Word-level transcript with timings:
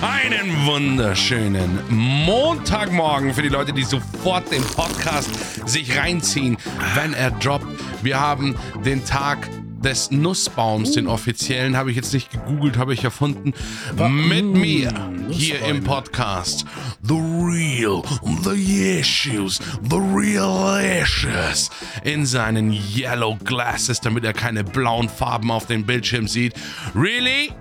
Einen 0.00 0.64
wunderschönen 0.64 1.80
Montagmorgen 1.88 3.34
für 3.34 3.42
die 3.42 3.48
Leute, 3.48 3.72
die 3.72 3.82
sofort 3.82 4.50
den 4.52 4.62
Podcast 4.62 5.30
sich 5.68 5.98
reinziehen, 5.98 6.56
wenn 6.94 7.14
er 7.14 7.32
droppt. 7.32 7.66
Wir 8.02 8.20
haben 8.20 8.54
den 8.84 9.04
Tag 9.04 9.48
des 9.82 10.12
Nussbaums, 10.12 10.92
den 10.92 11.08
offiziellen, 11.08 11.76
habe 11.76 11.90
ich 11.90 11.96
jetzt 11.96 12.12
nicht 12.12 12.30
gegoogelt, 12.30 12.76
habe 12.76 12.94
ich 12.94 13.02
erfunden. 13.02 13.52
Mit 13.96 14.44
mir 14.44 14.92
hier 15.30 15.62
im 15.62 15.82
Podcast. 15.82 16.64
The 17.02 17.14
real, 17.14 18.02
the 18.44 18.98
issues, 19.00 19.60
the 19.90 19.96
real 19.96 20.80
issues. 20.80 21.70
In 22.04 22.24
seinen 22.24 22.72
Yellow 22.72 23.36
Glasses, 23.44 24.00
damit 24.00 24.24
er 24.24 24.32
keine 24.32 24.62
blauen 24.62 25.08
Farben 25.08 25.50
auf 25.50 25.66
dem 25.66 25.84
Bildschirm 25.84 26.28
sieht. 26.28 26.54
Really? 26.94 27.52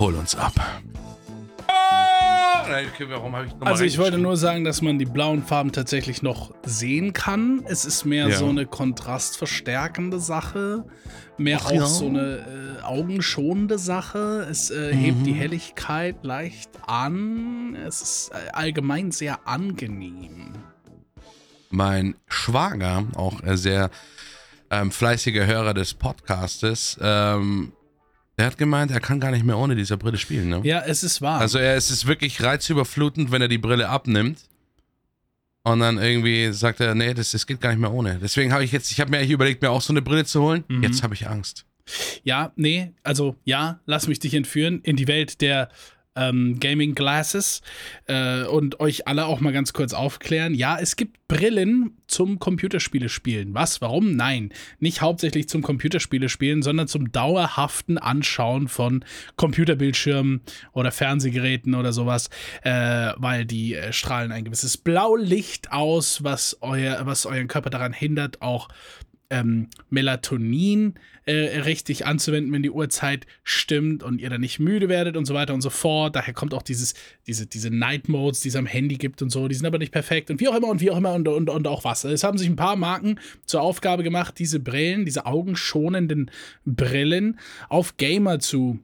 Hol 0.00 0.14
uns 0.14 0.34
ab. 0.34 0.54
Okay, 2.70 3.06
warum 3.08 3.34
ich 3.44 3.52
also 3.60 3.84
ich 3.84 3.98
wollte 3.98 4.16
nur 4.16 4.38
sagen, 4.38 4.64
dass 4.64 4.80
man 4.80 4.98
die 4.98 5.04
blauen 5.04 5.44
Farben 5.44 5.72
tatsächlich 5.72 6.22
noch 6.22 6.54
sehen 6.64 7.12
kann. 7.12 7.64
Es 7.66 7.84
ist 7.84 8.06
mehr 8.06 8.28
ja. 8.28 8.36
so 8.38 8.48
eine 8.48 8.64
kontrastverstärkende 8.64 10.18
Sache, 10.18 10.86
mehr 11.36 11.58
Ach, 11.60 11.66
auch 11.66 11.72
ja. 11.72 11.86
so 11.86 12.06
eine 12.06 12.78
äh, 12.80 12.82
augenschonende 12.82 13.76
Sache. 13.78 14.46
Es 14.50 14.70
äh, 14.70 14.94
mhm. 14.94 14.98
hebt 14.98 15.26
die 15.26 15.32
Helligkeit 15.34 16.16
leicht 16.22 16.70
an. 16.86 17.76
Es 17.76 18.00
ist 18.00 18.30
äh, 18.32 18.52
allgemein 18.52 19.10
sehr 19.10 19.46
angenehm. 19.46 20.54
Mein 21.68 22.14
Schwager, 22.26 23.04
auch 23.16 23.40
sehr 23.44 23.90
ähm, 24.70 24.92
fleißiger 24.92 25.44
Hörer 25.44 25.74
des 25.74 25.92
Podcastes, 25.92 26.98
ähm, 27.02 27.72
er 28.40 28.46
hat 28.46 28.58
gemeint, 28.58 28.90
er 28.90 29.00
kann 29.00 29.20
gar 29.20 29.30
nicht 29.30 29.44
mehr 29.44 29.58
ohne 29.58 29.76
diese 29.76 29.96
Brille 29.96 30.18
spielen, 30.18 30.48
ne? 30.48 30.60
Ja, 30.64 30.80
es 30.80 31.02
ist 31.02 31.20
wahr. 31.20 31.40
Also 31.40 31.58
er, 31.58 31.76
es 31.76 31.90
ist 31.90 32.06
wirklich 32.06 32.42
reizüberflutend, 32.42 33.30
wenn 33.30 33.42
er 33.42 33.48
die 33.48 33.58
Brille 33.58 33.88
abnimmt. 33.88 34.40
Und 35.62 35.80
dann 35.80 35.98
irgendwie 35.98 36.52
sagt 36.52 36.80
er, 36.80 36.94
nee, 36.94 37.12
das, 37.12 37.32
das 37.32 37.46
geht 37.46 37.60
gar 37.60 37.70
nicht 37.70 37.80
mehr 37.80 37.92
ohne. 37.92 38.18
Deswegen 38.18 38.52
habe 38.52 38.64
ich 38.64 38.72
jetzt, 38.72 38.90
ich 38.90 39.00
habe 39.00 39.10
mir 39.10 39.18
eigentlich 39.18 39.30
überlegt, 39.30 39.60
mir 39.60 39.70
auch 39.70 39.82
so 39.82 39.92
eine 39.92 40.00
Brille 40.00 40.24
zu 40.24 40.40
holen. 40.40 40.64
Mhm. 40.68 40.82
Jetzt 40.82 41.02
habe 41.02 41.14
ich 41.14 41.28
Angst. 41.28 41.66
Ja, 42.22 42.52
nee, 42.56 42.92
also 43.02 43.36
ja, 43.44 43.80
lass 43.84 44.08
mich 44.08 44.20
dich 44.20 44.34
entführen 44.34 44.80
in 44.82 44.96
die 44.96 45.08
Welt 45.08 45.40
der 45.40 45.68
ähm, 46.20 46.60
Gaming 46.60 46.94
Glasses 46.94 47.62
äh, 48.06 48.44
und 48.44 48.80
euch 48.80 49.08
alle 49.08 49.26
auch 49.26 49.40
mal 49.40 49.52
ganz 49.52 49.72
kurz 49.72 49.92
aufklären. 49.92 50.54
Ja, 50.54 50.78
es 50.78 50.96
gibt 50.96 51.28
Brillen 51.28 51.96
zum 52.08 52.40
Computerspiele 52.40 53.08
spielen. 53.08 53.54
Was? 53.54 53.80
Warum? 53.80 54.16
Nein, 54.16 54.52
nicht 54.80 55.00
hauptsächlich 55.00 55.48
zum 55.48 55.62
Computerspiele 55.62 56.28
spielen, 56.28 56.62
sondern 56.62 56.88
zum 56.88 57.12
dauerhaften 57.12 57.98
Anschauen 57.98 58.66
von 58.66 59.04
Computerbildschirmen 59.36 60.40
oder 60.72 60.90
Fernsehgeräten 60.90 61.74
oder 61.74 61.92
sowas, 61.92 62.30
äh, 62.62 63.12
weil 63.16 63.44
die 63.44 63.74
äh, 63.74 63.92
strahlen 63.92 64.32
ein 64.32 64.44
gewisses 64.44 64.76
Blaulicht 64.76 65.72
aus, 65.72 66.24
was, 66.24 66.58
euer, 66.60 67.06
was 67.06 67.26
euren 67.26 67.48
Körper 67.48 67.70
daran 67.70 67.92
hindert, 67.92 68.42
auch 68.42 68.68
ähm, 69.30 69.68
Melatonin 69.88 70.94
äh, 71.24 71.60
richtig 71.60 72.04
anzuwenden, 72.04 72.52
wenn 72.52 72.62
die 72.62 72.70
Uhrzeit 72.70 73.26
stimmt 73.44 74.02
und 74.02 74.20
ihr 74.20 74.28
dann 74.28 74.40
nicht 74.40 74.58
müde 74.58 74.88
werdet 74.88 75.16
und 75.16 75.24
so 75.24 75.34
weiter 75.34 75.54
und 75.54 75.60
so 75.60 75.70
fort. 75.70 76.16
Daher 76.16 76.34
kommt 76.34 76.52
auch 76.52 76.62
dieses, 76.62 76.94
diese, 77.26 77.46
diese 77.46 77.70
Night 77.70 78.08
Modes, 78.08 78.40
die 78.40 78.48
es 78.48 78.56
am 78.56 78.66
Handy 78.66 78.96
gibt 78.96 79.22
und 79.22 79.30
so, 79.30 79.46
die 79.46 79.54
sind 79.54 79.66
aber 79.66 79.78
nicht 79.78 79.92
perfekt 79.92 80.30
und 80.30 80.40
wie 80.40 80.48
auch 80.48 80.56
immer 80.56 80.68
und 80.68 80.80
wie 80.80 80.90
auch 80.90 80.98
immer 80.98 81.14
und, 81.14 81.28
und, 81.28 81.48
und 81.48 81.66
auch 81.68 81.84
was. 81.84 82.04
Es 82.04 82.24
haben 82.24 82.38
sich 82.38 82.48
ein 82.48 82.56
paar 82.56 82.76
Marken 82.76 83.20
zur 83.46 83.62
Aufgabe 83.62 84.02
gemacht, 84.02 84.38
diese 84.38 84.58
Brillen, 84.58 85.04
diese 85.04 85.26
augenschonenden 85.26 86.30
Brillen 86.64 87.38
auf 87.68 87.96
Gamer 87.96 88.40
zu 88.40 88.80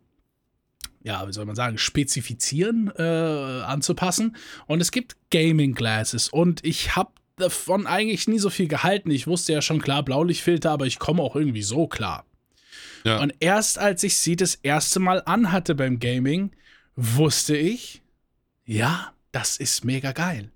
ja, 1.03 1.27
wie 1.28 1.33
soll 1.33 1.44
man 1.44 1.55
sagen, 1.55 1.78
spezifizieren, 1.78 2.91
äh, 2.97 3.03
anzupassen. 3.03 4.36
Und 4.66 4.81
es 4.81 4.91
gibt 4.91 5.14
Gaming 5.31 5.72
Glasses. 5.72 6.28
Und 6.28 6.64
ich 6.64 6.97
habe 6.97 7.12
davon 7.36 7.86
eigentlich 7.86 8.28
nie 8.28 8.38
so 8.38 8.50
viel 8.50 8.68
gehalten. 8.68 9.10
Ich 9.10 9.26
wusste 9.26 9.52
ja 9.52 9.62
schon 9.62 9.80
klar, 9.80 10.02
Blaulichtfilter, 10.02 10.70
aber 10.70 10.86
ich 10.86 10.98
komme 10.98 11.22
auch 11.22 11.36
irgendwie 11.36 11.62
so 11.62 11.86
klar. 11.86 12.24
Ja. 13.04 13.20
Und 13.20 13.34
erst 13.41 13.78
als 13.78 14.02
ich 14.02 14.16
sie 14.16 14.36
das 14.36 14.56
erste 14.56 14.98
Mal 14.98 15.22
anhatte 15.24 15.75
beim 15.75 16.00
Gaming, 16.00 16.50
wusste 16.96 17.56
ich, 17.56 18.02
ja, 18.64 19.12
das 19.32 19.58
ist 19.58 19.84
mega 19.84 20.12
geil. 20.12 20.50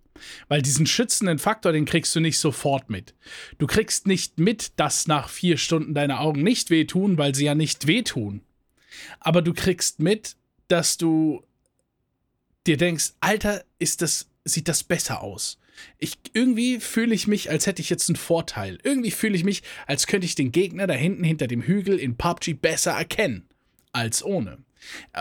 Weil 0.48 0.62
diesen 0.62 0.86
schützenden 0.86 1.38
Faktor, 1.38 1.72
den 1.72 1.84
kriegst 1.84 2.14
du 2.14 2.20
nicht 2.20 2.38
sofort 2.38 2.90
mit. 2.90 3.14
Du 3.58 3.66
kriegst 3.66 4.06
nicht 4.06 4.38
mit, 4.38 4.72
dass 4.76 5.06
nach 5.06 5.28
vier 5.28 5.56
Stunden 5.56 5.94
deine 5.94 6.19
Augen 6.19 6.42
nicht 6.42 6.70
wehtun, 6.70 7.16
weil 7.19 7.34
sie 7.34 7.44
ja 7.44 7.54
nicht 7.54 7.86
wehtun. 7.86 8.42
Aber 9.20 9.42
du 9.42 9.54
kriegst 9.54 10.00
mit, 10.00 10.36
dass 10.69 10.96
du 10.96 11.42
dir 12.66 12.76
denkst, 12.76 13.12
Alter, 13.20 13.64
ist 13.78 14.02
das, 14.02 14.28
sieht 14.44 14.69
das 14.69 14.82
besser 14.82 15.22
aus. 15.22 15.58
Ich, 15.98 16.18
irgendwie 16.32 16.80
fühle 16.80 17.14
ich 17.14 17.26
mich, 17.26 17.50
als 17.50 17.66
hätte 17.66 17.82
ich 17.82 17.91
jetzt 17.91 18.08
einen 18.08 18.16
Vorteil. 18.16 18.78
Irgendwie 18.82 19.10
fühle 19.10 19.36
ich 19.36 19.44
mich, 19.44 19.62
als 19.86 20.06
könnte 20.06 20.24
ich 20.24 20.34
den 20.34 20.52
Gegner 20.52 20.86
da 20.86 20.94
hinten 20.94 21.24
hinter 21.24 21.46
dem 21.46 21.62
Hügel 21.62 21.98
in 21.98 22.16
PUBG 22.16 22.54
besser 22.54 22.92
erkennen. 22.92 23.46
Als 23.92 24.24
ohne. 24.24 24.58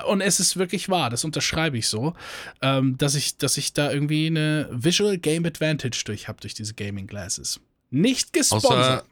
Und 0.07 0.21
es 0.21 0.39
ist 0.39 0.57
wirklich 0.57 0.89
wahr, 0.89 1.09
das 1.09 1.25
unterschreibe 1.25 1.77
ich 1.77 1.87
so, 1.87 2.13
ähm, 2.61 2.97
dass, 2.97 3.15
ich, 3.15 3.37
dass 3.37 3.57
ich 3.57 3.73
da 3.73 3.91
irgendwie 3.91 4.27
eine 4.27 4.69
Visual 4.71 5.17
Game 5.17 5.45
Advantage 5.45 6.03
durch 6.05 6.27
habe, 6.27 6.39
durch 6.39 6.53
diese 6.53 6.73
Gaming 6.73 7.07
Glasses. 7.07 7.59
Nicht 7.89 8.31
gesponsert. 8.31 8.71
Außer, 8.71 9.05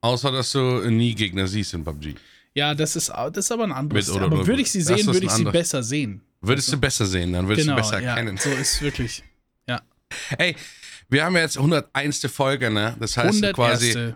außer, 0.00 0.32
dass 0.32 0.52
du 0.52 0.90
nie 0.90 1.14
Gegner 1.14 1.46
siehst 1.46 1.74
in 1.74 1.84
PUBG. 1.84 2.14
Ja, 2.54 2.74
das 2.74 2.96
ist, 2.96 3.10
das 3.10 3.36
ist 3.36 3.52
aber 3.52 3.64
ein 3.64 3.72
anderes. 3.72 4.12
Mit, 4.12 4.22
aber 4.22 4.46
würde 4.46 4.62
ich 4.62 4.72
sie 4.72 4.80
sehen, 4.80 5.06
würde 5.06 5.26
ich 5.26 5.32
sie 5.32 5.44
besser 5.44 5.82
sehen. 5.82 6.22
Würdest 6.40 6.68
also, 6.68 6.76
du 6.76 6.80
besser 6.80 7.06
sehen, 7.06 7.32
dann 7.32 7.46
würdest 7.46 7.66
genau, 7.66 7.76
du 7.76 7.82
besser 7.82 8.02
erkennen. 8.02 8.36
Ja, 8.36 8.42
so 8.42 8.50
ist 8.50 8.80
wirklich. 8.80 9.22
Ja. 9.68 9.82
Ey, 10.38 10.56
wir 11.10 11.24
haben 11.24 11.36
jetzt 11.36 11.56
101. 11.56 12.26
Folge, 12.32 12.70
ne? 12.70 12.96
Das 12.98 13.16
heißt 13.16 13.44
101. 13.44 13.54
quasi. 13.54 14.14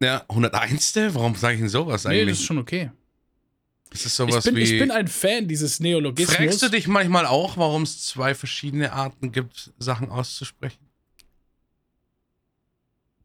Ja, 0.00 0.24
101. 0.28 0.96
Warum 1.14 1.34
sage 1.34 1.54
ich 1.54 1.60
denn 1.60 1.68
sowas 1.68 2.06
eigentlich? 2.06 2.24
Nee, 2.24 2.30
das 2.30 2.38
ist 2.40 2.44
schon 2.44 2.58
okay. 2.58 2.90
Das 3.90 4.04
ist 4.04 4.16
sowas 4.16 4.44
ich 4.46 4.52
bin, 4.52 4.56
wie. 4.56 4.62
Ich 4.62 4.78
bin 4.78 4.90
ein 4.90 5.08
Fan 5.08 5.48
dieses 5.48 5.80
Neologismus. 5.80 6.36
Fragst 6.36 6.62
du 6.62 6.68
dich 6.68 6.88
manchmal 6.88 7.26
auch, 7.26 7.56
warum 7.56 7.82
es 7.82 8.04
zwei 8.06 8.34
verschiedene 8.34 8.92
Arten 8.92 9.32
gibt, 9.32 9.72
Sachen 9.78 10.10
auszusprechen? 10.10 10.88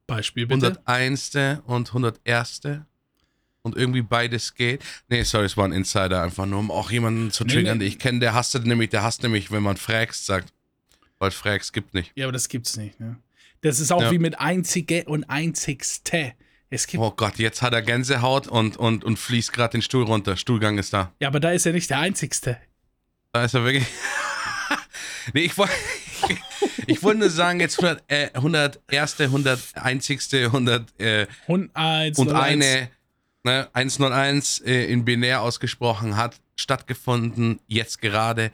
Beispiel 0.08 0.48
bitte. 0.48 0.80
101. 0.86 1.62
und 1.66 1.88
101. 1.90 2.62
Und 3.62 3.78
irgendwie 3.78 4.02
beides 4.02 4.56
geht. 4.56 4.84
Nee, 5.08 5.24
sorry, 5.24 5.46
es 5.46 5.56
war 5.56 5.66
ein 5.66 5.72
Insider, 5.72 6.22
einfach 6.22 6.46
nur, 6.46 6.60
um 6.60 6.70
auch 6.70 6.92
jemanden 6.92 7.32
zu 7.32 7.46
triggern, 7.46 7.64
nee, 7.64 7.72
nee. 7.72 7.80
den 7.80 7.88
ich 7.88 8.00
kenne. 8.00 8.20
Der 8.20 8.34
hasst 8.34 8.54
nämlich, 8.56 8.90
der 8.90 9.04
hasst 9.04 9.24
nämlich, 9.24 9.52
wenn 9.52 9.64
man 9.64 9.78
fragst, 9.78 10.26
sagt, 10.26 10.53
weil 11.24 11.32
Frags 11.32 11.72
gibt 11.72 11.94
nicht. 11.94 12.12
Ja, 12.16 12.26
aber 12.26 12.34
das 12.34 12.50
gibt's 12.50 12.76
nicht. 12.76 13.00
Ne? 13.00 13.16
Das 13.62 13.80
ist 13.80 13.94
auch 13.94 14.02
ja. 14.02 14.12
wie 14.12 14.20
mit 14.20 14.40
einzige 14.40 15.06
und 15.06 15.24
einzigste. 15.30 16.34
Es 16.70 16.86
gibt 16.86 17.02
oh 17.02 17.12
Gott, 17.12 17.38
jetzt 17.38 17.62
hat 17.62 17.72
er 17.74 17.82
Gänsehaut 17.82 18.48
und, 18.48 18.76
und, 18.76 19.06
und 19.06 19.18
fließt 19.18 19.54
gerade 19.54 19.72
den 19.72 19.82
Stuhl 19.82 20.04
runter. 20.04 20.36
Stuhlgang 20.36 20.78
ist 20.78 20.92
da. 20.92 21.14
Ja, 21.22 21.30
aber 21.30 21.40
da 21.40 21.52
ist 21.52 21.66
er 21.66 21.72
nicht 21.72 21.90
der 21.90 22.00
Einzigste. 22.00 22.58
Da 23.32 23.46
ist 23.46 23.54
er 23.54 23.64
wirklich. 23.64 23.86
nee, 25.34 25.42
ich 25.42 25.58
wollte. 25.58 25.74
Ich 26.86 27.02
wollte 27.02 27.20
nur 27.20 27.30
sagen, 27.30 27.62
jetzt 27.62 27.82
100, 27.82 28.04
äh, 28.12 28.30
101., 28.34 29.22
101. 29.22 30.34
100 30.34 31.00
äh, 31.00 31.28
101, 31.48 32.20
und 32.20 32.32
eine 32.34 32.90
ne, 33.44 33.70
101 33.72 34.60
äh, 34.66 34.86
in 34.92 35.06
binär 35.06 35.42
ausgesprochen 35.42 36.18
hat 36.18 36.42
stattgefunden, 36.58 37.62
jetzt 37.68 38.02
gerade 38.02 38.52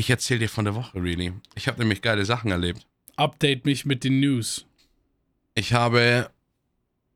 ich 0.00 0.10
erzähle 0.10 0.40
dir 0.40 0.48
von 0.48 0.64
der 0.64 0.74
Woche, 0.74 1.00
really. 1.00 1.32
Ich 1.54 1.68
habe 1.68 1.78
nämlich 1.78 2.02
geile 2.02 2.24
Sachen 2.24 2.50
erlebt. 2.50 2.86
Update 3.16 3.66
mich 3.66 3.84
mit 3.84 4.02
den 4.02 4.18
News. 4.18 4.66
Ich 5.54 5.74
habe 5.74 6.30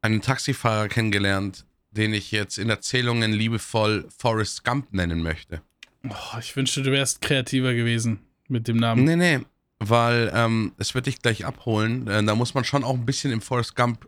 einen 0.03 0.21
Taxifahrer 0.21 0.89
kennengelernt, 0.89 1.65
den 1.91 2.13
ich 2.13 2.31
jetzt 2.31 2.59
in 2.59 2.69
Erzählungen 2.69 3.33
liebevoll 3.33 4.07
Forrest 4.17 4.65
Gump 4.65 4.93
nennen 4.93 5.23
möchte. 5.23 5.63
Oh, 6.07 6.39
ich 6.39 6.55
wünschte, 6.55 6.83
du 6.83 6.93
wärst 6.93 7.23
kreativer 7.23 7.73
gewesen 7.73 8.21
mit 8.49 8.69
dem 8.69 8.77
Namen. 8.77 9.05
Nee, 9.05 9.17
nee, 9.17 9.41
weil 9.79 10.31
ähm, 10.35 10.73
es 10.77 10.95
wird 10.95 11.07
dich 11.07 11.21
gleich 11.21 11.47
abholen. 11.47 12.07
Äh, 12.07 12.23
da 12.23 12.35
muss 12.35 12.53
man 12.53 12.65
schon 12.65 12.85
auch 12.85 12.95
ein 12.95 13.07
bisschen 13.07 13.33
im 13.33 13.41
Forrest 13.41 13.75
Gump 13.75 14.07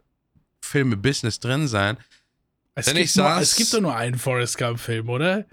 Filme-Business 0.60 1.40
drin 1.40 1.66
sein. 1.66 1.96
Es, 2.74 2.86
Denn 2.86 2.96
gibt 2.96 3.16
nur, 3.16 3.38
es 3.38 3.56
gibt 3.56 3.72
doch 3.72 3.80
nur 3.80 3.96
einen 3.96 4.18
Forrest 4.18 4.58
Gump-Film, 4.58 5.08
oder? 5.08 5.46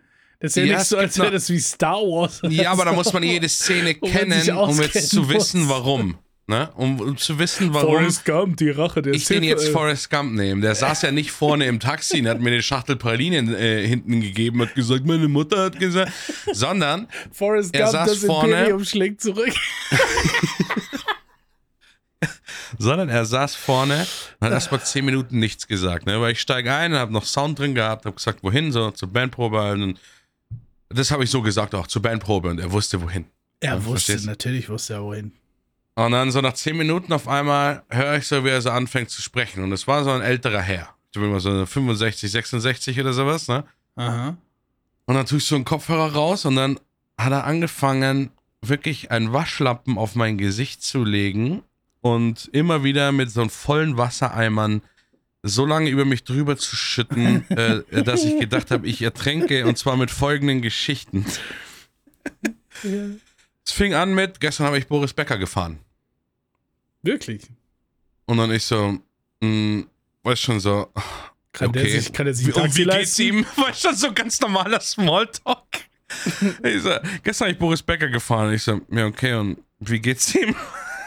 Das 0.44 0.51
ist 0.51 0.56
ja, 0.57 0.63
ja 0.66 0.78
nicht 0.78 0.88
so, 0.88 0.98
als 0.98 1.18
wäre 1.18 1.31
das 1.31 1.50
wie 1.50 1.60
Star 1.60 2.01
Wars. 2.01 2.42
Ja, 2.50 2.74
aber 2.74 2.84
da 2.84 2.92
muss 2.92 3.13
man 3.13 3.24
jede 3.24 3.48
Szene 3.48 3.95
kennen, 3.95 4.50
um 4.51 4.81
jetzt 4.81 5.10
zu 5.10 5.30
wissen, 5.30 5.69
warum. 5.69 6.18
Ne? 6.48 6.69
Um, 6.75 7.00
um, 7.00 7.18
zu 7.18 7.40
wissen, 7.40 7.74
warum. 7.74 7.94
Forrest 7.94 8.25
Gump, 8.25 8.57
die 8.57 8.69
Rache 8.69 9.01
der 9.01 9.13
Ich 9.13 9.24
den 9.24 9.44
jetzt 9.44 9.69
Forrest 9.69 10.10
Gump 10.10 10.34
nehmen. 10.34 10.60
Der 10.60 10.75
saß 10.75 11.04
ja 11.04 11.12
nicht 11.12 11.31
vorne 11.31 11.66
im 11.68 11.80
Taxi 11.80 12.19
und 12.19 12.28
hat 12.28 12.42
mir 12.42 12.50
eine 12.50 12.62
Schachtel 12.62 12.98
Pralinen 12.98 13.56
äh, 13.56 13.88
hinten 13.88 14.19
gegeben 14.19 14.60
und 14.60 14.75
gesagt, 14.75 15.06
meine 15.06 15.30
Mutter 15.30 15.63
hat 15.63 15.80
gesagt. 15.80 16.12
Sondern. 16.51 17.07
Forrest 17.31 17.74
er 17.74 17.84
Gump, 17.84 17.92
saß 17.94 18.10
das 18.10 18.25
vorne, 18.25 18.51
Imperium 18.51 18.84
schlägt 18.84 19.22
zurück. 19.22 19.54
sondern 22.78 23.07
er 23.07 23.24
saß 23.24 23.56
vorne 23.56 24.06
und 24.42 24.46
hat 24.46 24.51
erstmal 24.51 24.84
zehn 24.84 25.06
Minuten 25.06 25.39
nichts 25.39 25.68
gesagt. 25.68 26.06
Ne? 26.06 26.19
Weil 26.19 26.34
ich 26.34 26.42
steige 26.42 26.74
ein, 26.74 26.94
habe 26.96 27.13
noch 27.13 27.24
Sound 27.24 27.60
drin 27.60 27.75
gehabt, 27.75 28.04
habe 28.06 28.18
gesagt, 28.18 28.44
wohin, 28.44 28.74
so 28.74 28.92
zur 28.92 29.07
Bandprobe. 29.07 29.72
Und 29.72 29.98
das 30.94 31.12
habe 31.12 31.24
ich 31.24 31.30
so 31.30 31.42
gesagt 31.42 31.75
auch 31.75 31.88
zur 31.88 32.01
Bandprobe 32.01 32.50
und 32.50 32.60
er 32.60 32.72
wusste 32.72 33.01
wohin. 33.01 33.25
Er 33.60 33.75
Ja, 33.75 33.86
wusste, 33.86 34.12
verstehst 34.12 34.25
natürlich 34.25 34.69
wusste 34.69 34.94
er 34.95 35.04
wohin. 35.04 35.31
Und 35.95 36.12
dann 36.12 36.31
so 36.31 36.42
nach 36.42 36.54
zehn 36.54 36.75
Minuten 36.75 37.13
auf 37.13 37.28
einmal 37.28 37.84
höre 37.90 38.18
ich 38.18 38.28
so, 38.28 38.44
wie 38.44 38.50
er 38.50 38.62
so 38.62 38.72
anfängt 38.72 39.10
zu 39.10 39.22
sprechen. 39.22 39.63
Und 39.63 39.72
es 39.72 39.88
war 39.88 40.04
so 40.04 40.12
ein 40.12 40.22
älterer 40.22 40.62
Herr. 40.62 40.90
Ich 41.13 41.19
bin 41.22 41.30
mal 41.30 41.40
so 41.40 41.66
65, 41.66 42.31
66 42.31 43.00
oder 43.00 43.13
sowas, 43.13 43.48
ne? 43.48 43.63
Aha. 43.95 44.36
Und 45.06 45.16
dann 45.16 45.25
tue 45.25 45.38
ich 45.38 45.45
so 45.45 45.56
einen 45.56 45.66
Kopfhörer 45.66 46.13
raus 46.13 46.45
und 46.45 46.56
dann 46.56 46.80
hat 47.18 47.31
er 47.31 47.44
angefangen, 47.44 48.31
wirklich 48.62 49.12
einen 49.12 49.34
Waschlappen 49.34 49.98
auf 49.98 50.16
mein 50.16 50.38
Gesicht 50.38 50.81
zu 50.81 51.04
legen 51.04 51.62
und 52.01 52.50
immer 52.54 52.84
wieder 52.84 53.12
mit 53.12 53.30
so 53.30 53.42
einem 53.42 53.50
vollen 53.50 53.98
Wassereimern 53.98 54.81
so 55.44 55.66
lange 55.66 55.90
über 55.90 56.06
mich 56.06 56.24
drüber 56.24 56.56
zu 56.57 56.75
schütten, 56.75 57.50
äh, 57.51 58.04
dass 58.04 58.24
ich 58.24 58.40
gedacht 58.40 58.72
habe, 58.72 58.88
ich 58.88 59.01
ertränke 59.01 59.66
und 59.68 59.78
zwar 59.78 59.98
mit 59.98 60.10
folgenden 60.10 60.62
Geschichten. 60.62 61.25
Es 63.66 63.72
fing 63.72 63.94
an 63.94 64.13
mit, 64.13 64.40
gestern 64.40 64.66
habe 64.66 64.78
ich 64.78 64.88
Boris 64.88 65.13
Becker 65.13 65.38
gefahren. 65.38 65.80
Wirklich. 67.01 67.44
Und 68.25 68.38
dann 68.38 68.51
ich 68.51 68.63
so, 68.63 68.98
mh, 69.42 69.84
weißt 70.24 70.42
schon 70.42 70.60
so, 70.60 70.92
Kann 71.51 71.72
der 71.74 71.84
okay. 71.84 72.00
sich, 72.00 72.13
kann 72.13 72.28
er 72.28 72.34
sich 72.34 72.48
Wie- 72.48 72.51
Taxi 72.51 72.78
wie 72.80 72.84
geht's 72.86 72.96
leisten? 72.96 73.22
ihm? 73.22 73.46
War 73.57 73.74
schon 73.74 73.96
so 73.96 74.13
ganz 74.13 74.39
normaler 74.39 74.80
Smalltalk. 74.80 75.68
ich 76.63 76.81
so, 76.81 76.89
gestern 77.24 77.46
habe 77.48 77.51
ich 77.54 77.60
Boris 77.60 77.84
Becker 77.84 78.07
gefahren. 78.07 78.54
Ich 78.54 78.63
so, 78.63 78.80
ja, 78.89 79.06
okay, 79.07 79.34
und 79.34 79.57
wie 79.80 80.00
geht's 80.00 80.34
ihm? 80.36 80.56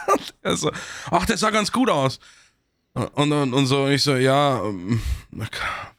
Und 0.08 0.34
er 0.42 0.56
so, 0.56 0.70
ach, 1.10 1.26
der 1.26 1.36
sah 1.36 1.50
ganz 1.50 1.72
gut 1.72 1.90
aus. 1.90 2.20
Und, 2.96 3.30
und, 3.30 3.52
und 3.52 3.66
so, 3.66 3.88
ich 3.88 4.02
so, 4.02 4.16
ja, 4.16 4.62
ähm, 4.64 5.02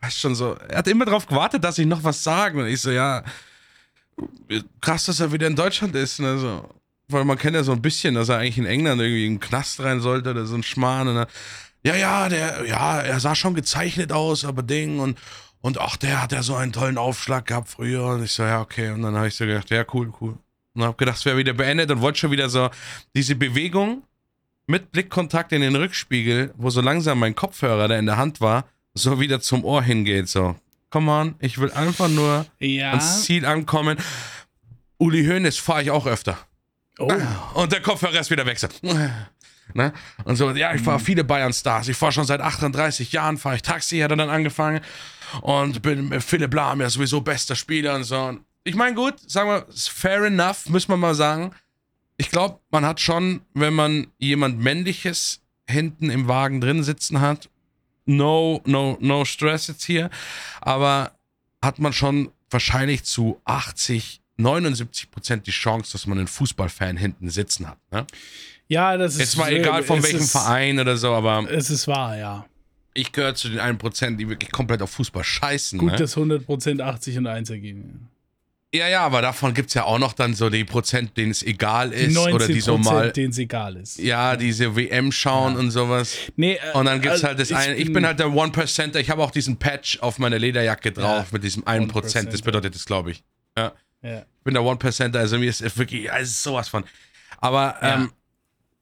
weißt 0.02 0.20
schon 0.20 0.34
so, 0.34 0.56
er 0.68 0.80
hat 0.80 0.88
immer 0.88 1.06
darauf 1.06 1.28
gewartet, 1.28 1.64
dass 1.64 1.78
ich 1.78 1.86
noch 1.86 2.04
was 2.04 2.24
sage. 2.24 2.60
Und 2.60 2.68
ich 2.68 2.82
so, 2.82 2.90
ja, 2.90 3.24
krass, 4.82 5.06
dass 5.06 5.20
er 5.20 5.32
wieder 5.32 5.46
in 5.46 5.56
Deutschland 5.56 5.96
ist. 5.96 6.20
Ne? 6.20 6.40
So, 6.40 6.68
weil 7.10 7.24
man 7.24 7.38
kennt 7.38 7.56
ja 7.56 7.64
so 7.64 7.72
ein 7.72 7.84
bisschen, 7.84 8.16
dass 8.16 8.30
er 8.30 8.40
eigentlich 8.40 8.58
in 8.58 8.66
England 8.66 9.00
irgendwie 9.00 9.28
in 9.28 9.34
den 9.34 9.40
Knast 9.40 9.80
rein 9.80 10.02
sollte 10.02 10.32
oder 10.32 10.48
so 10.48 10.56
ein 10.56 10.64
Schmarrn. 10.64 11.08
Und 11.08 11.16
dann, 11.16 11.28
ja, 11.84 11.96
ja, 11.96 12.30
der, 12.30 12.66
ja, 12.66 13.00
er 13.00 13.20
sah 13.20 13.36
schon 13.36 13.54
gezeichnet 13.54 14.12
aus, 14.12 14.44
aber 14.44 14.64
Ding 14.64 15.00
und 15.00 15.20
und 15.60 15.80
ach, 15.80 15.98
der 15.98 16.22
hat 16.22 16.32
ja 16.32 16.44
so 16.44 16.56
einen 16.56 16.72
tollen 16.72 16.98
Aufschlag 16.98 17.48
gehabt 17.48 17.70
früher. 17.70 18.06
Und 18.06 18.24
ich 18.24 18.32
so, 18.32 18.44
ja, 18.44 18.62
okay. 18.62 18.92
Und 18.92 19.02
dann 19.02 19.16
habe 19.16 19.28
ich 19.28 19.36
so 19.36 19.46
gedacht, 19.46 19.70
ja, 19.70 19.84
cool, 19.94 20.14
cool. 20.22 20.38
Und 20.74 20.84
habe 20.84 20.96
gedacht, 20.96 21.18
es 21.18 21.26
wäre 21.26 21.38
wieder 21.38 21.54
beendet 21.54 21.92
und 21.92 22.02
wollte 22.02 22.20
schon 22.20 22.32
wieder 22.32 22.50
so 22.50 22.70
diese 23.16 23.36
Bewegung 23.36 24.04
mit 24.68 24.92
Blickkontakt 24.92 25.52
in 25.54 25.62
den 25.62 25.76
Rückspiegel, 25.76 26.54
wo 26.58 26.70
so 26.70 26.82
langsam 26.82 27.20
mein 27.20 27.36
Kopfhörer, 27.36 27.88
der 27.88 28.00
in 28.00 28.06
der 28.06 28.18
Hand 28.18 28.42
war, 28.42 28.66
so 28.94 29.20
wieder 29.20 29.40
zum 29.40 29.64
Ohr 29.64 29.82
hingeht. 29.82 30.28
So, 30.28 30.56
come 30.90 31.12
on, 31.12 31.36
ich 31.40 31.58
will 31.58 31.72
einfach 31.72 32.10
nur 32.10 32.46
Ja. 32.60 32.92
ans 32.92 33.24
Ziel 33.24 33.46
ankommen. 33.46 33.98
Uli 34.98 35.26
Hoeneß 35.26 35.58
fahre 35.58 35.84
ich 35.84 35.92
auch 35.92 36.06
öfter. 36.06 36.38
Oh. 37.00 37.12
Und 37.54 37.72
der 37.72 37.82
Kopfhörer 37.82 38.20
ist 38.20 38.30
wieder 38.32 38.46
weg. 38.46 38.60
So. 38.60 38.68
Ne? 39.74 39.94
Und 40.24 40.36
so, 40.38 40.50
ja, 40.52 40.74
ich 40.74 40.82
fahre 40.82 41.00
viele 41.00 41.24
Bayern-Stars. 41.24 41.88
Ich 41.90 41.98
fahre 41.98 42.12
schon 42.12 42.26
seit 42.26 42.42
38 42.42 43.12
Jahren, 43.12 43.38
fahre 43.38 43.58
ich 43.58 43.62
Taxi, 43.62 44.00
hat 44.00 44.12
er 44.12 44.18
dann 44.18 44.30
angefangen. 44.30 44.82
Und 45.42 45.82
bin 45.82 46.10
mit 46.10 46.24
Philipp 46.24 46.54
Lahm 46.54 46.82
ja 46.82 46.90
sowieso 46.90 47.22
bester 47.22 47.56
Spieler 47.56 47.96
und 47.96 48.04
so. 48.06 48.20
Und 48.20 48.42
ich 48.64 48.76
meine, 48.76 48.96
gut, 48.96 49.16
sagen 49.30 49.50
wir, 49.50 49.66
fair 49.76 50.24
enough, 50.24 50.68
muss 50.70 50.88
man 50.88 51.00
mal 51.00 51.16
sagen. 51.16 51.52
Ich 52.18 52.30
glaube, 52.32 52.60
man 52.72 52.86
hat 52.86 53.00
schon, 53.00 53.42
wenn 53.54 53.74
man 53.74 54.08
jemand 54.18 54.60
Männliches 54.60 55.42
hinten 55.70 56.10
im 56.10 56.28
Wagen 56.28 56.62
drin 56.62 56.84
sitzen 56.84 57.22
hat, 57.22 57.50
no, 58.06 58.62
no, 58.66 58.98
no 59.00 59.26
stress 59.26 59.68
jetzt 59.68 59.84
hier, 59.84 60.10
aber 60.62 61.12
hat 61.62 61.80
man 61.80 61.94
schon 61.94 62.32
wahrscheinlich 62.50 63.04
zu 63.04 63.40
80, 63.46 64.22
79 64.38 65.12
Prozent 65.12 65.48
die 65.48 65.52
Chance, 65.52 65.92
dass 65.92 66.08
man 66.08 66.18
einen 66.18 66.28
Fußballfan 66.28 66.98
hinten 66.98 67.30
sitzen 67.30 67.68
hat. 67.68 67.78
Ne? 67.92 68.06
Ja, 68.68 68.98
das 68.98 69.14
ist. 69.14 69.20
Jetzt 69.20 69.38
mal 69.38 69.52
äh, 69.52 69.60
egal 69.60 69.84
von 69.84 70.00
es 70.00 70.06
welchem 70.06 70.20
ist, 70.20 70.32
Verein 70.32 70.80
oder 70.80 70.98
so, 70.98 71.14
aber 71.14 71.50
Es 71.52 71.70
ist 71.70 71.88
wahr, 71.88 72.18
ja. 72.18 72.46
ich 72.94 73.12
gehöre 73.12 73.36
zu 73.36 73.50
den 73.50 73.60
1 73.60 73.78
Prozent, 73.78 74.20
die 74.20 74.28
wirklich 74.28 74.52
komplett 74.52 74.82
auf 74.82 74.92
Fußball 74.92 75.24
scheißen. 75.24 75.80
Gut, 75.80 75.92
ne? 75.92 75.98
dass 75.98 76.18
100% 76.18 76.82
80 76.82 77.18
und 77.20 77.28
1 77.28 77.50
ergeben. 77.50 78.10
Ja, 78.74 78.88
ja, 78.90 79.02
aber 79.06 79.22
davon 79.22 79.54
gibt 79.54 79.70
es 79.70 79.76
ja 79.76 79.86
auch 79.86 79.98
noch 79.98 80.12
dann 80.12 80.34
so 80.34 80.50
die 80.50 80.66
Prozent, 80.66 81.16
denen 81.16 81.32
es 81.32 81.42
egal 81.42 81.92
Die 81.92 81.96
ist 81.96 82.18
19%, 82.18 82.34
oder 82.34 82.48
die 82.48 82.60
so 82.60 82.78
mal, 82.78 83.12
denen 83.14 83.30
es 83.32 83.38
egal 83.38 83.78
ist. 83.78 83.98
ja, 83.98 84.36
diese 84.36 84.76
WM 84.76 85.12
schauen 85.14 85.56
und 85.56 85.72
sowas. 85.72 86.18
Nee, 86.36 86.56
äh, 86.56 86.78
Und 86.78 86.86
dann 86.86 87.00
gibt's 87.00 87.24
also 87.24 87.28
halt 87.28 87.40
das 87.40 87.52
eine. 87.54 87.76
Ich 87.76 87.94
bin 87.94 88.06
halt 88.06 88.20
der 88.20 88.34
One 88.34 88.52
Percenter. 88.52 89.00
Ich 89.00 89.10
habe 89.10 89.24
auch 89.24 89.32
diesen 89.32 89.56
Patch 89.58 90.00
auf 90.02 90.20
meiner 90.20 90.38
Lederjacke 90.38 90.92
drauf 90.92 91.06
Ja, 91.06 91.26
mit 91.32 91.44
diesem 91.46 91.66
1 91.66 91.90
Prozent. 91.92 92.28
Das 92.34 92.42
1%. 92.42 92.44
bedeutet 92.44 92.76
das, 92.76 92.84
glaube 92.86 93.12
ich. 93.12 93.24
Ja. 93.58 93.72
Ja. 94.02 94.20
Ich 94.20 94.44
bin 94.44 94.54
der 94.54 94.64
One 94.64 94.78
Percenter. 94.78 95.20
Also 95.20 95.40
mir 95.40 95.50
ist 95.50 95.62
es 95.62 95.78
wirklich 95.78 96.12
also 96.12 96.52
sowas 96.52 96.68
von. 96.68 96.84
Aber 97.40 97.78
Ja. 97.82 97.96
ähm, 97.96 98.12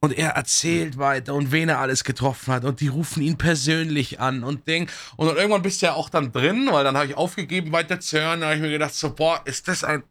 und 0.05 0.11
er 0.11 0.31
erzählt 0.31 0.97
weiter 0.97 1.33
und 1.33 1.51
wen 1.51 1.67
er 1.67 1.79
alles 1.79 2.03
getroffen 2.03 2.53
hat 2.53 2.63
und 2.63 2.79
die 2.79 2.87
rufen 2.87 3.23
ihn 3.23 3.37
persönlich 3.37 4.19
an 4.19 4.43
und 4.43 4.67
Ding. 4.67 4.89
Und 5.17 5.27
dann 5.27 5.35
irgendwann 5.35 5.63
bist 5.63 5.81
du 5.81 5.87
ja 5.87 5.93
auch 5.93 6.09
dann 6.09 6.31
drin, 6.31 6.69
weil 6.71 6.83
dann 6.83 6.95
habe 6.95 7.07
ich 7.07 7.17
aufgegeben 7.17 7.71
weiter 7.71 7.99
zu 7.99 8.19
hören. 8.19 8.41
Da 8.41 8.47
habe 8.47 8.55
ich 8.55 8.61
mir 8.61 8.69
gedacht 8.69 8.93
so 8.93 9.13
boah, 9.13 9.41
ist 9.45 9.67
das 9.67 9.83
ein 9.83 10.03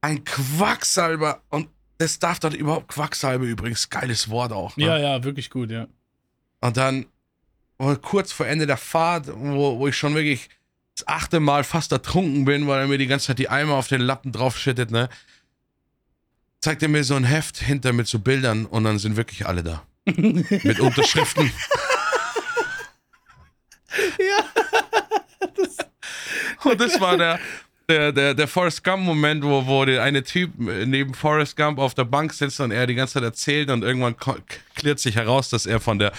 ein 0.00 0.22
Quacksalber 0.22 1.42
und 1.48 1.68
das 1.98 2.18
darf 2.18 2.38
dann 2.38 2.54
überhaupt 2.54 2.88
Quacksalber 2.88 3.44
übrigens 3.44 3.90
geiles 3.90 4.28
Wort 4.28 4.52
auch. 4.52 4.76
Ne? 4.76 4.86
ja, 4.86 4.98
ja, 4.98 5.24
wirklich 5.24 5.50
gut, 5.50 5.70
ja. 5.70 5.86
Und 6.60 6.76
dann 6.76 7.06
oh, 7.78 7.94
kurz 7.96 8.30
vor 8.30 8.46
Ende 8.46 8.66
der 8.66 8.76
Fahrt, 8.76 9.26
wo, 9.34 9.78
wo 9.78 9.88
ich 9.88 9.96
schon 9.96 10.14
wirklich 10.14 10.50
das 10.96 11.08
achte 11.08 11.40
Mal 11.40 11.64
fast 11.64 11.90
ertrunken 11.90 12.44
bin, 12.44 12.68
weil 12.68 12.82
er 12.82 12.86
mir 12.86 12.98
die 12.98 13.08
ganze 13.08 13.28
Zeit 13.28 13.40
die 13.40 13.48
Eimer 13.48 13.74
auf 13.74 13.88
den 13.88 14.00
Lappen 14.00 14.30
draufschüttet, 14.30 14.92
ne? 14.92 15.08
Zeigt 16.64 16.82
er 16.82 16.88
mir 16.88 17.04
so 17.04 17.14
ein 17.14 17.24
Heft 17.24 17.58
hinter 17.58 17.92
mit 17.92 18.06
so 18.06 18.18
Bildern 18.18 18.64
und 18.64 18.84
dann 18.84 18.98
sind 18.98 19.18
wirklich 19.18 19.46
alle 19.46 19.62
da. 19.62 19.82
mit 20.06 20.80
Unterschriften. 20.80 21.52
Und 26.64 26.80
das 26.80 26.98
war 26.98 27.18
der, 27.18 27.38
der, 27.86 28.12
der, 28.12 28.32
der 28.32 28.48
Forrest 28.48 28.82
Gump-Moment, 28.82 29.44
wo, 29.44 29.66
wo 29.66 29.84
der 29.84 30.02
eine 30.02 30.22
Typ 30.22 30.52
neben 30.56 31.12
Forrest 31.12 31.54
Gump 31.54 31.78
auf 31.78 31.92
der 31.92 32.04
Bank 32.04 32.32
sitzt 32.32 32.58
und 32.60 32.70
er 32.70 32.86
die 32.86 32.94
ganze 32.94 33.12
Zeit 33.14 33.24
erzählt 33.24 33.68
und 33.68 33.82
irgendwann 33.82 34.16
klärt 34.74 35.00
sich 35.00 35.16
heraus, 35.16 35.50
dass 35.50 35.66
er 35.66 35.80
von 35.80 35.98
der 35.98 36.14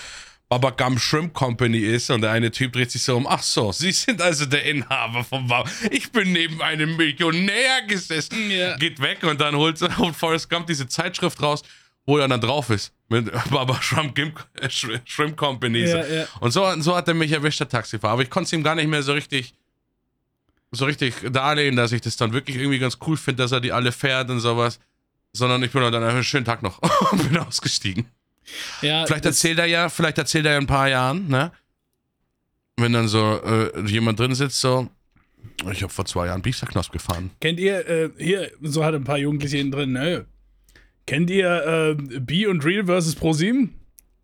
Baba 0.47 0.69
Gump 0.69 0.99
Shrimp 0.99 1.33
Company 1.33 1.79
ist 1.79 2.09
und 2.11 2.21
der 2.21 2.31
eine 2.31 2.51
Typ 2.51 2.73
dreht 2.73 2.91
sich 2.91 3.01
so 3.01 3.17
um, 3.17 3.25
ach 3.25 3.41
so, 3.41 3.71
Sie 3.71 3.91
sind 3.91 4.21
also 4.21 4.45
der 4.45 4.63
Inhaber 4.63 5.23
vom 5.23 5.47
Baba. 5.47 5.67
Ich 5.89 6.11
bin 6.11 6.31
neben 6.33 6.61
einem 6.61 6.95
Millionär 6.97 7.81
gesessen. 7.87 8.51
Ja. 8.51 8.77
Geht 8.77 9.01
weg 9.01 9.23
und 9.23 9.41
dann 9.41 9.55
holt, 9.55 9.81
holt 9.97 10.15
Forrest 10.15 10.49
Gump 10.49 10.67
diese 10.67 10.87
Zeitschrift 10.87 11.41
raus, 11.41 11.63
wo 12.05 12.19
er 12.19 12.27
dann 12.27 12.39
drauf 12.41 12.69
ist. 12.69 12.93
Mit 13.09 13.31
Baba 13.49 13.81
Shrimp, 13.81 14.17
äh, 14.19 14.67
Sh- 14.67 15.01
Shrimp 15.05 15.35
Company. 15.35 15.87
So. 15.87 15.97
ja. 15.97 16.27
Und 16.39 16.51
so, 16.51 16.79
so 16.79 16.95
hat 16.95 17.07
er 17.07 17.15
mich 17.15 17.31
erwischt, 17.31 17.59
der 17.59 17.67
Taxifahrer. 17.69 18.13
Aber 18.13 18.21
ich 18.21 18.29
konnte 18.29 18.45
es 18.45 18.53
ihm 18.53 18.63
gar 18.63 18.75
nicht 18.75 18.87
mehr 18.87 19.01
so 19.03 19.13
richtig 19.13 19.53
so 20.71 20.85
richtig 20.85 21.13
darlegen, 21.31 21.75
dass 21.77 21.91
ich 21.91 22.01
das 22.01 22.17
dann 22.17 22.33
wirklich 22.33 22.57
irgendwie 22.57 22.79
ganz 22.79 22.97
cool 23.07 23.15
finde, 23.17 23.43
dass 23.43 23.51
er 23.53 23.61
die 23.61 23.71
alle 23.71 23.91
fährt 23.91 24.29
und 24.29 24.41
sowas. 24.41 24.79
Sondern 25.33 25.63
ich 25.63 25.71
bin 25.71 25.81
dann 25.81 25.95
einfach 25.95 26.13
einen 26.15 26.23
schönen 26.23 26.45
Tag 26.45 26.61
noch 26.61 26.79
und 27.11 27.29
bin 27.29 27.37
ausgestiegen. 27.37 28.05
Ja 28.81 29.05
Vielleicht 29.05 29.25
erzählt 29.25 29.59
er 29.59 29.65
ja, 29.65 29.89
vielleicht 29.89 30.17
erzählt 30.17 30.45
er 30.45 30.53
ja 30.53 30.57
in 30.57 30.63
ein 30.63 30.67
paar 30.67 30.89
Jahren, 30.89 31.27
ne? 31.27 31.51
Wenn 32.77 32.93
dann 32.93 33.07
so 33.07 33.41
äh, 33.43 33.87
jemand 33.87 34.19
drin 34.19 34.35
sitzt, 34.35 34.59
so, 34.59 34.89
ich 35.71 35.81
habe 35.81 35.93
vor 35.93 36.05
zwei 36.05 36.27
Jahren 36.27 36.41
Biester-Knosp 36.41 36.91
gefahren. 36.91 37.31
Kennt 37.39 37.59
ihr, 37.59 37.87
äh, 37.87 38.09
hier, 38.17 38.51
so 38.61 38.83
hat 38.83 38.93
ein 38.93 39.05
paar 39.05 39.17
Jugendliche 39.17 39.57
innen 39.57 39.71
drin, 39.71 39.93
ne? 39.93 40.25
Kennt 41.05 41.29
ihr 41.29 41.95
äh, 41.97 42.19
B 42.19 42.47
und 42.47 42.65
Real 42.65 42.85
versus 42.85 43.15
Pro7? 43.15 43.69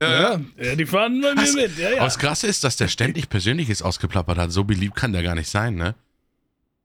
Ja, 0.01 0.41
ja, 0.57 0.75
die 0.75 0.85
fahren 0.87 1.21
bei 1.21 1.35
mir 1.35 1.43
Was? 1.43 1.53
mit. 1.53 1.77
Ja, 1.77 1.91
ja. 1.91 2.03
das 2.03 2.17
Krasse 2.17 2.47
ist, 2.47 2.63
dass 2.63 2.75
der 2.75 2.87
ständig 2.87 3.29
Persönliches 3.29 3.83
ausgeplappert 3.83 4.37
hat. 4.37 4.51
So 4.51 4.63
beliebt 4.63 4.95
kann 4.95 5.13
der 5.13 5.21
gar 5.21 5.35
nicht 5.35 5.49
sein, 5.49 5.75
ne? 5.75 5.93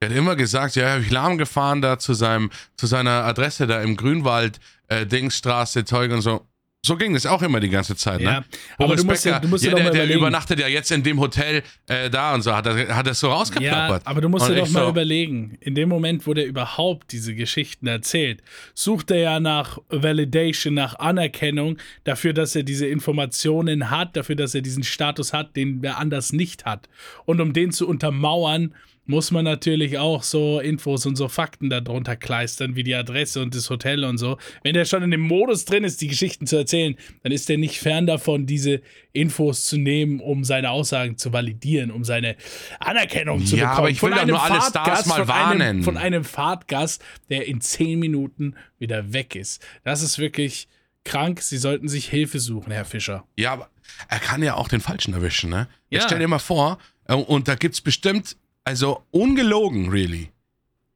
Er 0.01 0.11
hat 0.11 0.17
immer 0.17 0.37
gesagt, 0.37 0.77
ja, 0.77 0.91
habe 0.91 1.01
ich 1.01 1.11
lahm 1.11 1.39
gefahren 1.39 1.81
da 1.81 1.99
zu 1.99 2.13
seinem, 2.13 2.51
zu 2.77 2.87
seiner 2.87 3.25
Adresse 3.25 3.67
da 3.67 3.81
im 3.81 3.97
Grünwald, 3.97 4.61
äh, 4.89 5.07
Dingsstraße, 5.07 5.87
Zeug 5.87 6.13
und 6.13 6.21
so. 6.21 6.47
So 6.87 6.97
ging 6.97 7.15
das 7.15 7.27
auch 7.27 7.43
immer 7.43 7.59
die 7.61 7.69
ganze 7.69 7.97
Zeit, 7.97 8.21
Ja, 8.21 8.31
ne? 8.41 8.45
aber 8.79 8.87
Boris 8.87 9.01
du 9.01 9.07
musst 9.09 9.25
Becker, 9.25 9.41
du 9.41 9.49
musst 9.49 9.65
ja, 9.65 9.75
der, 9.75 9.91
der 9.91 10.09
übernachtet 10.15 10.61
ja 10.61 10.69
jetzt 10.69 10.91
in 10.93 11.03
dem 11.03 11.19
Hotel 11.21 11.63
äh, 11.89 12.09
da 12.09 12.33
und 12.35 12.43
so, 12.43 12.55
hat 12.55 12.67
er 12.67 12.95
hat 12.97 13.07
das 13.07 13.19
so 13.21 13.27
Ja, 13.27 13.35
rausgeplappert. 13.35 14.03
aber 14.07 14.21
du 14.21 14.29
musst 14.29 14.49
Und 14.49 14.55
dir 14.55 14.61
doch 14.61 14.71
mal 14.71 14.85
so, 14.85 14.89
überlegen, 14.91 15.59
in 15.61 15.75
dem 15.75 15.89
Moment, 15.89 16.27
wo 16.27 16.33
der 16.35 16.47
überhaupt 16.47 17.11
diese 17.13 17.35
Geschichten 17.35 17.87
erzählt, 17.89 18.43
sucht 18.75 19.11
er 19.11 19.19
ja 19.19 19.41
nach 19.41 19.79
Validation, 19.89 20.75
nach 20.75 20.99
Anerkennung 20.99 21.79
dafür, 22.05 22.33
dass 22.33 22.55
er 22.55 22.63
diese 22.63 22.87
Informationen 22.87 23.91
hat, 23.91 24.17
dafür, 24.17 24.37
dass 24.37 24.55
er 24.55 24.63
diesen 24.63 24.85
Status 24.85 25.33
hat, 25.33 25.57
den 25.57 25.83
wer 25.83 25.99
anders 25.99 26.33
nicht 26.33 26.65
hat. 26.65 26.89
Und 27.25 27.41
um 27.41 27.53
den 27.53 27.73
zu 27.73 27.89
untermauern, 27.89 28.75
muss 29.07 29.31
man 29.31 29.45
natürlich 29.45 29.99
auch 29.99 30.23
so 30.23 30.61
Infos 30.61 31.07
und 31.07 31.17
so 31.17 31.29
Fakten 31.29 31.71
darunter 31.71 32.17
kleistern, 32.17 32.77
wie 32.77 32.83
die 32.83 32.95
Adresse 32.95 33.41
und 33.43 33.55
das 33.55 33.71
Hotel 33.71 34.05
und 34.05 34.19
so. 34.19 34.37
Wenn 34.63 34.75
der 34.75 34.85
schon 34.85 35.03
in 35.03 35.11
dem 35.11 35.21
Modus 35.21 35.65
drin 35.65 35.85
ist, 35.85 36.01
die 36.01 36.09
Geschichten 36.09 36.47
zu 36.47 36.57
erzählen, 36.57 36.97
dann 37.23 37.33
ist 37.33 37.49
er 37.51 37.57
nicht 37.59 37.79
fern 37.79 38.07
davon, 38.07 38.47
diese 38.47 38.83
Infos 39.13 39.65
zu 39.67 39.79
nehmen, 39.79 40.21
um 40.21 40.45
seine 40.45 40.71
Aussagen 40.71 41.17
zu 41.17 41.33
validieren, 41.33 41.91
um 41.91 42.05
seine 42.05 42.37
Anerkennung 42.81 43.45
zu 43.47 43.57
Ja, 43.57 43.65
bekommen. 43.65 43.79
aber 43.79 43.91
ich 43.91 44.03
will 44.03 44.11
Von 44.11 44.19
doch 44.19 44.27
nur 44.27 44.43
alle 44.43 44.61
Stars 44.63 45.07
mal 45.07 45.25
von 45.25 45.31
einem, 45.35 45.59
warnen. 45.61 45.83
von 45.83 45.97
einem 45.97 46.25
Fahrtgast, 46.25 47.03
der 47.31 47.47
in 47.47 47.61
zehn 47.61 47.99
Minuten 47.99 48.55
wieder 48.79 49.13
weg 49.13 49.35
ist. 49.35 49.65
Das 49.85 50.03
ist 50.03 50.19
wirklich 50.19 50.69
krank. 51.05 51.41
Sie 51.41 51.59
sollten 51.59 51.89
sich 51.89 52.09
Hilfe 52.09 52.41
suchen, 52.41 52.73
Herr 52.73 52.85
Fischer. 52.85 53.25
Ja, 53.37 53.53
aber 53.53 53.71
er 54.09 54.19
kann 54.19 54.43
ja 54.43 54.55
auch 54.55 54.69
den 54.69 54.81
Falschen 54.81 55.15
erwischen, 55.15 55.51
ne? 55.51 55.69
Ja. 55.89 55.99
Jetzt 55.99 56.07
stell 56.07 56.19
dir 56.19 56.29
mal 56.29 56.39
vor, 56.41 56.79
äh, 57.07 57.15
und 57.15 57.47
da 57.49 57.55
gibt's 57.55 57.81
bestimmt, 57.81 58.37
also 58.67 59.05
ungelogen, 59.13 59.89
really, 59.91 60.33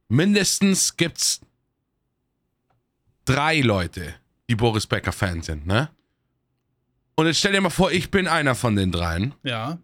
mindestens 0.09 0.97
gibt's 0.97 1.39
drei 3.25 3.61
Leute, 3.61 4.13
die 4.49 4.55
Boris 4.55 4.85
Becker 4.85 5.11
Fan 5.13 5.41
sind, 5.41 5.65
ne? 5.65 5.89
Und 7.15 7.27
jetzt 7.27 7.39
stell 7.39 7.53
dir 7.53 7.61
mal 7.61 7.69
vor, 7.69 7.91
ich 7.91 8.11
bin 8.11 8.27
einer 8.27 8.55
von 8.55 8.75
den 8.75 8.91
dreien 8.91 9.33
Ja. 9.43 9.77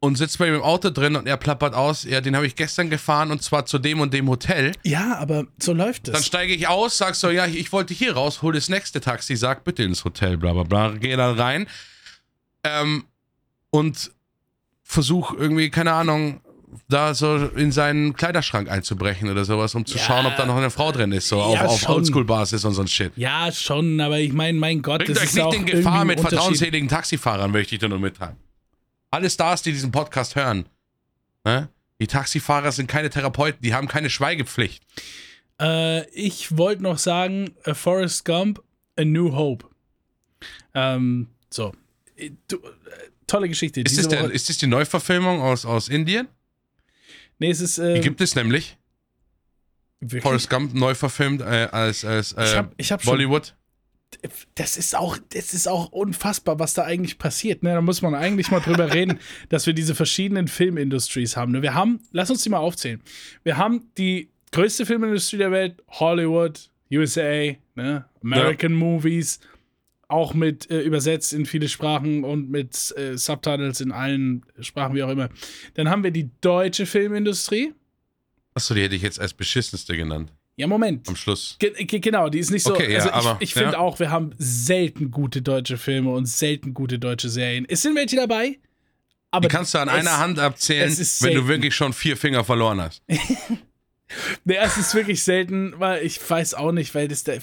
und 0.00 0.16
sitze 0.16 0.36
bei 0.38 0.48
ihm 0.48 0.56
im 0.56 0.62
Auto 0.62 0.90
drin 0.90 1.16
und 1.16 1.26
er 1.26 1.36
plappert 1.36 1.74
aus, 1.74 2.04
ja, 2.04 2.20
den 2.20 2.34
habe 2.36 2.46
ich 2.46 2.54
gestern 2.54 2.90
gefahren 2.90 3.30
und 3.30 3.42
zwar 3.42 3.64
zu 3.66 3.78
dem 3.78 4.00
und 4.00 4.12
dem 4.12 4.28
Hotel. 4.28 4.72
Ja, 4.82 5.16
aber 5.16 5.46
so 5.58 5.72
läuft 5.72 6.08
es. 6.08 6.12
Dann 6.14 6.22
steige 6.22 6.52
ich 6.54 6.68
aus, 6.68 6.98
sag 6.98 7.14
so, 7.14 7.30
ja, 7.30 7.46
ich, 7.46 7.56
ich 7.56 7.72
wollte 7.72 7.94
hier 7.94 8.14
raus, 8.14 8.42
hol 8.42 8.52
das 8.52 8.68
nächste 8.68 9.00
Taxi, 9.00 9.36
sag 9.36 9.64
bitte 9.64 9.84
ins 9.84 10.04
Hotel, 10.04 10.36
bla 10.36 10.52
bla 10.52 10.64
bla, 10.64 10.90
gehe 10.98 11.16
dann 11.16 11.38
rein 11.38 11.66
ähm, 12.64 13.04
und 13.70 14.10
versuch 14.82 15.32
irgendwie, 15.34 15.70
keine 15.70 15.92
Ahnung, 15.92 16.40
da 16.88 17.14
so 17.14 17.36
in 17.56 17.72
seinen 17.72 18.14
Kleiderschrank 18.14 18.70
einzubrechen 18.70 19.28
oder 19.30 19.44
sowas, 19.44 19.74
um 19.74 19.84
zu 19.86 19.96
Ja. 19.98 20.04
schauen, 20.04 20.26
ob 20.26 20.36
da 20.36 20.46
noch 20.46 20.56
eine 20.56 20.70
Frau 20.70 20.92
drin 20.92 21.12
ist, 21.12 21.28
so 21.28 21.36
Ja, 21.36 21.44
auf, 21.64 21.82
auf. 21.84 21.88
Oldschool-Basis 21.88 22.64
und 22.64 22.74
so 22.74 22.82
ein 22.82 22.88
Shit. 22.88 23.12
Ja, 23.16 23.50
schon, 23.52 24.00
aber 24.00 24.18
ich 24.18 24.32
meine, 24.32 24.58
mein 24.58 24.82
Gott, 24.82 24.98
Bringt 25.04 25.10
das 25.16 25.18
euch 25.24 25.28
ist 25.30 25.34
nicht 25.36 25.54
in 25.54 25.66
Gefahr 25.66 26.04
mit 26.04 26.20
vertrauensseligen 26.20 26.88
Taxifahrern, 26.88 27.50
möchte 27.50 27.74
ich 27.74 27.80
dir 27.80 27.88
nur 27.88 27.98
mitteilen. 27.98 28.36
Alle 29.10 29.30
Stars, 29.30 29.62
die 29.62 29.72
diesen 29.72 29.92
Podcast 29.92 30.34
hören, 30.36 30.66
ne? 31.44 31.68
die 32.00 32.06
Taxifahrer 32.06 32.72
sind 32.72 32.88
keine 32.88 33.08
Therapeuten, 33.10 33.60
die 33.62 33.72
haben 33.74 33.88
keine 33.88 34.10
Schweigepflicht. 34.10 34.82
Äh, 35.60 36.08
ich 36.10 36.56
wollte 36.58 36.82
noch 36.82 36.98
sagen, 36.98 37.50
A 37.64 37.74
Forrest 37.74 38.24
Gump, 38.24 38.62
A 38.98 39.04
New 39.04 39.34
Hope. 39.34 39.66
Ähm, 40.74 41.28
so. 41.50 41.72
Äh, 42.16 42.30
Du, 42.48 42.56
äh, 42.56 42.60
tolle 43.26 43.48
Geschichte. 43.48 43.80
Ist 43.80 43.98
das, 43.98 44.08
der, 44.08 44.30
ist 44.30 44.48
das 44.48 44.58
die 44.58 44.66
Neuverfilmung 44.66 45.40
aus, 45.40 45.64
aus 45.64 45.88
Indien? 45.88 46.28
Nee, 47.38 47.50
es 47.50 47.60
ist. 47.60 47.78
Die 47.78 47.82
Äh, 47.82 48.00
gibt 48.00 48.20
es 48.20 48.34
nämlich. 48.34 48.76
wirklich, 50.00 50.22
Forrest 50.22 50.50
Gump 50.50 50.74
neu 50.74 50.94
verfilmt 50.94 51.40
äh, 51.40 51.68
als, 51.72 52.04
als 52.04 52.32
äh, 52.32 52.44
Ich 52.44 52.56
hab- 52.56 52.74
ich 52.76 52.92
hab 52.92 53.02
schon- 53.02 53.12
Bollywood. 53.12 53.54
das 54.54 54.76
ist 54.76 54.94
auch, 54.96 55.18
das 55.30 55.52
ist 55.54 55.66
auch 55.68 55.90
unfassbar, 55.92 56.58
was 56.58 56.74
da 56.74 56.84
eigentlich 56.84 57.18
passiert. 57.18 57.62
Ne? 57.62 57.72
Da 57.74 57.80
muss 57.80 58.02
man 58.02 58.14
eigentlich 58.14 58.50
mal 58.50 58.60
drüber 58.60 58.92
reden, 58.92 59.18
dass 59.48 59.66
wir 59.66 59.72
diese 59.74 59.94
verschiedenen 59.94 60.48
Filmindustries 60.48 61.36
haben. 61.36 61.52
Ne? 61.52 61.62
Wir 61.62 61.74
haben, 61.74 62.00
lass 62.12 62.30
uns 62.30 62.42
die 62.42 62.48
mal 62.50 62.58
aufzählen. 62.58 63.02
Wir 63.42 63.56
haben 63.56 63.90
die 63.98 64.30
größte 64.52 64.86
Filmindustrie 64.86 65.38
der 65.38 65.50
Welt, 65.50 65.82
Hollywood, 65.88 66.70
USA, 66.92 67.52
ne? 67.74 68.04
American 68.22 68.72
Movies, 68.72 69.40
auch 70.08 70.34
mit 70.34 70.70
äh, 70.70 70.80
übersetzt 70.80 71.32
in 71.32 71.46
viele 71.46 71.68
Sprachen 71.68 72.22
und 72.24 72.50
mit 72.50 72.94
äh, 72.96 73.16
Subtitles 73.16 73.80
in 73.80 73.92
allen 73.92 74.44
Sprachen, 74.60 74.94
wie 74.94 75.02
auch 75.02 75.10
immer. 75.10 75.28
Dann 75.74 75.88
haben 75.90 76.04
wir 76.04 76.10
die 76.12 76.30
deutsche 76.40 76.86
Filmindustrie. 76.86 77.72
Achso, 78.54 78.74
die 78.74 78.82
hätte 78.82 78.94
ich 78.94 79.02
jetzt 79.02 79.20
als 79.20 79.34
beschissenste 79.34 79.96
genannt. 79.96 80.32
Ja, 80.56 80.66
Moment. 80.66 81.06
Am 81.08 81.16
Schluss. 81.16 81.56
Ge 81.58 81.70
ge 81.84 81.98
genau, 82.00 82.30
die 82.30 82.38
ist 82.38 82.50
nicht 82.50 82.62
so. 82.62 82.72
Okay, 82.72 82.90
ja, 82.92 83.00
also 83.00 83.08
ich, 83.08 83.14
aber, 83.14 83.36
ich 83.40 83.52
finde 83.54 83.72
ja. 83.72 83.78
auch, 83.78 83.98
wir 83.98 84.10
haben 84.10 84.30
selten 84.38 85.10
gute 85.10 85.42
deutsche 85.42 85.76
Filme 85.76 86.10
und 86.10 86.26
selten 86.26 86.72
gute 86.72 86.98
deutsche 86.98 87.28
Serien. 87.28 87.66
Es 87.68 87.82
sind 87.82 87.94
welche 87.94 88.16
dabei, 88.16 88.58
aber 89.30 89.48
Die 89.48 89.54
kannst 89.54 89.74
du 89.74 89.78
an 89.78 89.88
es- 89.88 89.94
einer 89.94 90.16
Hand 90.18 90.38
abzählen, 90.38 90.96
wenn 90.96 91.34
du 91.34 91.48
wirklich 91.48 91.74
schon 91.74 91.92
vier 91.92 92.16
Finger 92.16 92.44
verloren 92.44 92.80
hast. 92.80 93.02
Nee, 94.44 94.54
es 94.54 94.76
ist 94.76 94.94
wirklich 94.94 95.24
selten, 95.24 95.74
weil 95.78 96.06
ich 96.06 96.20
weiß 96.30 96.54
auch 96.54 96.70
nicht, 96.70 96.94
weil 96.94 97.08
das 97.08 97.24
der 97.24 97.40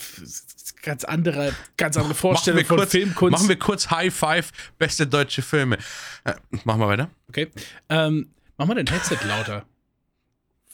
ganz 0.84 1.04
andere, 1.04 1.56
ganz 1.78 1.98
andere 1.98 2.14
Vorstellung 2.14 2.64
von 2.66 2.78
kurz, 2.78 2.92
Filmkunst. 2.92 3.32
machen 3.32 3.50
wir 3.50 3.58
kurz 3.58 3.90
High 3.90 4.14
Five, 4.14 4.52
beste 4.78 5.08
deutsche 5.08 5.42
Filme. 5.42 5.78
Äh, 6.24 6.34
machen 6.66 6.80
wir 6.82 6.88
weiter. 6.88 7.10
okay. 7.28 7.50
Ähm, 7.90 8.32
mach 8.58 8.68
mal 8.68 8.76
dein 8.76 8.88
Headset 8.88 9.18
lauter. 9.28 9.66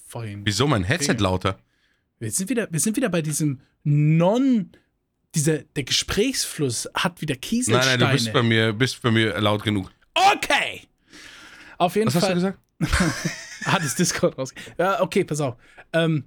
Vorhin. 0.07 0.41
Wieso 0.45 0.67
mein 0.67 0.83
Headset 0.83 1.11
Okay. 1.13 1.23
lauter? 1.23 1.59
Wir 2.19 2.31
sind 2.31 2.49
wieder, 2.49 2.67
wir 2.69 2.79
sind 2.79 2.97
wieder 2.97 3.09
bei 3.09 3.21
diesem 3.21 3.61
Non, 3.83 4.71
dieser, 5.35 5.59
der 5.59 5.83
Gesprächsfluss 5.83 6.89
hat 6.95 7.21
wieder 7.21 7.35
Nein, 7.35 7.41
Kieselsteine. 7.41 7.97
nein, 8.03 8.11
du 8.17 8.23
bist 8.23 8.33
bei 8.33 8.43
mir, 8.43 8.73
bist 8.73 9.01
bei 9.01 9.11
mir 9.11 9.39
laut 9.39 9.63
genug. 9.63 9.91
Okay! 10.15 10.81
Auf 11.77 11.95
jeden 11.95 12.07
Was 12.07 12.15
hast 12.15 12.23
Fall. 12.25 12.33
du 12.33 12.35
gesagt? 12.35 12.59
hat 13.65 13.81
das 13.83 13.95
Discord 13.95 14.37
raus. 14.37 14.53
Ja, 14.77 14.99
okay, 15.01 15.23
pass 15.23 15.39
auf. 15.39 15.55
Ähm, 15.93 16.25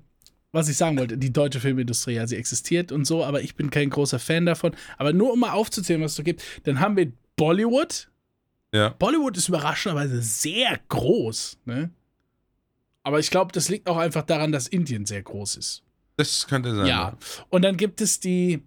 was 0.52 0.68
ich 0.68 0.76
sagen 0.76 0.98
wollte, 0.98 1.16
die 1.16 1.32
deutsche 1.32 1.60
Filmindustrie, 1.60 2.14
ja, 2.14 2.26
sie 2.26 2.36
existiert 2.36 2.92
und 2.92 3.06
so, 3.06 3.24
aber 3.24 3.40
ich 3.40 3.56
bin 3.56 3.70
kein 3.70 3.90
großer 3.90 4.18
Fan 4.18 4.46
davon. 4.46 4.72
Aber 4.98 5.12
nur 5.12 5.32
um 5.32 5.40
mal 5.40 5.52
aufzuzählen, 5.52 6.00
was 6.02 6.12
es 6.12 6.16
so 6.16 6.22
gibt, 6.22 6.42
dann 6.64 6.78
haben 6.78 6.96
wir 6.96 7.10
Bollywood. 7.36 8.10
Ja. 8.72 8.90
Bollywood 8.90 9.36
ist 9.36 9.48
überraschenderweise 9.48 10.20
sehr 10.22 10.78
groß, 10.88 11.58
ne? 11.64 11.90
Aber 13.02 13.18
ich 13.18 13.30
glaube, 13.30 13.50
das 13.52 13.68
liegt 13.68 13.88
auch 13.88 13.96
einfach 13.96 14.22
daran, 14.22 14.52
dass 14.52 14.68
Indien 14.68 15.06
sehr 15.06 15.22
groß 15.22 15.56
ist. 15.56 15.82
Das 16.16 16.46
könnte 16.46 16.74
sein. 16.76 16.86
Ja. 16.86 17.16
Und 17.48 17.62
dann 17.62 17.76
gibt 17.76 18.00
es 18.00 18.20
die, 18.20 18.62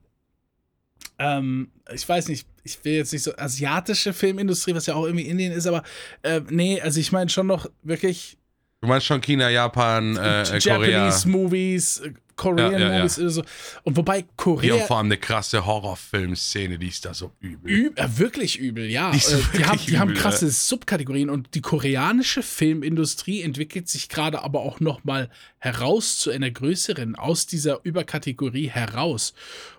ähm, 1.20 1.72
ich 1.94 2.08
weiß 2.08 2.28
nicht, 2.28 2.48
ich 2.64 2.84
will 2.84 2.96
jetzt 2.96 3.14
nicht 3.14 3.24
so 3.24 3.36
asiatische 3.38 4.12
Filmindustrie, 4.12 4.74
was 4.74 4.88
ja 4.88 4.96
auch 4.96 5.06
irgendwie 5.06 5.28
Indien 5.28 5.54
ist, 5.54 5.68
aber 5.68 5.84
äh, 6.24 6.42
nee, 6.50 6.82
also 6.82 7.00
ich 7.00 7.12
meine 7.12 7.30
schon 7.30 7.48
noch 7.48 7.70
wirklich 7.84 8.38
Du 8.86 8.90
meinst 8.90 9.08
schon 9.08 9.20
China, 9.20 9.50
Japan, 9.50 10.16
äh, 10.16 10.44
äh, 10.44 10.60
Korea. 10.60 10.60
Japanese 10.60 11.28
Movies, 11.28 12.00
äh, 12.02 12.14
Korean 12.36 12.72
Ja, 12.74 12.78
ja. 12.80 12.98
Movies 13.00 13.18
oder 13.18 13.30
so. 13.32 13.44
Und 13.82 13.98
wobei 13.98 14.26
Korea 14.38 14.76
haben 14.76 14.86
vor 14.86 14.98
allem 14.98 15.08
eine 15.08 15.18
krasse 15.18 15.66
Horrorfilmszene, 15.66 16.78
die 16.78 16.90
ist 16.90 17.04
da 17.04 17.16
so 17.16 17.32
übel. 17.40 17.72
üb, 17.72 18.00
äh, 18.00 18.20
wirklich 18.20 18.60
übel, 18.60 18.86
ja. 18.86 19.10
Die 19.10 19.18
Äh, 19.18 19.42
die, 19.58 19.66
haben, 19.66 19.80
die 19.88 19.98
haben 19.98 20.14
krasse 20.14 20.52
Subkategorien 20.52 21.32
und 21.32 21.56
die 21.56 21.62
koreanische 21.62 22.44
Filmindustrie 22.44 23.42
entwickelt 23.42 23.90
sich 23.90 24.08
gerade 24.08 24.44
aber 24.44 24.60
auch 24.60 24.80
noch 24.80 25.04
mal 25.04 25.32
heraus 25.58 26.20
zu 26.20 26.30
einer 26.30 26.52
größeren 26.52 27.16
aus 27.16 27.48
dieser 27.48 27.80
Überkategorie 27.82 28.70
heraus. 28.70 29.34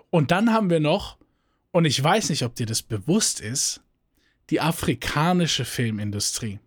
Und 0.09 0.31
dann 0.31 0.51
haben 0.51 0.69
wir 0.69 0.81
noch 0.81 1.15
und 1.71 1.85
ich 1.85 2.03
weiß 2.03 2.29
nicht, 2.29 2.43
ob 2.43 2.55
dir 2.55 2.65
das 2.65 2.81
bewusst 2.81 3.39
ist, 3.39 3.79
die 4.49 4.59
afrikanische 4.59 5.63
Filmindustrie. 5.63 6.59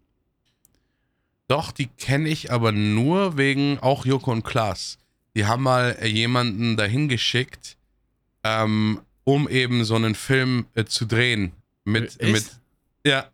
Doch, 1.51 1.73
die 1.73 1.89
kenne 1.89 2.29
ich 2.29 2.53
aber 2.53 2.71
nur 2.71 3.37
wegen 3.37 3.81
auch 3.81 4.07
Joko 4.07 4.31
und 4.31 4.45
Klaas. 4.45 4.99
Die 5.35 5.47
haben 5.47 5.65
mal 5.65 5.97
äh, 6.01 6.07
jemanden 6.07 6.77
dahin 6.77 7.09
geschickt, 7.09 7.77
ähm, 8.45 9.01
um 9.25 9.49
eben 9.49 9.85
so 9.85 9.97
einen 9.97 10.15
Film 10.15 10.67
äh, 10.77 10.85
zu 10.85 11.07
drehen. 11.07 11.51
Mit, 11.85 12.21
Echt? 12.21 12.33
mit, 12.33 12.45
ja. 13.05 13.27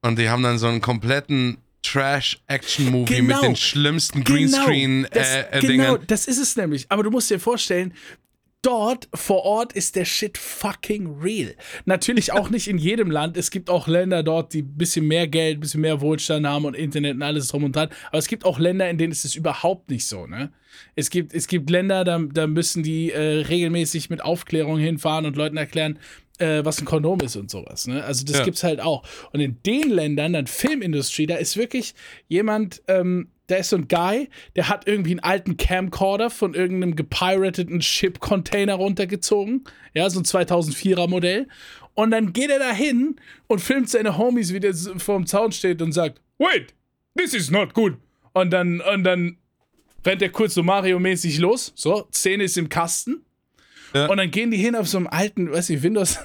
Und 0.00 0.16
die 0.18 0.28
haben 0.30 0.44
dann 0.44 0.58
so 0.58 0.68
einen 0.68 0.80
kompletten 0.80 1.58
Trash-Action-Movie 1.82 3.22
mit 3.22 3.28
Genau. 3.36 3.40
den 3.40 3.56
schlimmsten 3.56 4.22
das, 4.22 4.32
Greenscreen-Dingern. 4.32 5.08
das, 5.12 5.28
Äh, 5.28 5.60
genau, 5.60 5.66
Dingern. 5.72 6.04
das 6.06 6.26
ist 6.28 6.38
es 6.38 6.54
nämlich. 6.54 6.86
Aber 6.88 7.02
du 7.02 7.10
musst 7.10 7.30
dir 7.30 7.40
vorstellen, 7.40 7.94
dort 8.62 9.08
vor 9.14 9.42
Ort 9.44 9.72
ist 9.72 9.96
der 9.96 10.04
Shit 10.04 10.36
fucking 10.38 11.20
real. 11.20 11.54
Natürlich 11.84 12.32
auch 12.32 12.50
nicht 12.50 12.68
in 12.68 12.78
jedem 12.78 13.10
Land. 13.10 13.36
Es 13.36 13.50
gibt 13.50 13.70
auch 13.70 13.88
Länder 13.88 14.22
dort, 14.22 14.52
die 14.52 14.62
ein 14.62 14.76
bisschen 14.76 15.06
mehr 15.06 15.26
Geld, 15.28 15.58
ein 15.58 15.60
bisschen 15.60 15.80
mehr 15.80 16.00
Wohlstand 16.00 16.46
haben 16.46 16.64
und 16.64 16.74
Internet 16.74 17.14
und 17.16 17.22
alles 17.22 17.48
drum 17.48 17.64
und 17.64 17.74
dran. 17.76 17.88
Aber 18.08 18.18
es 18.18 18.28
gibt 18.28 18.44
auch 18.44 18.58
Länder, 18.58 18.88
in 18.90 18.98
denen 18.98 19.12
ist 19.12 19.24
es 19.24 19.34
überhaupt 19.34 19.90
nicht 19.90 20.06
so, 20.06 20.26
ne? 20.26 20.52
Es 20.94 21.10
gibt, 21.10 21.34
es 21.34 21.48
gibt 21.48 21.68
Länder, 21.68 22.04
da, 22.04 22.18
da 22.32 22.46
müssen 22.46 22.82
die 22.82 23.10
äh, 23.10 23.40
regelmäßig 23.42 24.08
mit 24.08 24.22
Aufklärung 24.22 24.78
hinfahren 24.78 25.26
und 25.26 25.36
Leuten 25.36 25.56
erklären, 25.56 25.98
äh, 26.38 26.64
was 26.64 26.80
ein 26.80 26.84
Kondom 26.84 27.20
ist 27.20 27.36
und 27.36 27.50
sowas. 27.50 27.86
Ne? 27.86 28.02
Also 28.04 28.24
das 28.24 28.38
Ja. 28.38 28.44
gibt's 28.44 28.62
halt 28.62 28.80
auch. 28.80 29.02
Und 29.32 29.40
in 29.40 29.58
den 29.66 29.90
Ländern, 29.90 30.32
dann 30.32 30.46
Filmindustrie, 30.46 31.26
da 31.26 31.36
ist 31.36 31.56
wirklich 31.56 31.94
jemand, 32.28 32.82
ähm, 32.88 33.28
da 33.50 33.56
ist 33.56 33.70
so 33.70 33.76
ein 33.76 33.88
Guy, 33.88 34.28
der 34.56 34.68
hat 34.68 34.86
irgendwie 34.86 35.10
einen 35.10 35.20
alten 35.20 35.56
Camcorder 35.56 36.30
von 36.30 36.54
irgendeinem 36.54 36.96
gepirateten 36.96 37.82
Ship-Container 37.82 38.74
runtergezogen. 38.74 39.64
Ja, 39.94 40.08
so 40.08 40.20
ein 40.20 40.24
2004er 40.24 41.08
Modell. 41.08 41.48
Und 41.94 42.12
dann 42.12 42.32
geht 42.32 42.50
er 42.50 42.58
da 42.58 42.72
hin 42.72 43.16
und 43.48 43.60
filmt 43.60 43.90
seine 43.90 44.16
Homies, 44.16 44.52
wie 44.52 44.60
der 44.60 44.74
vorm 44.74 45.26
Zaun 45.26 45.52
steht 45.52 45.82
und 45.82 45.92
sagt, 45.92 46.20
wait, 46.38 46.74
this 47.16 47.34
is 47.34 47.50
not 47.50 47.74
good. 47.74 47.94
Und 48.32 48.50
dann, 48.50 48.80
und 48.80 49.04
dann 49.04 49.36
rennt 50.06 50.22
er 50.22 50.30
kurz 50.30 50.54
so 50.54 50.62
Mario-mäßig 50.62 51.38
los. 51.38 51.72
So, 51.74 52.06
Szene 52.12 52.44
ist 52.44 52.56
im 52.56 52.68
Kasten. 52.68 53.24
Ja. 53.94 54.06
Und 54.06 54.18
dann 54.18 54.30
gehen 54.30 54.50
die 54.50 54.56
hin 54.56 54.76
auf 54.76 54.88
so 54.88 54.98
einem 54.98 55.08
alten, 55.08 55.50
weiß 55.50 55.70
ich, 55.70 55.82
Windows 55.82 56.18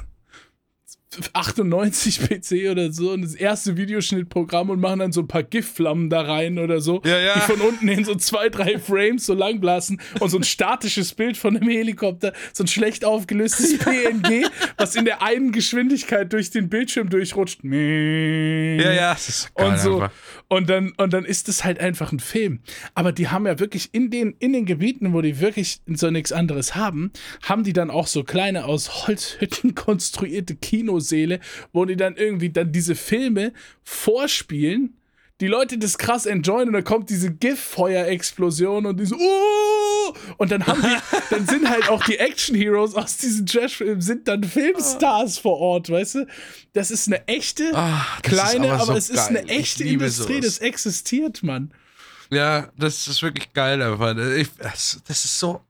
98 1.34 2.20
PC 2.22 2.70
oder 2.72 2.92
so 2.92 3.12
und 3.12 3.22
das 3.24 3.34
erste 3.36 3.78
Videoschnittprogramm 3.78 4.70
und 4.70 4.80
machen 4.80 5.00
dann 5.00 5.12
so 5.12 5.22
ein 5.22 5.28
paar 5.28 5.44
GIF-Flammen 5.44 6.10
da 6.10 6.22
rein 6.22 6.58
oder 6.60 6.82
so, 6.82 7.02
Ja, 7.06 7.20
ja. 7.20 7.34
die 7.36 7.40
von 7.42 7.62
unten 7.62 7.88
in 7.88 8.04
so 8.06 8.16
zwei, 8.16 8.50
drei 8.50 8.80
Frames 8.80 9.26
so 9.26 9.34
lang 9.34 9.60
blasen 9.60 10.02
und 10.20 10.30
so 10.30 10.38
ein 10.38 10.44
statisches 10.44 11.14
Bild 11.14 11.38
von 11.38 11.56
einem 11.58 11.70
Helikopter, 11.70 12.34
so 12.54 12.64
ein 12.64 12.68
schlecht 12.68 13.06
aufgelöstes 13.06 13.78
PNG, 13.78 14.46
was 14.78 14.96
in 14.96 15.06
der 15.06 15.22
einen 15.22 15.52
Geschwindigkeit 15.52 16.32
durch 16.34 16.50
den 16.52 16.70
Bildschirm 16.70 17.10
durchrutscht. 17.10 17.60
Ja, 17.64 18.92
ja, 18.92 19.14
das 19.14 19.30
ist 19.30 19.56
geil 19.56 19.68
Und 19.68 19.80
so. 19.80 19.96
einfach. 20.02 20.12
Und 20.48 20.70
dann, 20.70 20.94
und 20.98 21.12
dann 21.14 21.26
ist 21.26 21.50
es 21.50 21.64
halt 21.64 21.80
einfach 21.80 22.12
ein 22.12 22.20
Film. 22.20 22.60
Aber 22.94 23.12
die 23.12 23.30
haben 23.30 23.48
ja 23.48 23.60
wirklich 23.60 23.90
in 23.94 24.12
den, 24.12 24.36
in 24.40 24.54
den 24.54 24.66
Gebieten, 24.66 25.14
wo 25.14 25.22
die 25.22 25.40
wirklich 25.40 25.82
so 25.88 26.12
nichts 26.12 26.32
anderes 26.32 26.76
haben, 26.76 27.12
haben 27.42 27.64
die 27.64 27.74
dann 27.74 27.90
auch 27.90 28.08
so 28.08 28.24
kleine 28.24 28.66
aus 28.66 29.08
Holzhütten 29.08 29.76
konstruierte 29.76 30.56
Kinoseele, 30.56 31.40
wo 31.74 31.86
die 31.86 31.96
dann 31.96 32.16
irgendwie 32.16 32.50
dann 32.50 32.72
diese 32.72 32.96
Filme 32.96 33.54
vorspielen. 33.84 34.96
Die 35.42 35.48
Leute 35.48 35.78
das 35.78 35.98
krass 35.98 36.26
enjoyen 36.26 36.70
und 36.70 36.74
dann 36.74 36.86
kommt 36.86 37.10
diese 37.10 37.30
GIF-Feuerexplosion 37.30 38.86
und 38.86 38.98
diese 39.00 39.16
uh, 39.16 40.14
und 40.38 40.50
dann 40.52 40.66
haben 40.66 40.82
die, 40.82 40.96
dann 41.30 41.46
sind 41.46 41.70
halt 41.70 41.90
auch 41.90 42.04
die 42.06 42.18
Action-Heroes 42.18 42.96
aus 42.96 43.18
diesen 43.18 43.46
Trash-Filmen 43.46 44.00
sind 44.02 44.28
dann 44.30 44.44
Filmstars 44.44 45.38
vor 45.38 45.58
Ort, 45.60 45.90
weißt 45.90 46.16
du? 46.16 46.28
Das 46.72 46.90
ist 46.90 47.08
eine 47.08 47.28
echte, 47.28 47.72
Ah, 47.74 48.06
ist 48.16 48.24
kleine, 48.24 48.72
aber 48.72 48.84
aber, 48.84 48.86
so 48.86 48.98
es 48.98 49.10
ist 49.10 49.28
geil. 49.28 49.38
eine 49.40 49.52
Ich 49.52 49.60
echte 49.60 49.84
Industrie, 49.84 50.34
sowas. 50.36 50.46
das 50.46 50.58
existiert, 50.60 51.44
Mann. 51.44 51.74
Ja, 52.32 52.70
das 52.78 53.06
ist 53.08 53.22
wirklich 53.22 53.52
geil 53.54 53.82
einfach. 53.82 54.16
Ich, 54.38 54.48
das, 54.58 55.02
das 55.06 55.26
ist 55.26 55.38
so 55.38 55.62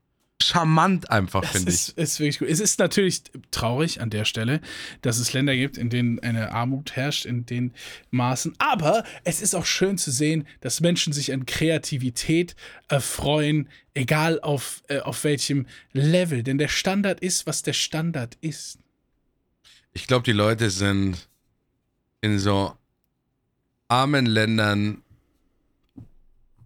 charmant 0.42 1.10
einfach, 1.10 1.44
finde 1.44 1.70
ich. 1.70 1.88
ist, 1.88 1.98
ist 1.98 2.20
wirklich 2.20 2.38
gut. 2.38 2.48
Es 2.48 2.60
ist 2.60 2.78
natürlich 2.78 3.22
traurig 3.50 4.00
an 4.00 4.10
der 4.10 4.24
Stelle, 4.24 4.60
dass 5.02 5.18
es 5.18 5.32
Länder 5.32 5.56
gibt, 5.56 5.78
in 5.78 5.90
denen 5.90 6.18
eine 6.20 6.52
Armut 6.52 6.94
herrscht, 6.94 7.24
in 7.24 7.46
den 7.46 7.72
Maßen. 8.10 8.54
Aber 8.58 9.04
es 9.24 9.40
ist 9.40 9.54
auch 9.54 9.64
schön 9.64 9.98
zu 9.98 10.10
sehen, 10.10 10.46
dass 10.60 10.80
Menschen 10.80 11.12
sich 11.12 11.32
an 11.32 11.46
Kreativität 11.46 12.54
erfreuen, 12.88 13.68
egal 13.94 14.40
auf, 14.40 14.82
äh, 14.88 15.00
auf 15.00 15.24
welchem 15.24 15.66
Level. 15.92 16.42
Denn 16.42 16.58
der 16.58 16.68
Standard 16.68 17.20
ist, 17.20 17.46
was 17.46 17.62
der 17.62 17.72
Standard 17.72 18.36
ist. 18.40 18.78
Ich 19.94 20.06
glaube, 20.06 20.24
die 20.24 20.32
Leute 20.32 20.70
sind 20.70 21.28
in 22.20 22.38
so 22.38 22.76
armen 23.88 24.26
Ländern 24.26 25.02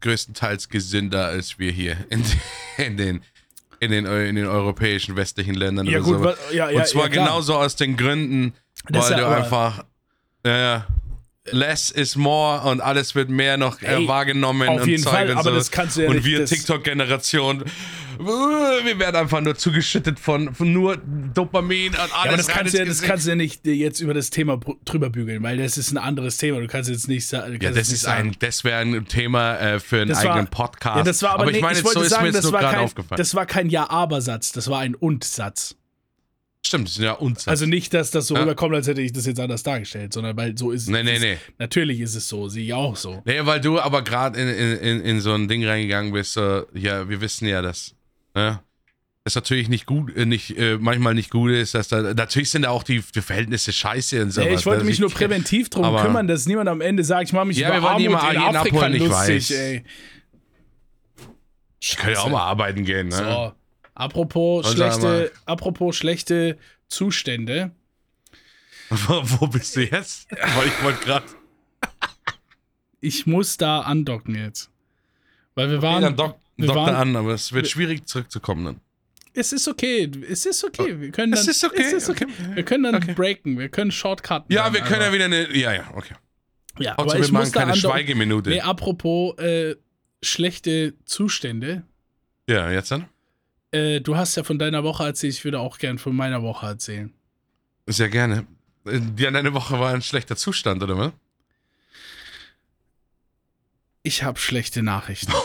größtenteils 0.01 0.69
gesünder 0.69 1.27
als 1.27 1.59
wir 1.59 1.71
hier 1.71 1.97
in, 2.11 2.25
in 2.79 2.97
den 2.97 3.23
in 3.81 3.91
den, 3.91 4.07
in 4.07 4.37
den 4.37 4.47
europäischen 4.47 5.17
westlichen 5.17 5.55
Ländern 5.55 5.87
Ja, 5.87 5.99
oder 5.99 6.05
gut, 6.07 6.19
so. 6.19 6.25
wa- 6.25 6.35
ja, 6.53 6.71
ja, 6.71 6.79
Und 6.81 6.87
zwar 6.87 7.05
ja, 7.05 7.09
genauso 7.09 7.57
aus 7.57 7.75
den 7.77 7.97
Gründen, 7.97 8.53
Das 8.89 9.11
weil 9.11 9.17
du 9.19 9.27
aber- 9.27 9.37
einfach 9.37 9.85
ja, 10.47 10.87
less 11.51 11.91
is 11.91 12.15
more 12.17 12.61
und 12.71 12.81
alles 12.81 13.15
wird 13.15 13.31
mehr 13.31 13.57
noch 13.57 13.81
äh, 13.83 13.97
Ey, 13.97 14.07
wahrgenommen 14.09 14.69
auf 14.69 14.83
und 14.83 14.89
jeden 14.89 15.03
Zeug 15.03 15.13
Fall, 15.13 15.31
und 15.31 15.37
aber 15.39 15.51
so. 15.51 15.57
das 15.57 15.71
kannst 15.71 15.97
du 15.97 16.03
ja 16.03 16.11
und 16.11 16.25
wir 16.25 16.45
TikTok-Generation, 16.47 17.65
wir 18.25 18.99
werden 18.99 19.17
einfach 19.17 19.41
nur 19.41 19.55
zugeschüttet 19.57 20.19
von, 20.21 20.55
von 20.55 20.73
nur 20.73 20.97
Dopamin 20.97 21.89
und 21.93 21.99
alles. 21.99 22.11
Ja, 22.13 22.19
aber 22.29 22.37
das 22.37 22.47
kannst, 22.49 22.75
du 22.75 22.79
ja, 22.79 22.85
das 22.85 23.03
kannst 23.03 23.25
du 23.27 23.31
ja 23.31 23.37
nicht 23.37 23.67
äh, 23.67 23.73
jetzt 23.73 24.01
über 24.01 24.15
das 24.15 24.31
Thema 24.31 24.59
drüber 24.85 25.11
bügeln, 25.11 25.43
weil 25.43 25.57
das 25.59 25.79
ist 25.79 25.91
ein 25.93 25.99
anderes 25.99 26.37
Thema. 26.39 26.61
Du 26.61 26.67
kannst 26.67 26.91
jetzt 26.91 27.09
nicht 27.09 27.27
sagen. 27.27 27.59
Ja, 27.61 27.71
das 27.71 27.91
ist 27.91 28.07
ein, 28.07 28.37
das 28.39 28.65
wäre 28.65 28.79
ein 28.81 29.07
Thema 29.07 29.57
äh, 29.59 29.81
für 29.81 30.01
einen 30.03 30.09
Das 30.11 30.25
war- 30.25 30.33
eigenen 30.33 30.49
Podcast. 30.49 30.97
Ja, 30.99 31.03
das 31.03 31.23
war 31.23 31.31
aber, 31.31 31.47
ich 31.47 31.53
nee, 31.57 31.61
meine, 31.63 31.73
ich 31.75 31.79
so 31.81 31.85
wollte 31.87 31.99
ist 32.01 32.05
mir 32.05 32.09
sagen, 32.11 32.27
jetzt 32.27 32.35
das 32.37 32.45
nur 32.45 32.53
war, 32.53 32.61
gerade 32.61 32.75
kein, 32.77 32.85
aufgefallen. 32.85 33.19
das 33.19 33.35
war 33.35 33.47
kein 33.47 33.69
Ja-Aber-Satz, 33.71 34.53
das 34.53 34.69
war 34.69 34.81
ein 34.81 34.95
Und-Satz. 34.95 35.77
Stimmt, 36.63 36.89
das 36.89 36.97
sind 36.97 37.05
ja 37.05 37.13
Unsatz. 37.13 37.49
Also 37.49 37.65
nicht, 37.65 37.95
dass 37.95 38.11
das 38.11 38.27
so 38.27 38.35
Ja. 38.35 38.43
rüberkommt, 38.43 38.75
als 38.75 38.87
hätte 38.87 39.01
ich 39.01 39.15
das 39.15 39.25
jetzt 39.25 39.41
anders 39.41 39.63
dargestellt, 39.63 40.13
sondern 40.13 40.37
weil 40.37 40.59
so 40.59 40.73
ist 40.73 40.89
Nee, 40.91 41.03
nee, 41.03 41.15
es. 41.15 41.21
nee. 41.23 41.39
Natürlich 41.59 42.01
ist 42.01 42.15
es 42.15 42.29
so, 42.29 42.49
sehe 42.49 42.65
ich 42.65 42.75
auch 42.75 42.97
so. 42.97 43.23
Nee, 43.25 43.39
weil 43.47 43.63
du 43.63 43.81
aber 43.81 44.03
gerade 44.03 44.39
in, 44.39 44.47
in, 44.49 44.77
in, 44.77 45.01
in 45.01 45.21
so 45.23 45.33
ein 45.33 45.49
Ding 45.49 45.65
reingegangen 45.67 46.13
bist, 46.13 46.35
so, 46.35 46.67
ja, 46.75 47.09
wir 47.09 47.23
wissen 47.23 47.49
ja, 47.49 47.63
dass 47.63 47.95
ne, 48.35 48.61
das 49.25 49.35
natürlich 49.35 49.69
nicht 49.69 49.85
gut, 49.87 50.17
äh, 50.17 50.25
nicht, 50.25 50.57
äh, 50.57 50.79
manchmal 50.79 51.15
nicht 51.15 51.31
gut 51.31 51.51
ist, 51.51 51.75
dass 51.75 51.89
da, 51.89 52.15
natürlich 52.15 52.51
sind 52.51 52.63
da 52.63 52.71
auch 52.71 52.83
die, 52.83 53.03
die 53.15 53.21
Verhältnisse 53.21 53.73
scheiße 53.73 54.23
und 54.23 54.31
so. 54.31 54.41
Ey, 54.41 54.55
ich 54.55 54.65
wollte 54.67 54.85
mich 54.85 54.99
nur 54.99 55.11
präventiv 55.11 55.69
drum 55.69 55.85
aber- 55.85 56.03
kümmern, 56.03 56.27
dass 56.27 56.47
niemand 56.47 56.69
am 56.69 56.81
Ende 56.81 57.05
sagt, 57.05 57.25
ich 57.29 57.33
mache 57.33 57.47
mich 57.47 57.59
Ja, 57.59 57.69
über 57.77 57.83
wir 57.83 57.91
Armut 57.91 58.33
in 58.33 58.39
Afrika 58.39 58.77
abholen, 58.77 58.95
ich 58.95 59.01
lustig, 59.01 59.51
weiß. 59.51 59.51
ey. 59.51 59.85
Ich 61.83 61.97
kann 61.97 62.13
ja 62.13 62.19
auch 62.21 62.29
mal 62.31 62.43
arbeiten 62.43 62.85
gehen, 62.85 63.09
ne? 63.09 63.17
So, 63.17 63.53
apropos 63.95 64.67
Und 64.67 64.75
schlechte, 64.75 65.33
apropos 65.47 65.97
schlechte 65.97 66.59
Zustände. 66.89 67.73
Wo, 68.91 69.23
wo 69.25 69.47
bist 69.47 69.77
du 69.77 69.83
jetzt? 69.85 70.31
Weil 70.31 70.67
ich 70.67 70.83
wollte 70.83 71.05
gerade. 71.05 71.27
Ich 73.01 73.27
muss 73.27 73.57
da 73.57 73.81
andocken 73.83 74.35
jetzt. 74.35 74.71
Weil 75.55 75.71
wir 75.71 75.81
waren. 75.81 76.17
Da 76.69 76.75
waren 76.75 76.95
an, 76.95 77.17
aber 77.17 77.35
es 77.35 77.53
wird 77.53 77.69
schwierig 77.69 78.07
zurückzukommen 78.07 78.65
dann. 78.65 78.81
es 79.35 79.53
ist 79.53 79.69
okay, 79.69 80.11
es 80.29 80.45
ist 80.47 80.65
okay. 80.65 81.01
Wir 81.01 81.11
können 81.13 81.33
dann, 81.33 81.41
Es 81.41 81.49
ist 81.49 81.65
okay, 81.65 81.83
Es 81.83 81.93
ist 81.93 82.09
okay. 82.11 82.27
okay. 82.27 82.55
Wir 82.57 82.63
können 82.65 82.85
dann 82.85 82.95
Okay. 82.97 83.15
breaken, 83.15 83.59
wir 83.59 83.69
können 83.69 83.91
Shortcutten. 83.93 84.53
Ja, 84.53 84.73
wir 84.73 84.81
können 84.81 85.01
ja 85.01 85.07
aber- 85.07 85.15
wieder 85.15 85.25
eine. 85.27 85.57
Ja, 85.57 85.73
ja, 85.73 85.91
okay. 85.95 86.15
Ja, 86.79 86.93
aber 86.93 87.05
Trotzdem, 87.05 87.23
ich 87.23 87.29
wir 87.29 87.33
machen 87.39 87.53
keine. 87.53 87.77
Schweigeminute. 87.77 88.51
Nee, 88.51 88.61
apropos 88.61 89.37
äh, 89.39 89.77
schlechte 90.23 90.95
Zustände. 91.05 91.83
Ja, 92.49 92.71
jetzt 92.71 92.91
dann? 92.91 93.07
Äh, 93.73 94.01
du 94.01 94.17
hast 94.17 94.35
ja 94.37 94.43
von 94.43 94.59
deiner 94.59 94.83
Woche 94.83 95.05
erzählt, 95.05 95.35
ich 95.35 95.45
würde 95.45 95.61
auch 95.61 95.79
gern 95.79 95.99
von 95.99 96.15
meiner 96.17 96.43
Woche 96.43 96.67
erzählen. 96.67 97.13
Sehr 97.87 98.09
gerne. 98.09 98.47
Äh, 98.87 99.01
Ja, 99.19 99.31
deine 99.31 99.53
Woche 99.55 99.79
war 99.79 99.93
ein 99.95 100.03
schlechter 100.03 100.37
Zustand, 100.37 100.83
oder 100.83 100.97
was? 100.99 101.13
Ich 104.03 104.23
habe 104.23 104.39
schlechte 104.41 104.83
Nachrichten. 104.83 105.33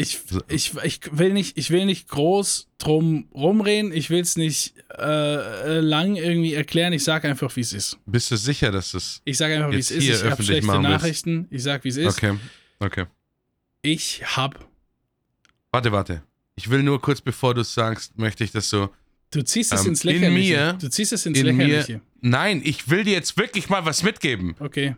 Ich, 0.00 0.20
ich, 0.48 0.72
ich, 0.84 1.00
will 1.10 1.32
nicht, 1.32 1.58
ich 1.58 1.70
will 1.70 1.84
nicht 1.84 2.06
groß 2.08 2.68
drum 2.78 3.28
rumreden, 3.34 3.92
ich 3.92 4.10
will 4.10 4.20
es 4.20 4.36
nicht 4.36 4.74
äh, 4.96 5.02
äh, 5.78 5.80
lang 5.80 6.14
irgendwie 6.14 6.54
erklären, 6.54 6.92
ich 6.92 7.02
sage 7.02 7.28
einfach, 7.28 7.54
wie 7.56 7.62
es 7.62 7.72
ist. 7.72 7.98
Bist 8.06 8.30
du 8.30 8.36
sicher, 8.36 8.70
dass 8.70 8.92
das. 8.92 9.20
Ich 9.24 9.36
sage 9.36 9.56
einfach, 9.56 9.72
wie 9.72 9.78
es 9.78 9.90
ist. 9.90 10.04
Ich 10.04 10.24
habe 10.24 10.40
schlechte 10.40 10.66
machen 10.66 10.84
willst? 10.84 11.02
Nachrichten, 11.02 11.48
ich 11.50 11.64
sage, 11.64 11.82
wie 11.82 11.88
es 11.88 11.96
ist. 11.96 12.16
Okay. 12.16 12.38
Okay. 12.78 13.06
Ich 13.82 14.22
habe, 14.36 14.58
Warte, 15.72 15.90
warte. 15.90 16.22
Ich 16.54 16.70
will 16.70 16.82
nur 16.84 17.00
kurz, 17.00 17.20
bevor 17.20 17.54
du 17.54 17.62
es 17.62 17.74
sagst, 17.74 18.16
möchte 18.16 18.44
ich 18.44 18.52
das 18.52 18.70
so. 18.70 18.90
du 19.32 19.42
ziehst 19.42 19.72
es 19.72 19.80
Ähm, 19.82 19.88
ins 19.88 20.04
in 20.04 20.10
Lächerliche. 20.12 20.54
mir- 20.56 20.72
du 20.80 20.88
ziehst 20.90 21.12
es 21.12 21.26
ins 21.26 21.38
in 21.40 21.56
mir- 21.56 21.66
Lächerliche. 21.66 22.00
Nein, 22.20 22.60
ich 22.64 22.88
will 22.88 23.02
dir 23.02 23.14
jetzt 23.14 23.36
wirklich 23.36 23.68
mal 23.68 23.84
was 23.84 24.04
mitgeben. 24.04 24.54
Okay. 24.60 24.94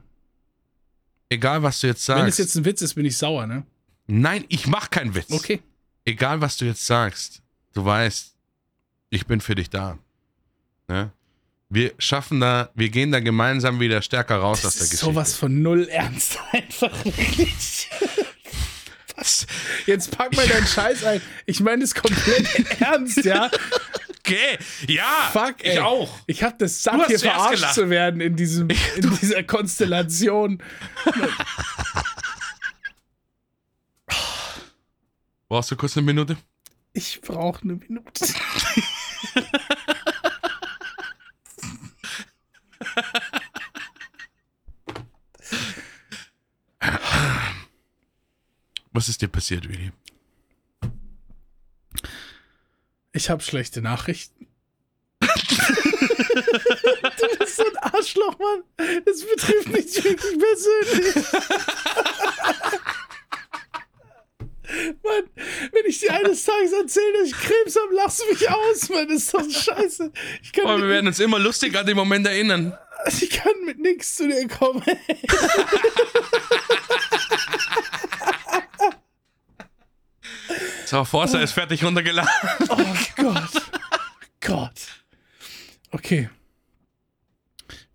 Egal, 1.31 1.63
was 1.63 1.81
du 1.81 1.87
jetzt 1.87 2.07
Wenn 2.09 2.17
es 2.19 2.37
sagst. 2.37 2.39
jetzt 2.41 2.55
ein 2.57 2.65
Witz 2.65 2.83
ist, 2.83 2.95
bin 2.95 3.07
ich 3.07 3.17
sauer, 3.17 3.47
ne? 3.47 3.63
Nein, 4.07 4.45
ich 4.49 4.67
mach 4.67 4.91
keinen 4.91 5.15
Witz. 5.15 5.31
Okay. 5.31 5.61
Egal, 6.05 6.41
was 6.41 6.57
du 6.57 6.65
jetzt 6.65 6.85
sagst. 6.85 7.41
Du 7.73 7.85
weißt, 7.85 8.35
ich 9.11 9.27
bin 9.27 9.41
für 9.41 9.55
dich 9.55 9.71
da. 9.71 9.97
Ne? 10.89 11.13
Wir 11.69 11.93
schaffen 11.99 12.41
da, 12.41 12.71
wir 12.75 12.89
gehen 12.89 13.13
da 13.13 13.21
gemeinsam 13.21 13.79
wieder 13.79 14.03
stärker 14.03 14.39
raus 14.39 14.59
aus 14.59 14.63
Das 14.65 14.75
der 14.75 14.83
ist 14.85 14.91
Geschichte. 14.91 15.07
sowas 15.07 15.37
von 15.37 15.63
null 15.63 15.87
ernst 15.89 16.37
einfach 16.53 17.05
wirklich. 17.05 17.89
Was? 19.15 19.47
Jetzt 19.87 20.11
pack 20.11 20.35
mal 20.35 20.49
deinen 20.49 20.67
Scheiß 20.67 21.05
ein. 21.05 21.21
Ich 21.47 21.61
meine 21.61 21.83
das 21.83 21.95
komplett 21.95 22.49
ernst, 22.81 23.25
ja? 23.25 23.49
Okay, 24.31 24.59
ja, 24.89 25.31
Fuck, 25.33 25.65
ey. 25.65 25.73
ich 25.75 25.81
auch. 25.81 26.19
Ich 26.27 26.43
hab 26.43 26.59
das 26.59 26.83
satt, 26.83 27.07
hier 27.07 27.19
verarscht 27.19 27.55
gelacht. 27.57 27.75
zu 27.75 27.91
werden 27.91 28.21
in, 28.21 28.37
diesem, 28.37 28.69
in 28.97 29.19
dieser 29.21 29.43
Konstellation. 29.43 30.63
Brauchst 35.49 35.71
du 35.71 35.77
kurz 35.77 35.97
eine 35.97 36.07
Minute? 36.07 36.37
Ich 36.93 37.21
brauche 37.21 37.63
eine 37.63 37.75
Minute. 37.75 38.27
Was 48.93 49.09
ist 49.09 49.23
dir 49.23 49.29
passiert, 49.29 49.69
Willi? 49.69 49.93
Ich 53.21 53.29
habe 53.29 53.43
schlechte 53.43 53.83
Nachrichten. 53.83 54.47
du 55.21 55.29
bist 57.39 57.57
so 57.57 57.65
ein 57.67 57.77
Arschloch, 57.93 58.39
Mann. 58.39 58.63
Das 59.05 59.21
betrifft 59.21 59.69
mich 59.69 60.03
wirklich 60.03 60.39
persönlich. 60.39 61.17
Mann, 65.03 65.25
wenn 65.71 65.85
ich 65.87 66.01
dir 66.01 66.15
eines 66.15 66.45
Tages 66.45 66.73
erzähle, 66.73 67.19
dass 67.19 67.29
ich 67.29 67.35
Krebs 67.35 67.77
habe, 67.77 67.95
lachst 67.95 68.23
du 68.23 68.27
mich 68.33 68.49
aus, 68.49 68.89
Mann. 68.89 69.07
Das 69.07 69.19
ist 69.19 69.35
doch 69.35 69.51
scheiße. 69.51 70.13
Ich 70.43 70.55
kann, 70.55 70.65
Aber 70.65 70.79
wir 70.79 70.89
werden 70.89 71.09
uns 71.09 71.21
immer 71.21 71.39
lustig 71.39 71.77
an 71.77 71.85
den 71.85 71.99
Moment 71.99 72.27
erinnern. 72.27 72.73
ich 73.07 73.29
kann 73.29 73.53
mit 73.67 73.81
nichts 73.81 74.17
zu 74.17 74.29
dir 74.29 74.49
kommen. 74.49 74.83
So, 80.91 81.05
Forza 81.05 81.39
oh. 81.39 81.43
ist 81.43 81.53
fertig 81.53 81.85
runtergeladen. 81.85 82.29
Oh 82.69 82.77
Gott. 83.15 83.63
Gott. 84.41 85.05
Okay. 85.93 86.29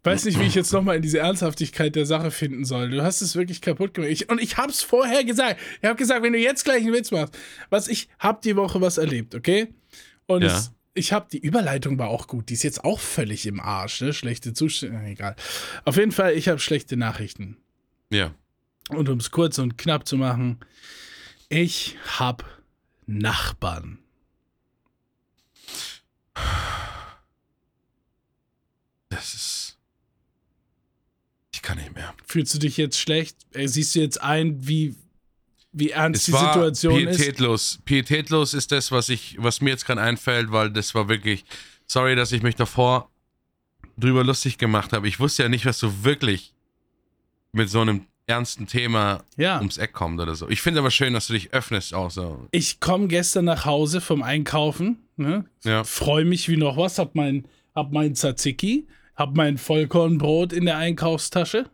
Weiß 0.04 0.24
nicht, 0.24 0.40
wie 0.40 0.46
ich 0.46 0.56
jetzt 0.56 0.72
nochmal 0.72 0.96
in 0.96 1.02
diese 1.02 1.20
Ernsthaftigkeit 1.20 1.94
der 1.94 2.06
Sache 2.06 2.32
finden 2.32 2.64
soll. 2.64 2.92
Du 2.92 3.04
hast 3.04 3.20
es 3.20 3.36
wirklich 3.36 3.60
kaputt 3.60 3.94
gemacht. 3.94 4.12
Ich, 4.12 4.30
und 4.30 4.42
ich 4.42 4.56
hab's 4.56 4.82
vorher 4.82 5.26
gesagt. 5.26 5.60
Ich 5.82 5.90
hab 5.90 5.98
gesagt, 5.98 6.24
wenn 6.24 6.32
du 6.32 6.40
jetzt 6.40 6.64
gleich 6.64 6.84
einen 6.84 6.94
Witz 6.94 7.12
machst, 7.12 7.38
was 7.70 7.90
ich 7.90 8.08
hab 8.18 8.42
die 8.44 8.56
Woche 8.56 8.80
was 8.80 8.98
erlebt, 8.98 9.36
okay? 9.36 9.74
Und 10.26 10.44
ja. 10.44 10.56
es, 10.56 10.72
ich 10.94 11.12
hab 11.12 11.28
die 11.28 11.40
Überleitung 11.40 12.00
war 12.00 12.08
auch 12.08 12.28
gut. 12.28 12.48
Die 12.48 12.54
ist 12.54 12.64
jetzt 12.64 12.86
auch 12.86 13.02
völlig 13.02 13.46
im 13.46 13.60
Arsch, 13.60 14.00
ne? 14.00 14.14
Schlechte 14.14 14.54
Zustände, 14.54 15.06
egal. 15.06 15.36
Auf 15.84 15.98
jeden 15.98 16.14
Fall, 16.14 16.32
ich 16.36 16.48
habe 16.48 16.60
schlechte 16.60 16.96
Nachrichten. 16.96 17.58
Ja. 18.10 18.34
Und 18.88 19.10
um 19.10 19.18
es 19.18 19.32
kurz 19.32 19.58
und 19.58 19.78
knapp 19.78 20.08
zu 20.08 20.16
machen, 20.16 20.60
ich 21.50 21.98
hab 22.18 22.55
Nachbarn. 23.06 24.00
Das 29.10 29.34
ist. 29.34 29.78
Ich 31.54 31.62
kann 31.62 31.78
nicht 31.78 31.94
mehr. 31.94 32.14
Fühlst 32.28 32.54
du 32.54 32.60
dich 32.60 32.78
jetzt 32.78 33.00
schlecht? 33.00 33.38
Äh, 33.54 33.68
siehst 33.68 33.96
du 33.96 34.00
jetzt 34.00 34.22
ein, 34.22 34.68
wie, 34.68 34.96
wie 35.72 35.92
ernst 35.92 36.22
es 36.22 36.26
die 36.26 36.32
Situation 36.32 36.98
pietätlos. 36.98 37.76
ist? 37.76 37.86
Pietätlos 37.86 38.54
ist 38.54 38.72
das, 38.72 38.92
was, 38.92 39.10
ich, 39.10 39.38
was 39.40 39.62
mir 39.62 39.70
jetzt 39.70 39.86
gerade 39.86 40.02
einfällt, 40.02 40.52
weil 40.52 40.72
das 40.72 40.94
war 40.96 41.08
wirklich. 41.08 41.46
Sorry, 41.88 42.16
dass 42.16 42.32
ich 42.32 42.42
mich 42.42 42.56
davor 42.56 43.12
drüber 43.96 44.24
lustig 44.24 44.58
gemacht 44.58 44.92
habe. 44.92 45.08
Ich 45.08 45.20
wusste 45.20 45.44
ja 45.44 45.50
nicht, 45.50 45.66
was 45.66 45.80
du 45.80 46.04
wirklich 46.04 46.54
mit 47.52 47.70
so 47.70 47.82
einem 47.82 48.08
ernsten 48.28 48.68
Thema 48.68 49.24
ja. 49.38 49.58
ums 49.58 49.78
Eck 49.78 49.94
kommt 49.94 50.20
oder 50.20 50.36
so. 50.36 50.50
Ich 50.50 50.62
finde 50.62 50.80
aber 50.80 50.92
schön, 50.92 51.14
dass 51.14 51.28
du 51.28 51.34
dich 51.34 51.54
öffnest 51.54 51.94
auch 51.94 52.12
so. 52.12 52.48
Ich 52.52 52.80
komme 52.80 53.08
gestern 53.08 53.46
nach 53.46 53.66
Hause 53.66 54.02
vom 54.02 54.24
Einkaufen, 54.24 54.98
ne? 55.18 55.46
ja. 55.64 55.84
freue 55.84 56.26
mich 56.26 56.50
wie 56.50 56.58
noch 56.58 56.78
was, 56.78 56.98
hab 56.98 57.16
mein, 57.16 57.46
hab 57.76 57.92
mein 57.92 58.16
Tzatziki, 58.16 58.88
hab 59.16 59.36
mein 59.36 59.58
Vollkornbrot 59.58 60.54
in 60.54 60.66
der 60.66 60.78
Einkaufstasche. 60.78 61.70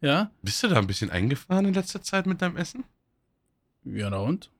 Ja. 0.00 0.30
Bist 0.42 0.62
du 0.62 0.68
da 0.68 0.76
ein 0.76 0.86
bisschen 0.86 1.10
eingefahren 1.10 1.64
in 1.64 1.74
letzter 1.74 2.02
Zeit 2.02 2.26
mit 2.26 2.42
deinem 2.42 2.56
Essen? 2.56 2.84
Ja, 3.84 4.10
na 4.10 4.18
und? 4.18 4.50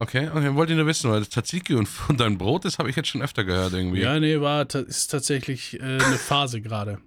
Okay, 0.00 0.28
okay, 0.32 0.54
wollte 0.54 0.72
ich 0.72 0.76
nur 0.76 0.86
wissen, 0.86 1.10
weil 1.10 1.26
Tzatziki 1.26 1.74
und, 1.74 1.88
und 2.08 2.20
dein 2.20 2.38
Brot, 2.38 2.64
das 2.64 2.78
habe 2.78 2.90
ich 2.90 2.96
jetzt 2.96 3.08
schon 3.08 3.22
öfter 3.22 3.44
gehört 3.44 3.72
irgendwie. 3.72 4.00
Ja, 4.00 4.20
nee, 4.20 4.40
war 4.40 4.72
ist 4.74 5.08
tatsächlich 5.08 5.80
äh, 5.80 5.82
eine 5.82 6.18
Phase 6.18 6.60
gerade. 6.60 6.98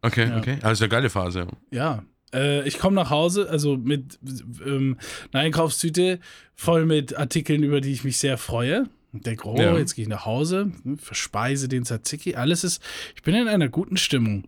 Okay, 0.00 0.28
ja. 0.28 0.38
okay. 0.38 0.58
Also 0.62 0.84
eine 0.84 0.90
geile 0.90 1.10
Phase. 1.10 1.46
Ja, 1.70 2.02
äh, 2.34 2.66
ich 2.66 2.78
komme 2.78 2.96
nach 2.96 3.10
Hause, 3.10 3.48
also 3.48 3.76
mit 3.76 4.18
ähm, 4.64 4.98
einer 5.32 5.44
Einkaufstüte 5.44 6.20
voll 6.54 6.86
mit 6.86 7.16
Artikeln, 7.16 7.62
über 7.62 7.80
die 7.80 7.92
ich 7.92 8.04
mich 8.04 8.18
sehr 8.18 8.38
freue. 8.38 8.88
Und 9.12 9.26
denke, 9.26 9.46
oh, 9.46 9.56
ja. 9.58 9.76
jetzt 9.76 9.94
gehe 9.94 10.04
ich 10.04 10.08
nach 10.08 10.24
Hause, 10.24 10.72
hm, 10.84 10.98
verspeise 10.98 11.68
den 11.68 11.84
Tzatziki. 11.84 12.34
Alles 12.34 12.64
ist, 12.64 12.82
ich 13.14 13.22
bin 13.22 13.34
in 13.34 13.46
einer 13.46 13.68
guten 13.68 13.98
Stimmung. 13.98 14.44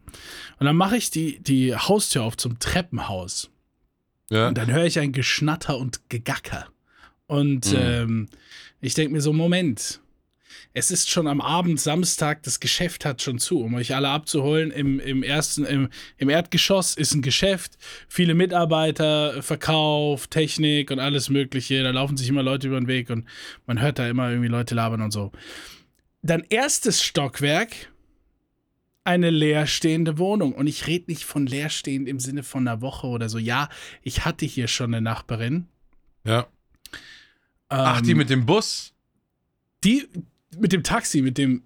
Und 0.58 0.66
dann 0.66 0.76
mache 0.76 0.96
ich 0.96 1.10
die, 1.10 1.38
die 1.40 1.76
Haustür 1.76 2.22
auf 2.22 2.38
zum 2.38 2.58
Treppenhaus. 2.58 3.50
Ja. 4.30 4.48
Und 4.48 4.56
dann 4.56 4.72
höre 4.72 4.86
ich 4.86 4.98
ein 4.98 5.12
Geschnatter 5.12 5.76
und 5.76 6.08
Gegacker. 6.08 6.66
Und 7.26 7.72
mhm. 7.72 7.78
ähm, 7.78 8.28
ich 8.80 8.94
denke 8.94 9.12
mir 9.12 9.20
so, 9.20 9.34
Moment, 9.34 10.00
es 10.76 10.90
ist 10.90 11.08
schon 11.08 11.28
am 11.28 11.40
Abend 11.40 11.80
Samstag, 11.80 12.42
das 12.42 12.58
Geschäft 12.58 13.04
hat 13.04 13.22
schon 13.22 13.38
zu, 13.38 13.60
um 13.60 13.74
euch 13.74 13.94
alle 13.94 14.08
abzuholen. 14.08 14.72
Im, 14.72 14.98
im 14.98 15.22
ersten, 15.22 15.64
im, 15.64 15.88
im 16.16 16.28
Erdgeschoss 16.28 16.96
ist 16.96 17.14
ein 17.14 17.22
Geschäft, 17.22 17.78
viele 18.08 18.34
Mitarbeiter, 18.34 19.40
Verkauf, 19.40 20.26
Technik 20.26 20.90
und 20.90 20.98
alles 20.98 21.30
Mögliche. 21.30 21.84
Da 21.84 21.90
laufen 21.90 22.16
sich 22.16 22.28
immer 22.28 22.42
Leute 22.42 22.66
über 22.66 22.80
den 22.80 22.88
Weg 22.88 23.08
und 23.10 23.24
man 23.66 23.80
hört 23.80 24.00
da 24.00 24.08
immer 24.08 24.28
irgendwie 24.28 24.48
Leute 24.48 24.74
labern 24.74 25.00
und 25.00 25.12
so. 25.12 25.30
Dann 26.22 26.42
erstes 26.50 27.04
Stockwerk, 27.04 27.92
eine 29.04 29.30
leerstehende 29.30 30.18
Wohnung. 30.18 30.54
Und 30.54 30.66
ich 30.66 30.88
rede 30.88 31.04
nicht 31.06 31.24
von 31.24 31.46
leerstehend 31.46 32.08
im 32.08 32.18
Sinne 32.18 32.42
von 32.42 32.66
einer 32.66 32.80
Woche 32.80 33.06
oder 33.06 33.28
so. 33.28 33.38
Ja, 33.38 33.68
ich 34.02 34.24
hatte 34.24 34.44
hier 34.44 34.66
schon 34.66 34.92
eine 34.92 35.02
Nachbarin. 35.02 35.68
Ja. 36.24 36.48
Ach, 37.68 38.00
die 38.00 38.12
ähm, 38.12 38.18
mit 38.18 38.30
dem 38.30 38.44
Bus? 38.44 38.92
Die, 39.84 40.08
mit 40.58 40.72
dem 40.72 40.82
Taxi, 40.82 41.22
mit 41.22 41.38
dem. 41.38 41.62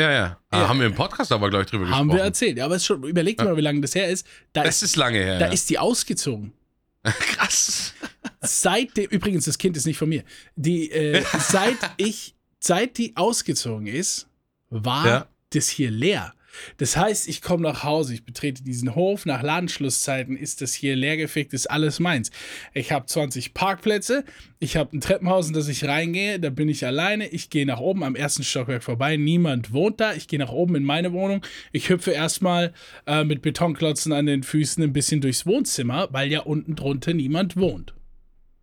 Ja, 0.00 0.10
ja. 0.10 0.38
Ah, 0.50 0.60
ja. 0.60 0.68
Haben 0.68 0.80
wir 0.80 0.86
im 0.86 0.94
Podcast 0.94 1.30
aber, 1.30 1.50
glaube 1.50 1.64
ich, 1.64 1.70
drüber 1.70 1.84
gesprochen. 1.84 2.10
Haben 2.10 2.12
wir 2.12 2.22
erzählt. 2.22 2.58
Ja, 2.58 2.64
aber 2.64 2.76
es 2.76 2.84
schon, 2.84 3.02
überlegt 3.04 3.40
ja. 3.40 3.46
mal, 3.46 3.56
wie 3.56 3.60
lange 3.60 3.80
das 3.80 3.94
her 3.94 4.08
ist. 4.08 4.26
Da 4.52 4.64
das 4.64 4.76
ist, 4.76 4.90
ist 4.90 4.96
lange 4.96 5.18
her. 5.18 5.38
Da 5.38 5.46
ja. 5.46 5.52
ist 5.52 5.70
die 5.70 5.78
ausgezogen. 5.78 6.52
Krass. 7.04 7.94
Seitdem, 8.40 9.06
übrigens, 9.10 9.44
das 9.44 9.58
Kind 9.58 9.76
ist 9.76 9.86
nicht 9.86 9.98
von 9.98 10.08
mir. 10.08 10.24
Die, 10.56 10.90
äh, 10.90 11.22
seit 11.38 11.78
ich, 11.96 12.34
seit 12.58 12.98
die 12.98 13.16
ausgezogen 13.16 13.86
ist, 13.86 14.26
war 14.70 15.28
das 15.50 15.68
hier 15.68 15.90
leer. 15.90 16.34
Das 16.76 16.96
heißt, 16.96 17.28
ich 17.28 17.42
komme 17.42 17.62
nach 17.62 17.84
Hause, 17.84 18.14
ich 18.14 18.24
betrete 18.24 18.62
diesen 18.62 18.94
Hof, 18.94 19.26
nach 19.26 19.42
Ladenschlusszeiten 19.42 20.36
ist 20.36 20.60
das 20.60 20.74
hier 20.74 20.96
leergefickt, 20.96 21.52
ist 21.52 21.70
alles 21.70 22.00
meins. 22.00 22.30
Ich 22.72 22.92
habe 22.92 23.06
20 23.06 23.54
Parkplätze, 23.54 24.24
ich 24.58 24.76
habe 24.76 24.96
ein 24.96 25.00
Treppenhaus, 25.00 25.48
in 25.48 25.54
das 25.54 25.68
ich 25.68 25.84
reingehe, 25.84 26.40
da 26.40 26.50
bin 26.50 26.68
ich 26.68 26.86
alleine, 26.86 27.28
ich 27.28 27.50
gehe 27.50 27.66
nach 27.66 27.80
oben 27.80 28.02
am 28.02 28.16
ersten 28.16 28.44
Stockwerk 28.44 28.82
vorbei, 28.82 29.16
niemand 29.16 29.72
wohnt 29.72 30.00
da, 30.00 30.14
ich 30.14 30.28
gehe 30.28 30.38
nach 30.38 30.52
oben 30.52 30.76
in 30.76 30.84
meine 30.84 31.12
Wohnung, 31.12 31.44
ich 31.72 31.88
hüpfe 31.88 32.12
erstmal 32.12 32.72
äh, 33.06 33.24
mit 33.24 33.42
Betonklotzen 33.42 34.12
an 34.12 34.26
den 34.26 34.42
Füßen 34.42 34.82
ein 34.82 34.92
bisschen 34.92 35.20
durchs 35.20 35.46
Wohnzimmer, 35.46 36.08
weil 36.12 36.30
ja 36.30 36.40
unten 36.40 36.76
drunter 36.76 37.14
niemand 37.14 37.56
wohnt. 37.56 37.94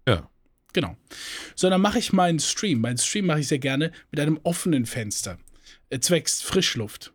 Ja. 0.07 0.29
Genau. 0.73 0.95
So, 1.55 1.69
dann 1.69 1.81
mache 1.81 1.99
ich 1.99 2.13
meinen 2.13 2.39
Stream. 2.39 2.79
Meinen 2.79 2.97
Stream 2.97 3.25
mache 3.25 3.41
ich 3.41 3.47
sehr 3.47 3.59
gerne 3.59 3.91
mit 4.09 4.19
einem 4.19 4.39
offenen 4.43 4.85
Fenster. 4.85 5.37
Zwecks 5.99 6.41
Frischluft. 6.41 7.13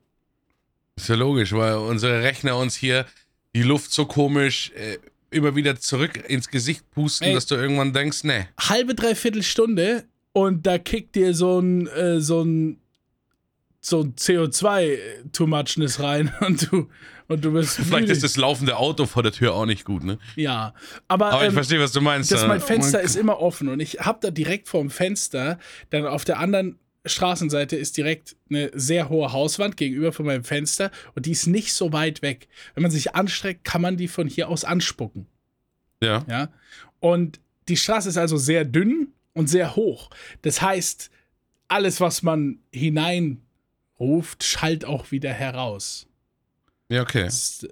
Ist 0.97 1.09
ja 1.09 1.15
logisch, 1.15 1.53
weil 1.53 1.75
unsere 1.75 2.23
Rechner 2.23 2.57
uns 2.57 2.75
hier 2.75 3.07
die 3.55 3.63
Luft 3.63 3.93
so 3.93 4.07
komisch 4.07 4.73
äh, 4.75 4.99
immer 5.31 5.55
wieder 5.55 5.79
zurück 5.79 6.25
ins 6.29 6.49
Gesicht 6.49 6.91
pusten, 6.91 7.29
Ey, 7.29 7.35
dass 7.35 7.47
du 7.47 7.55
irgendwann 7.55 7.93
denkst, 7.93 8.25
ne. 8.25 8.49
Halbe, 8.59 8.95
dreiviertel 8.95 9.43
Stunde 9.43 10.05
und 10.33 10.67
da 10.67 10.79
kickt 10.79 11.15
dir 11.15 11.35
so 11.35 11.59
ein, 11.61 11.87
äh, 11.89 12.21
so 12.21 12.43
ein, 12.43 12.79
so 13.81 14.03
ein 14.03 14.15
CO2-Too-Muchness 14.15 16.01
rein 16.01 16.33
und 16.41 16.71
du, 16.73 16.89
und 17.29 17.45
du 17.45 17.53
bist. 17.53 17.77
Vielleicht 17.77 18.09
ist 18.09 18.23
das 18.23 18.37
laufende 18.37 18.77
Auto 18.77 19.07
vor 19.07 19.23
der 19.23 19.33
Tür 19.33 19.55
auch 19.55 19.67
nicht 19.67 19.85
gut, 19.85 20.05
ne? 20.05 20.19
Ja, 20.37 20.75
aber. 21.09 21.27
Aber 21.27 21.43
ich 21.43 21.49
ähm, 21.49 21.55
verstehe, 21.55 21.81
was 21.81 21.93
du 21.93 22.01
meinst. 22.01 22.31
Das, 22.33 22.47
mein 22.47 22.61
Fenster 22.61 23.01
ist 23.01 23.17
immer 23.17 23.41
offen 23.41 23.69
und 23.69 23.81
ich 23.81 24.01
habe 24.01 24.19
da 24.23 24.31
direkt 24.31 24.69
vorm 24.69 24.91
Fenster 24.91 25.59
dann 25.91 26.07
auf 26.07 26.25
der 26.25 26.39
anderen 26.39 26.79
Straßenseite 27.09 27.77
ist 27.77 27.97
direkt 27.97 28.37
eine 28.51 28.71
sehr 28.75 29.09
hohe 29.09 29.33
Hauswand 29.33 29.77
gegenüber 29.77 30.13
von 30.13 30.27
meinem 30.27 30.45
Fenster 30.45 30.91
und 31.15 31.27
die 31.27 31.33
ist 31.33 31.47
nicht 31.47 31.73
so 31.73 31.93
weit 31.93 32.23
weg. 32.23 32.49
Wenn 32.75 32.83
man 32.83 32.91
sich 32.91 33.15
anstreckt, 33.15 33.65
kann 33.65 33.83
man 33.83 33.97
die 33.97 34.09
von 34.09 34.29
hier 34.29 34.49
aus 34.49 34.65
anspucken. 34.65 35.27
Ja. 36.03 36.25
Ja. 36.29 36.49
Und 37.01 37.41
die 37.69 37.77
Straße 37.77 38.09
ist 38.09 38.17
also 38.19 38.37
sehr 38.37 38.65
dünn 38.65 39.09
und 39.33 39.49
sehr 39.49 39.77
hoch. 39.77 40.11
Das 40.43 40.63
heißt, 40.63 41.11
alles, 41.69 42.01
was 42.01 42.23
man 42.23 42.59
hineinruft, 42.73 44.43
schallt 44.43 44.85
auch 44.85 45.11
wieder 45.11 45.33
heraus. 45.33 46.07
Ja, 46.89 47.03
okay. 47.03 47.25
Das 47.25 47.35
ist, 47.35 47.63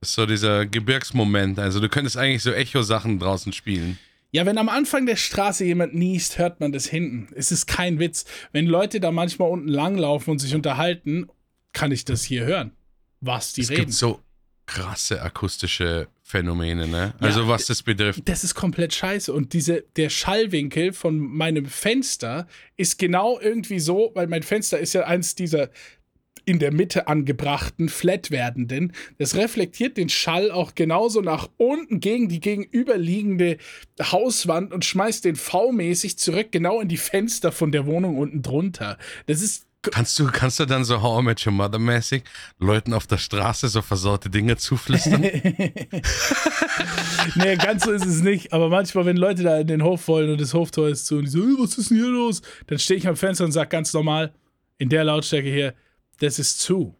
das 0.00 0.08
ist 0.08 0.14
so 0.14 0.26
dieser 0.26 0.66
Gebirgsmoment. 0.66 1.58
Also 1.58 1.80
du 1.80 1.88
könntest 1.88 2.16
eigentlich 2.16 2.42
so 2.42 2.52
Echo-Sachen 2.52 3.18
draußen 3.18 3.52
spielen. 3.52 3.98
Ja, 4.34 4.46
wenn 4.46 4.56
am 4.56 4.70
Anfang 4.70 5.04
der 5.04 5.16
Straße 5.16 5.62
jemand 5.64 5.94
niest, 5.94 6.38
hört 6.38 6.58
man 6.58 6.72
das 6.72 6.86
hinten. 6.86 7.28
Es 7.34 7.52
ist 7.52 7.66
kein 7.66 7.98
Witz. 7.98 8.24
Wenn 8.52 8.66
Leute 8.66 8.98
da 8.98 9.10
manchmal 9.12 9.50
unten 9.50 9.68
langlaufen 9.68 10.30
und 10.30 10.38
sich 10.38 10.54
unterhalten, 10.54 11.28
kann 11.72 11.92
ich 11.92 12.06
das 12.06 12.22
hier 12.24 12.44
hören. 12.44 12.72
Was 13.20 13.52
die 13.52 13.60
es 13.60 13.70
reden. 13.70 13.80
Es 13.80 13.86
gibt 13.86 13.92
so 13.94 14.20
krasse 14.64 15.20
akustische 15.20 16.08
Phänomene, 16.22 16.88
ne? 16.88 17.12
Also 17.18 17.42
ja, 17.42 17.48
was 17.48 17.66
das 17.66 17.82
betrifft. 17.82 18.22
Das 18.24 18.42
ist 18.42 18.54
komplett 18.54 18.94
scheiße. 18.94 19.30
Und 19.30 19.52
diese, 19.52 19.84
der 19.96 20.08
Schallwinkel 20.08 20.94
von 20.94 21.18
meinem 21.18 21.66
Fenster 21.66 22.46
ist 22.78 22.98
genau 22.98 23.38
irgendwie 23.38 23.80
so, 23.80 24.12
weil 24.14 24.28
mein 24.28 24.42
Fenster 24.42 24.78
ist 24.78 24.94
ja 24.94 25.02
eins 25.02 25.34
dieser 25.34 25.68
in 26.44 26.58
der 26.58 26.72
Mitte 26.72 27.08
angebrachten, 27.08 27.88
flat 27.88 28.30
werdenden. 28.30 28.92
Das 29.18 29.36
reflektiert 29.36 29.96
den 29.96 30.08
Schall 30.08 30.50
auch 30.50 30.74
genauso 30.74 31.20
nach 31.20 31.48
unten 31.56 32.00
gegen 32.00 32.28
die 32.28 32.40
gegenüberliegende 32.40 33.58
Hauswand 34.00 34.72
und 34.72 34.84
schmeißt 34.84 35.24
den 35.24 35.36
V-mäßig 35.36 36.18
zurück 36.18 36.48
genau 36.50 36.80
in 36.80 36.88
die 36.88 36.96
Fenster 36.96 37.52
von 37.52 37.72
der 37.72 37.86
Wohnung 37.86 38.18
unten 38.18 38.42
drunter. 38.42 38.98
Das 39.26 39.42
ist 39.42 39.66
Kannst 39.90 40.16
du, 40.20 40.26
kannst 40.26 40.60
du 40.60 40.64
dann 40.64 40.84
so 40.84 41.02
How 41.02 41.20
I 41.20 41.24
Met 41.24 41.44
Your 41.44 41.52
Mother 41.52 41.80
mäßig 41.80 42.22
Leuten 42.60 42.94
auf 42.94 43.08
der 43.08 43.18
Straße 43.18 43.66
so 43.66 43.82
versaute 43.82 44.30
Dinge 44.30 44.56
zuflüstern? 44.56 45.22
nee, 47.34 47.56
ganz 47.56 47.82
so 47.82 47.90
ist 47.90 48.06
es 48.06 48.22
nicht. 48.22 48.52
Aber 48.52 48.68
manchmal, 48.68 49.06
wenn 49.06 49.16
Leute 49.16 49.42
da 49.42 49.58
in 49.58 49.66
den 49.66 49.82
Hof 49.82 50.06
wollen 50.06 50.30
und 50.30 50.40
das 50.40 50.54
Hoftor 50.54 50.88
ist 50.88 51.06
zu 51.06 51.16
und 51.16 51.24
die 51.24 51.30
so, 51.30 51.40
was 51.40 51.78
ist 51.78 51.90
denn 51.90 51.96
hier 51.96 52.06
los? 52.06 52.42
Dann 52.68 52.78
stehe 52.78 52.98
ich 52.98 53.08
am 53.08 53.16
Fenster 53.16 53.44
und 53.44 53.50
sage 53.50 53.70
ganz 53.70 53.92
normal, 53.92 54.32
in 54.78 54.88
der 54.88 55.02
Lautstärke 55.02 55.48
hier, 55.48 55.74
das 56.22 56.38
ist 56.38 56.60
zu. 56.60 56.94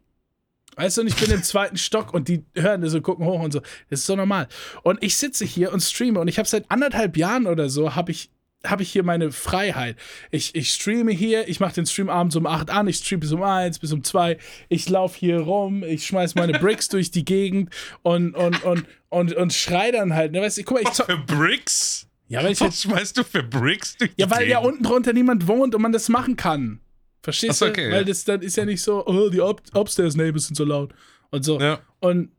Weißt 0.76 0.96
du, 0.96 1.02
und 1.02 1.06
ich 1.08 1.16
bin 1.16 1.30
im 1.30 1.42
zweiten 1.42 1.76
Stock 1.76 2.14
und 2.14 2.28
die 2.28 2.44
hören 2.56 2.80
das 2.80 2.94
und 2.94 3.02
gucken 3.02 3.26
hoch 3.26 3.40
und 3.40 3.52
so. 3.52 3.60
Das 3.90 4.00
ist 4.00 4.06
so 4.06 4.16
normal. 4.16 4.48
Und 4.82 5.02
ich 5.02 5.16
sitze 5.16 5.44
hier 5.44 5.72
und 5.72 5.80
streame 5.80 6.18
und 6.20 6.28
ich 6.28 6.38
habe 6.38 6.48
seit 6.48 6.70
anderthalb 6.70 7.16
Jahren 7.16 7.46
oder 7.46 7.68
so, 7.68 7.94
habe 7.94 8.10
ich 8.12 8.30
habe 8.64 8.84
ich 8.84 8.92
hier 8.92 9.02
meine 9.02 9.32
Freiheit. 9.32 9.96
Ich, 10.30 10.54
ich 10.54 10.72
streame 10.72 11.10
hier, 11.10 11.48
ich 11.48 11.58
mache 11.58 11.74
den 11.74 11.84
Stream 11.84 12.08
abends 12.08 12.36
um 12.36 12.46
8 12.46 12.70
an, 12.70 12.86
ich 12.86 12.98
streame 12.98 13.18
bis 13.18 13.32
um 13.32 13.42
1, 13.42 13.80
bis 13.80 13.92
um 13.92 14.04
2, 14.04 14.38
ich 14.68 14.88
laufe 14.88 15.18
hier 15.18 15.40
rum, 15.40 15.82
ich 15.82 16.06
schmeiß 16.06 16.36
meine 16.36 16.52
Bricks 16.60 16.88
durch 16.88 17.10
die 17.10 17.24
Gegend 17.24 17.70
und, 18.02 18.34
und, 18.36 18.62
und, 18.62 18.84
und, 19.08 19.34
und 19.34 19.52
schrei 19.52 19.90
dann 19.90 20.14
halt. 20.14 20.30
Ne? 20.30 20.40
Weißt 20.40 20.58
du, 20.58 20.62
guck 20.62 20.80
mal, 20.82 20.88
ich 20.88 20.96
für 20.96 21.18
Bricks? 21.18 22.06
Ja, 22.28 22.42
weil 22.44 22.52
ich 22.52 22.60
Was 22.60 22.82
schmeißt 22.82 23.18
du 23.18 23.24
für 23.24 23.42
Bricks 23.42 23.96
durch 23.96 24.12
Ja, 24.16 24.26
die 24.26 24.32
weil 24.32 24.48
ja 24.48 24.60
Gegend? 24.60 24.74
unten 24.74 24.84
drunter 24.84 25.12
niemand 25.12 25.48
wohnt 25.48 25.74
und 25.74 25.82
man 25.82 25.92
das 25.92 26.08
machen 26.08 26.36
kann. 26.36 26.80
Verstehst 27.22 27.58
so, 27.60 27.66
du? 27.66 27.70
okay, 27.70 27.90
weil 27.90 28.00
ja. 28.00 28.04
das 28.04 28.24
dann 28.24 28.42
ist 28.42 28.56
ja 28.56 28.64
nicht 28.64 28.82
so, 28.82 29.06
oh, 29.06 29.28
die 29.28 29.40
Up 29.40 29.62
Upstairs 29.74 30.16
Neighbors 30.16 30.46
sind 30.46 30.56
so 30.56 30.64
laut 30.64 30.92
und 31.30 31.44
so. 31.44 31.60
Ja. 31.60 31.80
Und, 32.00 32.30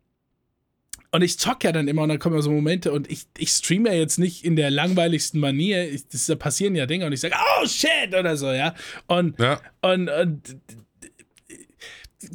und 1.12 1.22
ich 1.22 1.40
zock 1.40 1.64
ja 1.64 1.72
dann 1.72 1.88
immer 1.88 2.02
und 2.02 2.10
dann 2.10 2.20
kommen 2.20 2.36
ja 2.36 2.42
so 2.42 2.52
Momente 2.52 2.92
und 2.92 3.10
ich, 3.10 3.26
ich 3.38 3.50
streame 3.52 3.90
ja 3.90 3.96
jetzt 3.96 4.18
nicht 4.20 4.44
in 4.44 4.56
der 4.56 4.72
langweiligsten 4.72 5.40
Manier. 5.40 5.90
Ich, 5.90 6.08
das, 6.08 6.26
da 6.26 6.36
passieren 6.36 6.76
ja 6.76 6.86
Dinge 6.86 7.06
und 7.06 7.14
ich 7.14 7.22
sage, 7.22 7.36
oh 7.62 7.66
shit 7.68 8.14
oder 8.18 8.36
so, 8.36 8.52
ja. 8.52 8.74
Und, 9.08 9.40
Ja. 9.40 9.62
und, 9.82 10.10
und 10.10 10.58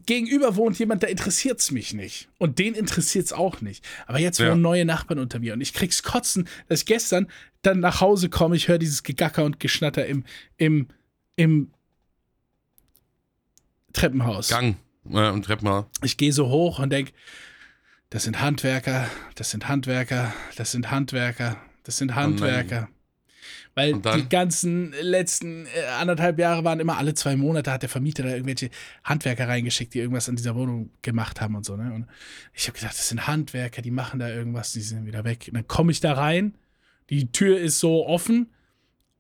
gegenüber 0.07 0.57
wohnt 0.57 0.79
jemand, 0.79 1.03
da 1.03 1.07
interessiert's 1.07 1.71
mich 1.71 1.93
nicht. 1.95 2.29
Und 2.39 2.59
den 2.59 2.75
interessiert's 2.75 3.33
auch 3.33 3.61
nicht. 3.61 3.85
Aber 4.07 4.19
jetzt 4.19 4.39
Ja. 4.39 4.51
wohnen 4.51 4.63
neue 4.63 4.85
Nachbarn 4.85 5.19
unter 5.19 5.39
mir 5.39 5.55
und 5.55 5.61
ich 5.61 5.73
krieg's 5.75 6.03
kotzen, 6.03 6.49
dass 6.69 6.81
ich 6.81 6.87
gestern 6.87 7.29
dann 7.63 7.81
nach 7.81 8.01
Hause 8.01 8.29
komme, 8.29 8.57
ich 8.57 8.69
höre 8.69 8.79
dieses 8.79 9.03
Gegacker 9.03 9.45
und 9.45 9.61
Geschnatter 9.61 10.07
im, 10.07 10.25
im, 10.57 10.89
im 11.37 11.73
Treppenhaus. 13.93 14.49
Gang. 14.49 14.77
Ja, 15.09 15.31
und 15.31 15.45
Treppenhaus. 15.45 15.87
Ich 16.03 16.17
gehe 16.17 16.33
so 16.33 16.49
hoch 16.49 16.79
und 16.79 16.91
denke, 16.91 17.13
das 18.11 18.25
sind 18.25 18.41
Handwerker, 18.41 19.09
das 19.35 19.51
sind 19.51 19.69
Handwerker, 19.69 20.33
das 20.57 20.73
sind 20.73 20.91
Handwerker, 20.91 21.57
das 21.85 21.99
sind 21.99 22.15
Handwerker. 22.15 22.89
Weil 23.75 23.95
die 23.95 24.29
ganzen 24.29 24.93
letzten 25.01 25.67
äh, 25.67 25.85
anderthalb 26.01 26.39
Jahre 26.41 26.65
waren 26.65 26.81
immer 26.81 26.99
alle 26.99 27.15
zwei 27.15 27.37
Monate, 27.37 27.71
hat 27.71 27.83
der 27.83 27.89
Vermieter 27.89 28.25
da 28.25 28.31
irgendwelche 28.31 28.71
Handwerker 29.05 29.47
reingeschickt, 29.47 29.95
die 29.95 30.01
irgendwas 30.01 30.29
an 30.29 30.35
dieser 30.35 30.57
Wohnung 30.57 30.91
gemacht 31.03 31.41
haben 31.41 31.55
und 31.55 31.65
so. 31.65 31.77
Ne? 31.77 31.93
Und 31.95 32.07
ich 32.55 32.67
habe 32.67 32.77
gedacht, 32.77 32.99
das 32.99 33.09
sind 33.09 33.29
Handwerker, 33.29 33.81
die 33.81 33.93
machen 33.93 34.19
da 34.19 34.29
irgendwas, 34.29 34.73
die 34.73 34.81
sind 34.81 35.07
wieder 35.07 35.23
weg. 35.23 35.45
Und 35.47 35.55
dann 35.55 35.69
komme 35.69 35.93
ich 35.93 36.01
da 36.01 36.15
rein, 36.15 36.59
die 37.09 37.31
Tür 37.31 37.61
ist 37.61 37.79
so 37.79 38.05
offen 38.05 38.51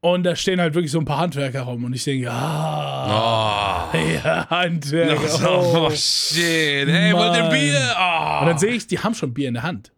und 0.00 0.22
da 0.24 0.37
stehen 0.37 0.61
halt 0.61 0.74
wirklich 0.74 0.92
so 0.92 0.98
ein 0.98 1.04
paar 1.04 1.18
Handwerker 1.18 1.62
rum. 1.62 1.84
Und 1.84 1.92
ich 1.94 2.04
denke, 2.04 2.24
ja, 2.26 3.90
Oh. 3.92 3.96
ja 4.24 4.48
Handwerker. 4.50 5.50
Oh, 5.50 5.87
oh. 5.87 5.90
shit. 5.90 6.88
Hey, 6.88 7.12
wollt 7.14 7.37
ihr. 7.37 7.48
Bier? 7.48 7.96
Oh. 7.98 8.40
Und 8.40 8.46
dann 8.46 8.58
sehe 8.58 8.72
ich, 8.72 8.87
die 8.87 8.98
haben 8.98 9.14
schon 9.14 9.34
Bier 9.34 9.48
in 9.48 9.54
der 9.54 9.62
Hand. 9.62 9.92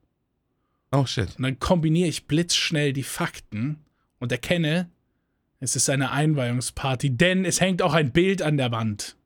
oh, 0.93 1.05
shit. 1.07 1.37
Und 1.37 1.43
dann 1.43 1.59
kombiniere 1.59 2.09
ich 2.09 2.27
blitzschnell 2.27 2.93
die 2.93 3.03
Fakten 3.03 3.81
und 4.19 4.33
erkenne, 4.33 4.89
es 5.61 5.77
ist 5.77 5.91
eine 5.91 6.11
Einweihungsparty, 6.11 7.11
denn 7.17 7.45
es 7.45 7.61
hängt 7.61 7.83
auch 7.83 7.93
ein 7.93 8.13
Bild 8.13 8.41
an 8.41 8.57
der 8.57 8.73
Wand. 8.73 9.17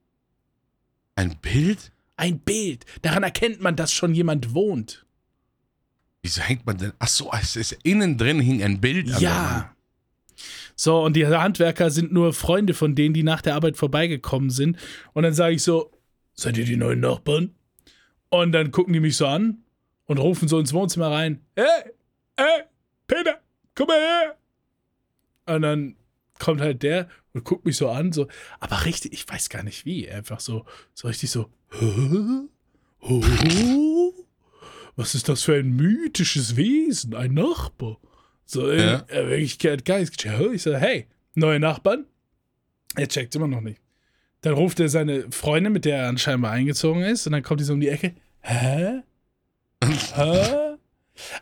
Ein 1.14 1.36
Bild? 1.40 1.92
Ein 2.16 2.40
Bild. 2.40 2.84
Daran 3.02 3.22
erkennt 3.22 3.60
man, 3.60 3.76
dass 3.76 3.92
schon 3.92 4.14
jemand 4.14 4.54
wohnt. 4.54 5.04
Wieso 6.22 6.40
hängt 6.42 6.66
man 6.66 6.78
denn? 6.78 6.92
Ach 6.98 7.06
so, 7.08 7.30
es 7.32 7.54
ist 7.54 7.72
innen 7.84 8.16
drin 8.18 8.40
hing 8.40 8.62
ein 8.62 8.80
Bild 8.80 9.12
an 9.12 9.20
der 9.20 9.30
Wand. 9.30 9.62
Ja. 9.62 9.73
So, 10.76 11.02
und 11.02 11.14
die 11.14 11.26
Handwerker 11.26 11.90
sind 11.90 12.12
nur 12.12 12.32
Freunde 12.32 12.74
von 12.74 12.94
denen, 12.94 13.14
die 13.14 13.22
nach 13.22 13.42
der 13.42 13.54
Arbeit 13.54 13.76
vorbeigekommen 13.76 14.50
sind. 14.50 14.78
Und 15.12 15.22
dann 15.22 15.34
sage 15.34 15.54
ich 15.54 15.62
so: 15.62 15.90
Seid 16.34 16.56
ihr 16.56 16.64
die 16.64 16.76
neuen 16.76 17.00
Nachbarn? 17.00 17.54
Und 18.28 18.52
dann 18.52 18.70
gucken 18.70 18.92
die 18.92 19.00
mich 19.00 19.16
so 19.16 19.26
an 19.26 19.64
und 20.06 20.18
rufen 20.18 20.48
so 20.48 20.58
ins 20.58 20.72
Wohnzimmer 20.72 21.10
rein: 21.10 21.40
Hey, 21.56 21.92
hey, 22.36 22.62
Peter, 23.06 23.40
komm 23.74 23.86
mal 23.86 24.00
her. 24.00 24.36
Und 25.54 25.62
dann 25.62 25.96
kommt 26.38 26.60
halt 26.60 26.82
der 26.82 27.08
und 27.32 27.44
guckt 27.44 27.64
mich 27.64 27.76
so 27.76 27.88
an, 27.88 28.12
so, 28.12 28.28
aber 28.60 28.84
richtig, 28.84 29.12
ich 29.12 29.28
weiß 29.28 29.48
gar 29.48 29.62
nicht 29.62 29.84
wie, 29.84 30.08
einfach 30.08 30.40
so, 30.40 30.64
so 30.94 31.08
richtig 31.08 31.30
so, 31.30 31.50
Hä? 31.70 32.48
Oh? 33.00 34.12
Was 34.96 35.14
ist 35.14 35.28
das 35.28 35.42
für 35.42 35.54
ein 35.54 35.70
mythisches 35.74 36.56
Wesen? 36.56 37.14
Ein 37.14 37.34
Nachbar. 37.34 37.98
So, 38.46 38.68
in 38.70 38.80
Ja. 38.80 39.06
Wirklichkeit 39.08 39.84
gar 39.84 39.98
nichts. 39.98 40.16
Ich 40.52 40.62
so, 40.62 40.74
hey, 40.74 41.06
neue 41.34 41.58
Nachbarn? 41.60 42.06
Er 42.96 43.08
checkt 43.08 43.34
immer 43.34 43.48
noch 43.48 43.60
nicht. 43.60 43.80
Dann 44.42 44.54
ruft 44.54 44.78
er 44.80 44.88
seine 44.88 45.30
Freundin, 45.30 45.72
mit 45.72 45.84
der 45.84 45.98
er 45.98 46.08
anscheinend 46.08 46.44
eingezogen 46.46 47.02
ist, 47.02 47.26
und 47.26 47.32
dann 47.32 47.42
kommt 47.42 47.60
die 47.60 47.64
so 47.64 47.72
um 47.72 47.80
die 47.80 47.88
Ecke. 47.88 48.14
Hä? 48.40 49.00
Hä? 50.14 50.74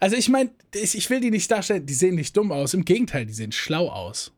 Also 0.00 0.16
ich 0.16 0.28
meine, 0.28 0.50
ich 0.74 1.10
will 1.10 1.20
die 1.20 1.30
nicht 1.30 1.50
darstellen, 1.50 1.84
die 1.86 1.94
sehen 1.94 2.14
nicht 2.14 2.36
dumm 2.36 2.52
aus. 2.52 2.74
Im 2.74 2.84
Gegenteil, 2.84 3.26
die 3.26 3.32
sehen 3.32 3.52
schlau 3.52 3.88
aus. 3.88 4.32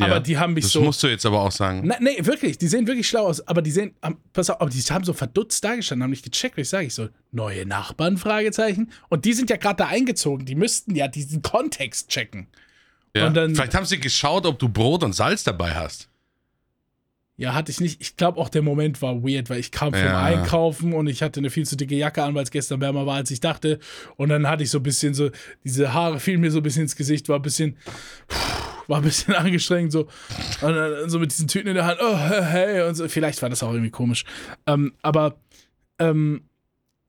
Ja. 0.00 0.06
Aber 0.06 0.20
die 0.20 0.38
haben 0.38 0.54
mich 0.54 0.64
Das 0.64 0.72
so. 0.72 0.80
musst 0.82 1.02
du 1.02 1.06
jetzt 1.08 1.24
aber 1.26 1.40
auch 1.40 1.52
sagen. 1.52 1.82
Na, 1.84 1.96
nee, 2.00 2.16
wirklich, 2.20 2.58
die 2.58 2.66
sehen 2.68 2.86
wirklich 2.86 3.08
schlau 3.08 3.26
aus, 3.26 3.46
aber 3.46 3.62
die 3.62 3.70
sehen, 3.70 3.94
pass 4.32 4.50
auf, 4.50 4.60
aber 4.60 4.70
die 4.70 4.80
haben 4.80 5.04
so 5.04 5.12
verdutzt 5.12 5.62
dargestanden, 5.62 6.02
haben 6.02 6.10
nicht 6.10 6.24
gecheckt, 6.24 6.58
ich 6.58 6.68
sage. 6.68 6.86
Ich 6.86 6.94
so, 6.94 7.08
neue 7.32 7.66
Nachbarn, 7.66 8.16
Fragezeichen. 8.18 8.90
Und 9.08 9.24
die 9.24 9.32
sind 9.32 9.50
ja 9.50 9.56
gerade 9.56 9.76
da 9.76 9.86
eingezogen, 9.86 10.46
die 10.46 10.54
müssten 10.54 10.94
ja 10.94 11.08
diesen 11.08 11.42
Kontext 11.42 12.08
checken. 12.08 12.48
Ja. 13.16 13.26
und 13.26 13.34
dann- 13.34 13.54
Vielleicht 13.54 13.74
haben 13.74 13.86
sie 13.86 13.98
geschaut, 13.98 14.46
ob 14.46 14.58
du 14.58 14.68
Brot 14.68 15.02
und 15.02 15.12
Salz 15.14 15.42
dabei 15.44 15.74
hast. 15.74 16.08
Ja, 17.36 17.54
hatte 17.54 17.72
ich 17.72 17.80
nicht. 17.80 18.00
Ich 18.02 18.16
glaube 18.18 18.38
auch 18.38 18.50
der 18.50 18.60
Moment 18.60 19.00
war 19.00 19.22
weird, 19.24 19.48
weil 19.48 19.60
ich 19.60 19.70
kam 19.72 19.94
vom 19.94 20.02
Ja. 20.02 20.22
Einkaufen 20.22 20.92
und 20.92 21.06
ich 21.06 21.22
hatte 21.22 21.40
eine 21.40 21.48
viel 21.48 21.66
zu 21.66 21.74
dicke 21.74 21.94
Jacke 21.96 22.22
an, 22.22 22.34
weil 22.34 22.42
es 22.44 22.50
gestern 22.50 22.82
wärmer 22.82 23.06
war, 23.06 23.16
als 23.16 23.30
ich 23.30 23.40
dachte. 23.40 23.78
Und 24.16 24.28
dann 24.28 24.46
hatte 24.46 24.62
ich 24.62 24.70
so 24.70 24.78
ein 24.78 24.82
bisschen 24.82 25.14
so, 25.14 25.30
diese 25.64 25.94
Haare 25.94 26.20
fielen 26.20 26.42
mir 26.42 26.50
so 26.50 26.58
ein 26.58 26.62
bisschen 26.62 26.82
ins 26.82 26.96
Gesicht, 26.96 27.30
war 27.30 27.36
ein 27.36 27.42
bisschen, 27.42 27.78
war 28.90 28.98
ein 28.98 29.04
bisschen 29.04 29.34
angestrengt, 29.34 29.92
so. 29.92 30.08
Und 30.60 30.74
dann 30.74 31.08
so 31.08 31.18
mit 31.18 31.30
diesen 31.30 31.48
Tüten 31.48 31.68
in 31.68 31.74
der 31.74 31.86
Hand, 31.86 31.98
oh, 32.02 32.16
hey, 32.16 32.82
und 32.82 32.94
so. 32.94 33.08
Vielleicht 33.08 33.40
war 33.40 33.48
das 33.48 33.62
auch 33.62 33.72
irgendwie 33.72 33.90
komisch. 33.90 34.24
Ähm, 34.66 34.92
aber, 35.00 35.36
ähm, 35.98 36.42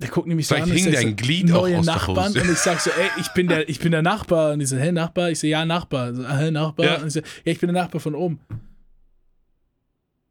der 0.01 0.09
guckt 0.09 0.27
nämlich 0.27 0.47
so 0.47 0.55
Vielleicht 0.55 0.71
an. 0.71 0.77
ich 0.77 0.83
hing 0.83 0.93
sag 0.93 1.01
dir 1.01 1.09
so, 1.09 1.15
Glied 1.15 1.51
auch 1.51 1.61
neue 1.61 1.79
aus 1.79 1.85
der 1.85 1.95
Nachbarn. 1.95 2.33
Und 2.33 2.51
ich 2.51 2.57
sag 2.57 2.79
so, 2.79 2.89
ey, 2.89 3.09
ich 3.19 3.27
bin 3.29 3.47
der, 3.47 3.69
ich 3.69 3.79
bin 3.79 3.91
der 3.91 4.01
Nachbar. 4.01 4.53
Und 4.53 4.59
die 4.59 4.65
so, 4.65 4.77
hä, 4.77 4.91
Nachbar? 4.91 5.29
Ich 5.29 5.39
so, 5.39 5.47
ja, 5.47 5.63
Nachbar. 5.63 6.15
So, 6.15 6.27
hä, 6.27 6.49
Nachbar? 6.49 6.85
Ja. 6.85 6.95
Und 6.97 7.07
ich 7.07 7.13
so, 7.13 7.19
ja, 7.19 7.51
ich 7.51 7.59
bin 7.59 7.71
der 7.71 7.83
Nachbar 7.83 8.01
von 8.01 8.15
oben. 8.15 8.39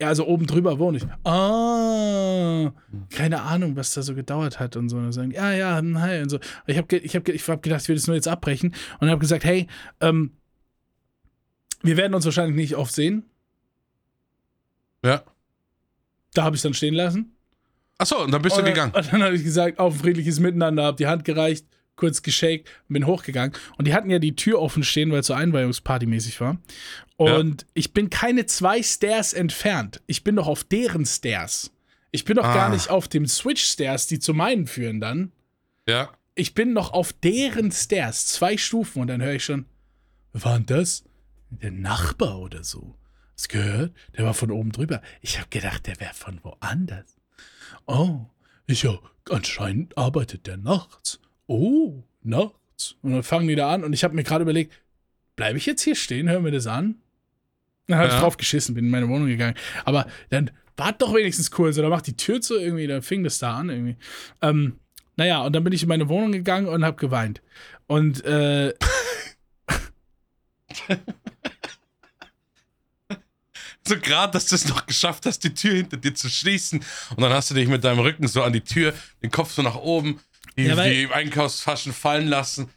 Ja, 0.01 0.09
also 0.09 0.27
oben 0.27 0.47
drüber 0.47 0.79
wohne 0.79 0.97
ich. 0.97 1.05
Ah, 1.25 2.73
keine 3.11 3.43
Ahnung, 3.43 3.77
was 3.77 3.93
da 3.93 4.03
so 4.03 4.15
gedauert 4.15 4.59
hat 4.59 4.77
und 4.77 4.89
so. 4.89 4.97
Und 4.97 5.13
sagen, 5.13 5.31
ja, 5.31 5.53
ja, 5.53 5.79
hm, 5.79 6.01
hi 6.01 6.23
und 6.23 6.31
so. 6.31 6.39
Ich 6.67 6.79
habe 6.79 6.97
ich 6.97 7.15
hab, 7.15 7.29
ich 7.29 7.49
hab 7.49 7.63
gedacht, 7.63 7.83
ich 7.83 7.89
will 7.89 7.97
das 7.97 8.07
nur 8.07 8.17
jetzt 8.17 8.27
abbrechen 8.27 8.75
und 8.99 9.11
habe 9.11 9.21
gesagt, 9.21 9.45
hey, 9.45 9.67
ähm, 10.01 10.33
wir 11.83 11.97
werden 11.97 12.15
uns 12.15 12.25
wahrscheinlich 12.25 12.57
nicht 12.57 12.77
oft 12.77 12.95
sehen. 12.95 13.25
Ja. 15.05 15.23
Da 16.35 16.45
habe 16.45 16.57
ich 16.57 16.63
dann 16.63 16.75
stehen 16.75 16.95
lassen. 16.95 17.35
Achso, 17.99 18.23
und 18.23 18.31
dann 18.31 18.43
bist 18.43 18.57
und, 18.57 18.65
du 18.65 18.71
gegangen. 18.71 18.95
Und 18.95 19.13
dann 19.13 19.23
habe 19.23 19.35
ich 19.35 19.45
gesagt, 19.45 19.79
auf 19.79 19.95
ein 19.95 20.01
friedliches 20.01 20.41
Miteinander, 20.41 20.85
habe 20.85 20.97
die 20.97 21.07
Hand 21.07 21.25
gereicht, 21.25 21.67
kurz 21.97 22.23
geshakt 22.23 22.69
und 22.89 22.95
bin 22.95 23.07
hochgegangen. 23.07 23.55
Und 23.77 23.87
die 23.87 23.95
hatten 23.95 24.09
ja 24.11 24.19
die 24.19 24.37
Tür 24.37 24.61
offen 24.61 24.83
stehen, 24.85 25.11
weil 25.13 25.21
es 25.21 25.27
so 25.27 25.35
Einweihungsparty 25.35 26.07
mäßig 26.07 26.41
war. 26.41 26.59
Und 27.17 27.67
ich 27.75 27.93
bin 27.93 28.09
keine 28.09 28.47
zwei 28.47 28.83
Stairs 28.83 29.35
entfernt. 29.35 30.01
Ich 30.07 30.25
bin 30.25 30.37
doch 30.37 30.47
auf 30.47 30.65
deren 30.65 31.05
Stairs. 31.05 31.71
Ich 32.11 32.25
bin 32.25 32.37
doch 32.37 32.45
Ah. 32.45 32.55
gar 32.55 32.71
nicht 32.71 32.89
auf 32.89 33.07
dem 33.07 33.27
Switch-Stairs, 33.27 34.07
die 34.07 34.19
zu 34.19 34.33
meinen 34.33 34.67
führen 34.67 35.01
dann. 35.01 35.33
Ja. 35.87 36.11
Ich 36.35 36.55
bin 36.55 36.73
noch 36.73 36.93
auf 36.95 37.13
deren 37.13 37.71
Stairs, 37.71 38.27
zwei 38.29 38.57
Stufen 38.57 39.03
und 39.03 39.09
dann 39.09 39.21
höre 39.23 39.35
ich 39.35 39.45
schon, 39.45 39.67
wer 40.33 40.45
war 40.45 40.55
denn 40.57 40.67
das? 40.67 41.05
Der 41.51 41.71
Nachbar 41.71 42.39
oder 42.39 42.63
so. 42.65 42.95
Hast 43.37 43.49
gehört? 43.49 43.93
Der 44.17 44.25
war 44.25 44.35
von 44.35 44.51
oben 44.51 44.73
drüber. 44.73 45.03
Ich 45.21 45.39
habe 45.39 45.49
gedacht, 45.51 45.87
der 45.87 45.99
wäre 46.01 46.15
von 46.15 46.41
woanders. 46.43 47.17
Oh, 47.87 48.27
ich 48.67 48.83
ja, 48.83 48.99
anscheinend 49.31 49.97
arbeitet 49.99 50.47
der 50.47 50.57
nachts. 50.57 51.21
Oh, 51.47 52.03
nachts. 52.23 52.97
Und 53.03 53.13
dann 53.13 53.23
fangen 53.23 53.49
die 53.49 53.57
da 53.57 53.73
an 53.73 53.85
und 53.85 53.93
ich 53.93 54.05
habe 54.05 54.15
mir 54.15 54.23
gerade 54.25 54.43
überlegt, 54.43 54.73
bleibe 55.37 55.59
ich 55.59 55.67
jetzt 55.67 55.83
hier 55.83 55.97
stehen, 55.97 56.29
hören 56.29 56.45
wir 56.45 56.53
das 56.53 56.67
an? 56.67 56.97
Dann 57.87 57.99
habe 57.99 58.09
ich 58.09 58.15
Ja. 58.15 58.21
drauf 58.21 58.37
geschissen, 58.37 58.75
bin 58.75 58.85
in 58.85 58.91
meine 58.91 59.09
Wohnung 59.09 59.27
gegangen. 59.27 59.57
Aber 59.85 60.07
dann 60.29 60.51
wart 60.77 61.03
doch 61.03 61.13
wenigstens 61.15 61.51
kurz 61.51 61.77
oder 61.79 61.89
mach 61.89 62.03
die 62.03 62.17
Tür 62.17 62.41
zu 62.41 62.57
irgendwie, 62.59 62.87
dann 62.87 63.03
fing 63.03 63.25
das 63.25 63.39
da 63.39 63.57
an 63.57 63.69
irgendwie. 63.71 63.97
Ähm, 64.43 64.79
naja, 65.17 65.43
und 65.45 65.53
dann 65.55 65.65
bin 65.65 65.73
ich 65.73 65.83
in 65.83 65.89
meine 65.89 66.09
Wohnung 66.09 66.33
gegangen 66.33 66.69
und 66.69 66.85
habe 66.85 66.97
geweint. 66.97 67.43
Und 67.87 68.25
äh, 68.25 68.73
So 73.87 73.97
gerade, 73.99 74.33
dass 74.33 74.47
du 74.47 74.55
es 74.55 74.69
noch 74.69 74.87
geschafft 74.87 75.27
hast, 75.27 75.43
die 75.45 75.55
Tür 75.55 75.75
hinter 75.75 75.97
dir 75.97 76.15
zu 76.15 76.29
schließen. 76.29 76.85
Und 77.17 77.21
dann 77.21 77.33
hast 77.33 77.51
du 77.51 77.55
dich 77.55 77.67
mit 77.69 77.83
deinem 77.83 78.01
Rücken 78.01 78.29
so 78.29 78.43
an 78.43 78.53
die 78.53 78.61
Tür, 78.61 78.93
den 79.23 79.31
Kopf 79.31 79.53
so 79.53 79.63
nach 79.63 79.77
oben, 79.77 80.21
die, 80.57 80.65
Ja, 80.65 80.77
weil- 80.77 80.95
die 80.95 81.13
Einkaufstaschen 81.13 81.93
fallen 81.93 82.29
lassen. 82.29 82.69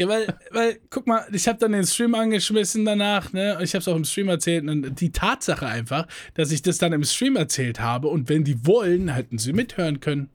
Ja, 0.00 0.06
weil, 0.06 0.32
weil, 0.52 0.78
guck 0.90 1.08
mal, 1.08 1.26
ich 1.32 1.48
habe 1.48 1.58
dann 1.58 1.72
den 1.72 1.84
Stream 1.84 2.14
angeschmissen 2.14 2.84
danach, 2.84 3.32
ne? 3.32 3.58
Ich 3.62 3.74
habe 3.74 3.80
es 3.80 3.88
auch 3.88 3.96
im 3.96 4.04
Stream 4.04 4.28
erzählt. 4.28 4.68
Und 4.68 5.00
die 5.00 5.10
Tatsache 5.10 5.66
einfach, 5.66 6.06
dass 6.34 6.52
ich 6.52 6.62
das 6.62 6.78
dann 6.78 6.92
im 6.92 7.02
Stream 7.02 7.34
erzählt 7.34 7.80
habe 7.80 8.06
und 8.06 8.28
wenn 8.28 8.44
die 8.44 8.64
wollen, 8.64 9.08
hätten 9.08 9.38
sie 9.38 9.52
mithören 9.52 9.98
können. 9.98 10.30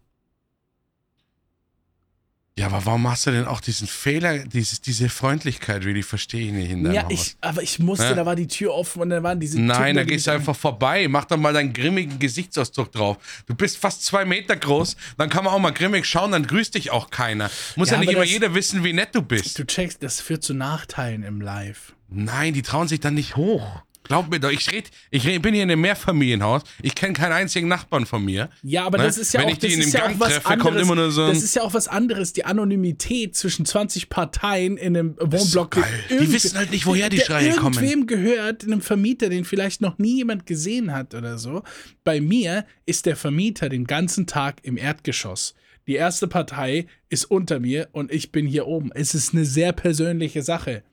Ja, 2.56 2.68
aber 2.68 2.86
warum 2.86 3.10
hast 3.10 3.26
du 3.26 3.32
denn 3.32 3.46
auch 3.46 3.62
diesen 3.62 3.88
Fehler, 3.88 4.38
dieses, 4.38 4.80
diese 4.80 5.10
Freundlichkeit, 5.10 5.84
really, 5.86 6.04
verstehe 6.04 6.46
ich 6.48 6.52
nicht 6.52 6.70
in 6.70 6.84
deinem 6.84 6.94
Ja, 6.94 7.04
Haus. 7.06 7.12
ich, 7.12 7.36
aber 7.42 7.64
ich 7.64 7.80
musste, 7.80 8.06
Ja. 8.06 8.14
da 8.14 8.28
war 8.28 8.36
die 8.36 8.46
Tür 8.48 8.76
offen 8.76 9.02
und 9.02 9.10
dann 9.10 9.24
waren 9.24 9.40
diese 9.40 9.60
Nein, 9.60 9.76
Typen, 9.78 9.96
da 9.96 10.04
gehst 10.04 10.28
du 10.28 10.32
einfach 10.32 10.56
vorbei. 10.56 11.08
Mach 11.08 11.26
doch 11.26 11.38
mal 11.38 11.52
deinen 11.52 11.74
grimmigen 11.74 12.20
Gesichtsausdruck 12.20 12.92
drauf. 12.92 13.18
Du 13.48 13.56
bist 13.56 13.78
fast 13.78 14.06
zwei 14.06 14.24
Meter 14.24 14.56
groß, 14.56 14.96
dann 15.18 15.32
kann 15.32 15.44
man 15.46 15.52
auch 15.54 15.58
mal 15.60 15.72
grimmig 15.74 16.06
schauen, 16.06 16.32
dann 16.32 16.46
grüßt 16.46 16.76
dich 16.76 16.92
auch 16.92 17.10
keiner. 17.10 17.50
Muss 17.76 17.90
ja, 17.90 17.96
Ja, 17.96 18.02
nicht 18.02 18.12
immer 18.12 18.22
das- 18.22 18.30
jeder 18.30 18.54
wissen, 18.54 18.84
wie 18.84 18.94
nett 18.94 19.16
du 19.16 19.24
bist. 19.24 19.58
Du 19.58 19.66
checkst, 19.66 20.04
das 20.04 20.22
führt 20.22 20.44
zu 20.44 20.54
Nachteilen 20.54 21.24
im 21.24 21.42
Live. 21.42 21.94
Nein, 22.10 22.54
die 22.54 22.62
trauen 22.62 22.88
sich 22.88 23.00
dann 23.00 23.16
nicht 23.16 23.36
hoch. 23.36 23.82
Glaub 24.04 24.30
mir 24.30 24.40
doch, 24.40 24.52
ich, 24.52 24.72
red, 24.72 24.92
ich 25.12 25.26
red, 25.26 25.42
bin 25.42 25.54
hier 25.54 25.64
in 25.64 25.72
einem 25.72 25.82
Mehrfamilienhaus. 25.82 26.64
Ich 26.82 26.94
kenne 26.96 27.14
keinen 27.14 27.32
einzigen 27.32 27.68
Nachbarn 27.68 28.06
von 28.06 28.24
mir. 28.26 28.50
Ja, 28.62 28.86
aber 28.86 28.98
Ne? 28.98 29.06
das 29.06 29.18
ist 29.18 29.34
ja 29.34 29.40
Wenn 29.40 29.48
auch, 29.48 29.52
ich 29.54 29.60
die 29.60 29.74
in 29.74 29.80
dem 29.80 29.90
ja 29.92 30.00
Gang 30.02 30.20
treffe, 30.20 30.46
anderes. 30.46 30.62
kommt 30.72 30.80
immer 30.82 30.96
nur 30.96 31.12
so 31.12 31.28
das 31.28 31.42
ist 31.44 31.56
ja 31.56 31.62
auch 31.62 31.74
was 31.74 31.88
anderes, 31.88 32.34
die 32.34 32.46
Anonymität 32.46 33.36
zwischen 33.36 33.66
20 33.66 34.10
Parteien 34.10 34.78
in 34.78 34.96
einem 34.98 35.16
Wohnblock. 35.20 35.72
der 36.10 36.18
Die 36.20 36.32
wissen 36.32 36.58
halt 36.58 36.72
nicht, 36.72 36.86
woher 36.86 37.10
die 37.10 37.20
Schreie 37.20 37.52
kommen. 37.56 37.76
irgendwem 37.76 38.08
gehört, 38.08 38.64
einem 38.64 38.82
Vermieter, 38.82 39.30
den 39.30 39.46
vielleicht 39.46 39.82
noch 39.82 39.98
nie 39.98 40.18
jemand 40.18 40.46
gesehen 40.46 40.92
hat 40.94 41.14
oder 41.14 41.38
so. 41.38 41.64
Bei 42.04 42.20
mir 42.22 42.66
ist 42.86 43.06
der 43.06 43.16
Vermieter 43.16 43.70
den 43.70 43.86
ganzen 43.86 44.28
Tag 44.28 44.58
im 44.64 44.78
Erdgeschoss. 44.78 45.54
Die 45.88 45.96
erste 45.96 46.28
Partei 46.28 46.88
ist 47.10 47.26
unter 47.26 47.60
mir 47.60 47.90
und 47.92 48.12
ich 48.12 48.32
bin 48.32 48.48
hier 48.48 48.68
oben. 48.68 48.92
Es 48.94 49.14
ist 49.16 49.34
eine 49.34 49.44
sehr 49.46 49.74
persönliche 49.74 50.42
Sache. 50.42 50.84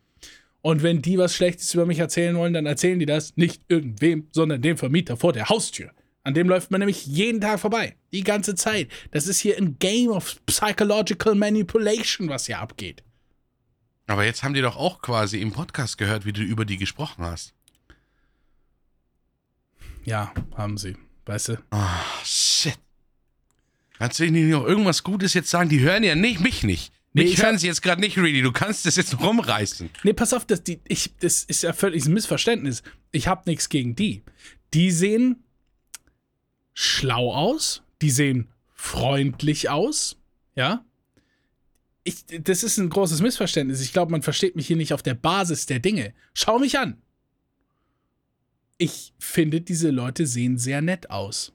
Und 0.63 0.83
wenn 0.83 1.01
die 1.01 1.19
was 1.19 1.35
Schlechtes 1.35 1.73
über 1.75 1.87
mich 1.87 1.99
erzählen 1.99 2.37
wollen, 2.37 2.53
dann 2.53 2.67
erzählen 2.67 2.99
die 2.99 3.07
das 3.07 3.37
nicht 3.37 3.63
irgendwem, 3.69 4.29
sondern 4.33 4.61
dem 4.61 4.77
Vermieter 4.77 5.17
vor 5.17 5.33
der 5.33 5.49
Haustür. 5.49 5.91
An 6.23 6.35
dem 6.35 6.49
läuft 6.49 6.71
man 6.71 6.81
nämlich 6.81 7.07
jeden 7.07 7.41
Tag 7.41 7.61
vorbei. 7.61 7.97
Die 8.13 8.25
ganze 8.25 8.55
Zeit. 8.55 8.89
Das 9.11 9.27
ist 9.27 9.41
hier 9.41 9.57
ein 9.57 9.79
Game 9.79 10.11
of 10.11 10.37
Psychological 10.45 11.35
Manipulation, 11.35 12.29
was 12.29 12.47
hier 12.47 12.59
abgeht. 12.59 13.03
Aber 14.07 14.25
jetzt 14.25 14.43
haben 14.43 14.55
die 14.55 14.61
doch 14.61 14.77
auch 14.77 15.01
quasi 15.01 15.41
im 15.41 15.53
Podcast 15.53 15.97
gehört, 15.97 16.27
wie 16.27 16.33
du 16.33 16.43
über 16.43 16.65
die 16.65 16.77
gesprochen 16.77 17.25
hast. 17.25 17.55
Ja, 20.05 20.35
haben 20.57 20.77
sie. 20.77 20.97
Weißt 21.25 21.49
du? 21.49 21.59
Ah, 21.71 22.01
shit. 22.25 22.79
Kannst 23.99 24.19
du 24.19 24.31
nicht 24.31 24.51
noch 24.51 24.67
irgendwas 24.67 25.05
Gutes 25.05 25.33
jetzt 25.35 25.51
sagen? 25.51 25.69
Die 25.69 25.81
hören 25.81 26.03
ja 26.03 26.15
nicht, 26.15 26.41
mich 26.41 26.65
nicht. 26.65 26.93
Nee, 27.13 27.25
Mich 27.25 27.35
ich 27.35 27.43
hören 27.43 27.59
sie 27.59 27.67
jetzt 27.67 27.83
gerade 27.83 28.01
nicht, 28.01 28.17
Really. 28.17 28.41
Du 28.41 28.53
kannst 28.53 28.87
das 28.87 28.97
jetzt 28.97 29.21
rumreißen. 29.21 29.91
Nee, 30.05 30.13
pass 30.13 30.33
auf, 30.33 30.45
das, 30.47 30.63
die, 30.63 30.81
ich, 30.87 31.17
das 31.19 31.43
ist 31.45 31.63
ja 31.63 31.73
völlig 31.73 32.07
ein 32.07 32.15
Missverständnis. 32.15 32.83
Ich 33.11 33.27
habe 33.27 33.43
nichts 33.47 33.69
gegen 33.69 33.97
die. 33.97 34.23
Die 34.75 34.91
sehen 34.93 35.43
schlau 36.73 37.35
aus, 37.35 37.83
die 38.01 38.11
sehen 38.11 38.49
freundlich 38.75 39.69
aus, 39.69 40.17
ja. 40.55 40.85
Ich, 42.05 42.25
das 42.27 42.63
ist 42.63 42.79
ein 42.79 42.89
großes 42.89 43.21
Missverständnis. 43.21 43.83
Ich 43.83 43.93
glaube, 43.93 44.13
man 44.13 44.23
versteht 44.23 44.57
mich 44.57 44.67
hier 44.67 44.77
nicht 44.77 44.95
auf 44.95 45.03
der 45.03 45.15
Basis 45.15 45.67
der 45.67 45.81
Dinge. 45.81 46.15
Schau 46.33 46.59
mich 46.59 46.79
an. 46.79 46.97
Ich 48.79 49.13
finde, 49.19 49.61
diese 49.61 49.91
Leute 49.91 50.27
sehen 50.27 50.57
sehr 50.57 50.81
nett 50.81 51.11
aus. 51.11 51.53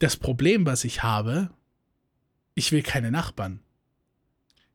Das 0.00 0.16
Problem, 0.16 0.66
was 0.66 0.82
ich 0.82 1.04
habe, 1.04 1.50
ich 2.54 2.72
will 2.72 2.82
keine 2.82 3.12
Nachbarn. 3.12 3.60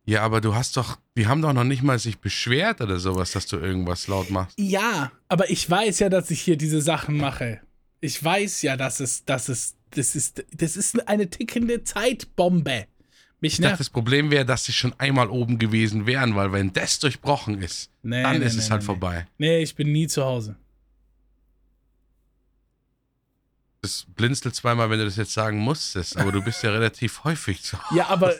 Ja, 0.07 0.21
aber 0.21 0.39
du 0.39 0.55
hast 0.55 0.77
doch, 0.77 0.97
die 1.17 1.27
haben 1.27 1.41
doch 1.41 1.51
noch 1.51 1.65
nicht 1.65 1.83
mal 1.83 1.99
sich 1.99 2.19
beschwert 2.19 2.79
oder 2.79 2.97
sowas, 2.97 3.33
dass 3.33 3.45
du 3.45 3.57
irgendwas 3.57 4.07
laut 4.07 4.29
machst. 4.29 4.57
Ja, 4.57 5.11
aber 5.27 5.49
ich 5.49 5.69
weiß 5.69 5.99
ja, 5.99 6.07
dass 6.07 6.31
ich 6.31 6.39
hier 6.39 6.55
diese 6.55 6.81
Sachen 6.81 7.17
mache. 7.17 7.59
Ich 7.99 8.23
weiß 8.23 8.61
ja, 8.61 8.77
dass 8.77 9.01
es, 9.01 9.25
dass 9.25 9.49
es, 9.49 9.75
das 9.89 10.15
ist, 10.15 10.45
das 10.53 10.77
ist 10.77 11.09
eine 11.09 11.29
tickende 11.29 11.83
Zeitbombe. 11.83 12.87
Mich 13.41 13.53
Ich 13.53 13.59
dachte, 13.59 13.79
das 13.79 13.89
Problem 13.89 14.31
wäre, 14.31 14.45
dass 14.45 14.63
sie 14.63 14.71
schon 14.71 14.93
einmal 14.97 15.29
oben 15.29 15.59
gewesen 15.59 16.05
wären, 16.07 16.37
weil 16.37 16.53
wenn 16.53 16.71
das 16.71 16.99
durchbrochen 16.99 17.61
ist, 17.61 17.91
Nee, 18.01 18.23
dann 18.23 18.39
nee, 18.39 18.45
ist 18.45 18.53
nee, 18.53 18.61
es 18.61 18.71
halt 18.71 18.85
vorbei. 18.85 19.27
Nee, 19.37 19.59
ich 19.61 19.75
bin 19.75 19.91
nie 19.91 20.07
zu 20.07 20.23
Hause. 20.23 20.55
Das 23.81 24.07
blinzelt 24.15 24.55
zweimal, 24.55 24.89
wenn 24.89 24.99
du 24.99 25.05
das 25.05 25.17
jetzt 25.17 25.33
sagen 25.33 25.59
musstest, 25.59 26.15
aber 26.15 26.31
du 26.31 26.41
bist 26.41 26.63
ja 26.63 26.71
relativ 26.71 27.25
häufig 27.25 27.61
zu 27.61 27.77
Hause. 27.77 27.97
Ja, 27.97 28.07
aber. 28.07 28.33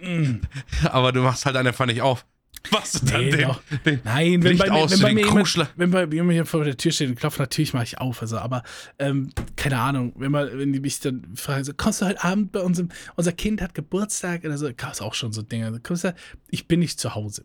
Mm, 0.00 0.40
Aber 0.84 1.12
du 1.12 1.20
machst 1.20 1.46
halt 1.46 1.56
einfach 1.56 1.86
nicht 1.86 2.02
auf. 2.02 2.24
Was 2.70 2.92
du 2.92 3.06
dann 3.06 3.24
Nee, 3.24 3.30
den, 3.30 3.56
den 3.84 4.00
nein, 4.04 4.42
wenn 4.42 4.52
Licht 4.52 4.64
bei, 4.64 4.70
mir, 4.70 4.74
aus 4.74 4.90
wenn, 4.90 5.00
bei 5.00 5.14
mir 5.14 5.24
jemand, 5.24 5.68
wenn 5.76 5.90
bei 5.90 6.04
jemand 6.04 6.32
hier 6.32 6.46
vor 6.46 6.64
der 6.64 6.76
Tür 6.76 6.92
steht 6.92 7.08
und 7.08 7.16
klopft, 7.16 7.38
natürlich 7.38 7.74
mache 7.74 7.84
ich 7.84 7.98
auf. 7.98 8.22
Also, 8.22 8.38
aber 8.38 8.62
ähm, 8.98 9.30
keine 9.56 9.78
Ahnung, 9.78 10.12
wenn, 10.16 10.32
man, 10.32 10.58
wenn 10.58 10.72
die 10.72 10.80
mich 10.80 11.00
dann 11.00 11.36
fragen, 11.36 11.64
so, 11.64 11.72
kommst 11.74 12.00
du 12.00 12.06
heute 12.06 12.24
Abend 12.24 12.52
bei 12.52 12.60
unserem, 12.60 12.88
unser 13.14 13.32
Kind 13.32 13.60
hat 13.60 13.74
Geburtstag 13.74 14.44
oder 14.44 14.58
so, 14.58 14.68
gab 14.76 14.92
es 14.92 15.00
auch 15.00 15.14
schon 15.14 15.32
so 15.32 15.42
Dinge. 15.42 15.66
Also, 15.66 15.78
kommst 15.82 16.04
du, 16.04 16.14
ich 16.48 16.66
bin 16.66 16.80
nicht 16.80 16.98
zu 16.98 17.14
Hause. 17.14 17.44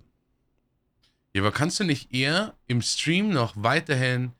Ja, 1.34 1.42
aber 1.42 1.52
kannst 1.52 1.80
du 1.80 1.84
nicht 1.84 2.14
eher 2.14 2.56
im 2.68 2.82
Stream 2.82 3.30
noch 3.30 3.54
weiterhin 3.56 4.32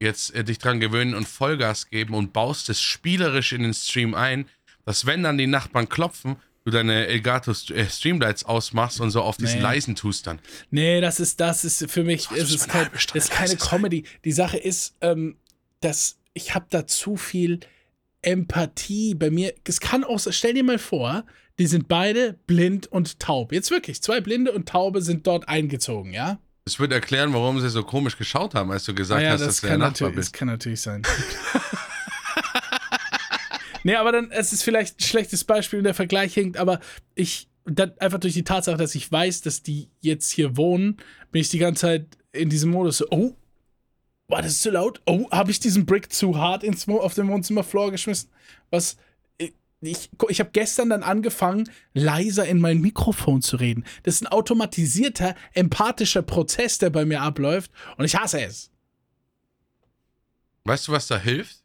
jetzt 0.00 0.34
äh, 0.34 0.44
dich 0.44 0.58
dran 0.58 0.80
gewöhnen 0.80 1.14
und 1.14 1.28
Vollgas 1.28 1.88
geben 1.88 2.14
und 2.14 2.32
baust 2.32 2.68
es 2.68 2.80
spielerisch 2.80 3.52
in 3.52 3.62
den 3.62 3.74
Stream 3.74 4.14
ein, 4.14 4.46
dass 4.84 5.06
wenn 5.06 5.22
dann 5.22 5.38
die 5.38 5.46
Nachbarn 5.46 5.88
klopfen, 5.88 6.36
du 6.64 6.70
deine 6.70 7.06
Elgato 7.06 7.52
äh, 7.72 7.86
Streamlights 7.88 8.44
ausmachst 8.44 9.00
und 9.00 9.10
so 9.10 9.22
auf 9.22 9.36
diesen 9.36 9.56
Nee. 9.56 9.62
leisen 9.62 9.94
tust 9.96 10.26
dann. 10.26 10.38
Nee, 10.70 11.00
das 11.00 11.20
ist, 11.20 11.40
das 11.40 11.64
ist 11.64 11.90
für 11.90 12.04
mich, 12.04 12.30
es 12.30 12.38
das 12.38 12.38
ist, 12.50 12.54
ist 12.54 12.68
kein, 12.68 12.88
ist 13.14 13.30
keine 13.30 13.48
sein. 13.48 13.58
Comedy. 13.58 14.04
Die 14.24 14.32
Sache 14.32 14.58
ist, 14.58 14.94
ähm, 15.00 15.36
dass 15.80 16.18
ich 16.34 16.54
habe 16.54 16.66
da 16.70 16.86
zu 16.86 17.16
viel 17.16 17.60
Empathie 18.22 19.14
bei 19.14 19.30
mir. 19.30 19.52
Es 19.66 19.80
kann 19.80 20.04
auch, 20.04 20.18
so- 20.18 20.32
stell 20.32 20.54
dir 20.54 20.62
mal 20.64 20.78
vor, 20.78 21.24
die 21.58 21.66
sind 21.66 21.88
beide 21.88 22.34
blind 22.46 22.86
und 22.86 23.18
taub. 23.20 23.52
Jetzt 23.52 23.70
wirklich, 23.70 24.00
zwei 24.02 24.20
Blinde 24.20 24.52
und 24.52 24.68
Taube 24.68 25.02
sind 25.02 25.26
dort 25.26 25.48
eingezogen, 25.48 26.12
ja? 26.12 26.38
Das 26.64 26.78
wird 26.78 26.92
erklären, 26.92 27.32
warum 27.34 27.60
sie 27.60 27.68
so 27.68 27.82
komisch 27.82 28.16
geschaut 28.16 28.54
haben, 28.54 28.70
als 28.70 28.84
du 28.84 28.94
gesagt 28.94 29.20
Ah 29.20 29.24
ja, 29.24 29.30
hast, 29.32 29.40
das 29.40 29.48
dass 29.48 29.60
du 29.62 29.66
der 29.66 29.78
Nachbar 29.78 29.90
natürlich, 29.90 30.14
das 30.16 30.24
bist. 30.26 30.32
kann 30.34 30.48
natürlich 30.48 30.80
sein. 30.80 31.02
nee, 33.84 33.94
aber 33.94 34.12
dann, 34.12 34.30
es 34.30 34.52
ist 34.52 34.62
vielleicht 34.62 35.00
ein 35.00 35.04
schlechtes 35.04 35.44
Beispiel 35.44 35.82
der 35.82 35.94
Vergleich 35.94 36.34
hinkt, 36.34 36.56
aber 36.56 36.80
ich, 37.14 37.48
dann 37.64 37.92
einfach 37.98 38.18
durch 38.18 38.34
die 38.34 38.44
Tatsache, 38.44 38.76
dass 38.76 38.94
ich 38.94 39.10
weiß, 39.10 39.42
dass 39.42 39.62
die 39.62 39.88
jetzt 40.00 40.30
hier 40.30 40.56
wohnen, 40.56 40.96
bin 41.30 41.40
ich 41.40 41.48
die 41.48 41.58
ganze 41.58 41.82
Zeit 41.82 42.06
in 42.32 42.48
diesem 42.48 42.70
Modus 42.70 42.98
so, 42.98 43.06
oh, 43.10 43.36
war 44.28 44.42
das 44.42 44.60
zu 44.60 44.70
laut? 44.70 45.02
Oh, 45.06 45.30
habe 45.30 45.50
ich 45.50 45.60
diesen 45.60 45.84
Brick 45.84 46.12
zu 46.12 46.38
hart 46.38 46.64
ins, 46.64 46.88
auf 46.88 47.14
den 47.14 47.28
Wohnzimmerfloor 47.28 47.90
geschmissen? 47.90 48.30
Was, 48.70 48.96
ich, 49.82 50.10
ich 50.28 50.40
habe 50.40 50.50
gestern 50.52 50.90
dann 50.90 51.02
angefangen, 51.02 51.68
leiser 51.92 52.46
in 52.46 52.60
mein 52.60 52.80
Mikrofon 52.80 53.42
zu 53.42 53.56
reden. 53.56 53.84
Das 54.04 54.14
ist 54.14 54.22
ein 54.22 54.28
automatisierter, 54.28 55.34
empathischer 55.54 56.22
Prozess, 56.22 56.78
der 56.78 56.90
bei 56.90 57.04
mir 57.04 57.20
abläuft 57.20 57.70
und 57.96 58.04
ich 58.04 58.16
hasse 58.16 58.40
es. 58.40 58.70
Weißt 60.64 60.88
du, 60.88 60.92
was 60.92 61.08
da 61.08 61.18
hilft? 61.18 61.61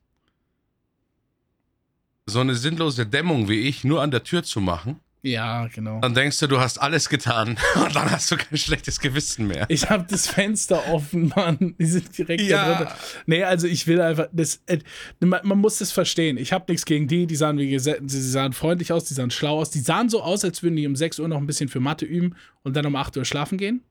So 2.29 2.41
eine 2.41 2.55
sinnlose 2.55 3.05
Dämmung 3.05 3.47
wie 3.49 3.61
ich 3.61 3.83
nur 3.83 4.01
an 4.01 4.11
der 4.11 4.23
Tür 4.23 4.43
zu 4.43 4.59
machen. 4.59 4.99
Ja, 5.23 5.67
genau. 5.67 5.99
Dann 5.99 6.13
denkst 6.13 6.39
du, 6.39 6.47
du 6.47 6.59
hast 6.59 6.77
alles 6.77 7.09
getan 7.09 7.57
und 7.83 7.95
dann 7.95 8.11
hast 8.11 8.29
du 8.31 8.37
kein 8.37 8.57
schlechtes 8.57 8.99
Gewissen 8.99 9.47
mehr. 9.47 9.65
Ich 9.69 9.89
habe 9.89 10.05
das 10.09 10.27
Fenster 10.27 10.87
offen, 10.93 11.33
Mann. 11.35 11.75
Die 11.79 11.85
sind 11.85 12.15
direkt 12.17 12.41
Ja. 12.43 12.83
da. 12.83 12.95
Nee, 13.25 13.43
also 13.43 13.65
ich 13.67 13.87
will 13.87 13.99
einfach, 13.99 14.27
das, 14.31 14.61
äh, 14.67 14.77
man, 15.19 15.39
man 15.43 15.57
muss 15.57 15.79
das 15.79 15.91
verstehen. 15.91 16.37
Ich 16.37 16.53
habe 16.53 16.65
nichts 16.69 16.85
gegen 16.85 17.07
die, 17.07 17.25
die 17.27 17.35
sahen, 17.35 17.57
wie 17.57 17.69
gesagt, 17.71 18.01
sie 18.05 18.21
sahen 18.21 18.53
freundlich 18.53 18.91
aus, 18.93 19.05
die 19.05 19.15
sahen 19.15 19.31
schlau 19.31 19.57
aus. 19.59 19.69
Die 19.71 19.79
sahen 19.79 20.07
so 20.09 20.21
aus, 20.21 20.43
als 20.45 20.61
würden 20.63 20.75
die 20.75 20.85
um 20.87 20.95
6 20.95 21.19
Uhr 21.19 21.27
noch 21.27 21.37
ein 21.37 21.47
bisschen 21.47 21.67
für 21.67 21.79
Mathe 21.79 22.05
üben 22.05 22.35
und 22.63 22.75
dann 22.75 22.85
um 22.85 22.95
8 22.95 23.17
Uhr 23.17 23.25
schlafen 23.25 23.57
gehen. 23.57 23.81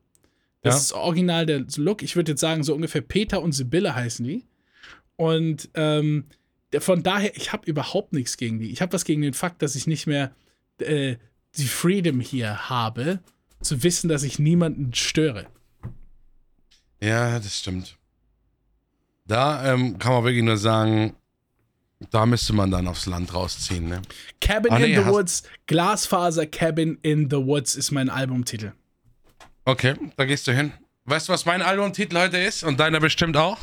Das 0.63 0.75
Ja. 0.75 0.79
ist 0.81 0.93
original 0.93 1.45
der 1.45 1.65
Look. 1.75 2.01
Ich 2.03 2.15
würde 2.15 2.31
jetzt 2.31 2.41
sagen, 2.41 2.63
so 2.63 2.73
ungefähr 2.73 3.01
Peter 3.01 3.41
und 3.41 3.51
Sibylle 3.51 3.93
heißen 3.93 4.25
die. 4.25 4.45
Und 5.17 5.69
ähm, 5.73 6.25
von 6.79 7.03
daher, 7.03 7.35
ich 7.35 7.53
habe 7.53 7.65
überhaupt 7.69 8.13
nichts 8.13 8.37
gegen 8.37 8.59
die. 8.59 8.71
Ich 8.71 8.81
habe 8.81 8.93
was 8.93 9.05
gegen 9.05 9.21
den 9.21 9.33
Fakt, 9.33 9.61
dass 9.61 9.75
ich 9.75 9.87
nicht 9.87 10.07
mehr 10.07 10.31
äh, 10.79 11.15
die 11.55 11.65
Freedom 11.67 12.19
hier 12.19 12.69
habe, 12.69 13.19
zu 13.61 13.83
wissen, 13.83 14.07
dass 14.09 14.23
ich 14.23 14.37
niemanden 14.39 14.93
störe. 14.93 15.47
Ja, 17.01 17.39
das 17.39 17.59
stimmt. 17.59 17.97
Da 19.25 19.73
ähm, 19.73 19.97
kann 19.97 20.13
man 20.13 20.23
wirklich 20.23 20.43
nur 20.43 20.57
sagen, 20.57 21.15
da 22.11 22.25
müsste 22.25 22.53
man 22.53 22.69
dann 22.71 22.87
aufs 22.87 23.05
Land 23.07 23.33
rausziehen. 23.33 23.87
Ne? 23.87 24.01
Cabin 24.39 24.71
Ah, 24.71 24.79
nee, 24.79 24.93
in 24.93 25.03
the 25.03 25.09
Woods, 25.09 25.43
Glasfaser 25.65 26.45
Cabin 26.45 26.97
in 27.01 27.29
the 27.29 27.37
Woods 27.37 27.75
ist 27.75 27.91
mein 27.91 28.09
Albumtitel. 28.09 28.73
Okay, 29.65 29.95
da 30.15 30.25
gehst 30.25 30.47
du 30.47 30.53
hin. 30.53 30.71
Weißt 31.05 31.27
du, 31.27 31.33
was 31.33 31.45
mein 31.45 31.61
Albumtitel 31.61 32.17
heute 32.17 32.37
ist? 32.37 32.63
Und 32.63 32.79
deiner 32.79 32.99
bestimmt 32.99 33.35
auch? 33.37 33.57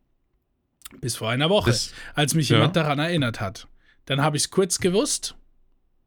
Bis 1.01 1.16
vor 1.16 1.28
einer 1.30 1.51
Woche, 1.51 1.70
Das- 1.70 1.92
als 2.14 2.34
mich 2.34 2.49
ja. 2.49 2.57
jemand 2.57 2.76
daran 2.76 2.99
erinnert 2.99 3.40
hat. 3.40 3.66
Dann 4.07 4.22
habe 4.22 4.36
ich 4.36 4.44
es 4.44 4.51
kurz 4.51 4.78
gewusst 4.78 5.34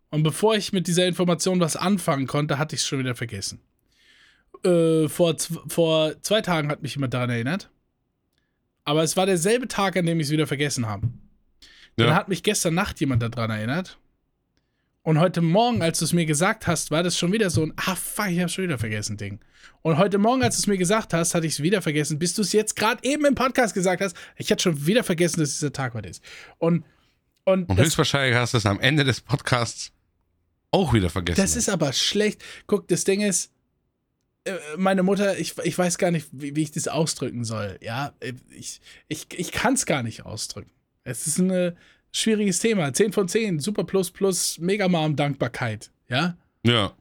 und 0.10 0.24
bevor 0.24 0.56
ich 0.56 0.72
mit 0.74 0.88
dieser 0.88 1.06
Information 1.06 1.60
was 1.60 1.76
anfangen 1.76 2.26
konnte, 2.28 2.58
hatte 2.58 2.76
ich 2.76 2.82
es 2.82 2.88
schon 2.88 3.00
wieder 3.00 3.14
vergessen. 3.16 3.60
Äh, 4.64 5.08
vor, 5.10 5.36
vor 5.68 6.14
zwei 6.22 6.42
Tagen 6.42 6.70
hat 6.70 6.82
mich 6.82 6.96
jemand 6.96 7.14
daran 7.14 7.30
erinnert. 7.30 7.70
Aber 8.84 9.04
es 9.04 9.16
war 9.16 9.26
derselbe 9.26 9.68
Tag, 9.68 9.96
an 9.98 10.06
dem 10.06 10.20
ich 10.20 10.28
es 10.28 10.32
wieder 10.32 10.48
vergessen 10.48 10.88
habe. 10.88 11.08
Dann 11.96 12.08
Ja. 12.08 12.16
hat 12.16 12.30
mich 12.30 12.44
gestern 12.44 12.74
Nacht 12.76 13.00
jemand 13.00 13.22
daran 13.24 13.50
erinnert. 13.52 13.98
Und 15.02 15.20
heute 15.20 15.42
Morgen, 15.42 15.82
als 15.82 16.00
du 16.00 16.06
es 16.06 16.14
mir 16.14 16.26
gesagt 16.26 16.68
hast, 16.68 16.92
war 16.92 17.04
das 17.04 17.18
schon 17.18 17.32
wieder 17.32 17.50
so 17.50 17.64
ein, 17.64 17.74
ah 17.78 17.96
fuck, 17.96 18.28
ich 18.30 18.40
habe 18.40 18.50
schon 18.50 18.66
wieder 18.66 18.78
vergessen, 18.78 19.18
Ding. 19.18 19.40
Und 19.82 19.98
heute 19.98 20.18
Morgen, 20.18 20.44
als 20.44 20.58
du 20.58 20.62
es 20.62 20.68
mir 20.68 20.78
gesagt 20.78 21.14
hast, 21.14 21.34
hatte 21.34 21.48
ich 21.48 21.54
es 21.54 21.64
wieder 21.64 21.82
vergessen, 21.82 22.20
bis 22.20 22.34
du 22.34 22.42
es 22.42 22.52
jetzt 22.52 22.76
gerade 22.76 23.02
eben 23.04 23.26
im 23.26 23.34
Podcast 23.34 23.74
gesagt 23.74 24.02
hast. 24.02 24.16
Ich 24.36 24.52
hatte 24.52 24.62
schon 24.62 24.86
wieder 24.86 25.04
vergessen, 25.04 25.40
dass 25.40 25.52
dieser 25.52 25.72
Tag 25.74 25.94
heute 25.94 26.10
ist. 26.10 26.24
Und, 26.58 26.84
und, 27.46 27.70
Und 27.70 27.80
höchstwahrscheinlich 27.80 28.36
hast 28.38 28.54
du 28.54 28.58
es 28.58 28.66
am 28.66 28.80
Ende 28.80 29.04
des 29.06 29.22
Podcasts 29.22 29.92
auch 30.72 30.94
wieder 30.94 31.10
vergessen. 31.10 31.42
das 31.42 31.56
ist 31.56 31.70
aber 31.70 31.94
schlecht. 31.94 32.44
Guck, 32.68 32.88
das 32.90 33.04
Ding 33.06 33.22
ist, 33.22 33.52
äh, 34.44 34.54
meine 34.78 35.02
Mutter, 35.02 35.40
ich, 35.40 35.58
ich 35.64 35.78
weiß 35.78 35.98
gar 35.98 36.12
nicht, 36.12 36.28
wie, 36.32 36.56
wie 36.56 36.62
ich 36.62 36.72
das 36.72 36.88
ausdrücken 36.88 37.46
soll. 37.46 37.80
Ja, 37.82 38.14
äh, 38.20 38.34
ich, 38.50 38.82
ich, 39.08 39.28
ich 39.36 39.52
kann 39.52 39.74
es 39.74 39.86
gar 39.86 40.04
nicht 40.04 40.26
ausdrücken. 40.26 40.70
Es 41.10 41.28
ist 41.28 41.40
ein 41.40 41.50
äh, 41.50 41.74
schwieriges 42.12 42.60
Thema. 42.60 42.94
10 42.94 43.14
von 43.14 43.28
10, 43.28 43.60
Super 43.60 43.84
Plus 43.84 44.12
Plus, 44.12 44.58
Megamam 44.60 45.16
Dankbarkeit. 45.16 45.92
Ja, 46.08 46.36
ja. 46.66 46.94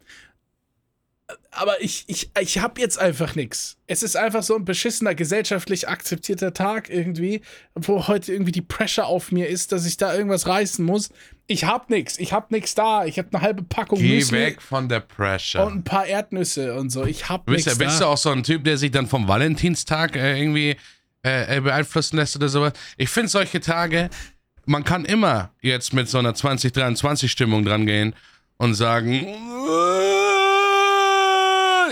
aber 1.50 1.80
ich, 1.82 2.04
ich, 2.06 2.30
ich 2.40 2.59
habe 2.59 2.80
jetzt 2.80 2.98
einfach 2.98 3.34
nichts. 3.34 3.76
Es 3.86 4.02
ist 4.02 4.16
einfach 4.16 4.42
so 4.42 4.54
ein 4.54 4.64
beschissener, 4.64 5.14
gesellschaftlich 5.14 5.88
akzeptierter 5.88 6.52
Tag 6.52 6.90
irgendwie, 6.90 7.40
wo 7.74 8.06
heute 8.06 8.32
irgendwie 8.32 8.52
die 8.52 8.62
Pressure 8.62 9.06
auf 9.06 9.32
mir 9.32 9.48
ist, 9.48 9.72
dass 9.72 9.86
ich 9.86 9.96
da 9.96 10.14
irgendwas 10.14 10.46
reißen 10.46 10.84
muss. 10.84 11.11
Ich 11.46 11.64
hab 11.64 11.88
nichts. 11.88 12.18
Ich 12.18 12.32
hab 12.34 12.50
nichts 12.50 12.74
da. 12.74 13.06
Ich 13.06 13.18
habe 13.18 13.28
eine 13.32 13.42
halbe 13.42 13.62
Packung 13.62 13.98
Geh 13.98 14.16
Müsli 14.16 14.38
weg 14.38 14.62
von 14.62 14.88
der 14.88 15.00
Pressure. 15.00 15.66
und 15.66 15.76
ein 15.76 15.84
paar 15.84 16.06
Erdnüsse 16.06 16.74
und 16.74 16.90
so. 16.90 17.06
Ich 17.06 17.28
hab 17.28 17.46
bist, 17.46 17.66
nichts 17.66 17.78
ja, 17.78 17.86
bist 17.86 18.00
du 18.00 18.04
auch 18.04 18.18
so 18.18 18.30
ein 18.30 18.42
Typ, 18.42 18.64
der 18.64 18.76
sich 18.76 18.90
dann 18.90 19.06
vom 19.06 19.26
Valentinstag 19.26 20.16
äh, 20.16 20.38
irgendwie 20.38 20.76
äh, 21.24 21.56
äh, 21.56 21.60
beeinflussen 21.60 22.16
lässt 22.16 22.36
oder 22.36 22.48
sowas? 22.48 22.72
Ich 22.96 23.08
finde 23.08 23.28
solche 23.28 23.60
Tage, 23.60 24.10
man 24.66 24.84
kann 24.84 25.04
immer 25.04 25.50
jetzt 25.60 25.92
mit 25.92 26.08
so 26.08 26.18
einer 26.18 26.32
2023-Stimmung 26.32 27.64
dran 27.64 27.86
gehen 27.86 28.14
und 28.58 28.74
sagen, 28.74 29.26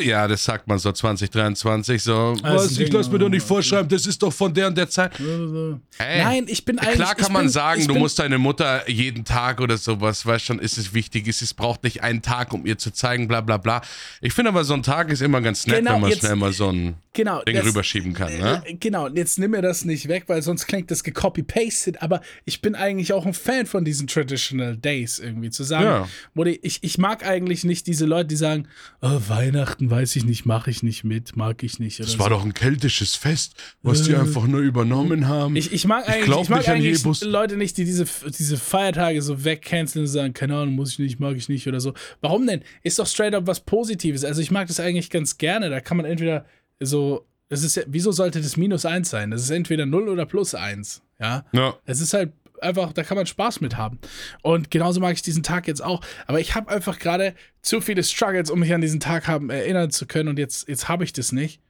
ja, 0.01 0.26
das 0.28 0.44
sagt 0.44 0.66
man 0.68 0.78
so 0.78 0.92
2023, 0.92 2.03
so, 2.03 2.32
ist 2.34 2.42
was, 2.42 2.70
ich 2.72 2.78
Ding, 2.78 2.92
lass 2.92 3.11
mir 3.11 3.18
doch 3.18 3.28
nicht 3.28 3.47
vorschreiben, 3.47 3.88
das 3.88 4.07
ist 4.07 4.22
doch 4.22 4.32
von 4.32 4.53
der 4.53 4.68
und 4.68 4.76
der 4.78 4.88
Zeit. 4.88 5.12
Ey, 5.18 6.22
Nein, 6.22 6.47
ich 6.49 6.64
bin 6.64 6.78
eigentlich. 6.78 6.94
Klar 6.97 7.14
kann 7.14 7.32
man 7.32 7.42
bin, 7.42 7.51
sagen, 7.51 7.86
du 7.86 7.94
musst 7.94 8.18
deine 8.18 8.38
Mutter 8.38 8.88
jeden 8.88 9.24
Tag 9.24 9.61
oder 9.61 9.76
sowas, 9.78 10.24
weißt 10.26 10.44
schon, 10.47 10.59
ist 10.59 10.78
es 10.78 10.94
wichtig, 10.94 11.26
ist, 11.26 11.42
es 11.42 11.55
braucht 11.55 11.82
nicht 11.84 12.03
einen 12.03 12.22
Tag, 12.22 12.53
um 12.53 12.66
ihr 12.66 12.78
zu 12.78 12.90
zeigen, 12.92 13.28
bla 13.28 13.40
bla 13.40 13.57
bla. 13.57 13.80
Ich 14.20 14.32
finde 14.32 14.51
aber, 14.51 14.64
so 14.64 14.74
ein 14.74 14.82
Tag 14.82 15.11
ist 15.11 15.22
immer 15.22 15.40
ganz 15.40 15.66
nett, 15.66 15.78
Genau, 15.78 15.94
wenn 15.94 16.01
man 16.03 16.11
jetzt- 16.11 16.20
schnell 16.20 16.36
mal 16.36 16.53
so 16.53 16.68
ein 16.70 16.94
Genau. 17.12 17.42
Ding 17.44 17.57
das- 17.57 17.64
rüberschieben 17.66 18.12
kann, 18.12 18.36
ne? 18.36 18.62
Äh, 18.66 18.74
Genau, 18.74 19.09
jetzt 19.09 19.38
nimm 19.38 19.53
mir 19.53 19.62
das 19.62 19.84
nicht 19.84 20.07
weg, 20.09 20.24
weil 20.26 20.42
sonst 20.42 20.66
klingt 20.66 20.90
das 20.90 21.03
gecopy-pasted, 21.03 22.03
aber 22.03 22.20
ich 22.44 22.61
bin 22.61 22.74
eigentlich 22.74 23.12
auch 23.12 23.24
ein 23.26 23.34
Fan 23.34 23.66
von 23.66 23.84
diesen 23.84 24.07
Traditional 24.07 24.76
Days 24.76 25.18
irgendwie 25.18 25.51
zu 25.51 25.64
sagen. 25.64 25.84
Ja. 25.86 26.09
Wo 26.34 26.44
die, 26.44 26.59
ich, 26.62 26.78
ich 26.82 26.99
mag 26.99 27.26
eigentlich 27.26 27.64
nicht 27.64 27.86
diese 27.86 28.05
Leute, 28.05 28.26
die 28.28 28.36
sagen, 28.36 28.68
oh, 29.01 29.18
Weihnachten 29.28 29.86
weiß 29.91 30.16
ich 30.16 30.24
nicht, 30.24 30.47
mache 30.47 30.70
ich 30.70 30.82
nicht 30.82 31.05
mit, 31.05 31.37
mag 31.37 31.62
ich 31.62 31.78
nicht. 31.78 32.01
Das 32.01 32.18
war 32.18 32.26
so. 32.26 32.30
doch 32.30 32.45
ein 32.45 32.55
keltisches 32.55 33.14
Fest, 33.14 33.55
was 33.82 34.03
die 34.03 34.14
einfach 34.14 34.47
nur 34.47 34.61
übernommen 34.61 35.28
haben. 35.28 35.57
Ich, 35.57 35.72
ich 35.72 35.87
mag 35.87 36.09
eigentlich, 36.09 36.24
glaub 36.24 36.43
ich 36.45 36.49
mag 36.49 36.59
nicht 36.61 36.68
eigentlich. 36.68 37.20
Leute 37.22 37.57
nicht, 37.57 37.76
die 37.76 37.84
diese, 37.84 38.05
diese 38.39 38.57
Feiertage 38.57 39.22
so 39.22 39.45
wegcanceln 39.45 40.05
und 40.05 40.11
sagen, 40.11 40.34
keine 40.34 40.57
Ahnung, 40.57 40.74
muss 40.74 40.93
ich 40.93 40.99
nicht, 40.99 41.20
mag 41.20 41.37
ich 41.37 41.49
nicht 41.49 41.66
oder 41.66 41.80
so. 41.80 41.95
Warum 42.20 42.47
denn? 42.47 42.62
Ist 42.82 42.99
doch 42.99 43.07
straight 43.07 43.34
up 43.34 43.47
was 43.47 43.61
Positives. 43.61 44.24
Also 44.24 44.41
ich 44.41 44.51
mag 44.51 44.68
das 44.68 44.80
eigentlich 44.80 45.11
ganz 45.11 45.39
gerne. 45.39 45.70
Da 45.70 45.80
kann 45.80 45.97
man 45.97 46.07
entweder 46.07 46.47
so, 46.80 47.26
das 47.49 47.62
ist 47.62 47.76
ja, 47.76 47.82
wieso 47.87 48.12
sollte 48.12 48.41
das 48.41 48.57
minus 48.57 48.84
eins 48.84 49.11
sein? 49.11 49.30
Das 49.30 49.43
ist 49.43 49.51
entweder 49.51 49.87
0 49.87 50.09
oder 50.09 50.26
plus 50.26 50.55
eins. 50.55 51.03
Ja. 51.20 51.45
ja. 51.53 51.74
Es 51.84 52.01
ist 52.01 52.12
halt 52.12 52.32
einfach, 52.62 52.92
da 52.92 53.02
kann 53.02 53.16
man 53.16 53.26
Spaß 53.26 53.61
mit 53.61 53.76
haben. 53.76 53.98
Und 54.42 54.70
genauso 54.70 55.00
mag 55.00 55.14
ich 55.14 55.22
diesen 55.22 55.42
Tag 55.42 55.66
jetzt 55.66 55.82
auch. 55.82 56.00
Aber 56.26 56.40
ich 56.40 56.54
habe 56.54 56.70
einfach 56.70 56.98
gerade 56.98 57.34
zu 57.62 57.80
viele 57.80 58.02
Struggles, 58.02 58.50
um 58.50 58.61
mich 58.61 58.72
an 58.72 58.80
diesen 58.80 59.00
Tag 59.00 59.28
haben 59.28 59.50
erinnern 59.50 59.90
zu 59.90 60.07
können. 60.07 60.28
Und 60.28 60.38
jetzt, 60.38 60.68
jetzt 60.68 60.88
habe 60.88 61.04
ich 61.04 61.12
das 61.12 61.32
nicht. 61.32 61.61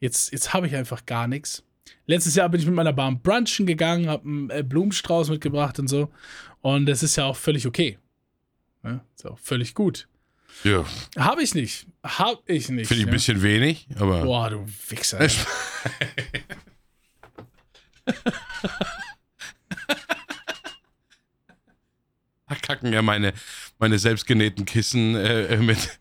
Jetzt, 0.00 0.32
jetzt 0.32 0.52
habe 0.52 0.66
ich 0.66 0.74
einfach 0.74 1.06
gar 1.06 1.28
nichts. 1.28 1.62
Letztes 2.06 2.34
Jahr 2.34 2.48
bin 2.48 2.60
ich 2.60 2.66
mit 2.66 2.74
meiner 2.74 2.92
Bahn 2.92 3.20
brunchen 3.20 3.66
gegangen, 3.66 4.08
habe 4.08 4.28
einen 4.28 4.50
äh, 4.50 4.62
Blumenstrauß 4.62 5.30
mitgebracht 5.30 5.78
und 5.78 5.88
so. 5.88 6.10
Und 6.60 6.86
das 6.86 7.02
ist 7.02 7.16
ja 7.16 7.24
auch 7.24 7.36
völlig 7.36 7.66
okay. 7.66 7.98
Ja, 8.84 9.04
ist 9.14 9.26
auch 9.26 9.38
völlig 9.38 9.74
gut. 9.74 10.08
ja. 10.64 10.84
Habe 11.16 11.42
ich 11.42 11.54
nicht. 11.54 11.86
Habe 12.02 12.40
ich 12.46 12.68
nicht. 12.68 12.88
Finde 12.88 13.02
ich 13.02 13.08
ein 13.08 13.12
bisschen 13.12 13.42
wenig, 13.42 13.86
aber. 13.96 14.22
Boah, 14.22 14.50
du 14.50 14.66
Wichser. 14.88 15.20
ey. 15.20 15.30
Da 22.52 22.58
kacken 22.60 22.92
ja 22.92 23.00
meine, 23.02 23.32
meine 23.78 23.98
selbstgenähten 23.98 24.64
Kissen 24.64 25.14
äh, 25.16 25.56
mit 25.56 25.98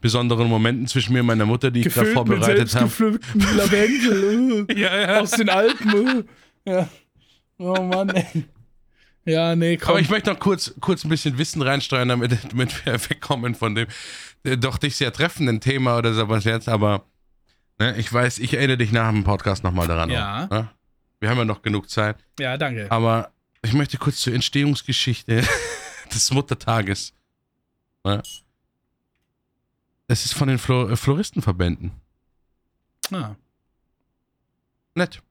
besonderen 0.00 0.48
Momenten 0.48 0.86
zwischen 0.86 1.12
mir 1.12 1.20
und 1.20 1.26
meiner 1.26 1.46
Mutter, 1.46 1.70
die 1.70 1.80
ich 1.80 1.84
Gefüllt 1.86 2.06
mit 2.08 2.14
vorbereitet 2.14 2.74
habe. 2.74 3.20
Lavendel. 3.56 4.66
äh. 4.68 4.74
Ja, 4.80 5.00
ja. 5.00 5.20
aus 5.20 5.32
den 5.32 5.48
Alpen. 5.48 6.28
äh. 6.64 6.70
Ja. 6.70 6.88
Oh 7.58 7.82
Mann, 7.82 8.10
ey. 8.10 8.44
Ja, 9.24 9.56
nee, 9.56 9.76
komm. 9.76 9.90
Aber 9.90 10.00
ich 10.00 10.08
möchte 10.10 10.30
noch 10.30 10.38
kurz, 10.38 10.74
kurz 10.80 11.04
ein 11.04 11.08
bisschen 11.08 11.36
Wissen 11.38 11.60
reinsteuern, 11.62 12.08
damit, 12.08 12.38
damit 12.50 12.86
wir 12.86 12.94
wegkommen 13.10 13.54
von 13.54 13.74
dem 13.74 13.88
äh, 14.44 14.56
doch 14.56 14.78
dich 14.78 14.96
sehr 14.96 15.12
treffenden 15.12 15.60
Thema 15.60 15.98
oder 15.98 16.14
sowas 16.14 16.44
jetzt. 16.44 16.68
Aber 16.68 17.04
ne, 17.78 17.96
ich 17.98 18.12
weiß, 18.12 18.38
ich 18.38 18.54
erinnere 18.54 18.78
dich 18.78 18.92
nach 18.92 19.10
dem 19.10 19.24
Podcast 19.24 19.64
nochmal 19.64 19.88
daran. 19.88 20.10
Ja. 20.10 20.44
Auch, 20.44 20.50
ne? 20.50 20.70
Wir 21.20 21.30
haben 21.30 21.38
ja 21.38 21.44
noch 21.44 21.62
genug 21.62 21.90
Zeit. 21.90 22.16
ja, 22.38 22.56
danke. 22.56 22.86
Aber 22.90 23.32
ich 23.62 23.72
möchte 23.72 23.98
kurz 23.98 24.18
zur 24.20 24.34
Entstehungsgeschichte 24.34 25.42
des 26.14 26.30
Muttertages. 26.32 27.12
Ne? 28.04 28.22
Es 30.06 30.24
ist 30.24 30.34
von 30.34 30.48
den 30.48 30.58
Flor 30.58 30.90
äh, 30.90 30.96
Floristenverbänden. 30.96 31.92
Ah. 33.12 33.34
Nett. 34.94 35.22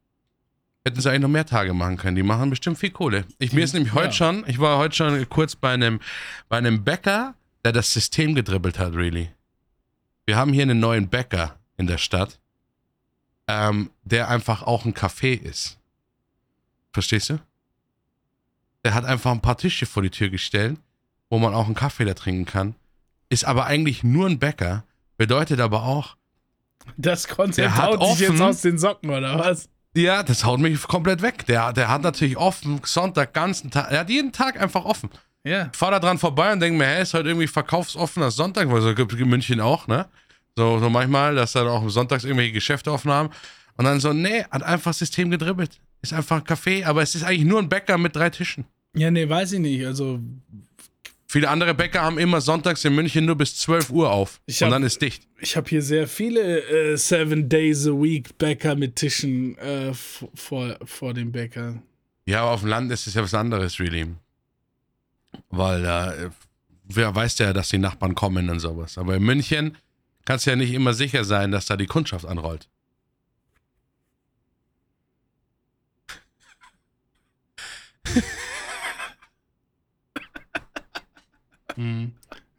Hätten 0.85 1.01
sie 1.01 1.09
eigentlich 1.09 1.21
noch 1.21 1.29
mehr 1.29 1.45
Tage 1.45 1.73
machen 1.73 1.97
können. 1.97 2.15
Die 2.15 2.23
machen 2.23 2.49
bestimmt 2.49 2.77
viel 2.77 2.91
Kohle. 2.91 3.25
Ich, 3.39 3.51
mir 3.53 3.63
ist 3.63 3.73
nämlich 3.73 3.93
heute 3.93 4.07
Ja. 4.07 4.11
schon, 4.13 4.43
ich 4.47 4.59
war 4.59 4.77
heute 4.77 4.95
schon 4.95 5.29
kurz 5.29 5.55
bei 5.55 5.73
einem, 5.73 5.99
bei 6.47 6.57
einem 6.57 6.83
Bäcker, 6.83 7.35
der 7.65 7.73
das 7.73 7.91
System 7.91 8.35
gedribbelt 8.35 8.79
hat, 8.79 8.93
really. 8.93 9.29
Wir 10.25 10.37
haben 10.37 10.53
hier 10.53 10.63
einen 10.63 10.79
neuen 10.79 11.09
Bäcker 11.09 11.59
in 11.77 11.87
der 11.87 11.97
Stadt, 11.97 12.39
ähm, 13.47 13.91
der 14.03 14.29
einfach 14.29 14.63
auch 14.63 14.85
ein 14.85 14.93
Café 14.93 15.39
ist. 15.39 15.77
Verstehst 16.93 17.29
du? 17.29 17.39
Der 18.85 18.93
hat 18.93 19.05
einfach 19.05 19.31
ein 19.31 19.41
paar 19.41 19.57
Tische 19.57 19.85
vor 19.85 20.03
die 20.03 20.09
Tür 20.09 20.29
gestellt, 20.29 20.77
wo 21.29 21.39
man 21.39 21.53
auch 21.53 21.65
einen 21.65 21.75
Kaffee 21.75 22.05
da 22.05 22.13
trinken 22.13 22.45
kann. 22.45 22.75
Ist 23.29 23.45
aber 23.45 23.65
eigentlich 23.65 24.03
nur 24.03 24.27
ein 24.27 24.39
Bäcker, 24.39 24.83
bedeutet 25.17 25.59
aber 25.59 25.83
auch, 25.83 26.15
Das 26.95 27.27
Konzept 27.27 27.57
Der 27.67 27.77
haut 27.83 28.01
sich 28.03 28.19
jetzt 28.19 28.29
offen- 28.31 28.41
aus 28.41 28.61
den 28.61 28.77
Socken, 28.77 29.09
oder 29.09 29.37
was? 29.39 29.69
Ja, 29.95 30.23
das 30.23 30.45
haut 30.45 30.59
mich 30.59 30.81
komplett 30.83 31.21
weg. 31.21 31.45
Der, 31.47 31.73
der 31.73 31.89
hat 31.89 32.01
natürlich 32.03 32.37
offen, 32.37 32.79
Sonntag, 32.85 33.33
ganzen 33.33 33.71
Tag. 33.71 33.91
Er 33.91 34.01
hat 34.01 34.09
jeden 34.09 34.31
Tag 34.31 34.61
einfach 34.61 34.85
offen. 34.85 35.09
Ja. 35.43 35.69
Ich 35.71 35.77
fahr 35.77 35.91
da 35.91 35.99
dran 35.99 36.17
vorbei 36.19 36.53
und 36.53 36.59
denke 36.59 36.77
mir, 36.77 36.85
hey, 36.85 37.01
ist 37.01 37.13
heute 37.13 37.29
irgendwie 37.29 37.47
verkaufsoffener 37.47 38.31
Sonntag, 38.31 38.69
weil 38.71 38.81
so 38.81 38.93
gibt 38.93 39.13
in 39.13 39.27
München 39.27 39.59
auch, 39.59 39.87
ne? 39.87 40.07
So, 40.55 40.79
so 40.79 40.89
manchmal, 40.89 41.35
dass 41.35 41.51
dann 41.53 41.67
auch 41.67 41.87
sonntags 41.89 42.23
irgendwelche 42.23 42.51
Geschäfte 42.53 42.91
offen 42.91 43.11
haben. 43.11 43.29
Und 43.75 43.85
dann 43.85 43.99
so, 43.99 44.13
nee, 44.13 44.43
hat 44.51 44.63
einfach 44.63 44.93
System 44.93 45.29
gedribbelt. 45.31 45.79
Ist 46.01 46.13
einfach 46.13 46.37
ein 46.37 46.43
Café, 46.43 46.85
aber 46.85 47.01
es 47.01 47.15
ist 47.15 47.23
eigentlich 47.23 47.45
nur 47.45 47.59
ein 47.59 47.69
Bäcker 47.69 47.97
mit 47.97 48.15
drei 48.15 48.29
Tischen. 48.29 48.65
Ja, 48.95 49.11
nee, 49.11 49.27
weiß 49.27 49.53
ich 49.53 49.59
nicht. 49.59 49.85
Also, 49.85 50.19
Viele 51.29 51.49
andere 51.49 51.73
Bäcker 51.73 52.01
haben 52.03 52.17
immer 52.19 52.39
sonntags 52.39 52.85
in 52.85 52.95
München 52.95 53.25
nur 53.25 53.35
bis 53.35 53.57
12 53.57 53.89
Uhr 53.89 54.09
auf. 54.09 54.39
Ich 54.45 54.61
und 54.61 54.67
hab- 54.67 54.71
dann 54.75 54.83
ist 54.83 55.01
dicht. 55.01 55.27
ich 55.41 55.57
habe 55.57 55.67
hier 55.69 55.81
sehr 55.81 56.07
viele 56.07 56.61
äh, 56.93 56.95
Seven 56.97 57.49
Days 57.49 57.85
a 57.85 57.91
Week 57.91 58.37
Bäcker 58.37 58.75
mit 58.75 58.95
Tischen 58.95 59.57
äh, 59.57 59.93
vor, 59.93 60.77
vor 60.85 61.13
dem 61.13 61.33
Bäcker. 61.33 61.81
Ja, 62.25 62.43
aber 62.43 62.51
auf 62.51 62.61
dem 62.61 62.69
Land 62.69 62.91
ist 62.93 63.07
es 63.07 63.13
ja 63.15 63.23
was 63.23 63.33
anderes, 63.33 63.77
really. 63.79 64.05
Weil 65.49 65.81
da, 65.83 66.13
äh, 66.13 66.29
wer 66.85 67.13
weiß 67.13 67.37
ja, 67.39 67.51
dass 67.51 67.69
die 67.69 67.77
Nachbarn 67.77 68.15
kommen 68.15 68.49
und 68.49 68.59
sowas. 68.61 68.97
Aber 68.97 69.15
in 69.15 69.23
München 69.23 69.75
kannst 70.25 70.45
du 70.45 70.51
ja 70.51 70.55
nicht 70.55 70.73
immer 70.73 70.93
sicher 70.93 71.25
sein, 71.25 71.51
dass 71.51 71.65
da 71.65 71.75
die 71.75 71.85
Kundschaft 71.87 72.25
anrollt. 72.25 72.69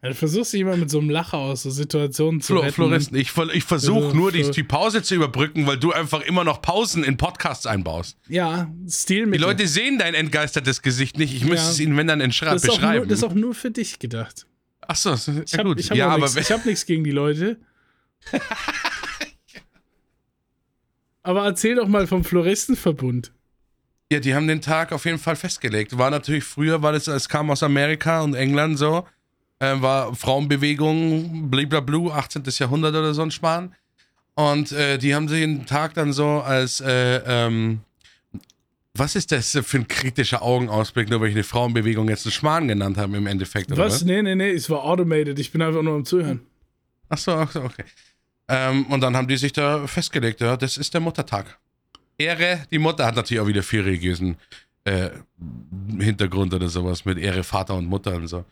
Ja, 0.00 0.10
du 0.10 0.14
versuchst 0.14 0.52
dich 0.52 0.60
immer 0.60 0.76
mit 0.76 0.90
so 0.90 1.00
einem 1.00 1.10
Lacher 1.10 1.38
aus 1.38 1.64
so 1.64 1.70
Situationen 1.70 2.40
zu 2.40 2.52
Flo 2.52 2.60
retten. 2.60 2.74
Floristen, 2.74 3.16
ich, 3.16 3.36
ich 3.52 3.64
versuche 3.64 4.04
Also, 4.06 4.16
nur 4.16 4.30
die, 4.30 4.48
die 4.48 4.62
Pause 4.62 5.02
zu 5.02 5.16
überbrücken, 5.16 5.66
weil 5.66 5.76
du 5.76 5.90
einfach 5.92 6.20
immer 6.22 6.44
noch 6.44 6.62
Pausen 6.62 7.02
in 7.02 7.16
Podcasts 7.16 7.66
einbaust. 7.66 8.16
Ja, 8.28 8.70
Die 8.72 8.90
Stilmittel. 8.92 9.40
Leute 9.44 9.66
sehen 9.66 9.98
dein 9.98 10.14
entgeistertes 10.14 10.82
Gesicht 10.82 11.18
nicht. 11.18 11.34
Ich 11.34 11.44
müsste 11.44 11.66
Ja. 11.66 11.70
es 11.72 11.80
ihnen, 11.80 11.96
wenn 11.96 12.06
dann 12.06 12.20
das 12.20 12.28
ist, 12.36 12.44
auch 12.44 12.46
nur, 12.46 12.62
beschreiben. 12.78 13.08
das 13.08 13.18
ist 13.18 13.24
auch 13.24 13.34
nur 13.34 13.54
für 13.54 13.72
dich 13.72 13.98
gedacht. 13.98 14.46
Achso, 14.82 15.14
Ich 15.14 15.50
ja 15.52 15.58
habe 15.58 15.70
gut. 15.70 15.80
ich 15.80 15.90
hab 15.90 15.96
ja, 15.96 16.16
ich 16.16 16.52
hab 16.52 16.64
nichts 16.64 16.86
gegen 16.86 17.02
die 17.02 17.10
Leute. 17.10 17.58
aber 21.24 21.44
erzähl 21.44 21.74
doch 21.74 21.88
mal 21.88 22.06
vom 22.06 22.22
Floristenverbund. 22.24 23.32
Ja, 24.10 24.20
die 24.20 24.34
haben 24.34 24.48
den 24.48 24.62
Tag 24.62 24.92
auf 24.92 25.04
jeden 25.04 25.18
Fall 25.18 25.36
festgelegt. 25.36 25.98
War 25.98 26.10
natürlich 26.10 26.44
früher, 26.44 26.82
weil 26.82 26.94
es, 26.94 27.08
es 27.08 27.28
kam 27.28 27.50
aus 27.50 27.62
Amerika 27.62 28.22
und 28.22 28.34
England 28.34 28.78
so, 28.78 29.06
äh, 29.58 29.74
war 29.80 30.14
Frauenbewegung, 30.14 31.50
blablablu, 31.50 32.10
18. 32.10 32.42
Jahrhundert 32.46 32.94
oder 32.94 33.12
so 33.12 33.22
ein 33.22 33.30
Schmarrn. 33.30 33.74
Und 34.34 34.72
äh, 34.72 34.98
die 34.98 35.14
haben 35.14 35.26
den 35.26 35.66
Tag 35.66 35.94
dann 35.94 36.12
so 36.12 36.40
als, 36.40 36.80
äh, 36.80 37.20
ähm, 37.26 37.80
was 38.94 39.14
ist 39.14 39.30
das 39.30 39.58
für 39.62 39.78
ein 39.78 39.88
kritischer 39.88 40.42
Augenausblick, 40.42 41.10
nur 41.10 41.20
weil 41.20 41.28
ich 41.28 41.34
eine 41.34 41.44
Frauenbewegung 41.44 42.08
jetzt 42.08 42.24
einen 42.24 42.32
Schmarrn 42.32 42.66
genannt 42.66 42.96
habe 42.96 43.16
im 43.16 43.26
Endeffekt, 43.26 43.70
oder 43.72 43.84
Was? 43.84 44.04
Nee, 44.04 44.22
nee, 44.22 44.34
nee, 44.34 44.50
es 44.50 44.70
war 44.70 44.84
automated. 44.84 45.38
Ich 45.38 45.52
bin 45.52 45.60
einfach 45.60 45.82
nur 45.82 45.94
am 45.94 46.04
Zuhören. 46.04 46.40
Ach 47.10 47.18
so, 47.18 47.32
ach 47.32 47.50
so, 47.50 47.62
okay. 47.62 47.84
Ähm, 48.48 48.86
und 48.86 49.02
dann 49.02 49.16
haben 49.16 49.28
die 49.28 49.36
sich 49.36 49.52
da 49.52 49.86
festgelegt, 49.86 50.40
ja, 50.40 50.56
das 50.56 50.78
ist 50.78 50.94
der 50.94 51.00
Muttertag. 51.00 51.58
Ehre, 52.18 52.66
die 52.70 52.78
Mutter 52.78 53.06
hat 53.06 53.16
natürlich 53.16 53.40
auch 53.40 53.46
wieder 53.46 53.62
viel 53.62 53.82
religiösen 53.82 54.36
äh, 54.84 55.10
Hintergrund 55.98 56.52
oder 56.52 56.68
sowas 56.68 57.04
mit 57.04 57.18
Ehre 57.18 57.44
Vater 57.44 57.74
und 57.74 57.86
Mutter 57.86 58.14
und 58.14 58.26
so. 58.26 58.44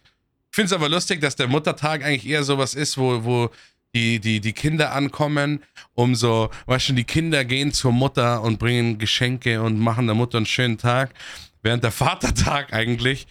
Ich 0.51 0.57
finde 0.57 0.67
es 0.67 0.73
aber 0.73 0.89
lustig, 0.89 1.21
dass 1.21 1.37
der 1.37 1.49
Muttertag 1.49 2.05
eigentlich 2.05 2.27
eher 2.27 2.45
sowas 2.45 2.75
ist, 2.75 2.97
wo, 2.97 3.25
wo 3.25 3.51
die, 3.95 4.21
die, 4.21 4.41
die 4.41 4.53
Kinder 4.53 4.93
ankommen, 4.93 5.63
um 5.95 6.15
so, 6.15 6.51
weißt 6.67 6.91
du, 6.91 6.93
die 6.93 7.05
Kinder 7.05 7.45
gehen 7.45 7.73
zur 7.73 7.93
Mutter 7.93 8.43
und 8.43 8.59
bringen 8.59 8.99
Geschenke 8.99 9.63
und 9.63 9.79
machen 9.79 10.07
der 10.07 10.15
Mutter 10.15 10.37
einen 10.37 10.47
schönen 10.47 10.79
Tag, 10.79 11.15
während 11.63 11.83
der 11.83 11.91
Vatertag 11.91 12.73
eigentlich 12.73 13.27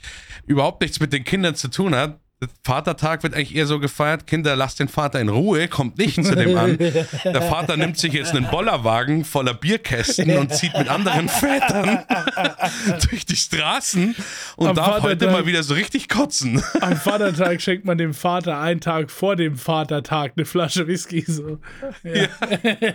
überhaupt 0.45 0.81
nichts 0.81 0.99
mit 0.99 1.13
den 1.13 1.23
Kindern 1.23 1.55
zu 1.55 1.69
tun 1.69 1.95
hat. 1.95 2.19
Vatertag 2.63 3.23
wird 3.23 3.33
eigentlich 3.33 3.55
eher 3.55 3.65
so 3.65 3.79
gefeiert, 3.79 4.27
Kinder, 4.27 4.55
lasst 4.55 4.79
den 4.79 4.87
Vater 4.87 5.19
in 5.19 5.29
Ruhe, 5.29 5.67
kommt 5.67 5.97
nicht 5.97 6.15
zu 6.23 6.35
dem 6.35 6.57
an. 6.57 6.77
Der 6.77 7.41
Vater 7.41 7.77
nimmt 7.77 7.97
sich 7.97 8.13
jetzt 8.13 8.35
einen 8.35 8.47
Bollerwagen 8.49 9.25
voller 9.25 9.53
Bierkästen 9.53 10.37
und 10.37 10.53
zieht 10.53 10.77
mit 10.77 10.87
anderen 10.87 11.29
Vätern 11.29 12.05
durch 13.09 13.25
die 13.25 13.35
Straßen 13.35 14.15
und 14.57 14.67
Am 14.69 14.75
darf 14.75 15.01
heute 15.01 15.25
Vatertag- 15.27 15.31
mal 15.31 15.45
wieder 15.45 15.63
so 15.63 15.73
richtig 15.73 16.09
kotzen. 16.09 16.61
Am 16.81 16.95
Vatertag 16.97 17.61
schenkt 17.61 17.85
man 17.85 17.97
dem 17.97 18.13
Vater 18.13 18.59
einen 18.59 18.81
Tag 18.81 19.11
vor 19.11 19.35
dem 19.35 19.57
Vatertag 19.57 20.33
eine 20.35 20.45
Flasche 20.45 20.87
Whisky. 20.87 21.23
So. 21.27 21.59
Ja. 22.03 22.27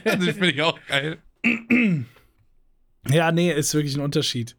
Das 0.04 0.24
finde 0.24 0.50
ich 0.50 0.62
auch 0.62 0.78
geil. 0.88 1.18
ja, 3.08 3.32
nee, 3.32 3.52
ist 3.52 3.74
wirklich 3.74 3.96
ein 3.96 4.00
Unterschied. 4.02 4.56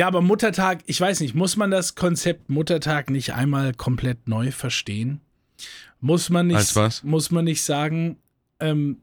Ja, 0.00 0.06
aber 0.06 0.22
Muttertag, 0.22 0.82
ich 0.86 0.98
weiß 0.98 1.20
nicht, 1.20 1.34
muss 1.34 1.58
man 1.58 1.70
das 1.70 1.94
Konzept 1.94 2.48
Muttertag 2.48 3.10
nicht 3.10 3.34
einmal 3.34 3.74
komplett 3.74 4.28
neu 4.28 4.50
verstehen? 4.50 5.20
Muss 6.00 6.30
man 6.30 6.46
nicht, 6.46 6.56
Als 6.56 6.74
was? 6.74 7.02
Muss 7.02 7.30
man 7.30 7.44
nicht 7.44 7.62
sagen, 7.62 8.16
ähm, 8.60 9.02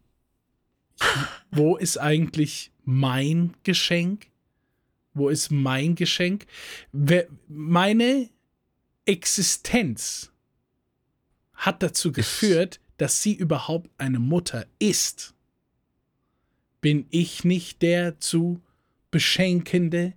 wo 1.52 1.78
ist 1.78 2.00
eigentlich 2.00 2.72
mein 2.84 3.54
Geschenk? 3.62 4.26
Wo 5.14 5.30
ist 5.30 5.52
mein 5.52 5.94
Geschenk? 5.94 6.48
Meine 7.48 8.32
Existenz 9.06 10.32
hat 11.54 11.84
dazu 11.84 12.12
geführt, 12.12 12.80
dass 12.98 13.22
sie 13.22 13.36
überhaupt 13.36 13.92
eine 14.00 14.18
Mutter 14.18 14.66
ist. 14.80 15.36
Bin 16.82 17.06
ich 17.12 17.44
nicht 17.44 17.84
der 17.84 18.20
zu 18.20 18.64
beschenkende, 19.12 20.14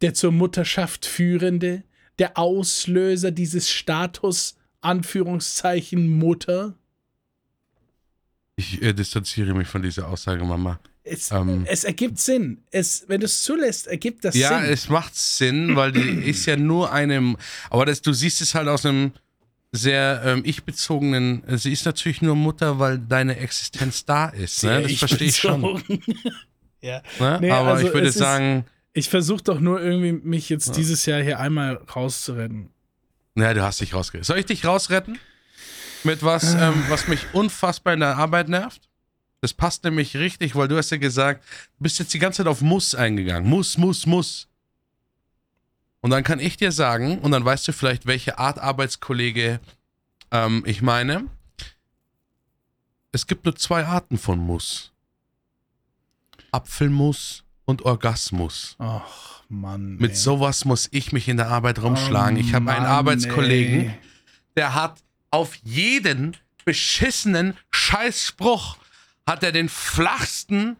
der 0.00 0.14
zur 0.14 0.32
Mutterschaft 0.32 1.06
führende, 1.06 1.82
der 2.18 2.38
Auslöser 2.38 3.30
dieses 3.30 3.70
Status, 3.70 4.56
Anführungszeichen 4.80 6.08
Mutter? 6.08 6.74
Ich 8.56 8.82
äh, 8.82 8.92
distanziere 8.92 9.54
mich 9.54 9.68
von 9.68 9.82
dieser 9.82 10.08
Aussage, 10.08 10.44
Mama. 10.44 10.80
Es, 11.04 11.30
Ähm. 11.30 11.64
es 11.66 11.84
ergibt 11.84 12.18
Sinn. 12.18 12.58
Es, 12.70 13.04
wenn 13.08 13.20
du 13.20 13.26
es 13.26 13.42
zulässt, 13.42 13.86
ergibt 13.86 14.24
das 14.24 14.34
Ja, 14.34 14.60
Sinn. 14.60 14.70
es 14.70 14.88
macht 14.88 15.14
Sinn, 15.16 15.76
weil 15.76 15.92
die 15.92 16.00
ist 16.30 16.46
ja 16.46 16.56
nur 16.56 16.92
einem, 16.92 17.36
aber 17.70 17.86
das, 17.86 18.02
du 18.02 18.12
siehst 18.12 18.40
es 18.40 18.54
halt 18.54 18.68
aus 18.68 18.84
einem 18.84 19.12
sehr 19.70 20.22
ähm, 20.24 20.42
ich-bezogenen, 20.44 21.42
sie 21.58 21.72
ist 21.72 21.84
natürlich 21.84 22.22
nur 22.22 22.34
Mutter, 22.34 22.78
weil 22.78 22.98
deine 22.98 23.36
Existenz 23.36 24.04
da 24.04 24.28
ist. 24.30 24.64
Ne? 24.64 24.82
Das 24.82 24.92
verstehe 24.92 25.28
ich 25.28 25.36
schon. 25.36 25.82
ja. 26.80 27.02
Ne? 27.20 27.38
Nee, 27.40 27.50
aber 27.50 27.74
also 27.74 27.86
ich 27.86 27.92
würde 27.92 28.10
sagen, 28.10 28.64
Ich 28.98 29.08
versuche 29.08 29.44
doch 29.44 29.60
nur 29.60 29.80
irgendwie, 29.80 30.10
mich 30.10 30.48
jetzt 30.48 30.76
dieses 30.76 31.06
Jahr 31.06 31.22
hier 31.22 31.38
einmal 31.38 31.76
rauszuretten. 31.76 32.70
na, 33.36 33.54
du 33.54 33.62
hast 33.62 33.80
dich 33.80 33.94
rausgerettet. 33.94 34.26
Soll 34.26 34.38
ich 34.38 34.46
dich 34.46 34.64
rausretten? 34.64 35.20
Mit 36.02 36.24
was, 36.24 36.54
ähm, 36.54 36.84
was 36.88 37.06
mich 37.06 37.32
unfassbar 37.32 37.94
in 37.94 38.00
der 38.00 38.16
Arbeit 38.16 38.48
nervt? 38.48 38.88
Das 39.40 39.54
passt 39.54 39.84
nämlich 39.84 40.16
richtig, 40.16 40.56
weil 40.56 40.66
du 40.66 40.76
hast 40.76 40.90
ja 40.90 40.96
gesagt, 40.96 41.44
du 41.76 41.84
bist 41.84 42.00
jetzt 42.00 42.12
die 42.12 42.18
ganze 42.18 42.38
Zeit 42.38 42.48
auf 42.48 42.60
Muss 42.60 42.96
eingegangen. 42.96 43.48
Muss, 43.48 43.78
muss, 43.78 44.04
muss. 44.04 44.48
Und 46.00 46.10
dann 46.10 46.24
kann 46.24 46.40
ich 46.40 46.56
dir 46.56 46.72
sagen, 46.72 47.20
und 47.20 47.30
dann 47.30 47.44
weißt 47.44 47.68
du 47.68 47.72
vielleicht, 47.72 48.06
welche 48.06 48.38
Art 48.38 48.58
Arbeitskollege 48.58 49.60
ähm, 50.32 50.64
ich 50.66 50.82
meine. 50.82 51.26
Es 53.12 53.28
gibt 53.28 53.44
nur 53.44 53.54
zwei 53.54 53.84
Arten 53.84 54.18
von 54.18 54.40
Muss. 54.40 54.90
Apfelmus 56.50 57.44
und 57.68 57.82
Orgasmus. 57.84 58.76
Ach, 58.78 59.42
Mann. 59.50 59.96
Mit 59.96 60.12
ey. 60.12 60.16
sowas 60.16 60.64
muss 60.64 60.88
ich 60.90 61.12
mich 61.12 61.28
in 61.28 61.36
der 61.36 61.48
Arbeit 61.48 61.82
rumschlagen. 61.82 62.38
Oh, 62.38 62.40
ich 62.40 62.54
habe 62.54 62.72
einen 62.72 62.86
Arbeitskollegen, 62.86 63.90
ey. 63.90 63.98
der 64.56 64.74
hat 64.74 65.02
auf 65.30 65.54
jeden 65.64 66.34
beschissenen 66.64 67.58
Scheißspruch 67.70 68.78
hat 69.26 69.42
er 69.42 69.52
den 69.52 69.68
flachsten 69.68 70.78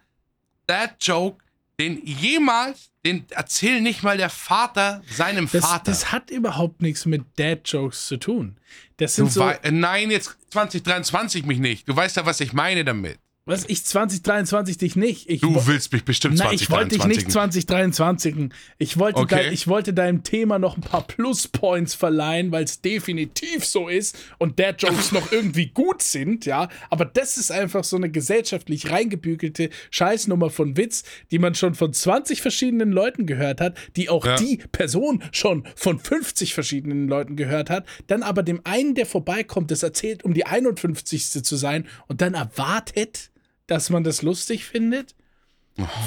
Dad-Joke, 0.67 1.45
den 1.79 2.01
jemals, 2.07 2.91
den 3.05 3.27
erzählt 3.31 3.83
nicht 3.83 4.03
mal 4.03 4.17
der 4.17 4.31
Vater 4.31 5.03
seinem 5.11 5.47
Das, 5.53 5.67
Vater. 5.67 5.85
das 5.91 6.11
hat 6.11 6.31
überhaupt 6.31 6.81
nichts 6.81 7.05
mit 7.05 7.23
Dad-Jokes 7.39 8.07
zu 8.07 8.17
tun. 8.17 8.57
Das 8.97 9.15
sind 9.15 9.27
du 9.27 9.33
so, 9.33 9.53
nein, 9.71 10.11
jetzt 10.11 10.39
2023 10.53 11.45
mich 11.45 11.59
nicht. 11.59 11.87
Du 11.87 11.95
weißt 11.95 12.17
ja, 12.17 12.25
was 12.25 12.41
ich 12.41 12.55
meine 12.55 12.83
damit. 12.87 13.19
Was 13.49 13.65
ich 13.67 13.85
2023 13.85 14.79
dich 14.79 14.95
nicht. 14.97 15.29
Ich 15.29 15.41
Du 15.41 15.67
willst 15.67 15.93
mich 15.93 16.05
bestimmt 16.05 16.37
Nein, 16.39 16.49
ich 16.53 16.71
wollte 16.71 16.91
dich 16.91 16.99
2023. 17.01 17.17
nicht 17.17 17.33
2023. 17.33 18.35
Ich 18.79 18.99
wollte, 18.99 19.19
Okay. 19.21 19.45
dein, 19.45 19.53
ich 19.53 19.67
wollte 19.69 19.93
deinem 19.95 20.23
Thema 20.23 20.59
noch 20.59 20.77
ein 20.77 20.83
paar 20.83 21.07
Pluspoints 21.07 21.95
verleihen, 21.95 22.53
weil 22.53 22.65
es 22.65 22.81
definitiv 22.81 23.65
so 23.65 23.89
ist 23.89 24.17
und 24.39 24.59
der 24.59 24.75
Jokes 24.77 25.13
noch 25.13 25.33
irgendwie 25.33 25.67
gut 25.67 26.03
sind, 26.03 26.47
ja. 26.47 26.69
Aber 26.91 27.05
das 27.05 27.37
ist 27.37 27.51
einfach 27.51 27.85
so 27.85 27.97
eine 27.97 28.11
gesellschaftlich 28.11 28.91
reingebügelte 28.91 29.71
Scheißnummer 29.91 30.51
von 30.51 30.77
Witz, 30.77 31.05
die 31.31 31.39
man 31.39 31.55
schon 31.55 31.75
von 31.75 31.93
20 31.93 32.43
verschiedenen 32.43 32.93
Leuten 32.93 33.27
gehört 33.27 33.61
hat, 33.61 33.77
die 33.97 34.09
auch 34.09 34.25
Ja. 34.25 34.37
die 34.37 34.59
Person 34.73 35.23
schon 35.33 35.65
von 35.75 35.99
50 35.99 36.55
verschiedenen 36.55 37.09
Leuten 37.09 37.37
gehört 37.37 37.71
hat, 37.71 37.87
dann 38.07 38.23
aber 38.23 38.43
dem 38.43 38.61
einen, 38.65 38.95
der 38.95 39.07
vorbeikommt, 39.07 39.71
das 39.71 39.83
erzählt, 39.83 40.25
um 40.25 40.35
die 40.35 40.45
51. 40.47 41.43
zu 41.43 41.57
sein 41.57 41.87
und 42.09 42.21
dann 42.21 42.35
erwartet, 42.35 43.31
dass 43.69 43.89
man 43.91 44.03
das 44.03 44.23
lustig 44.23 44.65
findet. 44.65 45.15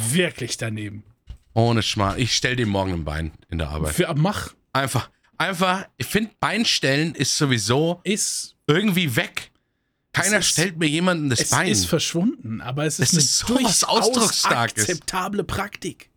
Wirklich 0.10 0.58
daneben. 0.58 1.04
Ohne 1.54 1.82
Schmarrn. 1.84 2.20
Ich 2.20 2.36
stell 2.36 2.56
dir 2.58 2.66
morgen 2.68 2.94
ein 2.94 3.04
Bein 3.06 3.32
in 3.50 3.58
der 3.58 3.70
Arbeit. 3.70 3.94
Für 3.96 4.14
mach 4.16 4.54
Einfach, 4.74 5.10
einfach, 5.38 5.86
ich 5.98 6.08
finde, 6.08 6.32
Beinstellen 6.40 7.14
ist 7.14 7.38
sowieso 7.38 8.00
ist 8.06 8.56
irgendwie 8.68 9.18
weg. 9.18 9.52
Keiner 10.14 10.38
ist- 10.40 10.48
stellt 10.48 10.78
mir 10.78 10.88
jemanden 10.88 11.30
das 11.30 11.40
Es 11.42 11.50
Bein. 11.50 11.68
ist 11.68 11.86
verschwunden, 11.88 12.62
aber 12.62 12.86
es 12.86 13.00
ist 13.00 13.10
Es 13.10 13.14
eine 13.14 13.20
ist 13.22 13.38
so 13.40 13.56
was 13.64 13.84
Ausdrucksstarkes. 13.84 14.84
akzeptable 14.90 15.44
Praktik. 15.44 16.10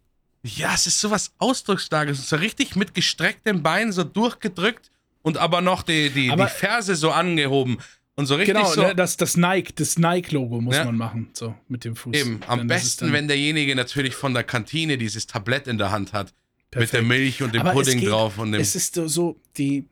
Ja, 0.45 0.75
es 0.75 0.87
ist 0.87 1.01
sowas 1.01 1.33
Ausdrucksstarkes. 1.39 2.29
So 2.29 2.37
richtig 2.37 2.77
mit 2.77 2.95
gestrecktem 2.95 3.63
Bein 3.63 3.91
so 3.93 4.05
durchgedrückt 4.05 4.91
und 5.23 5.37
aber 5.39 5.61
noch 5.63 5.83
die, 5.83 6.11
die, 6.11 6.31
Aber- 6.31 6.45
die 6.47 6.53
Ferse 6.53 6.95
so 6.95 7.11
angehoben. 7.11 7.79
Und 8.17 8.27
so 8.27 8.37
richtig 8.37 8.55
Genau, 8.55 8.71
so. 8.73 8.83
ne, 8.83 8.95
das, 8.95 9.17
das 9.17 9.37
Nike, 9.37 9.73
das 9.75 9.99
Nike-Logo 9.99 10.61
muss 10.61 10.77
Ja. 10.77 10.85
man 10.85 10.97
machen, 10.97 11.31
so 11.33 11.55
mit 11.69 11.85
dem 11.85 11.97
Fuß. 11.97 12.15
Eben, 12.17 12.41
am 12.47 12.61
es 12.61 12.67
besten, 12.69 13.13
wenn 13.13 13.27
derjenige 13.27 13.75
natürlich 13.75 14.15
von 14.15 14.35
der 14.35 14.45
Kantine 14.45 14.99
dieses 14.99 15.27
Tablett 15.27 15.67
in 15.67 15.79
der 15.79 15.91
Hand 15.91 16.13
hat. 16.13 16.27
Mit 16.27 16.35
der 16.75 16.79
perfekt. 16.99 17.09
Milch 17.09 17.43
und 17.43 17.55
dem 17.55 17.61
Aber 17.63 17.73
Pudding 17.73 18.01
geht- 18.01 18.09
drauf 18.11 18.39
und 18.39 18.53
dem. 18.53 18.61
Es 18.61 18.75
ist 18.77 18.95
so- 18.95 19.41
die, 19.57 19.85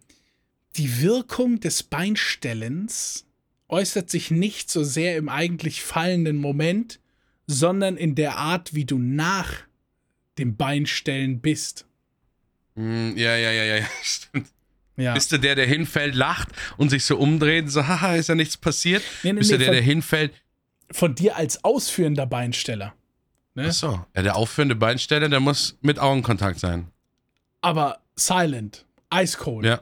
die 0.77 1.01
Wirkung 1.01 1.59
des 1.61 1.83
Beinstellens 1.83 3.25
äußert 3.68 4.11
sich 4.11 4.31
nicht 4.31 4.70
so 4.70 4.85
sehr 4.85 5.16
im 5.16 5.29
eigentlich 5.29 5.83
fallenden 5.83 6.37
Moment, 6.37 7.01
sondern 7.47 7.97
in 7.97 8.14
der 8.14 8.37
Art, 8.37 8.75
wie 8.75 8.85
du 8.85 8.99
nach 8.99 9.53
dem 10.39 10.57
Beinstellen 10.57 11.41
bist. 11.41 11.87
Mm, 12.75 13.16
ja, 13.16 13.37
ja, 13.37 13.51
ja, 13.51 13.64
ja, 13.64 13.77
ja, 13.79 13.87
stimmt. 14.03 14.49
Ja. 14.97 15.14
Bist 15.14 15.32
du 15.32 15.38
der, 15.38 15.55
der 15.55 15.66
hinfällt, 15.66 16.14
lacht 16.14 16.49
und 16.76 16.90
sich 16.90 17.05
so 17.05 17.16
umdreht 17.16 17.64
und 17.64 17.70
so, 17.70 17.86
haha, 17.86 18.16
ist 18.16 18.28
ja 18.28 18.34
nichts 18.34 18.57
passiert? 18.57 19.03
Nee, 19.22 19.32
nee, 19.32 19.38
Bist 19.38 19.51
du 19.51 19.55
nee, 19.55 19.64
der, 19.64 19.72
der 19.72 19.80
von- 19.82 19.88
hinfällt? 19.88 20.32
Von 20.90 21.14
dir 21.14 21.36
als 21.36 21.64
ausführender 21.64 22.26
Beinsteller. 22.26 22.93
Ne? 23.55 23.66
Achso, 23.66 24.05
ja, 24.14 24.22
der 24.22 24.36
aufführende 24.36 24.74
Beinsteller, 24.74 25.28
der 25.28 25.40
muss 25.40 25.78
mit 25.80 25.99
Augenkontakt 25.99 26.59
sein. 26.61 26.88
Aber 27.62 28.01
silent, 28.16 28.84
ice 29.14 29.36
cold. 29.38 29.64
Ja. 29.64 29.80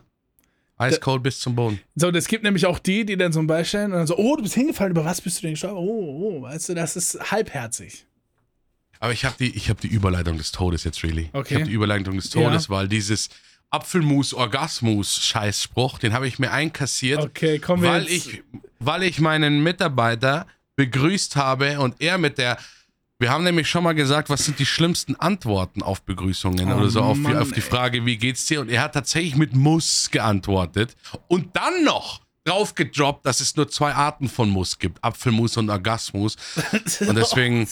Eiskalt 0.81 1.23
bis 1.23 1.41
zum 1.41 1.55
Boden. 1.55 1.79
So, 1.95 2.11
das 2.11 2.27
gibt 2.27 2.43
nämlich 2.43 2.65
auch 2.65 2.79
die, 2.79 3.05
die 3.05 3.19
dann 3.19 3.33
so 3.33 3.41
ein 3.41 3.47
Bein 3.47 3.67
stellen 3.67 3.93
und 3.93 3.99
dann 3.99 4.07
so, 4.07 4.17
oh, 4.17 4.37
du 4.37 4.43
bist 4.43 4.55
hingefallen, 4.55 4.93
über 4.93 5.05
was 5.05 5.21
bist 5.21 5.37
du 5.39 5.43
denn 5.43 5.51
gestorben? 5.53 5.77
Oh, 5.77 6.39
oh, 6.39 6.43
weißt 6.43 6.71
du, 6.71 6.75
das 6.75 6.97
ist 6.97 7.31
halbherzig. 7.31 8.07
Aber 8.99 9.13
ich 9.13 9.27
habe 9.27 9.35
die, 9.39 9.55
ich 9.55 9.69
hab 9.69 9.79
die 9.81 9.89
Überleitung 9.89 10.39
des 10.39 10.53
Todes 10.53 10.85
jetzt, 10.85 11.03
really. 11.03 11.29
Okay. 11.35 11.49
Ich 11.49 11.55
habe 11.57 11.65
die 11.67 11.73
Überleitung 11.75 12.17
des 12.17 12.31
Todes, 12.31 12.71
weil 12.71 12.89
dieses 12.89 13.29
Apfelmus-Orgasmus-Scheißspruch, 13.71 15.99
den 15.99 16.13
habe 16.13 16.29
ich 16.29 16.39
mir 16.39 16.51
einkassiert, 16.51 17.21
Okay, 17.21 17.61
wir 17.61 17.83
weil 17.83 18.03
jetzt. 18.09 18.27
ich, 18.29 18.43
weil 18.79 19.03
ich 19.03 19.21
meinen 19.21 19.63
Mitarbeiter 19.63 20.47
begrüßt 20.77 21.37
habe 21.37 21.81
und 21.81 21.97
er 22.01 22.19
mit 22.19 22.39
der. 22.39 22.59
Wir 23.19 23.31
haben 23.31 23.45
nämlich 23.45 23.69
schon 23.69 23.85
mal 23.85 23.93
gesagt, 23.95 24.31
was 24.31 24.47
sind 24.47 24.59
die 24.59 24.65
schlimmsten 24.65 25.15
Antworten 25.17 25.83
auf 25.83 26.01
Begrüßungen 26.03 26.73
Oh 26.73 26.77
oder 26.77 26.89
so 26.89 27.03
auf, 27.03 27.19
die- 27.19 27.23
Mann, 27.23 27.37
auf 27.37 27.53
die. 27.53 27.61
Frage, 27.61 28.07
wie 28.07 28.17
geht's 28.17 28.47
dir? 28.47 28.63
Und 28.63 28.71
er 28.71 28.81
hat 28.83 28.95
tatsächlich 28.95 29.37
mit 29.37 29.55
Muss 29.55 30.11
geantwortet 30.11 30.97
und 31.29 31.55
dann 31.55 31.85
noch 31.85 32.23
drauf 32.45 32.75
gedroppt, 32.75 33.27
dass 33.27 33.41
es 33.41 33.55
nur 33.57 33.69
zwei 33.69 33.93
Arten 33.93 34.31
von 34.31 34.49
Muss 34.49 34.79
gibt: 34.79 35.05
Apfelmus 35.05 35.59
und 35.59 35.69
Orgasmus. 35.69 36.37
Und 37.07 37.15
deswegen. 37.17 37.69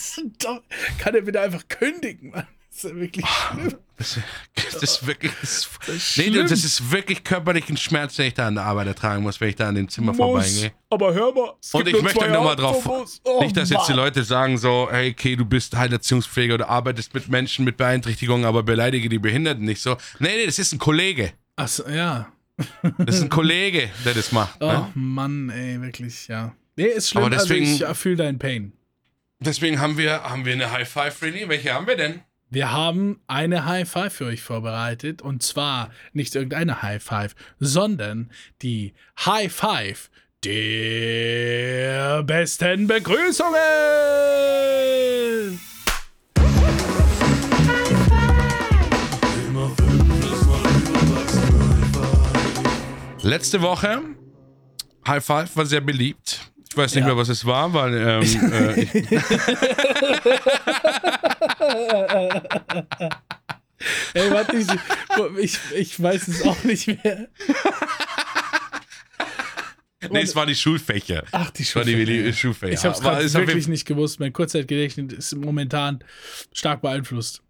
Kann 0.99 1.15
er 1.15 1.25
wieder 1.25 1.41
einfach 1.41 1.67
kündigen, 1.67 2.29
Mann. 2.29 2.45
Das 2.81 2.85
ist 2.85 2.91
ja 2.91 2.99
wirklich 3.01 3.25
schlimm. 3.27 3.75
Das, 3.97 4.17
das 4.71 4.83
ist 4.83 5.05
wirklich. 5.07 5.31
Das, 5.41 5.67
ist 5.87 6.17
nee, 6.17 6.23
schlimm. 6.23 6.47
das 6.47 6.63
ist 6.63 6.91
wirklich 6.91 7.23
körperlichen 7.25 7.75
Schmerz, 7.75 8.15
den 8.15 8.27
ich 8.27 8.33
da 8.33 8.47
an 8.47 8.55
der 8.55 8.63
Arbeit 8.63 8.87
ertragen 8.87 9.23
muss, 9.23 9.41
wenn 9.41 9.49
ich 9.49 9.55
da 9.57 9.67
an 9.67 9.75
dem 9.75 9.89
Zimmer 9.89 10.13
Muss, 10.13 10.17
vorbeigehe. 10.17 10.71
aber 10.89 11.13
hör 11.13 11.33
mal. 11.33 11.53
es 11.61 11.73
Und 11.73 11.87
ich 11.87 12.01
möchte 12.01 12.29
nochmal 12.29 12.55
drauf. 12.55 12.87
Oh, 13.25 13.41
nicht, 13.43 13.57
dass 13.57 13.69
jetzt 13.69 13.87
die 13.87 13.91
Mann. 13.91 14.05
Leute 14.05 14.23
sagen 14.23 14.57
so, 14.57 14.87
hey, 14.89 15.11
okay, 15.11 15.35
du 15.35 15.43
bist 15.43 15.75
Heilerziehungspfleger 15.75 16.53
oder 16.53 16.69
arbeitest 16.69 17.13
mit 17.13 17.27
Menschen 17.27 17.65
mit 17.65 17.75
Beeinträchtigungen, 17.75 18.45
aber 18.45 18.63
beleidige 18.63 19.09
die 19.09 19.19
Behinderten 19.19 19.65
nicht 19.65 19.81
so. 19.81 19.97
Nee, 20.19 20.29
nee, 20.37 20.45
das 20.45 20.59
ist 20.59 20.71
ein 20.71 20.79
Kollege. 20.79 21.33
Ach 21.57 21.67
so, 21.67 21.85
ja. 21.89 22.31
Das 22.99 23.15
ist 23.15 23.23
ein 23.23 23.29
Kollege, 23.29 23.89
der 24.05 24.13
das 24.13 24.31
macht. 24.31 24.61
Oh, 24.61 24.65
Ne? 24.67 24.87
Mann, 24.95 25.49
ey, 25.49 25.81
wirklich, 25.81 26.27
ja. 26.29 26.53
Nee, 26.77 26.85
ist 26.85 27.09
schlimm, 27.09 27.25
Aber 27.25 27.35
deswegen- 27.35 27.65
also 27.69 27.91
ich 27.91 27.97
fühle 27.97 28.15
deinen 28.15 28.39
Pain. 28.39 28.71
Deswegen 29.41 29.79
haben 29.81 29.97
wir, 29.97 30.23
haben 30.23 30.45
wir 30.45 30.53
eine 30.53 30.71
High 30.71 30.87
Five, 30.89 31.21
Really. 31.21 31.47
Welche 31.49 31.73
haben 31.73 31.87
wir 31.87 31.95
denn? 31.97 32.21
Wir 32.51 32.71
haben 32.71 33.19
eine 33.27 33.65
High 33.65 33.87
Five 33.87 34.11
für 34.13 34.25
euch 34.25 34.41
vorbereitet 34.41 35.21
und 35.21 35.43
zwar 35.43 35.91
nicht 36.13 36.33
irgendeine 36.35 36.81
High 36.81 37.01
Five, 37.03 37.35
sondern 37.59 38.31
die 38.63 38.93
High 39.23 39.53
Five 39.53 40.09
der 40.43 42.23
besten 42.23 42.87
Begrüßungen. 42.87 43.59
Letzte 53.21 53.61
Woche, 53.61 54.01
High 55.07 55.23
Five 55.23 55.55
war 55.55 55.65
sehr 55.65 55.81
beliebt. 55.81 56.39
Ich 56.71 56.77
weiß 56.77 56.93
nicht 56.95 57.01
Ja. 57.01 57.07
mehr, 57.07 57.17
was 57.17 57.29
es 57.29 57.45
war, 57.45 57.73
weil 57.73 57.93
ähm, 57.95 58.21
äh, 58.51 58.85
Ey, 64.13 64.31
warte, 64.31 64.57
ich, 64.57 64.67
ich, 65.37 65.57
ich 65.75 66.01
weiß 66.03 66.27
es 66.27 66.41
auch 66.43 66.63
nicht 66.63 66.87
mehr. 66.87 67.27
nee, 70.09 70.21
es 70.21 70.35
waren 70.35 70.47
die 70.47 70.55
Schulfächer. 70.55 71.23
Ach, 71.31 71.49
die 71.51 71.63
Es 71.63 71.75
waren 71.75 71.85
die 71.85 71.93
Schulfächer. 71.93 72.33
Schulfächer. 72.33 72.33
Schulfächer. 72.33 72.73
Ich 72.73 73.03
habe 73.05 73.23
es 73.23 73.33
wirklich 73.33 73.67
nicht 73.67 73.85
gewusst. 73.85 74.19
Mein 74.19 74.33
Kurzzeitgedächtnis 74.33 75.13
ist 75.13 75.35
momentan 75.35 75.99
stark 76.53 76.81
beeinflusst. 76.81 77.41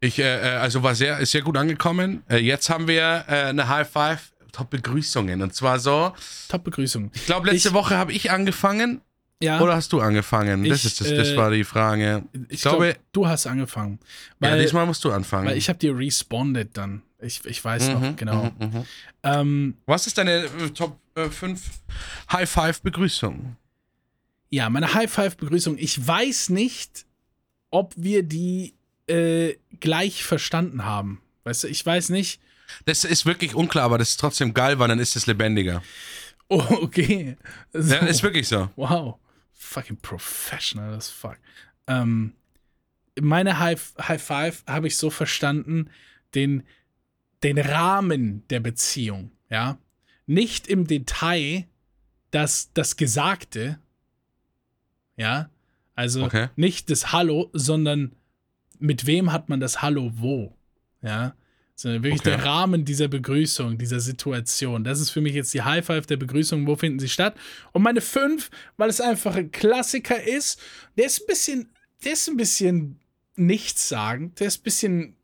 Ich, 0.00 0.18
äh, 0.18 0.22
äh, 0.24 0.56
also 0.56 0.82
war 0.82 0.94
sehr, 0.94 1.18
ist 1.18 1.30
sehr 1.30 1.40
gut 1.42 1.56
angekommen. 1.56 2.22
Äh, 2.28 2.38
jetzt 2.38 2.68
haben 2.68 2.86
wir 2.88 3.24
äh, 3.28 3.44
eine 3.44 3.68
High 3.68 3.88
Five, 3.88 4.32
Top 4.52 4.68
Begrüßungen. 4.70 5.40
Und 5.40 5.54
zwar 5.54 5.78
so, 5.78 6.12
Top-Begrüßung. 6.48 7.10
ich 7.14 7.24
glaube, 7.26 7.50
letzte 7.50 7.68
Ich- 7.70 7.74
Woche 7.74 7.96
habe 7.96 8.12
ich 8.12 8.30
angefangen 8.30 9.00
Ja, 9.42 9.60
oder 9.60 9.74
hast 9.74 9.92
du 9.92 10.00
angefangen? 10.00 10.64
das 10.64 10.78
Ich, 10.80 10.84
ist 10.86 11.00
das, 11.00 11.08
das 11.08 11.28
äh, 11.30 11.36
war 11.36 11.50
die 11.50 11.64
Frage. 11.64 12.24
Ich, 12.48 12.54
ich 12.56 12.62
glaube, 12.62 12.86
glaube, 12.92 12.98
du 13.12 13.26
hast 13.26 13.46
angefangen. 13.46 13.98
ja, 14.40 14.50
Weil, 14.52 14.60
diesmal 14.62 14.86
musst 14.86 15.04
du 15.04 15.12
anfangen. 15.12 15.46
weil 15.48 15.56
ich 15.58 15.68
habe 15.68 15.78
dir 15.78 15.96
responded 15.96 16.76
dann. 16.76 17.02
Ich, 17.20 17.44
ich 17.44 17.62
weiß 17.64 17.88
noch, 17.88 18.00
Mhm, 18.00 18.16
genau. 18.16 18.44
mhm, 18.58 18.66
mhm. 18.66 18.84
Ähm, 19.22 19.74
Was 19.86 20.06
ist 20.06 20.16
deine 20.18 20.44
äh, 20.44 20.70
Top 20.74 20.98
5 21.16 21.60
High 22.32 22.48
Five 22.48 22.82
Begrüßung? 22.82 23.56
ja, 24.50 24.70
meine 24.70 24.94
High-Five-Begrüßung. 24.94 25.78
Ich 25.78 26.06
weiß 26.06 26.50
nicht, 26.50 27.06
ob 27.72 27.92
wir 27.96 28.22
die 28.22 28.74
äh, 29.08 29.54
gleich 29.80 30.22
verstanden 30.22 30.84
haben. 30.84 31.20
Weißt 31.42 31.64
du, 31.64 31.68
ich 31.68 31.84
weiß 31.84 32.10
nicht. 32.10 32.40
Das 32.84 33.02
ist 33.04 33.26
wirklich 33.26 33.56
unklar, 33.56 33.84
aber 33.84 33.98
das 33.98 34.10
ist 34.10 34.20
trotzdem 34.20 34.54
geil, 34.54 34.78
weil 34.78 34.86
dann 34.86 35.00
ist 35.00 35.16
es 35.16 35.26
lebendiger. 35.26 35.82
Oh, 36.48 36.62
okay. 36.82 37.36
So. 37.72 37.94
Ja, 37.94 38.00
ist 38.06 38.22
wirklich 38.22 38.46
so. 38.46 38.70
Wow. 38.76 39.16
Fucking 39.64 39.96
professional 39.96 40.94
as 40.94 41.08
fuck. 41.08 41.38
Ähm, 41.86 42.34
meine 43.20 43.58
High, 43.58 43.94
High 43.98 44.22
Five 44.22 44.64
habe 44.66 44.86
ich 44.86 44.96
so 44.96 45.10
verstanden, 45.10 45.90
den, 46.34 46.62
den 47.42 47.58
Rahmen 47.58 48.46
der 48.48 48.60
Beziehung, 48.60 49.32
ja. 49.48 49.78
Nicht 50.26 50.68
im 50.68 50.86
Detail 50.86 51.66
das, 52.30 52.72
das 52.74 52.96
Gesagte, 52.96 53.78
ja. 55.16 55.50
Also 55.94 56.24
Okay. 56.24 56.48
nicht 56.56 56.90
das 56.90 57.12
Hallo, 57.12 57.50
sondern 57.52 58.12
mit 58.78 59.06
wem 59.06 59.32
hat 59.32 59.48
man 59.48 59.60
das 59.60 59.80
Hallo 59.82 60.10
wo, 60.14 60.54
ja. 61.02 61.34
Sondern 61.76 62.02
wirklich 62.04 62.20
Okay. 62.20 62.30
der 62.30 62.44
Rahmen 62.44 62.84
dieser 62.84 63.08
Begrüßung, 63.08 63.78
dieser 63.78 64.00
Situation. 64.00 64.84
Das 64.84 65.00
ist 65.00 65.10
für 65.10 65.20
mich 65.20 65.34
jetzt 65.34 65.52
die 65.54 65.62
High 65.62 65.84
Five 65.84 66.06
der 66.06 66.16
Begrüßung. 66.16 66.66
Wo 66.66 66.76
finden 66.76 67.00
sie 67.00 67.08
statt? 67.08 67.34
Und 67.72 67.82
meine 67.82 68.00
fünf, 68.00 68.50
weil 68.76 68.88
es 68.90 69.00
einfach 69.00 69.34
ein 69.34 69.50
Klassiker 69.50 70.22
ist. 70.22 70.60
Der 70.96 71.06
ist 71.06 71.22
ein 71.22 71.26
bisschen, 71.26 71.68
der 72.04 72.12
ist 72.12 72.28
ein 72.28 72.36
bisschen 72.36 73.00
nichtssagend. 73.36 74.38
Der 74.38 74.46
ist 74.46 74.60
ein 74.60 74.62
bisschen 74.62 75.16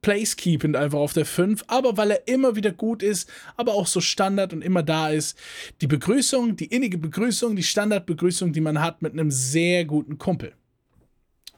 placekeepend 0.00 0.74
einfach 0.74 0.98
auf 0.98 1.12
der 1.12 1.24
5, 1.24 1.64
aber 1.68 1.96
weil 1.96 2.10
er 2.10 2.26
immer 2.26 2.56
wieder 2.56 2.72
gut 2.72 3.04
ist, 3.04 3.30
aber 3.56 3.74
auch 3.74 3.86
so 3.86 4.00
Standard 4.00 4.52
und 4.52 4.62
immer 4.62 4.82
da 4.82 5.10
ist. 5.10 5.38
Die 5.80 5.86
Begrüßung, 5.86 6.56
die 6.56 6.66
innige 6.66 6.98
Begrüßung, 6.98 7.54
die 7.54 7.62
Standardbegrüßung, 7.62 8.52
die 8.52 8.60
man 8.60 8.80
hat 8.80 9.00
mit 9.00 9.12
einem 9.12 9.30
sehr 9.30 9.84
guten 9.84 10.18
Kumpel. 10.18 10.54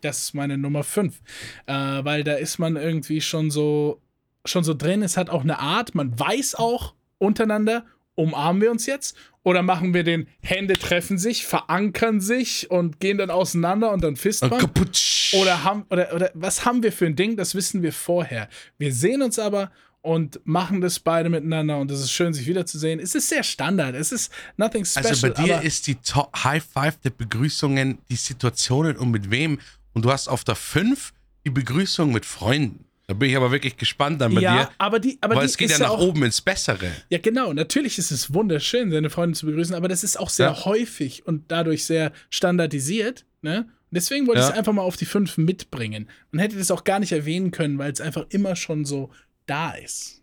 Das 0.05 0.19
ist 0.19 0.35
meine 0.35 0.59
Nummer 0.59 0.85
5. 0.85 1.21
Äh, 1.67 1.73
weil 1.73 2.25
da 2.25 2.35
ist 2.35 2.59
man 2.59 2.77
irgendwie 2.77 3.21
schon 3.21 3.51
so, 3.51 4.01
schon 4.45 4.65
so 4.65 4.75
drin. 4.75 5.03
Es 5.03 5.17
hat 5.17 5.31
auch 5.31 5.43
eine 5.43 5.59
Art, 5.59 5.95
man 5.95 6.19
weiß 6.19 6.57
auch 6.57 6.95
untereinander, 7.19 7.85
umarmen 8.15 8.63
wir 8.63 8.71
uns 8.71 8.87
jetzt 8.87 9.17
oder 9.43 9.63
machen 9.63 9.95
wir 9.95 10.05
den 10.05 10.27
Hände 10.43 10.75
treffen 10.75 11.19
sich, 11.19 11.47
verankern 11.47 12.21
sich 12.21 12.71
und 12.71 13.01
gehen 13.01 13.19
dann 13.19 13.31
auseinander 13.31 13.93
und 13.93 14.03
dann 14.03 14.17
Fistbump. 14.17 14.59
Kaputsch. 14.59 15.35
Oder, 15.35 15.65
haben, 15.65 15.85
oder, 15.91 16.15
oder 16.15 16.31
was 16.35 16.65
haben 16.65 16.83
wir 16.83 16.93
für 16.93 17.07
ein 17.07 17.17
Ding? 17.17 17.37
Das 17.37 17.55
wissen 17.55 17.83
wir 17.83 17.93
vorher. 17.93 18.49
Wir 18.79 18.93
sehen 18.93 19.23
uns 19.23 19.39
aber 19.39 19.71
und 20.01 20.41
machen 20.45 20.81
das 20.81 21.01
beide 21.01 21.31
miteinander 21.31 21.79
und 21.79 21.91
es 21.91 22.01
ist 22.01 22.13
schön, 22.13 22.35
sich 22.35 22.47
wiederzusehen. 22.47 23.01
Es 23.01 23.15
ist 23.15 23.29
sehr 23.29 23.43
Standard. 23.43 23.95
Es 23.95 24.13
ist 24.13 24.31
nothing 24.57 24.85
special. 24.85 25.07
Also 25.07 25.29
bei 25.29 25.43
dir 25.43 25.63
ist 25.63 25.87
die 25.87 25.95
Top 25.95 26.31
High 26.45 26.63
Five 26.63 26.99
der 26.99 27.11
Begrüßungen 27.11 27.99
die 28.11 28.17
Situationen 28.17 28.97
und 28.97 29.11
mit 29.11 29.31
wem. 29.31 29.59
Und 29.95 30.05
du 30.05 30.13
hast 30.13 30.29
auf 30.29 30.45
der 30.45 30.55
5 30.57 31.13
die 31.47 31.51
Begrüßung 31.51 32.13
mit 32.13 32.27
Freunden. 32.27 32.85
Da 33.07 33.13
bin 33.15 33.29
ich 33.29 33.37
aber 33.37 33.51
wirklich 33.51 33.77
gespannt 33.77 34.21
dann 34.21 34.35
bei 34.35 34.41
ja, 34.41 34.65
dir. 34.65 34.71
aber 34.79 34.99
die, 34.99 35.19
aber 35.21 35.35
weil 35.37 35.43
die 35.43 35.51
es 35.51 35.57
geht 35.59 35.71
ja 35.71 35.79
nach 35.79 35.91
auch, 35.91 36.01
oben 36.01 36.23
ins 36.25 36.41
Bessere. 36.41 36.91
Ja, 37.11 37.19
genau. 37.19 37.53
Natürlich 37.53 37.99
ist 37.99 38.11
es 38.11 38.33
wunderschön, 38.33 38.91
seine 38.91 39.11
Freundin 39.11 39.35
zu 39.35 39.45
begrüßen, 39.47 39.75
aber 39.75 39.89
das 39.89 40.03
ist 40.05 40.19
auch 40.19 40.31
sehr 40.31 40.49
Ja. 40.49 40.65
häufig 40.65 41.27
und 41.27 41.45
dadurch 41.51 41.85
sehr 41.85 42.13
standardisiert. 42.31 43.27
Ne? 43.43 43.67
Und 43.67 43.69
deswegen 43.91 44.27
wollte 44.27 44.41
ich 44.41 44.47
Ja. 44.47 44.53
es 44.53 44.59
einfach 44.59 44.73
mal 44.73 44.83
auf 44.83 44.97
die 44.97 45.05
fünf 45.05 45.37
mitbringen. 45.37 46.09
Man 46.31 46.39
hätte 46.41 46.57
das 46.57 46.71
auch 46.71 46.85
gar 46.85 46.99
nicht 46.99 47.13
erwähnen 47.13 47.51
können, 47.51 47.77
weil 47.79 47.93
es 47.93 48.01
einfach 48.01 48.25
immer 48.31 48.57
schon 48.57 48.87
so 48.87 49.11
da 49.45 49.73
ist. 49.73 50.23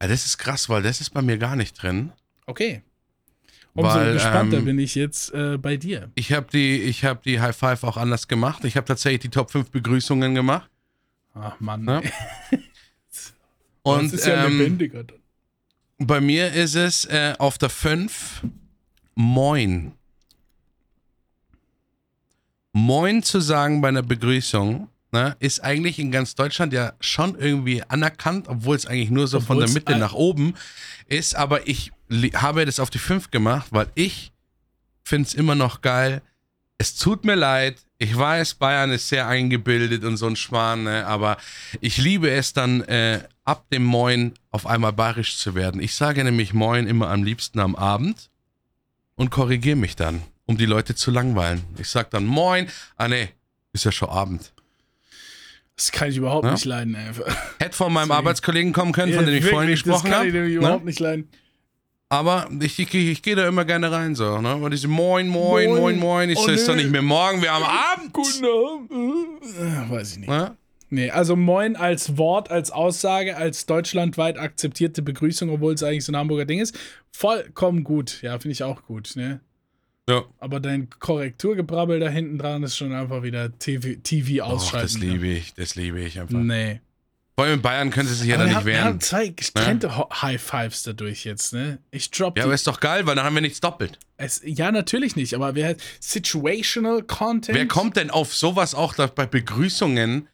Ja, 0.00 0.06
das 0.08 0.24
ist 0.24 0.38
krass, 0.38 0.68
weil 0.68 0.82
das 0.82 1.00
ist 1.00 1.10
bei 1.10 1.22
mir 1.22 1.36
gar 1.36 1.56
nicht 1.56 1.82
drin. 1.82 2.12
Okay. 2.46 2.82
Umso 3.76 3.94
Weil, 3.94 4.14
gespannter 4.14 4.58
ähm, 4.58 4.64
bin 4.64 4.78
ich 4.78 4.94
jetzt 4.94 5.32
äh, 5.34 5.58
bei 5.58 5.76
dir. 5.76 6.10
Ich 6.14 6.32
habe 6.32 6.46
die, 6.50 6.80
ich 6.80 7.04
hab 7.04 7.22
die 7.22 7.40
High 7.40 7.56
Five 7.56 7.84
auch 7.84 7.96
anders 7.96 8.26
gemacht. 8.26 8.64
Ich 8.64 8.76
habe 8.76 8.86
tatsächlich 8.86 9.20
die 9.20 9.28
Top 9.28 9.50
5 9.50 9.70
Begrüßungen 9.70 10.34
gemacht. 10.34 10.70
Ach 11.34 11.60
Mann. 11.60 11.86
Ey. 11.86 12.10
Und 13.82 14.12
das 14.12 14.20
ist 14.20 14.26
ja 14.26 14.46
ähm, 14.46 14.58
lebendiger. 14.58 15.04
dann. 15.04 15.18
bei 15.98 16.20
mir 16.20 16.52
ist 16.52 16.74
es 16.74 17.04
äh, 17.04 17.34
auf 17.38 17.58
der 17.58 17.68
5 17.68 18.44
Moin. 19.14 19.92
Moin 22.72 23.22
zu 23.22 23.40
sagen 23.40 23.80
bei 23.80 23.88
einer 23.88 24.02
Begrüßung 24.02 24.88
ne, 25.12 25.36
ist 25.38 25.62
eigentlich 25.62 25.98
in 25.98 26.10
ganz 26.10 26.34
Deutschland 26.34 26.72
ja 26.72 26.92
schon 27.00 27.38
irgendwie 27.38 27.82
anerkannt, 27.82 28.48
obwohl 28.48 28.76
es 28.76 28.86
eigentlich 28.86 29.10
nur 29.10 29.28
so 29.28 29.40
von 29.40 29.58
der 29.58 29.70
Mitte 29.70 29.96
nach 29.96 30.12
oben 30.12 30.54
ist. 31.06 31.36
Aber 31.36 31.68
ich 31.68 31.92
habe 32.34 32.64
das 32.64 32.80
auf 32.80 32.90
die 32.90 32.98
5 32.98 33.30
gemacht, 33.30 33.68
weil 33.70 33.86
ich 33.94 34.32
finde 35.04 35.28
es 35.28 35.34
immer 35.34 35.54
noch 35.54 35.80
geil. 35.82 36.22
Es 36.78 36.96
tut 36.96 37.24
mir 37.24 37.34
leid. 37.36 37.76
Ich 37.98 38.14
weiß, 38.16 38.54
Bayern 38.54 38.90
ist 38.90 39.08
sehr 39.08 39.26
eingebildet 39.26 40.04
und 40.04 40.18
so 40.18 40.26
ein 40.26 40.36
Schwan, 40.36 40.82
ne, 40.84 41.06
aber 41.06 41.38
ich 41.80 41.96
liebe 41.96 42.30
es 42.30 42.52
dann, 42.52 42.82
äh, 42.82 43.20
ab 43.44 43.64
dem 43.70 43.84
Moin 43.84 44.34
auf 44.50 44.66
einmal 44.66 44.92
bayerisch 44.92 45.38
zu 45.38 45.54
werden. 45.54 45.80
Ich 45.80 45.94
sage 45.94 46.22
nämlich 46.22 46.52
Moin 46.52 46.86
immer 46.86 47.08
am 47.08 47.22
liebsten 47.24 47.58
am 47.60 47.74
Abend 47.74 48.28
und 49.14 49.30
korrigiere 49.30 49.76
mich 49.76 49.96
dann, 49.96 50.20
um 50.44 50.58
die 50.58 50.66
Leute 50.66 50.94
zu 50.94 51.10
langweilen. 51.10 51.62
Ich 51.78 51.88
sage 51.88 52.08
dann 52.10 52.26
Moin. 52.26 52.68
Ah, 52.96 53.08
nee, 53.08 53.30
ist 53.72 53.84
ja 53.86 53.92
schon 53.92 54.10
Abend. 54.10 54.52
Das 55.76 55.92
kann 55.92 56.10
ich 56.10 56.16
überhaupt 56.18 56.44
Ja? 56.44 56.52
nicht 56.52 56.64
leiden. 56.66 56.94
Ey. 56.94 57.12
Hätte 57.58 57.76
von 57.76 57.92
meinem. 57.92 58.10
Arbeitskollegen 58.10 58.72
kommen 58.74 58.92
können, 58.92 59.12
von 59.14 59.24
Ja, 59.24 59.30
dem 59.30 59.38
ich 59.42 59.48
vorhin 59.50 59.70
gesprochen 59.70 60.02
Das 60.04 60.10
kann 60.10 60.12
habe. 60.18 60.26
ich 60.28 60.32
nämlich 60.34 60.52
Ne? 60.52 60.58
überhaupt 60.58 60.84
nicht 60.84 61.00
leiden. 61.00 61.28
Aber 62.08 62.48
ich, 62.60 62.78
ich, 62.78 62.94
ich 62.94 63.22
gehe 63.22 63.34
da 63.34 63.48
immer 63.48 63.64
gerne 63.64 63.90
rein, 63.90 64.14
so, 64.14 64.40
ne? 64.40 64.54
Und 64.54 64.70
diese 64.70 64.86
Moin, 64.86 65.26
Moin, 65.28 65.68
Moin. 65.70 65.80
Moin, 65.80 65.98
Moin. 65.98 66.30
Ich 66.30 66.38
Oh, 66.38 66.46
ist 66.46 66.68
doch 66.68 66.74
nö. 66.76 66.82
nicht 66.82 66.92
mehr 66.92 67.02
morgen, 67.02 67.42
wir 67.42 67.52
haben 67.52 67.64
Abend. 67.64 68.12
Guten 68.12 68.44
Abend. 68.44 69.42
Äh, 69.42 69.90
Weiß 69.90 70.12
ich 70.12 70.18
nicht. 70.18 70.28
Ne? 70.28 70.56
Nee, 70.88 71.10
also 71.10 71.34
Moin 71.34 71.74
als 71.74 72.16
Wort, 72.16 72.48
als 72.48 72.70
Aussage, 72.70 73.36
als 73.36 73.66
deutschlandweit 73.66 74.38
akzeptierte 74.38 75.02
Begrüßung, 75.02 75.50
obwohl 75.50 75.74
es 75.74 75.82
eigentlich 75.82 76.04
so 76.04 76.12
ein 76.12 76.16
Hamburger 76.16 76.44
Ding 76.44 76.60
ist, 76.60 76.78
vollkommen 77.10 77.82
gut. 77.82 78.22
Ja, 78.22 78.38
finde 78.38 78.52
ich 78.52 78.62
auch 78.62 78.84
gut. 78.84 79.14
Ne? 79.16 79.40
Ja. 80.08 80.22
Aber 80.38 80.60
dein 80.60 80.88
Korrekturgebrabbel 80.90 81.98
da 81.98 82.08
hinten 82.08 82.38
dran 82.38 82.62
ist 82.62 82.76
schon 82.76 82.92
einfach 82.92 83.24
wieder 83.24 83.58
TV, 83.58 83.98
TV 84.00 84.44
Och, 84.46 84.52
ausschalten. 84.52 84.86
das 84.86 84.98
liebe 84.98 85.26
ich, 85.26 85.54
das 85.54 85.74
liebe 85.74 86.00
ich 86.00 86.20
einfach. 86.20 86.38
Nee. 86.38 86.80
Vor 87.38 87.44
allem 87.44 87.54
in 87.56 87.62
Bayern 87.62 87.90
können 87.90 88.08
sie 88.08 88.14
sich 88.14 88.28
ja 88.28 88.36
Aber 88.36 88.44
nicht 88.46 88.54
haben, 88.54 88.64
wir 88.66 88.78
haben 88.80 88.86
wehren. 88.94 89.00
zwei 89.00 89.28
getrennte 89.28 89.94
Ho- 89.98 90.08
High 90.22 90.40
Fives 90.42 90.84
dadurch 90.84 91.24
jetzt, 91.26 91.52
ne? 91.52 91.78
Ich 91.90 92.10
drop 92.10 92.38
Ja, 92.38 92.44
aber 92.44 92.54
ist 92.54 92.66
doch 92.66 92.80
geil, 92.80 93.04
weil 93.06 93.14
dann 93.14 93.26
haben 93.26 93.34
wir 93.34 93.42
nichts 93.42 93.60
doppelt. 93.60 93.98
Es, 94.16 94.40
ja, 94.42 94.72
natürlich 94.72 95.16
nicht, 95.16 95.34
aber 95.34 95.54
wer 95.54 95.68
hat 95.68 95.76
Situational 96.00 97.02
Content? 97.02 97.54
Wer 97.56 97.68
kommt 97.68 97.96
denn 97.98 98.08
auf 98.10 98.34
sowas 98.34 98.74
auch 98.74 98.94
da 98.94 99.06
bei 99.06 99.26
Begrüßungen 99.26 100.28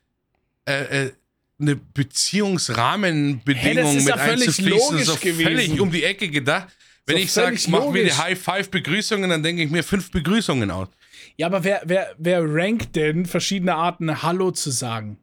äh, 0.65 1.07
äh, 1.07 1.13
eine 1.61 1.75
Beziehungsrahmenbedingung 1.75 3.97
ist 3.97 4.05
mit 4.05 4.15
ja 4.15 4.19
völlig 4.19 4.49
einzufließen? 4.49 4.91
logisch 4.93 5.07
so 5.07 5.15
gewesen. 5.17 5.43
völlig 5.43 5.81
um 5.81 5.91
die 5.91 6.05
Ecke 6.05 6.29
gedacht. 6.29 6.69
Wenn 7.07 7.17
So 7.17 7.23
ich 7.25 7.33
sage, 7.33 7.59
mach 7.69 7.89
mir 7.91 8.05
die. 8.05 8.13
High 8.13 8.39
Five 8.39 8.71
Begrüßungen, 8.71 9.29
dann 9.29 9.43
denke 9.43 9.63
ich 9.65 9.71
mir 9.71 9.83
fünf 9.83 10.11
Begrüßungen 10.11 10.71
aus. 10.71 10.89
Ja, 11.37 11.47
aber 11.47 11.65
wer, 11.65 11.83
wer, 11.85 12.15
wer 12.19 12.43
rankt 12.45 12.95
denn 12.95 13.27
verschiedene 13.27 13.75
Arten, 13.75 14.23
Hallo 14.23 14.51
zu 14.53 14.71
sagen? 14.71 15.19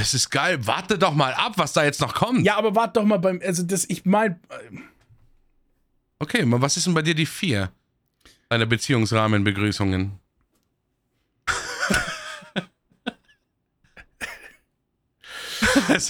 Das 0.00 0.14
ist 0.14 0.30
geil. 0.30 0.66
Warte 0.66 0.96
doch 0.96 1.12
mal 1.12 1.34
ab, 1.34 1.52
was 1.56 1.74
da 1.74 1.84
jetzt 1.84 2.00
noch 2.00 2.14
kommt. 2.14 2.46
Ja, 2.46 2.56
aber 2.56 2.74
warte 2.74 2.94
doch 3.00 3.04
mal 3.04 3.18
beim. 3.18 3.38
Also, 3.44 3.62
das, 3.64 3.84
ich 3.84 4.06
mein. 4.06 4.40
Okay, 6.18 6.42
was 6.46 6.78
ist 6.78 6.86
denn 6.86 6.94
bei 6.94 7.02
dir 7.02 7.14
die 7.14 7.26
vier 7.26 7.70
deiner 8.48 8.64
Beziehungsrahmenbegrüßungen? 8.64 10.18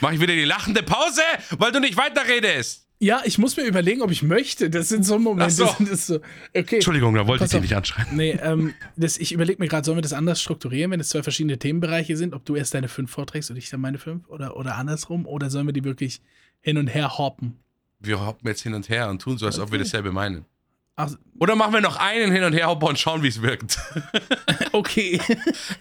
Mach 0.00 0.10
ich 0.10 0.18
wieder 0.18 0.34
die 0.34 0.44
lachende 0.44 0.82
Pause, 0.82 1.22
weil 1.50 1.70
du 1.70 1.78
nicht 1.78 1.96
weiterredest. 1.96 2.85
Ja, 2.98 3.20
ich 3.26 3.36
muss 3.36 3.58
mir 3.58 3.64
überlegen, 3.64 4.00
ob 4.00 4.10
ich 4.10 4.22
möchte. 4.22 4.70
Das 4.70 4.88
sind 4.88 5.04
so 5.04 5.18
Momente. 5.18 5.50
So. 5.52 5.68
Das 5.80 6.06
so, 6.06 6.20
okay. 6.56 6.76
Entschuldigung, 6.76 7.14
da 7.14 7.26
wollte 7.26 7.44
Pass 7.44 7.52
ich 7.52 7.52
dich 7.52 7.58
auf. 7.58 7.62
nicht 7.62 7.76
anschreiben. 7.76 8.16
Nee, 8.16 8.30
ähm, 8.42 8.72
das, 8.96 9.18
ich 9.18 9.32
überlege 9.32 9.62
mir 9.62 9.68
gerade, 9.68 9.84
sollen 9.84 9.98
wir 9.98 10.02
das 10.02 10.14
anders 10.14 10.40
strukturieren, 10.40 10.90
wenn 10.92 11.00
es 11.00 11.10
zwei 11.10 11.22
verschiedene 11.22 11.58
Themenbereiche 11.58 12.16
sind? 12.16 12.32
Ob 12.34 12.46
du 12.46 12.56
erst 12.56 12.72
deine 12.72 12.88
fünf 12.88 13.10
vorträgst 13.10 13.50
und 13.50 13.56
ich 13.56 13.68
dann 13.68 13.82
meine 13.82 13.98
fünf? 13.98 14.26
Oder, 14.28 14.56
oder 14.56 14.76
andersrum? 14.76 15.26
Oder 15.26 15.50
sollen 15.50 15.66
wir 15.66 15.74
die 15.74 15.84
wirklich 15.84 16.22
hin 16.62 16.78
und 16.78 16.86
her 16.86 17.18
hoppen? 17.18 17.58
Wir 18.00 18.24
hoppen 18.24 18.48
jetzt 18.48 18.62
hin 18.62 18.72
und 18.72 18.88
her 18.88 19.10
und 19.10 19.20
tun 19.20 19.36
so, 19.36 19.44
als 19.46 19.58
ob 19.58 19.70
wir 19.72 19.76
Okay. 19.76 19.84
dasselbe 19.84 20.12
meinen. 20.12 20.46
Ach, 20.98 21.10
Oder 21.38 21.56
machen 21.56 21.74
wir 21.74 21.82
noch 21.82 21.96
einen 21.96 22.32
hin 22.32 22.42
und 22.44 22.54
her 22.54 22.68
Hopper 22.68 22.86
und 22.86 22.98
schauen, 22.98 23.22
wie 23.22 23.28
es 23.28 23.42
wirkt. 23.42 23.78
okay. 24.72 25.20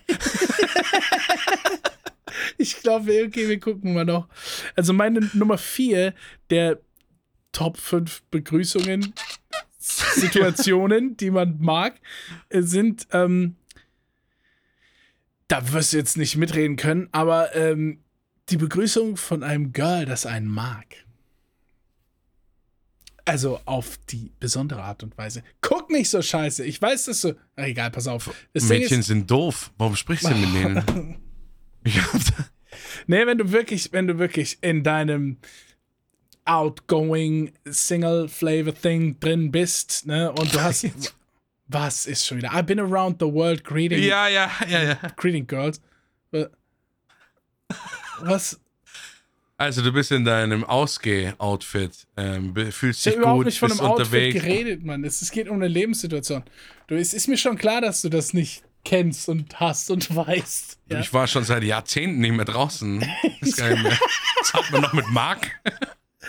ich 2.58 2.82
glaube, 2.82 3.24
okay, 3.26 3.48
wir 3.48 3.60
gucken 3.60 3.94
mal 3.94 4.04
noch. 4.06 4.28
Also 4.76 4.92
meine 4.92 5.22
Nummer 5.34 5.58
vier 5.58 6.14
der 6.50 6.80
Top 7.56 7.78
5 7.78 8.22
Begrüßungen, 8.32 9.14
Situationen, 9.80 11.16
die 11.16 11.32
man 11.32 11.58
mag, 11.62 11.96
äh, 12.50 12.62
sind, 12.62 13.08
ähm, 13.12 13.56
da 15.48 15.72
wirst 15.72 15.94
du 15.94 15.98
jetzt 15.98 16.18
nicht 16.18 16.36
mitreden 16.36 16.76
können, 16.76 17.08
aber 17.14 17.56
ähm, 17.56 18.04
die 18.50 18.58
Begrüßung 18.58 19.16
von 19.16 19.42
einem 19.42 19.72
Girl, 19.72 20.06
das 20.06 20.26
einen 20.26 20.48
mag. 20.48 20.86
Also 23.24 23.60
auf 23.66 23.98
die 24.10 24.32
besondere 24.40 24.84
Art 24.84 25.02
und 25.02 25.18
Weise. 25.18 25.44
Guck 25.62 25.90
nicht 25.90 26.10
so 26.10 26.22
scheiße. 26.22 26.64
Ich 26.66 26.80
weiß, 26.82 27.06
dass 27.06 27.22
du. 27.22 27.36
Ach, 27.56 27.64
egal, 27.64 27.90
pass 27.90 28.08
auf. 28.08 28.30
Das 28.54 28.66
Mädchen 28.66 29.00
ist, 29.00 29.08
sind 29.08 29.32
doof. 29.32 29.72
Warum 29.80 29.96
sprichst 29.96 30.26
du 30.26 30.36
mit 30.36 30.54
denen? 30.54 31.18
Ich 31.88 32.02
hab 32.02 32.12
da- 32.14 32.50
Nee, 33.08 33.26
wenn 33.28 33.38
du 33.38 33.52
wirklich, 33.52 33.92
wenn 33.94 34.08
du 34.08 34.18
wirklich 34.18 34.58
in 34.62 34.84
deinem 34.84 35.38
outgoing 36.46 37.52
Single 37.66 38.28
Flavor 38.28 38.74
Thing 38.74 39.20
drin 39.20 39.52
bist, 39.52 40.06
ne, 40.06 40.32
und 40.32 40.54
du 40.54 40.62
hast. 40.62 40.86
was 41.68 42.06
ist 42.06 42.26
schon 42.26 42.38
wieder? 42.38 42.52
I've 42.54 42.64
been 42.64 42.80
around 42.80 43.18
the 43.20 43.26
world 43.26 43.64
greeting, 43.64 44.04
ja, 44.04 44.28
ja, 44.28 44.52
ja, 44.68 44.84
ja. 44.84 44.94
greeting 45.18 45.48
girls. 45.48 45.82
Wa- 46.32 46.48
Was? 48.22 48.60
Also 49.58 49.82
du 49.82 49.92
bist 49.94 50.12
in 50.12 50.26
deinem 50.26 50.64
Ausgeh-Outfit, 50.66 52.08
ähm, 52.18 52.54
fühlst 52.72 53.00
Ich 53.08 53.14
dich 53.14 53.16
überhaupt 53.22 53.38
gut, 53.40 53.46
nicht 53.46 53.60
von 53.60 53.70
bist 53.70 53.80
einem 53.80 53.90
Outfit 53.92 54.06
unterwegs. 54.08 54.36
geredet, 54.44 54.84
Mann. 54.84 55.04
Es, 55.06 55.22
es 55.22 55.32
geht 55.32 55.48
um 55.48 55.56
eine 55.56 55.70
Lebenssituation. 55.70 56.44
Du, 56.88 56.96
es 56.96 57.14
ist 57.14 57.28
mir 57.30 57.38
schon 57.38 57.58
klar, 57.58 57.80
dass 57.80 58.02
du 58.02 58.10
das 58.10 58.34
nicht 58.34 58.64
kennst 58.84 59.30
und 59.30 59.58
hast 59.60 59.90
und 59.92 60.14
weißt. 60.14 60.78
Ja? 60.90 61.00
Ich 61.00 61.14
war 61.14 61.26
schon 61.28 61.46
seit 61.46 61.64
Jahrzehnten 61.64 62.20
nicht 62.20 62.34
mehr 62.34 62.46
draußen. 62.46 62.98
Nicht 63.42 63.58
mehr. 63.58 63.98
Das 64.40 64.54
hat 64.54 64.70
man 64.72 64.82
noch 64.82 64.94
mit 64.94 65.10
Mark. 65.10 65.50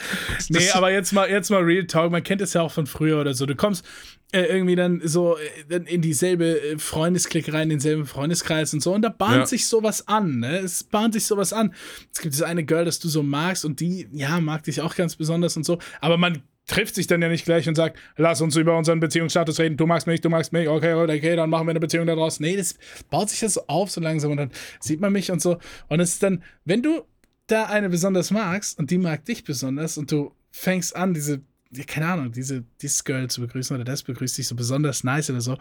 Nee, 0.48 0.70
aber 0.72 0.90
jetzt 0.92 1.12
mal, 1.12 1.28
jetzt 1.28 1.50
mal 1.50 1.62
Real 1.62 1.86
Talk. 1.86 2.10
Man 2.12 2.22
kennt 2.22 2.40
es 2.40 2.52
ja 2.52 2.62
auch 2.62 2.72
von 2.72 2.86
früher 2.86 3.20
oder 3.20 3.34
so. 3.34 3.46
Du 3.46 3.54
kommst 3.54 3.84
äh, 4.32 4.42
irgendwie 4.42 4.76
dann 4.76 5.00
so 5.04 5.36
äh, 5.68 5.76
in 5.86 6.02
dieselbe 6.02 6.60
äh, 6.60 6.78
Freundesklicke 6.78 7.52
rein, 7.52 7.64
in 7.64 7.70
denselben 7.70 8.06
Freundeskreis 8.06 8.72
und 8.74 8.82
so. 8.82 8.94
Und 8.94 9.02
da 9.02 9.08
bahnt 9.08 9.36
Ja. 9.36 9.46
sich 9.46 9.66
sowas 9.66 10.08
an. 10.08 10.40
Ne? 10.40 10.58
Es 10.58 10.84
bahnt 10.84 11.14
sich 11.14 11.24
sowas 11.26 11.52
an. 11.52 11.74
Es 12.12 12.20
gibt 12.20 12.34
diese 12.34 12.46
eine 12.46 12.64
Girl, 12.64 12.84
das 12.84 12.98
du 12.98 13.08
so 13.08 13.22
magst 13.22 13.64
und 13.64 13.80
die, 13.80 14.08
ja, 14.12 14.40
mag 14.40 14.64
dich 14.64 14.80
auch 14.80 14.94
ganz 14.94 15.16
besonders 15.16 15.56
und 15.56 15.64
so. 15.64 15.78
Aber 16.00 16.16
man 16.16 16.42
trifft 16.66 16.96
sich 16.96 17.06
dann 17.06 17.22
ja 17.22 17.28
nicht 17.28 17.44
gleich 17.44 17.68
und 17.68 17.76
sagt, 17.76 17.96
lass 18.16 18.40
uns 18.40 18.56
über 18.56 18.76
unseren 18.76 18.98
Beziehungsstatus 18.98 19.60
reden. 19.60 19.76
Du 19.76 19.86
magst 19.86 20.08
mich, 20.08 20.20
du 20.20 20.28
magst 20.28 20.52
mich. 20.52 20.68
Okay, 20.68 20.94
okay, 20.94 21.36
dann 21.36 21.48
machen 21.48 21.66
wir 21.68 21.70
eine 21.70 21.78
Beziehung 21.80 22.06
daraus. 22.06 22.40
Nee, 22.40 22.56
das 22.56 22.76
baut 23.08 23.30
sich 23.30 23.38
das 23.38 23.54
so 23.54 23.62
auf 23.68 23.90
so 23.92 24.00
langsam 24.00 24.32
und 24.32 24.38
dann 24.38 24.50
sieht 24.80 25.00
man 25.00 25.12
mich 25.12 25.30
und 25.30 25.40
so. 25.40 25.58
Und 25.88 26.00
es 26.00 26.14
ist 26.14 26.22
dann, 26.24 26.42
wenn 26.64 26.82
du 26.82 27.02
da 27.46 27.64
eine 27.66 27.88
besonders 27.88 28.30
magst 28.30 28.78
und 28.78 28.90
die 28.90 28.98
mag 28.98 29.24
dich 29.24 29.44
besonders 29.44 29.98
und 29.98 30.10
du 30.10 30.32
fängst 30.50 30.96
an, 30.96 31.14
diese, 31.14 31.42
keine 31.86 32.06
Ahnung, 32.06 32.32
diese, 32.32 32.64
dieses 32.80 33.04
Girl 33.04 33.28
zu 33.28 33.40
begrüßen 33.40 33.74
oder 33.76 33.84
das 33.84 34.02
begrüßt 34.02 34.38
dich 34.38 34.48
so 34.48 34.54
besonders 34.54 35.04
nice 35.04 35.30
oder 35.30 35.40
so, 35.40 35.58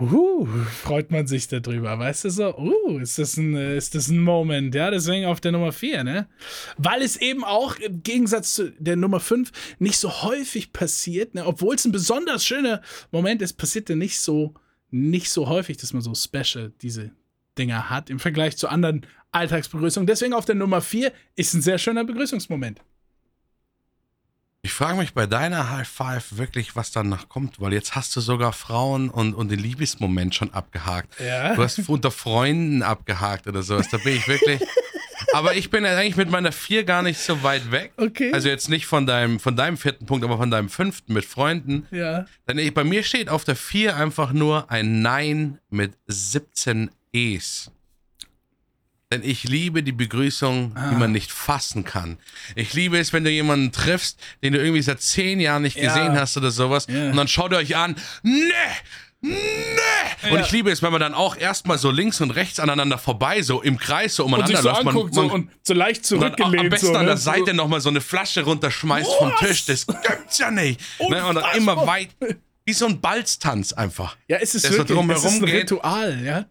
uh, 0.00 0.46
freut 0.46 1.10
man 1.10 1.26
sich 1.26 1.48
darüber, 1.48 1.98
weißt 1.98 2.24
du 2.24 2.30
so, 2.30 2.56
uh, 2.56 2.98
ist 2.98 3.18
das 3.18 3.36
ein, 3.36 3.54
äh, 3.56 3.76
ist 3.76 3.94
das 3.94 4.08
ein 4.08 4.20
Moment, 4.20 4.74
ja, 4.74 4.90
deswegen 4.90 5.26
auf 5.26 5.40
der 5.40 5.52
Nummer 5.52 5.72
4, 5.72 6.04
ne? 6.04 6.28
Weil 6.76 7.02
es 7.02 7.16
eben 7.16 7.44
auch 7.44 7.76
im 7.76 8.02
Gegensatz 8.02 8.54
zu 8.54 8.70
der 8.72 8.96
Nummer 8.96 9.20
5 9.20 9.50
nicht 9.78 9.98
so 9.98 10.22
häufig 10.22 10.72
passiert, 10.72 11.34
ne? 11.34 11.44
Obwohl 11.44 11.74
es 11.74 11.84
ein 11.84 11.92
besonders 11.92 12.44
schöner 12.44 12.80
Moment 13.10 13.42
ist, 13.42 13.54
passiert 13.54 13.88
der 13.88 13.96
nicht 13.96 14.20
so, 14.20 14.54
nicht 14.90 15.30
so 15.30 15.48
häufig, 15.48 15.76
dass 15.76 15.92
man 15.92 16.02
so 16.02 16.14
special 16.14 16.72
diese 16.80 17.10
Dinger 17.58 17.90
hat 17.90 18.08
im 18.08 18.20
Vergleich 18.20 18.56
zu 18.56 18.68
anderen 18.68 19.04
Alltagsbegrüßungen. 19.32 20.06
Deswegen 20.06 20.34
auf 20.34 20.44
der 20.44 20.54
Nummer 20.54 20.80
4 20.80 21.12
ist 21.36 21.54
ein 21.54 21.62
sehr 21.62 21.78
schöner 21.78 22.04
Begrüßungsmoment. 22.04 22.80
Ich 24.62 24.72
frage 24.72 24.98
mich 24.98 25.14
bei 25.14 25.26
deiner 25.26 25.70
High 25.70 25.88
Five 25.88 26.36
wirklich, 26.36 26.74
was 26.74 26.90
danach 26.90 27.28
kommt, 27.28 27.60
weil 27.60 27.72
jetzt 27.72 27.94
hast 27.94 28.14
du 28.16 28.20
sogar 28.20 28.52
Frauen 28.52 29.08
und, 29.08 29.34
und 29.34 29.50
den 29.50 29.60
Liebesmoment 29.60 30.34
schon 30.34 30.52
abgehakt. 30.52 31.14
Ja. 31.20 31.54
Du 31.54 31.62
hast 31.62 31.88
unter 31.88 32.10
Freunden 32.10 32.82
abgehakt 32.82 33.46
oder 33.46 33.62
sowas. 33.62 33.88
Da 33.88 33.98
bin 33.98 34.16
ich 34.16 34.26
wirklich. 34.26 34.60
aber 35.32 35.54
ich 35.54 35.70
bin 35.70 35.86
eigentlich 35.86 36.16
mit 36.16 36.30
meiner 36.30 36.50
vier 36.50 36.84
gar 36.84 37.02
nicht 37.02 37.20
so 37.20 37.42
weit 37.42 37.70
weg. 37.70 37.92
Okay. 37.96 38.32
Also 38.32 38.48
jetzt 38.48 38.68
nicht 38.68 38.86
von 38.86 39.06
deinem, 39.06 39.38
von 39.38 39.54
deinem 39.54 39.76
vierten 39.76 40.06
Punkt, 40.06 40.24
aber 40.24 40.36
von 40.38 40.50
deinem 40.50 40.68
fünften 40.68 41.12
mit 41.12 41.24
Freunden. 41.24 41.86
Ja. 41.92 42.26
Denn 42.48 42.58
ich, 42.58 42.74
bei 42.74 42.84
mir 42.84 43.04
steht 43.04 43.28
auf 43.28 43.44
der 43.44 43.56
vier 43.56 43.96
einfach 43.96 44.32
nur 44.32 44.70
ein 44.70 45.02
Nein 45.02 45.58
mit 45.70 45.92
17 46.08 46.90
E's. 47.12 47.70
Denn 49.10 49.22
ich 49.24 49.44
liebe 49.44 49.82
die 49.82 49.92
Begrüßung, 49.92 50.74
die 50.74 50.80
Ah. 50.94 50.98
man 50.98 51.12
nicht 51.12 51.32
fassen 51.32 51.82
kann. 51.84 52.18
Ich 52.56 52.74
liebe 52.74 52.98
es, 52.98 53.14
wenn 53.14 53.24
du 53.24 53.30
jemanden 53.30 53.72
triffst, 53.72 54.20
den 54.42 54.52
du 54.52 54.58
irgendwie 54.58 54.82
seit 54.82 55.00
zehn 55.00 55.40
Jahren 55.40 55.62
nicht 55.62 55.78
Ja. 55.78 55.94
gesehen 55.94 56.12
hast 56.20 56.36
oder 56.36 56.50
sowas. 56.50 56.86
Ja. 56.90 57.08
Und 57.10 57.16
dann 57.16 57.26
schaut 57.26 57.52
ihr 57.52 57.56
euch 57.56 57.74
an. 57.74 57.96
Nee! 58.22 58.42
Nee! 59.22 59.32
Und 60.24 60.32
Ja. 60.34 60.40
ich 60.42 60.50
liebe 60.52 60.70
es, 60.70 60.82
wenn 60.82 60.92
man 60.92 61.00
dann 61.00 61.14
auch 61.14 61.36
erstmal 61.38 61.78
so 61.78 61.90
links 61.90 62.20
und 62.20 62.32
rechts 62.32 62.60
aneinander 62.60 62.98
vorbei, 62.98 63.40
so 63.40 63.62
im 63.62 63.78
Kreis 63.78 64.14
so 64.14 64.24
Und 64.26 64.34
umeinander 64.34 64.56
sich 64.58 64.62
so 64.62 64.68
läuft. 64.68 64.86
anguckt 64.86 65.14
man, 65.14 65.28
so, 65.28 65.34
und 65.34 65.50
so 65.62 65.72
leicht 65.74 66.00
und 66.00 66.04
zurückgelehnt. 66.04 66.60
am 66.64 66.68
besten 66.68 66.86
so, 66.88 66.92
an 66.94 67.00
ne? 67.00 67.06
der 67.06 67.16
Seite 67.16 67.54
nochmal 67.54 67.80
so 67.80 67.88
eine 67.88 68.02
Flasche 68.02 68.42
runterschmeißt 68.42 69.10
vom 69.18 69.32
Was? 69.32 69.38
Tisch. 69.40 69.64
Das 69.64 69.86
gibt's 69.86 70.36
ja 70.38 70.50
nicht. 70.50 70.80
Ne? 71.00 71.24
Und 71.24 71.34
dann 71.36 71.56
immer 71.56 71.86
weit. 71.86 72.10
Wie 72.66 72.74
so 72.74 72.84
ein 72.84 73.00
Balztanz 73.00 73.72
einfach. 73.72 74.18
Ja, 74.28 74.36
es 74.36 74.54
ist 74.54 74.66
so 74.66 74.76
wirklich 74.76 74.98
es 75.16 75.24
ist 75.24 75.42
ein. 75.42 75.44
Ritual, 75.44 76.20
ja. 76.22 76.44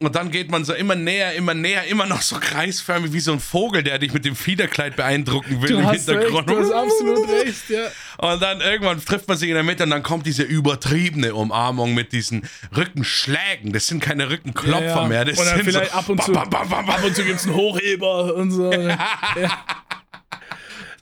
Und 0.00 0.14
dann 0.14 0.30
geht 0.30 0.48
man 0.48 0.64
so 0.64 0.74
immer 0.74 0.94
näher, 0.94 1.32
immer 1.34 1.54
näher, 1.54 1.82
immer 1.88 2.06
noch 2.06 2.22
so 2.22 2.36
kreisförmig 2.38 3.12
wie 3.12 3.18
so 3.18 3.32
ein 3.32 3.40
Vogel, 3.40 3.82
der 3.82 3.98
dich 3.98 4.12
mit 4.12 4.24
dem 4.24 4.36
Fiederkleid 4.36 4.94
beeindrucken 4.94 5.60
will 5.60 5.70
Du 5.70 5.78
im 5.78 5.86
hast 5.86 6.08
recht, 6.08 6.20
Hintergrund. 6.20 6.48
du 6.48 6.56
hast 6.60 6.70
absolut 6.70 7.28
recht, 7.28 7.68
ja. 7.68 7.88
Und 8.18 8.40
dann 8.40 8.60
irgendwann 8.60 9.04
trifft 9.04 9.26
man 9.26 9.36
sich 9.36 9.48
in 9.48 9.56
der 9.56 9.64
Mitte 9.64 9.82
und 9.82 9.90
dann 9.90 10.04
kommt 10.04 10.24
diese 10.24 10.44
übertriebene 10.44 11.34
Umarmung 11.34 11.94
mit 11.94 12.12
diesen 12.12 12.48
Rückenschlägen. 12.76 13.72
Das 13.72 13.88
sind 13.88 14.00
keine 14.00 14.30
Rückenklopfer 14.30 14.84
Ja, 14.86 15.02
ja. 15.02 15.08
mehr. 15.08 15.24
Das 15.24 15.36
Und 15.36 15.46
dann 15.46 15.56
sind 15.56 15.64
vielleicht 15.64 15.90
so 15.90 15.98
ab 15.98 16.08
und 16.08 16.22
zu- 16.22 16.32
bam, 16.32 16.48
bam, 16.48 16.68
bam, 16.68 16.86
bam, 16.86 16.94
Ab 16.94 17.04
und 17.04 17.16
zu 17.16 17.24
gibt 17.24 17.40
es 17.40 17.46
einen 17.46 17.56
Hochheber 17.56 18.34
und 18.36 18.52
so. 18.52 18.70
ne? 18.70 18.96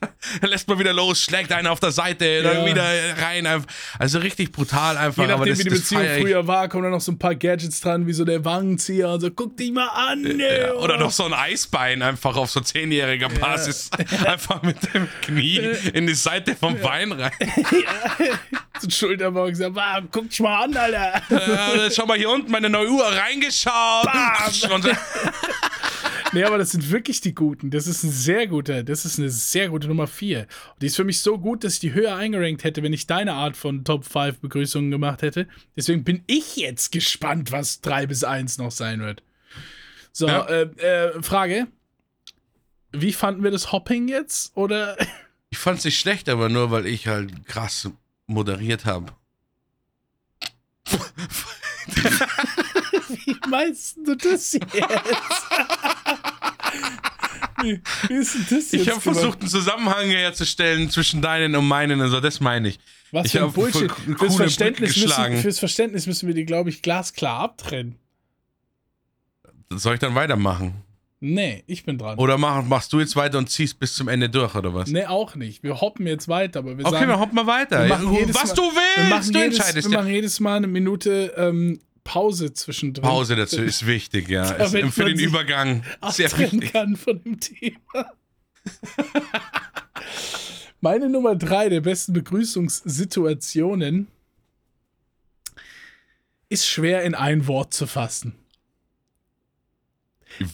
Lässt 0.41 0.67
man 0.67 0.79
wieder 0.79 0.93
los, 0.93 1.21
schlägt 1.21 1.51
einen 1.51 1.67
auf 1.67 1.79
der 1.79 1.91
Seite, 1.91 2.43
dann 2.43 2.57
Ja. 2.57 2.65
wieder 2.65 2.83
rein. 3.21 3.65
Also 3.99 4.19
richtig 4.19 4.51
brutal 4.51 4.97
einfach. 4.97 5.23
Je 5.23 5.27
nachdem, 5.27 5.41
aber 5.41 5.45
das, 5.45 5.59
wie 5.59 5.63
die 5.63 5.69
Beziehung 5.69 6.05
früher 6.19 6.47
war, 6.47 6.67
kommen 6.69 6.83
dann 6.83 6.91
noch 6.91 7.01
so 7.01 7.11
ein 7.11 7.19
paar 7.19 7.35
Gadgets 7.35 7.81
dran, 7.81 8.07
wie 8.07 8.13
so 8.13 8.25
der 8.25 8.43
Wangenzieher 8.45 9.09
und 9.09 9.21
so, 9.21 9.31
guck 9.31 9.55
dich 9.57 9.71
mal 9.71 9.87
an? 9.87 10.39
Ja, 10.39 10.73
oder 10.73 10.97
noch 10.97 11.11
so 11.11 11.25
ein 11.25 11.33
Eisbein 11.33 12.01
einfach 12.01 12.35
auf 12.35 12.49
so 12.51 12.59
zehnjähriger 12.59 13.29
Basis. 13.29 13.89
Einfach 14.25 14.61
mit 14.63 14.93
dem 14.93 15.07
Knie 15.21 15.59
in 15.93 16.07
die 16.07 16.13
Seite 16.15 16.55
vom 16.55 16.79
Bein 16.79 17.11
rein. 17.11 17.31
so 18.79 18.87
ein 18.87 18.91
Schulterbock, 18.91 19.55
sagt, 19.55 19.75
wow, 19.75 20.01
guck 20.11 20.29
dich 20.29 20.39
mal 20.39 20.63
an, 20.63 20.75
Alter. 20.75 21.21
Äh, 21.29 21.91
schau 21.91 22.05
mal 22.05 22.17
hier 22.17 22.29
unten, 22.29 22.51
meine 22.51 22.69
neue 22.69 22.89
Uhr 22.89 23.05
reingeschaut. 23.05 24.05
Bam. 24.05 24.71
Und 24.71 24.85
Nee, 26.33 26.43
aber 26.43 26.57
das 26.57 26.71
sind 26.71 26.91
wirklich 26.91 27.21
die 27.21 27.33
guten. 27.33 27.69
Das 27.71 27.87
ist 27.87 28.03
ein 28.03 28.11
sehr 28.11 28.47
guter, 28.47 28.83
das 28.83 29.05
ist 29.05 29.17
eine 29.19 29.29
sehr 29.29 29.69
gute 29.69 29.87
Nummer 29.87 30.07
4. 30.07 30.41
Und 30.41 30.81
die 30.81 30.87
ist 30.87 30.95
für 30.95 31.03
mich 31.03 31.21
so 31.21 31.37
gut, 31.37 31.63
dass 31.63 31.75
ich 31.75 31.79
die 31.79 31.93
höher 31.93 32.15
eingerankt 32.15 32.63
hätte, 32.63 32.83
wenn 32.83 32.93
ich 32.93 33.07
deine 33.07 33.33
Art 33.33 33.55
von 33.55 33.83
Top 33.85 34.03
5 34.05 34.39
Begrüßungen 34.39 34.91
gemacht 34.91 35.21
hätte. 35.21 35.47
Deswegen 35.75 36.03
bin 36.03 36.23
ich 36.27 36.57
jetzt 36.57 36.91
gespannt, 36.91 37.51
was 37.51 37.81
3 37.81 38.07
bis 38.07 38.23
1 38.23 38.57
noch 38.57 38.71
sein 38.71 38.99
wird. 38.99 39.23
So, 40.11 40.27
Ja. 40.27 40.45
äh, 40.47 40.63
äh, 40.63 41.21
Frage. 41.23 41.67
Wie 42.91 43.13
fanden 43.13 43.43
wir 43.43 43.51
das 43.51 43.71
Hopping 43.71 44.07
jetzt? 44.07 44.55
Oder 44.55 44.97
ich 45.49 45.57
fand's 45.57 45.85
nicht 45.85 45.99
schlecht, 45.99 46.29
aber 46.29 46.49
nur 46.49 46.71
weil 46.71 46.85
ich 46.87 47.07
halt 47.07 47.45
krass 47.45 47.89
moderiert 48.25 48.85
habe. 48.85 49.13
wie 53.25 53.37
meinst 53.49 53.97
du 54.05 54.15
das 54.15 54.53
jetzt? 54.53 54.65
wie, 57.61 57.81
wie 58.07 58.13
ist 58.13 58.35
denn 58.35 58.45
das? 58.49 58.73
Ich 58.73 58.81
habe 58.89 58.99
gemacht? 58.99 59.03
versucht, 59.03 59.39
einen 59.41 59.49
Zusammenhang 59.49 60.09
herzustellen 60.09 60.89
zwischen 60.89 61.21
deinen 61.21 61.55
und 61.55 61.67
meinen 61.67 61.99
und 62.01 62.09
so, 62.09 62.19
das 62.19 62.39
meine 62.39 62.69
ich. 62.69 62.79
Was 63.11 63.25
ich 63.27 63.31
für 63.33 63.43
ein 63.45 63.51
Bullshit. 63.53 63.91
Fürs 64.17 64.35
Verständnis, 64.35 64.97
müssen, 64.97 65.37
fürs 65.37 65.59
Verständnis 65.59 66.07
müssen 66.07 66.27
wir 66.27 66.35
die, 66.35 66.45
glaube 66.45 66.69
ich, 66.69 66.81
glasklar 66.81 67.39
abtrennen. 67.39 67.95
Soll 69.69 69.95
ich 69.95 69.99
dann 69.99 70.15
weitermachen? 70.15 70.83
Nee, 71.19 71.63
ich 71.65 71.83
bin 71.83 71.97
dran. 71.97 72.19
Oder 72.19 72.37
mach, 72.37 72.63
machst 72.63 72.93
du 72.93 72.99
jetzt 72.99 73.15
weiter 73.15 73.39
und 73.39 73.49
ziehst 73.49 73.79
bis 73.79 73.95
zum 73.95 74.07
Ende 74.07 74.29
durch, 74.29 74.53
oder 74.53 74.73
was? 74.75 74.89
Nee, 74.89 75.05
auch 75.05 75.33
nicht. 75.35 75.63
Wir 75.63 75.81
hoppen 75.81 76.05
jetzt 76.05 76.27
weiter, 76.27 76.59
aber 76.59 76.77
wir 76.77 76.85
Okay, 76.85 76.93
sagen, 76.95 77.09
wir 77.09 77.19
hoppen 77.19 77.35
mal 77.35 77.47
weiter. 77.47 77.81
wir 77.83 77.89
machen 77.89 78.13
jedes 78.13 78.35
was 78.35 78.49
Mal- 78.49 78.55
du 78.55 78.61
wir 78.61 78.71
willst, 78.75 79.09
machen, 79.09 79.33
du 79.33 79.39
jedes, 79.39 79.57
entscheidest. 79.57 79.87
wir 79.89 79.93
ja. 79.93 79.99
machen 80.03 80.13
jedes 80.13 80.39
Mal 80.39 80.57
eine 80.57 80.67
Minute 80.67 81.33
ähm, 81.35 81.79
Pause 82.07 82.53
zwischendrin. 82.53 83.03
Pause 83.03 83.35
dazu 83.35 83.61
ist 83.61 83.85
wichtig, 83.85 84.29
ja. 84.29 84.49
Ist, 84.63 84.93
für 84.93 85.03
den 85.03 85.19
Übergang 85.19 85.83
sehr 86.09 86.31
wichtig. 86.37 86.71
kann 86.71 86.95
von 86.95 87.21
dem 87.21 87.37
Thema. 87.37 88.13
Meine 90.79 91.09
Nummer 91.09 91.35
drei 91.35 91.67
der 91.67 91.81
besten 91.81 92.13
Begrüßungssituationen 92.13 94.07
ist 96.47 96.65
schwer 96.65 97.03
in 97.03 97.13
ein 97.13 97.45
Wort 97.47 97.73
zu 97.73 97.87
fassen. 97.87 98.35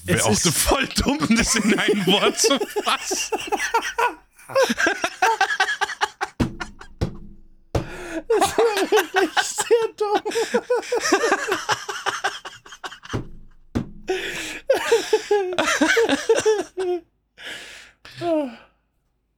Wäre 0.06 0.26
auch 0.26 0.34
so 0.34 0.49
voll 0.51 0.88
dumm, 0.95 1.20
das 1.38 1.54
in 1.54 1.78
ein 1.78 2.08
Wort 2.08 2.39
zu 2.39 2.58
fassen. 2.84 3.38
Sehr 9.43 9.88
dumm. 9.97 10.21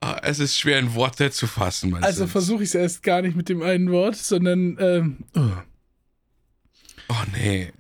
Ah, 0.02 0.20
Es 0.24 0.40
ist 0.40 0.58
schwer 0.58 0.80
in 0.80 0.94
Worte 0.94 1.32
zu 1.32 1.48
fassen, 1.48 1.94
Also 2.04 2.28
versuche 2.28 2.64
ich 2.64 2.70
es 2.70 2.76
erst 2.76 3.04
gar 3.04 3.22
nicht 3.22 3.36
mit 3.36 3.50
dem 3.50 3.62
einen 3.62 3.92
Wort, 3.92 4.16
sondern 4.16 4.78
ähm, 4.80 5.18
oh. 5.36 5.52
Oh 7.08 7.24
nee. 7.34 7.72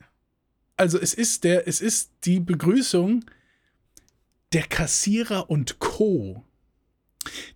also 0.77 0.99
es 0.99 1.13
ist 1.13 1.43
der, 1.43 1.67
es 1.67 1.81
ist 1.81 2.11
die 2.25 2.39
Begrüßung 2.39 3.25
der 4.53 4.63
Kassierer 4.63 5.49
und 5.49 5.79
Co. 5.79 6.43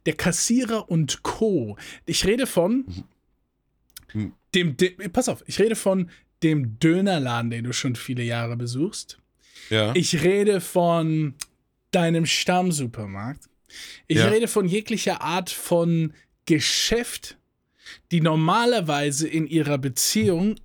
Der 0.08 0.16
Kassierer 0.16 0.90
und 0.90 1.22
Co. 1.22 1.78
Ich 2.06 2.26
rede 2.26 2.48
von 2.48 2.86
Mhm. 4.14 4.34
dem, 4.56 4.78
dem 4.78 5.12
pass 5.12 5.30
auf, 5.30 5.44
ich 5.48 5.60
rede 5.60 5.76
von 5.76 6.10
dem 6.44 6.80
Dönerladen, 6.80 7.52
den 7.52 7.64
du 7.66 7.74
schon 7.74 7.96
viele 7.96 8.24
Jahre 8.24 8.56
besuchst. 8.58 9.20
Ja. 9.70 9.94
Ich 9.96 10.24
rede 10.24 10.62
von 10.62 11.36
deinem 11.92 12.26
Stammsupermarkt. 12.26 13.50
Ich 14.08 14.18
Ja. 14.18 14.28
rede 14.28 14.48
von 14.48 14.68
jeglicher 14.68 15.22
Art 15.22 15.50
von 15.50 16.14
Geschäft, 16.46 17.38
die 18.12 18.22
normalerweise 18.22 19.28
in 19.28 19.46
ihrer 19.48 19.78
Beziehung 19.78 20.56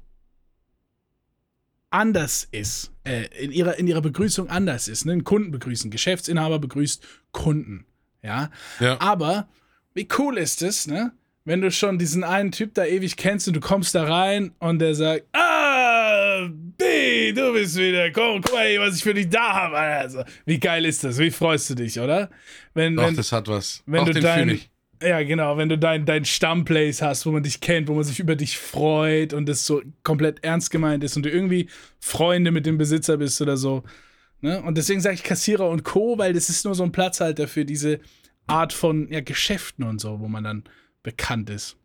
anders 1.91 2.49
ist. 2.51 2.93
Äh, 3.05 3.27
in, 3.43 3.53
ihrer, 3.53 3.79
in 3.79 3.87
ihrer 3.87 4.01
Begrüßung 4.01 4.49
anders 4.49 4.89
ist. 4.89 5.05
Ne? 5.05 5.13
Ein 5.13 5.25
Kunden 5.25 5.51
begrüßen. 5.51 5.91
Geschäftsinhaber 5.91 6.59
begrüßt 6.59 7.07
Kunden. 7.33 7.87
Ja. 8.23 8.51
ja. 8.81 9.01
Aber 9.01 9.49
wie 9.93 10.09
cool 10.19 10.39
ist 10.39 10.63
es, 10.63 10.87
ne? 10.87 11.13
Wenn 11.47 11.61
du 11.61 11.71
schon 11.71 11.99
diesen 11.99 12.25
einen 12.25 12.53
Typ 12.53 12.73
da 12.73 12.87
ewig 12.87 13.17
kennst 13.19 13.47
und 13.49 13.55
du 13.55 13.61
kommst 13.61 13.95
da 13.95 14.05
rein 14.05 14.53
und 14.61 14.79
der 14.79 14.95
sagt, 14.95 15.27
ah, 15.35 16.49
B, 16.79 17.33
du 17.33 17.53
bist 17.53 17.77
wieder, 17.77 18.11
komm, 18.13 18.41
guck 18.41 18.55
mal, 18.55 18.79
was 18.79 18.97
ich 18.97 19.03
für 19.03 19.13
dich 19.13 19.29
da 19.29 19.53
habe. 19.53 19.77
Also, 19.77 20.25
wie 20.47 20.59
geil 20.59 20.87
ist 20.87 21.05
das? 21.05 21.19
Wie 21.19 21.31
freust 21.31 21.69
du 21.69 21.75
dich, 21.75 22.01
oder? 22.01 22.31
Wenn, 22.73 22.97
Doch, 22.97 23.07
wenn, 23.07 23.17
das 23.17 23.31
hat 23.31 23.47
was. 23.49 23.83
wenn 23.85 24.01
Auch 24.01 24.07
du 24.07 24.15
den 24.15 24.23
dein, 24.23 24.61
ja 25.03 25.23
genau, 25.23 25.59
wenn 25.59 25.69
du 25.69 25.77
dein, 25.77 26.07
dein 26.07 26.25
Stammplace 26.25 27.03
hast, 27.03 27.27
wo 27.27 27.31
man 27.31 27.43
dich 27.43 27.61
kennt, 27.61 27.89
wo 27.89 27.95
man 27.95 28.05
sich 28.05 28.19
über 28.21 28.37
dich 28.37 28.57
freut 28.57 29.35
und 29.35 29.47
das 29.47 29.67
so 29.67 29.83
komplett 30.03 30.43
ernst 30.43 30.71
gemeint 30.71 31.05
ist 31.05 31.15
und 31.15 31.27
du 31.27 31.31
irgendwie 31.31 31.69
Freunde 32.01 32.53
mit 32.53 32.65
dem 32.65 32.79
Besitzer 32.79 33.19
bist 33.19 33.43
oder 33.43 33.59
so. 33.59 33.85
Ne? 34.41 34.63
Und 34.63 34.79
deswegen 34.79 35.03
sage 35.03 35.17
ich 35.17 35.23
Kassierer 35.23 35.69
und 35.69 35.85
Co., 35.85 36.17
weil 36.17 36.33
das 36.33 36.49
ist 36.49 36.65
nur 36.65 36.75
so 36.75 36.85
ein 36.85 36.93
Platzhalter 36.93 37.49
für 37.49 37.67
diese 37.67 38.01
Art 38.47 38.73
von 38.73 39.11
ja, 39.11 39.21
Geschäften 39.21 39.85
und 39.85 40.01
so, 40.01 40.21
wo 40.21 40.29
man 40.29 40.45
dann 40.45 40.65
bekannt 41.05 41.49
ist. 41.51 41.77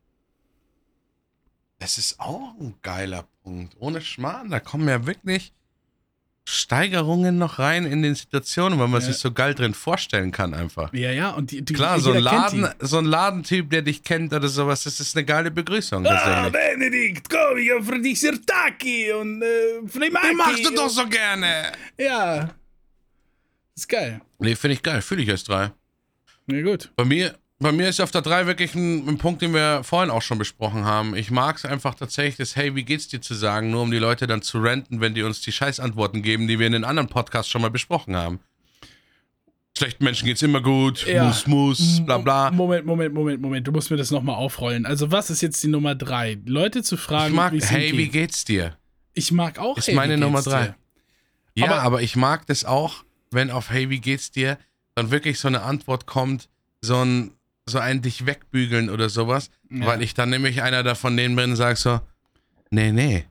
Das 1.77 1.97
ist 1.99 2.19
auch 2.19 2.55
ein 2.59 2.73
geiler 2.81 3.27
Punkt. 3.43 3.75
Ohne 3.79 4.01
Schmarrn, 4.01 4.49
da 4.49 4.59
kommen 4.59 4.87
ja 4.89 5.05
wirklich 5.05 5.53
Steigerungen 6.45 7.37
noch 7.37 7.59
rein 7.59 7.85
in 7.85 8.01
den 8.01 8.15
Situationen, 8.15 8.79
weil 8.79 8.87
man 8.87 9.01
Ja. 9.01 9.07
sich 9.07 9.17
so 9.17 9.31
geil 9.31 9.53
drin 9.53 9.75
vorstellen 9.75 10.31
kann 10.31 10.55
einfach. 10.55 10.91
Ja, 10.93 11.11
ja, 11.11 11.29
und 11.29 11.51
die, 11.51 11.61
die 11.61 11.73
Klar, 11.73 11.99
so 11.99 12.11
ein. 12.11 12.23
Laden, 12.23 12.67
so 12.79 12.97
ein 12.97 13.05
Ladentyp, 13.05 13.69
der 13.69 13.83
dich 13.83 14.03
kennt 14.03 14.33
oder 14.33 14.47
sowas, 14.47 14.83
das 14.83 14.99
ist 14.99 15.15
eine 15.15 15.25
geile 15.25 15.51
Begrüßung. 15.51 16.03
Ah, 16.07 16.09
tatsächlich. 16.09 16.51
Benedikt, 16.79 17.29
komm, 17.29 17.57
ich 17.59 17.69
hab 17.71 17.83
für 17.85 17.99
dich 18.01 18.19
Sirtaki 18.19 19.11
und 19.13 19.43
äh, 19.43 19.87
Flimaki. 19.87 20.27
Den 20.29 20.37
machst 20.37 20.65
du 20.65 20.71
doch 20.73 20.89
so 20.89 21.07
gerne. 21.07 21.71
Ja. 21.99 22.49
Ist 23.75 23.87
geil. 23.87 24.19
Nee, 24.39 24.55
finde 24.55 24.73
ich 24.73 24.81
geil. 24.83 25.01
Fühle 25.03 25.21
ich 25.21 25.29
als 25.29 25.43
drei. 25.43 25.71
Na 26.47 26.61
gut. 26.63 26.91
Bei 26.95 27.05
mir, 27.05 27.37
bei 27.59 27.71
mir 27.71 27.89
ist 27.89 27.99
auf 27.99 28.11
der 28.11 28.21
3 28.21 28.45
wirklich 28.47 28.73
ein, 28.75 29.07
ein 29.07 29.17
Punkt, 29.17 29.41
den 29.41 29.53
wir 29.53 29.83
vorhin 29.83 30.09
auch 30.09 30.21
schon 30.21 30.37
besprochen 30.37 30.85
haben. 30.85 31.15
Ich 31.15 31.29
mag 31.29 31.57
es 31.57 31.65
einfach 31.65 31.93
tatsächlich, 31.95 32.37
das 32.37 32.55
Hey, 32.55 32.75
wie 32.75 32.83
geht's 32.83 33.07
dir 33.09 33.21
zu 33.21 33.33
sagen, 33.33 33.69
nur 33.71 33.81
um 33.81 33.91
die 33.91 33.97
Leute 33.97 34.27
dann 34.27 34.41
zu 34.41 34.59
renten, 34.59 35.01
wenn 35.01 35.13
die 35.13 35.23
uns 35.23 35.41
die 35.41 35.51
Scheißantworten 35.51 36.21
geben, 36.21 36.47
die 36.47 36.57
wir 36.59 36.67
in 36.67 36.73
den 36.73 36.83
anderen 36.85 37.09
Podcasts 37.09 37.51
schon 37.51 37.61
mal 37.61 37.69
besprochen 37.71 38.15
haben. 38.15 38.39
Schlechten 39.77 40.03
Menschen 40.03 40.25
geht's 40.25 40.41
immer 40.41 40.61
gut, 40.61 41.05
Ja. 41.05 41.25
muss, 41.25 41.47
muss, 41.47 42.01
bla 42.05 42.17
bla. 42.17 42.51
Moment, 42.51 42.85
Moment, 42.85 43.13
Moment, 43.13 43.41
Moment. 43.41 43.67
Du 43.67 43.71
musst 43.71 43.89
mir 43.91 43.97
das 43.97 44.11
nochmal 44.11 44.35
aufrollen. 44.35 44.85
Also, 44.85 45.11
was 45.11 45.29
ist 45.29 45.41
jetzt 45.41 45.61
die 45.63 45.67
Nummer 45.67 45.95
drei? 45.95 46.37
Leute 46.45 46.83
zu 46.83 46.97
fragen, 46.97 47.29
Ich 47.31 47.35
mag, 47.35 47.53
hey, 47.53 47.91
wie 47.93 48.03
geht. 48.05 48.11
geht's 48.11 48.43
dir? 48.45 48.75
Ich 49.13 49.31
mag 49.31 49.57
auch 49.57 49.77
Ist 49.77 49.87
hey, 49.87 49.95
meine 49.95 50.15
wie 50.15 50.19
Nummer 50.19 50.39
geht's 50.39 50.49
drei. 50.49 50.65
dir? 50.67 50.75
Ja, 51.55 51.65
Aber- 51.67 51.81
aber, 51.81 52.01
ich 52.01 52.15
mag 52.15 52.45
das 52.47 52.65
auch, 52.65 53.03
wenn 53.31 53.51
auf 53.51 53.69
Hey, 53.69 53.89
wie 53.89 53.99
geht's 53.99 54.31
dir, 54.31 54.57
dann 54.95 55.11
wirklich 55.11 55.39
so 55.39 55.47
eine 55.47 55.61
Antwort 55.61 56.05
kommt, 56.05 56.49
so 56.81 56.97
ein, 57.03 57.31
so 57.69 57.79
ein 57.79 58.01
dich 58.01 58.25
wegbügeln 58.25 58.89
oder 58.89 59.09
sowas, 59.09 59.49
Ja. 59.69 59.85
weil 59.85 60.01
ich 60.01 60.13
dann 60.13 60.29
nämlich 60.29 60.61
einer 60.61 60.83
davon 60.83 61.15
denen 61.15 61.35
bin 61.35 61.51
und 61.51 61.55
sag 61.55 61.77
so, 61.77 62.01
nee, 62.71 62.91
nee, 62.91 63.25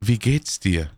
wie 0.00 0.18
geht's 0.18 0.58
dir? 0.58 0.90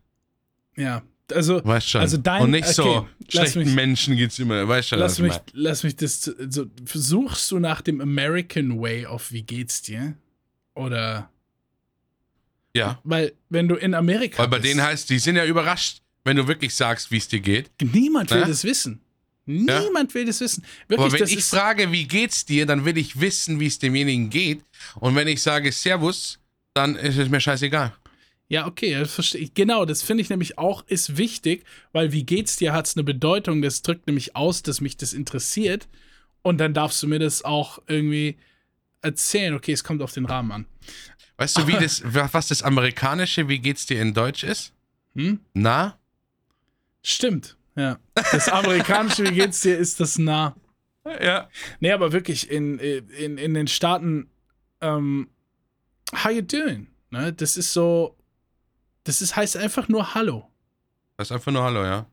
Ja, 0.76 1.02
also, 1.32 1.62
Weißt 1.64 1.88
schon. 1.90 2.00
Also 2.00 2.16
dein- 2.16 2.42
und 2.42 2.50
nicht 2.52 2.66
so, 2.68 2.84
okay, 2.84 3.08
lass 3.32 3.50
schlechten 3.50 3.58
mich- 3.60 3.74
Menschen 3.74 4.16
geht's 4.16 4.38
immer, 4.38 4.66
weißt 4.66 4.88
schon, 4.88 4.98
lass 4.98 5.18
mich, 5.18 5.34
lass 5.52 5.82
mich 5.82 5.96
das. 5.96 6.20
zu- 6.22 6.34
So, 6.50 6.66
suchst 6.94 7.50
du 7.50 7.58
nach 7.58 7.80
dem 7.82 8.00
American 8.00 8.80
Way 8.80 9.06
of 9.06 9.30
wie 9.32 9.42
geht's 9.42 9.82
dir? 9.82 10.14
Oder. 10.74 11.28
Ja, 12.74 12.98
Weil, 13.04 13.34
wenn 13.50 13.68
du 13.68 13.74
in 13.74 13.92
Amerika. 13.94 14.38
weil 14.42 14.48
bei 14.48 14.58
bist, 14.58 14.70
denen 14.72 14.82
heißt, 14.82 15.10
die 15.10 15.18
sind 15.18 15.36
ja 15.36 15.44
überrascht, 15.44 16.00
wenn 16.24 16.38
du 16.38 16.48
wirklich 16.48 16.74
sagst, 16.74 17.10
wie 17.10 17.18
es 17.18 17.28
dir 17.28 17.40
geht. 17.40 17.70
Niemand 17.82 18.30
will 18.30 18.40
Ne? 18.40 18.46
das 18.46 18.64
wissen. 18.64 19.01
Niemand 19.44 20.14
will 20.14 20.24
das 20.24 20.40
wissen. 20.40 20.64
Wirklich, 20.88 21.12
Aber 21.12 21.20
wenn 21.20 21.38
ich 21.38 21.44
frage, 21.44 21.90
wie 21.90 22.06
geht's 22.06 22.44
dir, 22.44 22.64
dann 22.66 22.84
will 22.84 22.96
ich 22.96 23.20
wissen, 23.20 23.58
wie 23.58 23.66
es 23.66 23.78
demjenigen 23.78 24.30
geht. 24.30 24.64
Und 25.00 25.16
wenn 25.16 25.26
ich 25.28 25.42
sage 25.42 25.72
Servus, 25.72 26.38
dann 26.74 26.96
ist 26.96 27.18
es 27.18 27.28
mir 27.28 27.40
scheißegal. 27.40 27.92
Ja, 28.48 28.66
okay, 28.66 28.92
das 28.92 29.14
verstehe 29.14 29.40
ich. 29.40 29.54
Genau, 29.54 29.84
das 29.84 30.02
finde 30.02 30.20
ich 30.20 30.28
nämlich 30.28 30.58
auch 30.58 30.84
ist 30.86 31.16
wichtig, 31.16 31.64
weil 31.92 32.12
wie 32.12 32.24
geht's 32.24 32.56
dir 32.56 32.72
hat 32.72 32.86
es 32.86 32.96
eine 32.96 33.02
Bedeutung. 33.02 33.62
Das 33.62 33.82
drückt 33.82 34.06
nämlich 34.06 34.36
aus, 34.36 34.62
dass 34.62 34.80
mich 34.80 34.96
das 34.96 35.12
interessiert. 35.12 35.88
Und 36.42 36.58
dann 36.58 36.74
darfst 36.74 37.02
du 37.02 37.06
mir 37.06 37.18
das 37.18 37.44
auch 37.44 37.80
irgendwie 37.86 38.36
erzählen. 39.00 39.54
Okay, 39.54 39.72
es 39.72 39.84
kommt 39.84 40.02
auf 40.02 40.12
den 40.12 40.26
Rahmen 40.26 40.52
an. 40.52 40.66
Weißt 41.38 41.58
du, 41.58 41.66
wie 41.66 41.72
das, 41.80 42.02
was 42.04 42.48
das 42.48 42.62
amerikanische 42.62 43.48
Wie 43.48 43.58
geht's 43.58 43.86
dir 43.86 44.00
in 44.00 44.14
Deutsch 44.14 44.44
ist? 44.44 44.72
Hm? 45.14 45.40
Na? 45.54 45.98
Stimmt, 47.02 47.56
ja. 47.76 47.98
Das 48.14 48.48
amerikanische 48.48 49.24
Wie 49.24 49.34
geht's 49.34 49.60
dir 49.62 49.76
ist 49.78 50.00
das 50.00 50.18
nah. 50.18 50.54
Ja. 51.20 51.48
Nee, 51.80 51.92
aber 51.92 52.12
wirklich 52.12 52.50
in, 52.50 52.78
in, 52.78 53.38
in 53.38 53.54
den 53.54 53.66
Staaten, 53.66 54.30
ähm, 54.80 55.28
how 56.14 56.30
you 56.30 56.42
doing? 56.42 56.88
Ne? 57.10 57.32
Das 57.32 57.56
ist 57.56 57.72
so, 57.72 58.16
das 59.04 59.20
ist, 59.20 59.34
heißt 59.36 59.56
einfach 59.56 59.88
nur 59.88 60.14
Hallo. 60.14 60.48
Das 61.16 61.28
ist 61.28 61.32
einfach 61.32 61.52
nur 61.52 61.62
Hallo, 61.64 61.84
ja. 61.84 62.06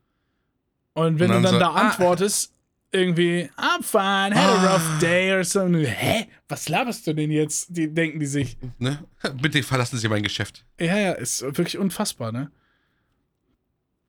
Und 0.93 1.19
wenn 1.19 1.29
Und 1.31 1.37
du 1.37 1.43
dann 1.43 1.43
dann 1.43 1.53
so, 1.53 1.59
da 1.59 1.69
ah. 1.69 1.87
antwortest, 1.89 2.53
irgendwie, 2.91 3.49
I'm 3.55 3.83
fine, 3.83 4.35
had 4.35 4.49
a 4.49 4.65
Ah. 4.65 4.73
rough 4.73 4.99
day 4.99 5.31
or 5.31 5.43
so. 5.43 5.61
Hä? 5.67 6.27
Was 6.47 6.67
laberst 6.69 7.05
du 7.05 7.13
denn 7.13 7.29
jetzt? 7.29 7.67
Die 7.69 7.93
denken 7.93 8.19
die 8.19 8.25
sich. 8.25 8.57
Ne? 8.79 9.03
Bitte 9.41 9.61
verlassen 9.61 9.97
Sie 9.99 10.07
mein 10.09 10.23
Geschäft. 10.23 10.65
Ja, 10.79 10.97
ja, 10.97 11.11
ist 11.11 11.41
wirklich 11.43 11.77
unfassbar, 11.77 12.31
ne? 12.31 12.49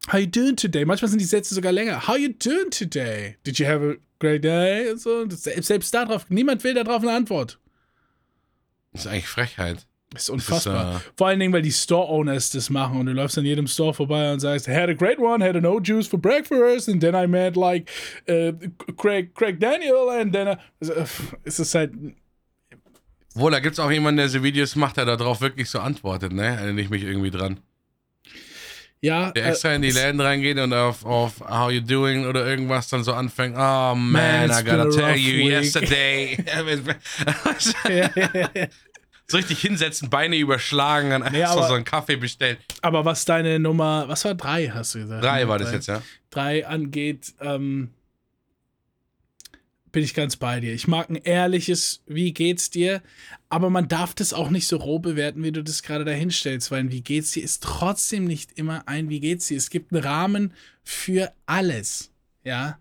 How 0.08 0.18
you 0.18 0.26
doing 0.26 0.56
today? 0.56 0.84
Manchmal 0.84 1.08
sind 1.10 1.20
die 1.20 1.24
Sätze 1.26 1.54
sogar 1.54 1.72
länger. 1.72 2.06
How 2.08 2.16
you 2.16 2.30
doing 2.32 2.70
today? 2.70 3.36
Did 3.46 3.58
you 3.58 3.66
have 3.66 3.82
a 3.84 3.94
great 4.18 4.42
day? 4.42 4.90
Und 4.90 5.00
so. 5.00 5.24
Das, 5.26 5.44
selbst 5.44 5.92
darauf, 5.94 6.28
niemand 6.30 6.64
will 6.64 6.74
darauf 6.74 7.02
eine 7.02 7.12
Antwort. 7.12 7.58
Das 8.92 9.02
ist 9.04 9.06
eigentlich 9.10 9.28
Frechheit. 9.28 9.86
Das 10.12 10.22
ist 10.22 10.30
unfassbar. 10.30 10.96
äh, 10.96 10.98
Vor 11.16 11.28
allen 11.28 11.38
Dingen, 11.38 11.52
weil 11.52 11.62
die 11.62 11.70
Store-Owners 11.70 12.50
das 12.50 12.68
machen 12.70 12.98
und 12.98 13.06
du 13.06 13.12
läufst 13.12 13.38
an 13.38 13.44
jedem 13.44 13.68
Store 13.68 13.94
vorbei 13.94 14.32
und 14.32 14.40
sagst, 14.40 14.66
had 14.66 14.88
a 14.88 14.94
great 14.94 15.18
one, 15.20 15.44
had 15.44 15.54
a 15.54 15.60
no 15.60 15.78
juice 15.80 16.08
for 16.08 16.18
breakfast 16.18 16.88
and 16.88 17.00
then 17.00 17.14
I 17.14 17.28
met 17.28 17.54
like 17.54 17.88
uh, 18.28 18.50
Craig, 18.96 19.32
Craig 19.36 19.60
Daniel 19.60 20.08
and 20.10 20.32
then 20.32 20.48
uh, 20.48 21.04
es 21.44 21.60
ist 21.60 21.74
halt, 21.76 21.92
Wohl, 23.34 23.52
da 23.52 23.60
gibt's 23.60 23.78
auch 23.78 23.92
jemanden, 23.92 24.16
der 24.16 24.28
so 24.28 24.42
Videos 24.42 24.74
macht, 24.74 24.96
der 24.96 25.04
darauf 25.04 25.40
wirklich 25.40 25.70
so 25.70 25.78
antwortet, 25.78 26.32
ne? 26.32 26.46
Erinnere 26.46 26.80
ich 26.80 26.90
mich 26.90 27.04
irgendwie 27.04 27.30
dran. 27.30 27.60
Ja, 29.02 29.30
Der 29.32 29.46
äh, 29.46 29.48
extra 29.50 29.74
in 29.74 29.80
die 29.82 29.90
Läden 29.90 30.20
reingeht 30.20 30.58
und 30.58 30.72
auf, 30.74 31.04
auf 31.06 31.40
How 31.40 31.70
you 31.72 31.80
doing 31.80 32.26
oder 32.26 32.46
irgendwas 32.46 32.88
dann 32.88 33.02
so 33.02 33.14
anfängt. 33.14 33.56
Oh 33.56 33.94
man, 33.94 33.96
Man, 33.96 34.50
I 34.50 34.62
gotta 34.64 34.90
tell 34.90 35.16
you 35.16 35.46
week." 35.46 35.50
yesterday. 35.52 36.36
so 39.26 39.36
richtig 39.36 39.60
hinsetzen, 39.60 40.10
Beine 40.10 40.36
überschlagen, 40.36 41.10
dann 41.10 41.32
Nee, 41.32 41.44
aber- 41.44 41.68
so 41.68 41.74
einen 41.74 41.84
Kaffee 41.84 42.16
bestellen. 42.16 42.56
aber 42.82 43.04
was 43.04 43.24
deine 43.24 43.58
Nummer, 43.58 44.04
was 44.08 44.24
war 44.24 44.34
drei, 44.34 44.68
hast 44.68 44.94
du 44.94 45.00
gesagt? 45.00 45.24
Drei 45.24 45.42
ne? 45.44 45.48
war 45.48 45.58
das 45.58 45.68
Drei. 45.68 45.74
jetzt, 45.76 45.86
ja. 45.86 46.02
drei 46.30 46.66
angeht, 46.66 47.32
ähm, 47.40 47.90
bin 49.92 50.02
ich 50.04 50.14
ganz 50.14 50.36
bei 50.36 50.60
dir. 50.60 50.72
Ich 50.72 50.86
mag 50.88 51.10
ein 51.10 51.16
ehrliches, 51.16 52.02
wie 52.06 52.32
geht's 52.32 52.70
dir? 52.70 53.02
Aber 53.52 53.68
man 53.68 53.88
darf 53.88 54.14
das 54.14 54.32
auch 54.32 54.48
nicht 54.48 54.66
so 54.68 54.76
roh 54.76 55.00
bewerten, 55.00 55.42
wie 55.42 55.50
du 55.52 55.62
das 55.62 55.82
gerade 55.82 56.04
dahinstellst, 56.04 56.70
weil 56.70 56.80
ein 56.80 56.92
wie 56.92 57.02
geht's 57.02 57.32
dir 57.32 57.42
ist 57.42 57.62
trotzdem 57.62 58.24
nicht 58.24 58.52
immer 58.56 58.86
ein 58.86 59.08
wie 59.10 59.18
geht's 59.20 59.48
dir. 59.48 59.56
Es 59.58 59.70
gibt 59.70 59.92
einen 59.92 60.02
Rahmen 60.04 60.54
für 60.84 61.32
alles. 61.46 62.12
Ja. 62.44 62.78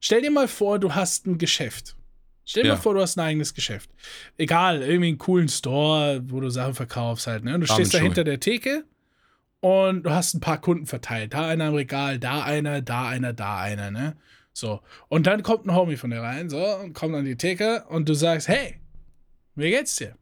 Stell 0.00 0.22
dir 0.22 0.30
mal 0.30 0.48
vor, 0.48 0.78
du 0.78 0.94
hast 0.94 1.26
ein 1.26 1.36
Geschäft. 1.38 1.94
Stell 2.46 2.62
dir 2.62 2.70
Ja. 2.70 2.74
mal 2.76 2.80
vor, 2.80 2.94
du 2.94 3.02
hast 3.02 3.18
ein 3.18 3.24
eigenes 3.24 3.52
Geschäft. 3.52 3.90
Egal, 4.38 4.80
irgendwie 4.80 5.08
einen 5.08 5.18
coolen 5.18 5.48
Store, 5.48 6.22
wo 6.28 6.40
du 6.40 6.48
Sachen 6.48 6.74
verkaufst 6.74 7.26
halt. 7.26 7.44
Ne? 7.44 7.54
Und 7.54 7.60
du 7.60 7.66
stehst 7.66 7.92
da 7.92 7.98
hinter 7.98 8.24
der 8.24 8.40
Theke 8.40 8.84
und 9.60 10.04
du 10.04 10.10
hast 10.10 10.32
ein 10.34 10.40
paar 10.40 10.58
Kunden 10.60 10.86
verteilt. 10.86 11.34
Da 11.34 11.48
einer 11.48 11.68
im 11.68 11.74
Regal, 11.74 12.18
da 12.18 12.42
einer, 12.44 12.80
da 12.80 13.08
einer, 13.08 13.34
da 13.34 13.58
einer, 13.58 13.90
ne? 13.90 14.16
So. 14.54 14.80
Und 15.08 15.26
dann 15.26 15.42
kommt 15.42 15.66
ein 15.66 15.74
Homie 15.74 15.96
von 15.96 16.10
dir 16.10 16.20
rein, 16.22 16.48
so, 16.48 16.64
und 16.64 16.94
kommt 16.94 17.14
an 17.14 17.26
die 17.26 17.36
Theke 17.36 17.84
und 17.90 18.08
du 18.08 18.14
sagst, 18.14 18.48
hey, 18.48 18.80
wie 19.58 19.70
geht's 19.70 19.96
dir? 19.96 20.16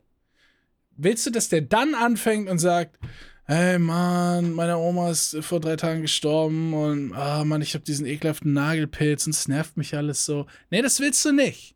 Willst 0.97 1.27
du, 1.27 1.31
dass 1.31 1.49
der 1.49 1.61
dann 1.61 1.95
anfängt 1.95 2.49
und 2.49 2.59
sagt, 2.59 2.99
hey 3.45 3.79
Mann, 3.79 4.53
meine 4.53 4.79
Oma 4.79 5.11
ist 5.11 5.37
vor 5.43 5.61
drei 5.61 5.77
Tagen 5.77 6.03
gestorben 6.03 6.73
und 6.75 7.13
ah 7.15 7.45
Mann, 7.45 7.63
ich 7.63 7.75
habe 7.75 7.85
diesen 7.85 8.07
ekelhaften 8.07 8.53
Nagelpilz 8.53 9.27
und 9.27 9.35
es 9.35 9.47
nervt 9.47 9.77
mich 9.77 9.95
alles 9.95 10.25
so. 10.25 10.47
Nee, 10.71 10.83
das 10.83 11.01
willst 11.01 11.25
du 11.25 11.33
nicht. 11.33 11.75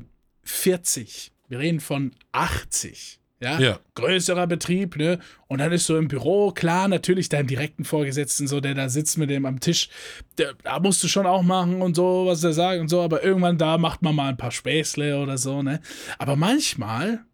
40, 0.45 1.33
wir 1.49 1.59
reden 1.59 1.81
von 1.81 2.13
80. 2.33 3.21
Ja? 3.41 3.59
Ja. 3.61 3.81
größerer 3.95 4.47
Betrieb, 4.47 4.97
ne? 4.97 5.19
Und 5.47 5.59
dann 5.59 5.71
ist 5.71 5.87
so 5.87 5.97
im 5.99 6.09
Büro, 6.09 6.53
klar, 6.53 6.89
natürlich 6.89 7.29
deinem 7.29 7.47
direkten 7.47 7.85
Vorgesetzten, 7.85 8.47
so, 8.49 8.61
der 8.61 8.75
da 8.75 8.89
sitzt 8.89 9.19
mit 9.19 9.29
dem 9.29 9.45
am 9.45 9.61
Tisch, 9.61 9.91
der, 10.39 10.55
da 10.63 10.81
musst 10.81 11.03
du 11.05 11.09
schon 11.09 11.27
auch 11.27 11.43
machen 11.43 11.83
und 11.83 11.95
so, 11.97 12.25
was 12.27 12.41
der 12.41 12.55
sagt 12.55 12.81
und 12.81 12.89
so, 12.89 13.03
aber 13.03 13.23
irgendwann 13.23 13.59
da 13.59 13.77
macht 13.77 14.01
man 14.03 14.15
mal 14.15 14.29
ein 14.29 14.39
paar 14.39 14.53
Späßle 14.53 15.21
oder 15.21 15.37
so, 15.37 15.63
ne? 15.63 15.81
Aber 16.19 16.37
manchmal 16.37 17.25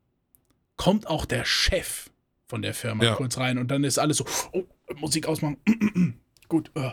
kommt 0.77 1.07
auch 1.07 1.25
der 1.25 1.45
Chef 1.45 2.11
von 2.49 2.63
der 2.63 2.75
Firma 2.75 3.05
Ja. 3.05 3.15
kurz 3.15 3.39
rein 3.39 3.59
und 3.59 3.71
dann 3.71 3.85
ist 3.85 3.99
alles 3.99 4.17
so, 4.17 4.27
oh, 4.53 4.65
Musik 4.97 5.27
ausmachen, 5.29 5.59
gut, 6.49 6.73
äh, 6.75 6.91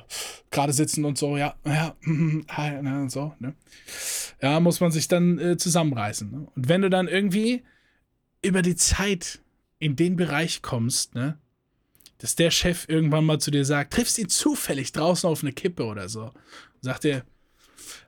gerade 0.51 0.71
sitzen 0.71 1.03
und 1.03 1.17
so, 1.17 1.35
ja, 1.35 1.55
ja, 1.65 1.95
hi, 2.49 2.81
ne, 2.81 3.07
so, 3.09 3.33
ne? 3.39 3.55
Ja, 4.41 4.59
muss 4.59 4.79
man 4.79 4.91
sich 4.91 5.07
dann 5.07 5.39
äh, 5.39 5.57
zusammenreißen. 5.57 6.31
Ne? 6.31 6.47
Und 6.55 6.69
wenn 6.69 6.81
du 6.83 6.89
dann 6.89 7.07
irgendwie 7.07 7.63
über 8.41 8.61
die 8.61 8.75
Zeit 8.75 9.39
in 9.79 9.95
den 9.95 10.15
Bereich 10.15 10.61
kommst, 10.61 11.15
ne, 11.15 11.37
dass 12.19 12.35
der 12.35 12.51
Chef 12.51 12.87
irgendwann 12.87 13.25
mal 13.25 13.39
zu 13.39 13.51
dir 13.51 13.65
sagt, 13.65 13.93
triffst 13.93 14.17
ihn 14.17 14.29
zufällig 14.29 14.91
draußen 14.91 15.29
auf 15.29 15.41
eine 15.41 15.53
Kippe 15.53 15.85
oder 15.85 16.09
so, 16.09 16.31
sagt 16.81 17.05
er, 17.05 17.23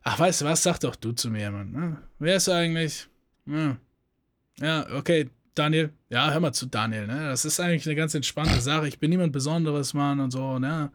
ach, 0.04 0.20
weißt 0.20 0.42
du 0.42 0.46
was, 0.46 0.64
sag 0.64 0.80
doch 0.80 0.96
du 0.96 1.14
zu 1.14 1.30
mir, 1.30 1.50
Mann. 1.52 1.72
Ne? 1.72 1.98
Wer 2.20 2.36
ist 2.36 2.50
eigentlich? 2.50 3.08
Ja. 3.46 3.78
ja, 4.60 4.88
okay, 4.96 5.30
Daniel, 5.56 5.92
ja, 6.10 6.32
hör 6.32 6.40
mal 6.40 6.54
zu 6.54 6.66
Daniel, 6.66 7.08
ne? 7.08 7.30
Das 7.30 7.44
ist 7.44 7.60
eigentlich 7.60 7.86
eine 7.86 7.96
ganz 7.96 8.14
entspannte 8.14 8.62
Sache. 8.62 8.88
Ich 8.88 9.00
bin 9.00 9.10
niemand 9.10 9.34
Besonderes, 9.34 9.94
Mann, 9.94 10.20
und 10.20 10.32
so, 10.32 10.60
ne? 10.60 10.92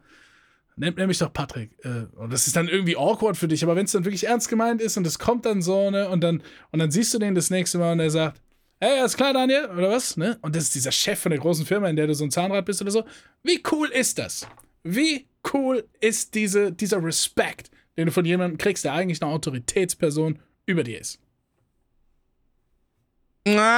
Nimm 0.77 0.95
mich 1.07 1.19
doch 1.19 1.33
Patrick. 1.33 1.71
Äh, 1.85 2.05
und 2.17 2.33
das 2.33 2.47
ist 2.47 2.55
dann 2.55 2.69
irgendwie 2.69 2.97
awkward 2.97 3.37
für 3.37 3.49
dich, 3.49 3.63
aber 3.65 3.77
wenn 3.77 3.87
es 3.87 3.93
dann 3.93 4.05
wirklich 4.05 4.27
ernst 4.27 4.49
gemeint 4.49 4.83
ist 4.83 4.97
und 4.99 5.07
es 5.07 5.19
kommt 5.19 5.47
dann 5.47 5.63
so, 5.63 5.91
ne, 5.91 6.09
und 6.09 6.21
dann, 6.21 6.43
und 6.71 6.79
dann 6.79 6.91
siehst 6.91 7.15
du 7.15 7.19
den 7.19 7.35
das 7.35 7.49
nächste 7.49 7.79
Mal 7.79 7.93
und 7.93 8.01
er 8.01 8.11
sagt, 8.11 8.43
hey, 8.81 8.99
alles 9.01 9.17
klar, 9.17 9.33
Daniel, 9.33 9.67
oder 9.67 9.91
was? 9.91 10.17
Ne? 10.17 10.39
Und 10.43 10.55
das 10.57 10.65
ist 10.65 10.75
dieser 10.75 10.93
Chef 10.93 11.19
von 11.21 11.31
der 11.31 11.41
großen 11.41 11.65
Firma, 11.67 11.89
in 11.89 11.97
der 11.97 12.07
du 12.07 12.15
so 12.15 12.25
ein 12.25 12.31
Zahnrad 12.31 12.65
bist 12.65 12.81
oder 12.83 12.91
so. 12.91 13.05
Wie 13.43 13.63
cool 13.73 13.89
ist 13.89 14.19
das? 14.19 14.47
Wie 14.83 15.27
cool 15.53 15.87
ist 16.01 16.35
diese, 16.35 16.73
dieser 16.73 17.03
Respekt, 17.03 17.71
den 17.97 18.07
du 18.07 18.13
von 18.13 18.25
jemandem 18.25 18.59
kriegst, 18.59 18.85
der 18.85 18.93
eigentlich 18.93 19.23
eine 19.23 19.31
Autoritätsperson 19.33 20.39
über 20.67 20.85
dir 20.85 21.01
ist? 21.01 21.19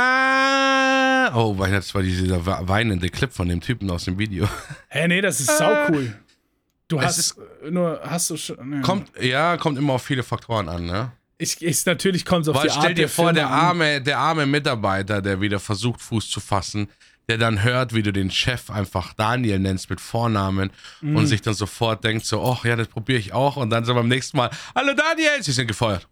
Ah, 0.01 1.31
oh, 1.37 1.59
weil 1.59 1.71
das 1.73 1.95
war 1.95 2.03
dieser 2.03 2.45
weinende 2.69 3.09
Clip 3.11 3.31
von 3.33 3.49
dem 3.49 3.61
Typen 3.61 3.91
aus 3.91 4.05
dem 4.07 4.19
Video. 4.19 4.49
Hä, 4.89 5.09
nee, 5.09 5.21
das 5.21 5.41
ist 5.41 5.57
sau 5.59 5.89
cool. 5.91 6.15
Du 6.89 6.99
Es 6.99 7.05
hast 7.05 7.19
ist- 7.19 7.39
nur, 7.71 8.01
hast 8.03 8.31
du 8.31 8.37
schon. 8.39 8.69
ne. 8.69 8.81
Kommt, 8.81 9.11
ja, 9.21 9.59
kommt 9.59 9.77
immer 9.77 9.93
auf 9.95 10.03
viele 10.03 10.23
Faktoren 10.23 10.69
an, 10.71 10.87
ne? 10.87 11.13
Ich, 11.41 11.63
ich, 11.63 11.87
natürlich 11.87 12.25
kommt 12.25 12.43
es 12.43 12.49
auf 12.49 12.57
Weil 12.57 12.65
die 12.65 12.71
Art 12.71 12.79
stell 12.83 12.95
dir 12.95 13.03
der 13.03 13.09
vor, 13.09 13.33
der 13.33 13.49
arme, 13.49 14.03
der 14.03 14.19
arme 14.19 14.45
Mitarbeiter, 14.45 15.23
der 15.23 15.41
wieder 15.41 15.61
versucht, 15.61 16.01
Fuß 16.01 16.29
zu 16.31 16.41
fassen, 16.41 16.89
der 17.29 17.39
dann 17.39 17.63
hört, 17.63 17.95
wie 17.95 18.03
du 18.03 18.13
den 18.13 18.31
Chef 18.31 18.71
einfach 18.71 19.13
Daniel 19.15 19.61
nennst 19.61 19.89
mit 19.89 20.01
Vornamen 20.01 20.71
Mhm. 21.01 21.15
und 21.17 21.27
sich 21.27 21.41
dann 21.41 21.55
sofort 21.55 22.03
denkt 22.03 22.25
so, 22.27 22.43
ach 22.45 22.65
ja, 22.65 22.75
das 22.75 22.89
probiere 22.89 23.19
ich 23.21 23.33
auch 23.33 23.57
und 23.57 23.71
dann 23.71 23.85
so 23.85 23.95
beim 23.95 24.09
nächsten 24.09 24.37
Mal, 24.37 24.51
hallo 24.75 24.95
Daniel, 24.95 25.41
sie 25.43 25.53
sind 25.53 25.69
gefeuert, 25.69 26.09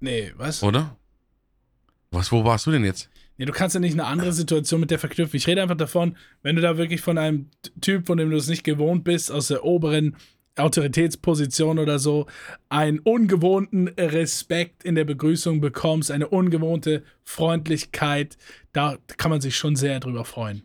Nee, 0.00 0.32
was? 0.36 0.62
oder? 0.62 0.96
Was, 2.10 2.32
wo 2.32 2.44
warst 2.44 2.66
du 2.66 2.72
denn 2.72 2.84
jetzt? 2.84 3.08
Nee, 3.38 3.44
du 3.44 3.52
kannst 3.52 3.74
ja 3.74 3.80
nicht 3.80 3.92
eine 3.92 4.04
andere 4.06 4.32
Situation 4.32 4.80
mit 4.80 4.90
der 4.90 4.98
verknüpfen. 4.98 5.36
Ich 5.36 5.46
rede 5.46 5.62
einfach 5.62 5.76
davon, 5.76 6.16
wenn 6.42 6.56
du 6.56 6.62
da 6.62 6.76
wirklich 6.76 7.00
von 7.00 7.16
einem 7.18 7.48
Typ, 7.80 8.06
von 8.06 8.18
dem 8.18 8.30
du 8.30 8.36
es 8.36 8.48
nicht 8.48 8.64
gewohnt 8.64 9.04
bist, 9.04 9.30
aus 9.30 9.48
der 9.48 9.64
oberen 9.64 10.16
Autoritätsposition 10.56 11.78
oder 11.78 11.98
so, 11.98 12.26
einen 12.68 12.98
ungewohnten 12.98 13.88
Respekt 13.88 14.84
in 14.84 14.94
der 14.94 15.04
Begrüßung 15.04 15.60
bekommst, 15.60 16.10
eine 16.10 16.28
ungewohnte 16.28 17.02
Freundlichkeit, 17.24 18.36
da 18.72 18.98
kann 19.16 19.30
man 19.30 19.40
sich 19.40 19.56
schon 19.56 19.76
sehr 19.76 20.00
drüber 20.00 20.24
freuen. 20.24 20.62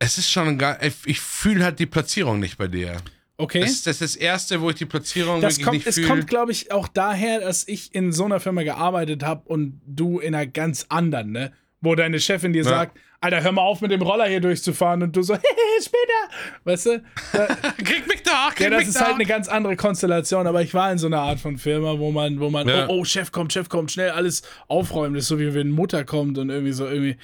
Es 0.00 0.18
ist 0.18 0.30
schon 0.30 0.58
geil, 0.58 0.78
ich, 0.82 0.94
ich 1.06 1.20
fühle 1.20 1.64
halt 1.64 1.78
die 1.78 1.86
Platzierung 1.86 2.40
nicht 2.40 2.58
bei 2.58 2.68
dir. 2.68 2.96
Okay? 3.36 3.60
Das, 3.60 3.82
das 3.84 4.00
ist 4.00 4.14
das 4.14 4.16
Erste, 4.16 4.60
wo 4.60 4.70
ich 4.70 4.76
die 4.76 4.84
Platzierung 4.86 5.40
Das 5.40 5.60
kommt, 5.60 5.74
nicht 5.74 5.86
es 5.86 5.94
fühle. 5.94 6.08
kommt, 6.08 6.26
glaube 6.26 6.50
ich, 6.50 6.72
auch 6.72 6.88
daher, 6.88 7.40
dass 7.40 7.66
ich 7.66 7.94
in 7.94 8.12
so 8.12 8.24
einer 8.24 8.40
Firma 8.40 8.64
gearbeitet 8.64 9.22
habe 9.22 9.48
und 9.48 9.80
du 9.86 10.18
in 10.18 10.34
einer 10.34 10.46
ganz 10.46 10.86
anderen, 10.88 11.30
ne? 11.32 11.52
Wo 11.80 11.94
deine 11.94 12.18
Chefin 12.18 12.52
dir 12.52 12.64
Ja. 12.64 12.68
sagt, 12.68 12.98
Alter, 13.20 13.42
hör 13.42 13.52
mal 13.52 13.62
auf, 13.62 13.80
mit 13.80 13.90
dem 13.90 14.02
Roller 14.02 14.26
hier 14.26 14.40
durchzufahren 14.40 15.02
und 15.02 15.14
du 15.16 15.22
so, 15.22 15.34
hehe, 15.36 15.82
später. 15.82 16.36
Weißt 16.64 16.86
du? 16.86 17.02
Da, 17.32 17.46
Krieg 17.84 18.06
mich 18.08 18.22
doch, 18.22 18.54
krieg 18.54 18.64
ja, 18.64 18.70
das 18.70 18.78
mich 18.80 18.88
ist 18.88 18.96
doch. 18.96 19.02
halt 19.06 19.14
eine 19.14 19.26
ganz 19.26 19.48
andere 19.48 19.76
Konstellation, 19.76 20.46
aber 20.46 20.62
ich 20.62 20.74
war 20.74 20.90
in 20.92 20.98
so 20.98 21.06
einer 21.06 21.20
Art 21.20 21.38
von 21.40 21.56
Firma, 21.58 21.98
wo 21.98 22.10
man, 22.12 22.40
wo 22.40 22.50
man, 22.50 22.66
Ja. 22.68 22.86
oh, 22.88 23.00
oh, 23.00 23.04
Chef 23.04 23.30
kommt, 23.32 23.52
Chef 23.52 23.68
kommt, 23.68 23.90
schnell 23.92 24.10
alles 24.10 24.42
aufräumen. 24.68 25.14
Das 25.14 25.24
ist 25.24 25.28
so 25.28 25.38
wie 25.38 25.52
wenn 25.54 25.70
Mutter 25.70 26.04
kommt 26.04 26.36
und 26.38 26.50
irgendwie 26.50 26.72
so 26.72 26.86
irgendwie. 26.86 27.16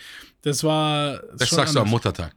Das 0.42 0.62
war. 0.64 1.20
das 1.36 1.50
sagst 1.50 1.74
du 1.74 1.80
am 1.80 1.86
anders. 1.86 1.90
Muttertag. 1.90 2.34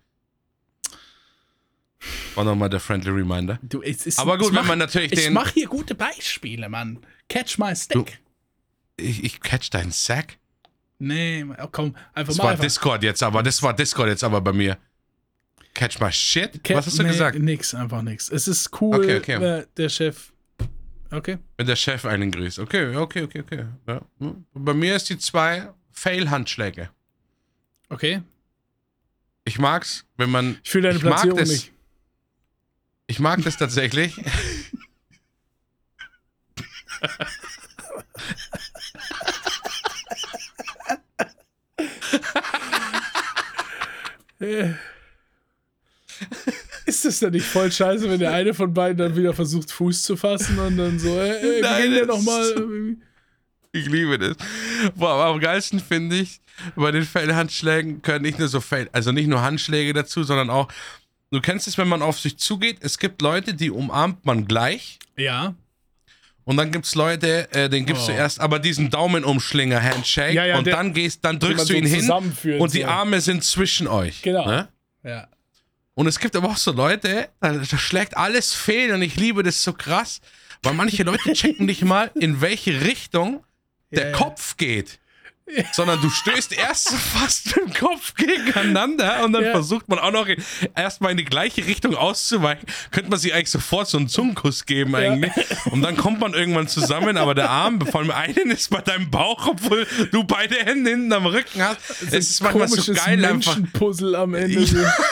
War 2.36 2.44
nochmal 2.44 2.70
der 2.70 2.80
friendly 2.80 3.10
reminder. 3.10 3.60
Du, 3.64 3.82
es 3.82 4.06
ist, 4.06 4.20
Aber 4.20 4.38
gut, 4.38 4.48
ich 4.48 4.54
wenn 4.54 4.62
mach, 4.62 4.68
man 4.68 4.80
natürlich 4.80 5.12
Ich 5.12 5.24
den- 5.26 5.34
mach 5.34 5.50
hier 5.52 5.68
gute 5.68 5.96
Beispiele, 5.96 6.70
Mann. 6.70 7.00
Catch 7.30 7.58
my 7.58 7.76
stick. 7.76 8.20
Ich, 8.98 9.24
ich 9.24 9.40
catch 9.42 9.70
deinen 9.72 9.92
Sack. 9.92 10.38
Nee, 11.00 11.46
komm, 11.72 11.96
einfach 12.14 12.28
Das 12.30 12.38
mal. 12.38 12.44
war 12.46 12.52
einfach. 12.52 12.64
Discord 12.64 13.04
jetzt, 13.04 13.22
aber 13.24 13.44
das 13.44 13.62
war 13.62 13.74
Discord 13.76 14.10
jetzt 14.10 14.24
aber 14.24 14.42
bei 14.42 14.54
mir. 14.54 14.78
Catch 15.74 16.00
my 16.00 16.12
shit? 16.12 16.64
Ca- 16.64 16.74
Was 16.76 16.88
hast 16.88 16.98
du 16.98 17.04
nee, 17.04 17.10
gesagt? 17.10 17.38
Nix, 17.38 17.76
einfach 17.76 18.02
nix. 18.02 18.30
Es 18.30 18.48
ist 18.48 18.72
cool, 18.82 18.96
Okay, 18.96 19.18
okay. 19.18 19.34
äh, 19.60 19.66
der 19.78 19.90
Chef. 19.90 20.32
Okay. 21.12 21.38
Wenn 21.56 21.68
der 21.68 21.76
Chef 21.76 22.04
einen 22.06 22.32
grüßt. 22.32 22.60
Okay, 22.60 22.96
okay, 22.96 23.22
okay, 23.24 23.42
okay. 23.42 23.66
Ja. 23.88 24.02
hm. 24.20 24.46
Bei 24.54 24.74
mir 24.74 24.96
ist 24.96 25.08
die 25.10 25.18
zwei 25.20 25.70
Fail-Handschläge. 25.92 26.90
Okay. 27.90 28.24
Ich 29.46 29.60
mag's, 29.60 30.06
wenn 30.18 30.32
man. 30.32 30.58
Ich 30.64 30.70
fühle 30.72 30.88
deine 30.90 30.98
Ich 30.98 31.04
mag 31.04 31.14
Platzierung 31.14 31.38
das. 31.40 31.50
nicht. 31.50 31.72
Ich 33.06 33.20
mag 33.20 33.42
das 33.44 33.56
tatsächlich. 33.56 34.20
Äh. 44.40 44.74
Ist 46.86 47.06
das 47.06 47.20
dann 47.20 47.32
nicht 47.34 47.46
voll 47.46 47.72
scheiße, 47.72 48.10
wenn 48.10 48.20
der 48.20 48.32
eine 48.34 48.54
von 48.54 48.74
beiden 48.74 48.98
dann 48.98 49.16
wieder 49.16 49.34
versucht, 49.34 49.72
Fuß 49.72 50.04
zu 50.04 50.16
fassen 50.18 50.58
und 50.58 50.78
dann 50.78 50.98
so, 51.00 51.10
äh, 51.20 51.58
äh, 51.60 51.62
Nein, 51.62 51.82
ging 51.84 51.92
der 51.94 52.06
das 52.06 52.18
noch 52.18 52.24
mal. 52.26 52.42
ist- 52.42 52.56
irgendwie? 52.58 53.02
Ich 53.74 53.88
liebe 53.88 54.18
das. 54.18 54.38
Boah, 54.96 55.10
aber 55.12 55.26
am 55.26 55.40
geilsten 55.40 55.80
finde 55.80 56.16
ich, 56.16 56.40
bei 56.76 56.90
den 56.92 57.04
Fail-Handschlägen 57.04 58.02
können 58.02 58.24
nicht 58.24 58.40
nur 58.40 58.48
so 58.48 58.62
Fail, 58.62 58.90
also 58.94 59.12
nicht 59.12 59.28
nur 59.28 59.42
Handschläge 59.42 59.94
dazu, 59.94 60.24
sondern 60.24 60.50
auch, 60.50 60.70
du 61.32 61.42
kennst 61.42 61.68
es, 61.68 61.78
wenn 61.78 61.88
man 61.88 62.02
auf 62.02 62.20
sich 62.20 62.38
zugeht, 62.38 62.78
es 62.80 62.98
gibt 62.98 63.22
Leute, 63.22 63.54
die 63.54 63.70
umarmt 63.70 64.26
man 64.26 64.46
gleich. 64.48 64.98
Ja. 65.18 65.54
Und 66.48 66.56
dann 66.56 66.72
gibt's 66.72 66.96
Leute, 66.96 67.52
äh, 67.52 67.68
den 67.68 67.86
gibst 67.86 68.04
Oh. 68.04 68.08
du 68.08 68.14
erst 68.14 68.40
aber 68.40 68.58
diesen 68.60 68.90
Daumenumschlinger-Handshake 68.90 70.34
Ja, 70.34 70.46
ja, 70.46 70.58
und 70.58 70.66
dann 70.66 70.94
gehst, 70.94 71.26
dann 71.26 71.40
drückst 71.40 71.70
du 71.70 71.74
ihn 71.74 71.86
hin 71.86 72.10
und 72.10 72.74
die 72.74 72.82
so. 72.84 72.88
Arme 72.88 73.20
sind 73.20 73.44
zwischen 73.44 73.86
euch. 73.86 74.22
Genau. 74.22 74.46
Ne? 74.48 74.70
Ja. 75.04 75.28
Und 75.94 76.08
es 76.08 76.18
gibt 76.20 76.38
aber 76.38 76.48
auch 76.48 76.56
so 76.56 76.72
Leute, 76.72 77.28
da, 77.42 77.66
schlägt 77.66 78.16
alles 78.16 78.54
fehl 78.54 78.94
und 78.94 79.02
ich 79.02 79.18
liebe 79.18 79.44
das 79.44 79.62
so 79.62 79.74
krass, 79.74 80.22
weil 80.64 80.74
manche 80.74 81.04
Leute 81.04 81.34
checken 81.34 81.66
nicht 81.66 81.84
mal, 81.84 82.12
in 82.16 82.40
welche 82.40 82.80
Richtung 82.80 83.44
der. 83.92 84.14
Kopf 84.14 84.56
geht. 84.56 85.00
Sondern 85.72 86.02
du 86.02 86.10
stößt 86.10 86.52
erst 86.54 86.90
so 86.90 86.96
fast 87.20 87.56
mit 87.56 87.56
dem 87.68 87.74
Kopf 87.74 88.14
gegeneinander 88.16 89.24
und 89.24 89.34
dann 89.34 89.44
Ja. 89.46 89.52
versucht 89.52 89.88
man 89.88 89.98
auch 90.00 90.12
noch 90.12 90.28
erstmal 90.76 91.12
in 91.12 91.18
die 91.18 91.26
gleiche 91.26 91.66
Richtung 91.66 91.96
auszuweichen. 91.96 92.68
Könnte 92.92 93.10
man 93.10 93.18
sich 93.20 93.34
eigentlich 93.34 93.52
sofort 93.52 93.88
so 93.88 93.98
einen 93.98 94.10
Zungenkuss 94.10 94.66
geben 94.66 94.94
eigentlich. 94.96 95.32
Und 95.72 95.82
dann 95.84 95.96
kommt 95.96 96.20
man 96.20 96.34
irgendwann 96.34 96.68
zusammen, 96.68 97.18
aber 97.18 97.34
der 97.34 97.50
Arm 97.50 97.80
von 97.88 98.04
dem 98.04 98.12
einen 98.12 98.52
ist 98.52 98.70
bei 98.70 98.82
deinem 98.82 99.10
Bauch, 99.10 99.48
obwohl 99.48 99.88
du 100.12 100.24
beide 100.26 100.56
Hände 100.56 100.90
hinten 100.92 101.14
am 101.14 101.26
Rücken 101.26 101.62
hast. 101.64 101.80
Es 102.12 102.30
ist 102.30 102.42
manchmal 102.44 102.68
so 102.68 102.76
Komisches 102.76 102.98
geil 103.06 103.24
einfach. 103.24 103.56
Menschenpuzzle 103.56 104.18
am 104.18 104.34
Ende. 104.34 104.62
Ja. 104.62 104.94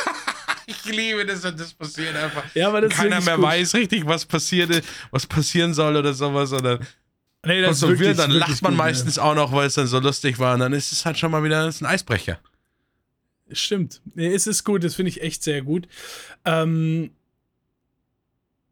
Ich 0.67 0.83
liebe 0.85 1.23
das 1.27 1.45
und 1.45 1.59
das 1.59 1.73
passiert 1.75 2.15
einfach. 2.15 2.43
Ja, 2.55 2.69
aber 2.69 2.81
das 2.81 2.91
Keiner 2.93 3.21
mehr 3.21 3.35
gut. 3.35 3.45
weiß 3.45 3.75
richtig, 3.75 4.03
was 4.07 4.25
passiert, 4.25 4.83
was 5.11 5.27
passieren 5.27 5.75
soll 5.75 5.95
oder 5.95 6.11
sowas. 6.15 6.51
Oder 6.53 6.79
Nee, 7.45 7.61
das 7.61 7.79
so 7.79 7.89
wirklich- 7.89 8.17
dann 8.17 8.31
lacht 8.31 8.61
man 8.61 8.73
gut, 8.73 8.79
ja. 8.79 8.85
meistens 8.85 9.19
auch 9.19 9.35
noch, 9.35 9.51
weil 9.51 9.67
es 9.67 9.75
dann 9.75 9.87
so 9.87 9.99
lustig 9.99 10.39
war. 10.39 10.53
Und 10.55 10.59
dann 10.61 10.73
ist 10.73 10.91
es 10.91 11.05
halt 11.05 11.17
schon 11.17 11.31
mal 11.31 11.43
wieder 11.43 11.65
ein 11.65 11.85
Eisbrecher. 11.85 12.39
Stimmt. 13.51 14.01
Nee, 14.15 14.33
es 14.33 14.47
ist 14.47 14.63
gut, 14.63 14.83
das 14.83 14.95
finde 14.95 15.09
ich 15.09 15.21
echt 15.21 15.43
sehr 15.43 15.61
gut. 15.61 15.87
Ähm, 16.45 17.11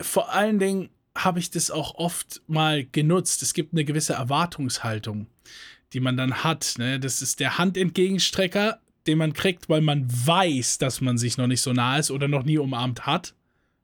vor 0.02 0.32
allen 0.34 0.60
Dingen 0.60 0.90
habe 1.16 1.40
ich 1.40 1.52
das 1.52 1.70
auch 1.70 1.95
oft 1.95 2.41
mal 2.48 2.86
genutzt. 2.86 3.44
Es 3.44 3.54
gibt 3.54 3.74
eine 3.74 3.86
gewisse 3.86 4.14
Erwartungshaltung, 4.14 5.28
die 5.94 6.00
man 6.00 6.18
dann 6.18 6.44
hat. 6.44 6.74
Ne? 6.78 7.00
Das 7.00 7.22
ist 7.22 7.40
der 7.40 7.58
Handentgegenstrecker, 7.60 8.80
den 9.06 9.20
man 9.20 9.34
kriegt, 9.34 9.70
weil 9.70 9.82
man 9.82 10.08
weiß, 10.10 10.80
dass 10.80 11.02
man 11.02 11.18
sich 11.20 11.38
noch 11.38 11.48
nicht 11.48 11.62
so 11.62 11.72
nah 11.72 11.98
ist 12.00 12.10
oder 12.10 12.28
noch 12.28 12.44
nie 12.44 12.58
umarmt 12.58 13.06
hat. 13.06 13.36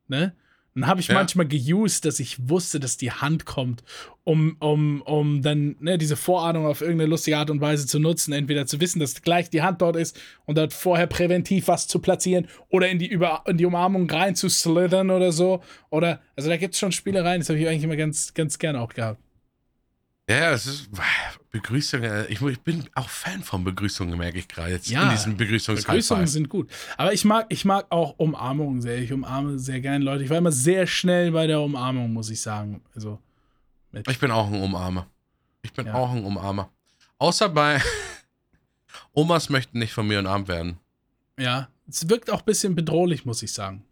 Ne? 0.07 0.33
Dann 0.79 0.87
habe 0.87 1.01
ich 1.01 1.07
Ja. 1.07 1.15
manchmal 1.15 1.47
geused, 1.47 2.05
dass 2.05 2.19
ich 2.19 2.49
wusste, 2.49 2.79
dass 2.79 2.97
die 2.97 3.11
Hand 3.11 3.45
kommt, 3.45 3.83
um, 4.23 4.55
um, 4.59 5.01
um 5.01 5.41
dann 5.41 5.75
ne, 5.79 5.97
diese 5.97 6.15
Vorahnung 6.15 6.65
auf 6.65 6.81
irgendeine 6.81 7.09
lustige 7.09 7.37
Art 7.37 7.49
und 7.49 7.61
Weise 7.61 7.85
zu 7.87 7.99
nutzen. 7.99 8.31
Entweder 8.33 8.65
zu 8.65 8.79
wissen, 8.79 8.99
dass 8.99 9.21
gleich 9.21 9.49
die 9.49 9.61
Hand 9.61 9.81
dort 9.81 9.95
ist 9.95 10.19
und 10.45 10.57
dort 10.57 10.73
vorher 10.73 11.07
präventiv 11.07 11.67
was 11.67 11.87
zu 11.87 11.99
platzieren 11.99 12.47
oder 12.69 12.87
in 12.89 12.99
die, 12.99 13.07
Über 13.07 13.43
in 13.47 13.57
die 13.57 13.65
Umarmung 13.65 14.09
rein 14.09 14.35
zu 14.35 14.49
slithern 14.49 15.09
oder 15.09 15.31
so. 15.31 15.61
Oder, 15.89 16.21
also 16.35 16.49
da 16.49 16.57
gibt 16.57 16.75
es 16.75 16.79
schon 16.79 16.91
Spielereien, 16.91 17.41
das 17.41 17.49
habe 17.49 17.59
ich 17.59 17.67
eigentlich 17.67 17.83
immer 17.83 17.95
ganz, 17.95 18.33
ganz 18.33 18.57
gerne 18.59 18.79
auch 18.81 18.93
gehabt. 18.93 19.21
Ja, 20.29 20.51
es 20.51 20.65
ist 20.67 20.89
Begrüßungen. 21.51 22.25
Ich, 22.29 22.41
ich 22.41 22.59
bin 22.61 22.87
auch 22.95 23.09
Fan 23.09 23.41
von 23.43 23.63
Begrüßungen, 23.63 24.17
merke 24.17 24.37
ich 24.37 24.47
gerade 24.47 24.71
jetzt 24.71 24.89
Ja, 24.89 25.03
in 25.03 25.09
diesem 25.09 25.37
Begrüßungs 25.37 25.83
Begrüßungen 25.83 26.27
sind 26.27 26.47
gut. 26.49 26.69
Aber 26.97 27.11
ich 27.13 27.25
mag, 27.25 27.47
ich 27.49 27.65
mag 27.65 27.87
auch 27.89 28.13
Umarmungen 28.19 28.81
sehr. 28.81 28.99
Ich 28.99 29.11
umarme 29.11 29.57
sehr 29.57 29.81
gerne 29.81 30.03
Leute. 30.05 30.23
Ich 30.23 30.29
war 30.29 30.37
immer 30.37 30.51
sehr 30.51 30.85
schnell 30.85 31.31
bei 31.31 31.47
der 31.47 31.59
Umarmung, 31.61 32.13
muss 32.13 32.29
ich 32.29 32.39
sagen. 32.41 32.81
Also, 32.93 33.19
Ich 34.07 34.19
bin 34.19 34.29
auch 34.31 34.47
ein 34.47 34.61
Umarmer. 34.61 35.07
Ich 35.63 35.73
bin 35.73 35.87
Ja. 35.87 35.93
auch 35.95 36.11
ein 36.11 36.23
Umarmer. 36.23 36.69
Außer 37.17 37.49
bei 37.49 37.81
Omas 39.13 39.49
möchten 39.49 39.79
nicht 39.79 39.93
von 39.93 40.07
mir 40.07 40.19
umarmt 40.19 40.47
werden. 40.47 40.77
ja. 41.37 41.69
Es 41.91 42.07
wirkt 42.07 42.29
auch 42.29 42.41
ein 42.41 42.45
bisschen 42.45 42.75
bedrohlich, 42.75 43.25
muss 43.25 43.41
ich 43.41 43.51
sagen. 43.51 43.83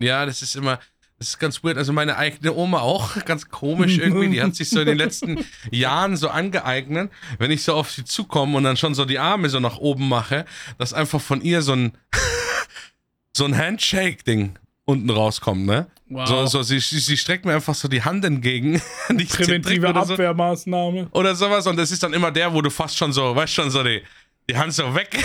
Ja, 0.00 0.26
das 0.26 0.42
ist 0.42 0.56
immer, 0.56 0.80
das 1.18 1.28
ist 1.28 1.38
ganz 1.38 1.62
weird. 1.62 1.78
Also 1.78 1.92
meine 1.92 2.16
eigene 2.16 2.52
Oma 2.54 2.80
auch, 2.80 3.24
ganz 3.24 3.48
komisch 3.48 3.98
irgendwie. 3.98 4.30
Die 4.30 4.42
hat 4.42 4.54
sich 4.54 4.68
so 4.68 4.80
in 4.80 4.86
den 4.86 4.98
letzten 4.98 5.44
Jahren 5.70 6.16
so 6.16 6.28
angeeignet, 6.28 7.10
wenn 7.38 7.50
ich 7.50 7.62
so 7.62 7.74
auf 7.74 7.90
sie 7.90 8.04
zukomme 8.04 8.56
und 8.56 8.64
dann 8.64 8.76
schon 8.76 8.94
so 8.94 9.04
die 9.04 9.18
Arme 9.18 9.48
so 9.48 9.60
nach 9.60 9.78
oben 9.78 10.08
mache, 10.08 10.44
dass 10.78 10.92
einfach 10.92 11.20
von 11.20 11.40
ihr 11.40 11.62
so 11.62 11.72
ein, 11.72 11.92
so 13.36 13.44
ein 13.44 13.56
Handshake-Ding 13.56 14.58
unten 14.84 15.10
rauskommt, 15.10 15.64
ne? 15.66 15.86
Wow. 16.10 16.28
So, 16.28 16.46
so, 16.46 16.62
sie, 16.62 16.78
sie 16.80 17.16
streckt 17.16 17.46
mir 17.46 17.54
einfach 17.54 17.74
so 17.74 17.88
die 17.88 18.02
Hand 18.02 18.24
entgegen. 18.24 18.82
Nicht 19.08 19.34
Präventive 19.34 19.88
oder 19.88 20.04
so. 20.04 20.12
Abwehrmaßnahme. 20.14 21.08
oder 21.12 21.34
sowas 21.34 21.66
und 21.66 21.76
das 21.76 21.90
ist 21.90 22.02
dann 22.02 22.12
immer 22.12 22.30
der, 22.30 22.52
wo 22.52 22.60
du 22.60 22.70
fast 22.70 22.98
schon 22.98 23.12
so, 23.12 23.34
weißt 23.34 23.52
schon, 23.52 23.70
so 23.70 23.82
die, 23.82 24.02
die 24.48 24.56
Hand 24.56 24.74
so 24.74 24.94
weg. 24.94 25.16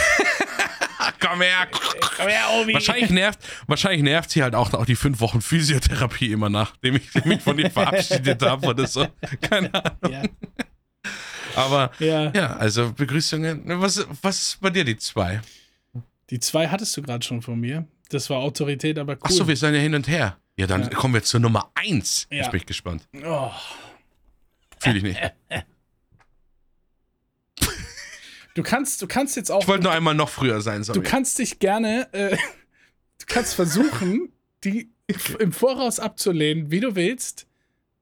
Komm 1.20 1.42
her. 1.42 1.68
Komm 2.18 2.28
her, 2.28 2.46
Omi. 2.62 2.74
Wahrscheinlich 2.74 3.10
nervt, 3.10 3.40
wahrscheinlich 3.68 4.04
nervt 4.04 4.30
sie 4.32 4.42
halt 4.44 4.56
auch, 4.56 4.74
auch 4.74 4.86
die 4.86 4.96
fünf 4.96 5.20
Wochen 5.20 5.42
Physiotherapie 5.42 6.32
immer 6.32 6.50
nachdem 6.50 6.96
ich 6.96 7.14
mich 7.26 7.42
von 7.42 7.58
ihr 7.60 7.70
verabschiedet 7.72 8.42
habe 8.42 8.68
oder 8.68 8.88
so. 8.88 9.06
Keine 9.42 9.74
Ahnung. 9.74 10.14
Ja. 10.14 10.24
Aber 11.56 11.92
ja. 12.00 12.32
ja, 12.32 12.56
also 12.58 12.94
Begrüßungen. 12.94 13.64
Was, 13.82 14.06
was 14.22 14.42
ist 14.42 14.62
bei 14.62 14.70
dir 14.70 14.84
die 14.86 14.98
zwei? 14.98 15.42
Die 16.30 16.40
zwei 16.40 16.68
hattest 16.68 16.96
du 16.96 17.02
gerade 17.02 17.26
schon 17.26 17.42
von 17.42 17.60
mir. 17.60 17.88
Das 18.10 18.30
war 18.30 18.38
Autorität, 18.38 18.98
aber 19.00 19.14
cool. 19.14 19.20
Achso, 19.24 19.48
wir 19.48 19.56
sind 19.56 19.74
ja 19.76 19.82
hin 19.82 19.96
und 19.96 20.08
her. 20.08 20.38
Ja, 20.58 20.68
dann 20.68 20.84
Ja. 20.84 20.90
kommen 20.90 21.14
wir 21.14 21.24
zur 21.24 21.40
Nummer 21.40 21.72
eins. 21.76 22.28
Ja. 22.30 22.38
Jetzt 22.38 22.52
bin 22.52 22.60
ich 22.60 22.66
gespannt. 22.66 23.08
oh. 23.26 23.52
Fühle 24.80 24.98
ich 24.98 25.04
nicht. 25.04 25.20
Du 28.56 28.64
kannst, 28.64 29.02
du 29.02 29.08
kannst 29.08 29.36
jetzt 29.36 29.52
auch. 29.52 29.62
Ich 29.62 29.68
wollte 29.68 29.84
nur 29.84 29.92
einmal 29.94 30.16
noch 30.16 30.30
früher 30.30 30.62
sein, 30.62 30.80
Du 30.80 30.84
sorry. 30.86 31.02
kannst 31.02 31.40
dich 31.40 31.60
gerne, 31.60 32.12
äh, 32.14 32.36
du 32.36 33.26
kannst 33.28 33.54
versuchen, 33.56 34.32
die 34.64 34.90
im 35.40 35.52
Voraus 35.54 36.00
abzulehnen, 36.00 36.72
wie 36.72 36.80
du 36.80 36.96
willst. 36.96 37.48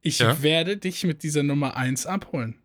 Ich 0.01 0.19
Ja. 0.19 0.41
werde 0.41 0.77
dich 0.77 1.03
mit 1.03 1.23
dieser 1.23 1.43
Nummer 1.43 1.75
1 1.75 2.05
abholen. 2.05 2.55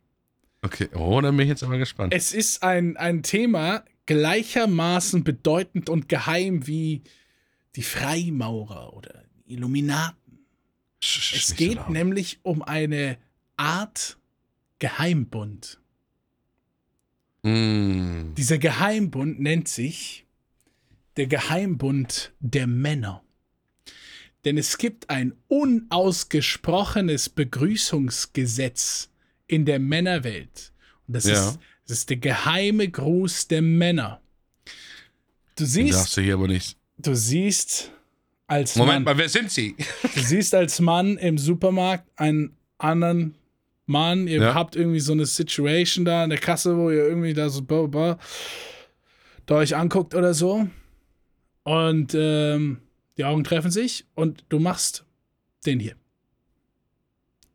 Okay, 0.62 0.88
oh, 0.94 1.20
dann 1.20 1.36
bin 1.36 1.44
ich 1.44 1.50
jetzt 1.50 1.64
aber 1.64 1.76
gespannt. 1.78 2.14
Es 2.14 2.32
ist 2.32 2.62
ein, 2.62 2.96
ein 2.96 3.22
Thema 3.24 3.84
gleichermaßen 4.06 5.24
bedeutend 5.24 5.88
und 5.90 6.08
geheim 6.08 6.66
wie 6.68 7.02
die 7.74 7.82
Freimaurer 7.82 8.92
oder 8.94 9.24
die 9.34 9.54
Illuminaten. 9.54 10.46
Sch- 11.02 11.36
Es 11.36 11.48
so 11.48 11.54
geht 11.56 11.76
laut. 11.76 11.90
nämlich 11.90 12.38
um 12.42 12.62
eine 12.62 13.18
Art 13.56 14.18
Geheimbund. 14.78 15.80
Mm. 17.42 18.34
Dieser 18.36 18.58
Geheimbund 18.58 19.40
nennt 19.40 19.68
sich 19.68 20.26
der 21.16 21.26
Geheimbund 21.26 22.32
der 22.40 22.66
Männer. 22.66 23.22
Denn 24.44 24.58
es 24.58 24.78
gibt 24.78 25.10
ein 25.10 25.34
unausgesprochenes 25.48 27.28
Begrüßungsgesetz 27.28 29.10
in 29.46 29.64
der 29.64 29.78
Männerwelt. 29.78 30.72
Und 31.06 31.14
das, 31.16 31.24
Ja. 31.24 31.32
ist, 31.50 31.58
das 31.86 31.98
ist 31.98 32.10
der 32.10 32.16
geheime 32.16 32.88
Gruß 32.88 33.48
der 33.48 33.62
Männer. 33.62 34.20
Du 35.56 35.64
Den 35.64 35.66
siehst, 35.66 35.98
darfst 35.98 36.16
du 36.16 36.20
hier 36.22 36.34
aber 36.34 36.48
nicht. 36.48 36.76
du 36.98 37.14
siehst 37.14 37.90
als 38.46 38.74
Moment 38.76 39.04
Mann, 39.04 39.16
mal, 39.16 39.18
wer 39.20 39.28
sind 39.28 39.50
sie? 39.50 39.76
du 40.14 40.20
siehst 40.20 40.54
als 40.54 40.80
Mann 40.80 41.18
im 41.18 41.38
Supermarkt 41.38 42.08
einen 42.16 42.56
anderen 42.78 43.34
Mann, 43.86 44.26
ihr 44.28 44.40
Ja. 44.40 44.54
habt 44.54 44.76
irgendwie 44.76 45.00
so 45.00 45.12
eine 45.12 45.26
Situation 45.26 46.04
da 46.04 46.22
an 46.24 46.30
der 46.30 46.38
Kasse, 46.38 46.76
wo 46.76 46.90
ihr 46.90 47.04
irgendwie 47.06 47.34
da 47.34 47.48
so 47.48 47.62
blah, 47.62 47.86
blah, 47.86 48.18
da 49.46 49.56
euch 49.56 49.74
anguckt 49.76 50.14
oder 50.14 50.34
so. 50.34 50.68
Und 51.64 52.14
ähm, 52.16 52.78
die 53.16 53.24
Augen 53.24 53.44
treffen 53.44 53.70
sich 53.70 54.06
und 54.14 54.44
du 54.48 54.58
machst 54.58 55.04
den 55.66 55.78
hier. 55.80 55.94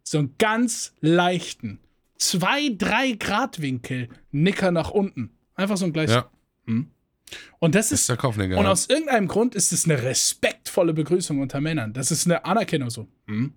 So 0.03 0.19
einen 0.19 0.35
ganz 0.37 0.93
leichten, 1.01 1.79
zwei, 2.17 2.69
drei 2.77 3.11
Grad 3.13 3.61
Winkel 3.61 4.07
Nicker 4.31 4.71
nach 4.71 4.91
unten. 4.91 5.31
Einfach 5.55 5.75
so 5.77 5.85
ein 5.85 5.91
gleiches. 5.93 6.15
Ja, 6.15 6.29
Und 7.59 7.75
das 7.75 7.89
das 7.89 8.01
ist 8.03 8.09
ist 8.09 8.23
und 8.23 8.51
ja. 8.51 8.71
aus 8.71 8.87
irgendeinem 8.87 9.27
Grund 9.27 9.55
ist 9.55 9.73
es 9.73 9.83
eine 9.85 10.01
respektvolle 10.01 10.93
Begrüßung 10.93 11.39
unter 11.41 11.59
Männern. 11.59 11.91
Das 11.91 12.11
ist 12.11 12.25
eine 12.25 12.45
Anerkennung 12.45 12.89
so. 12.89 13.07
Hm? 13.25 13.53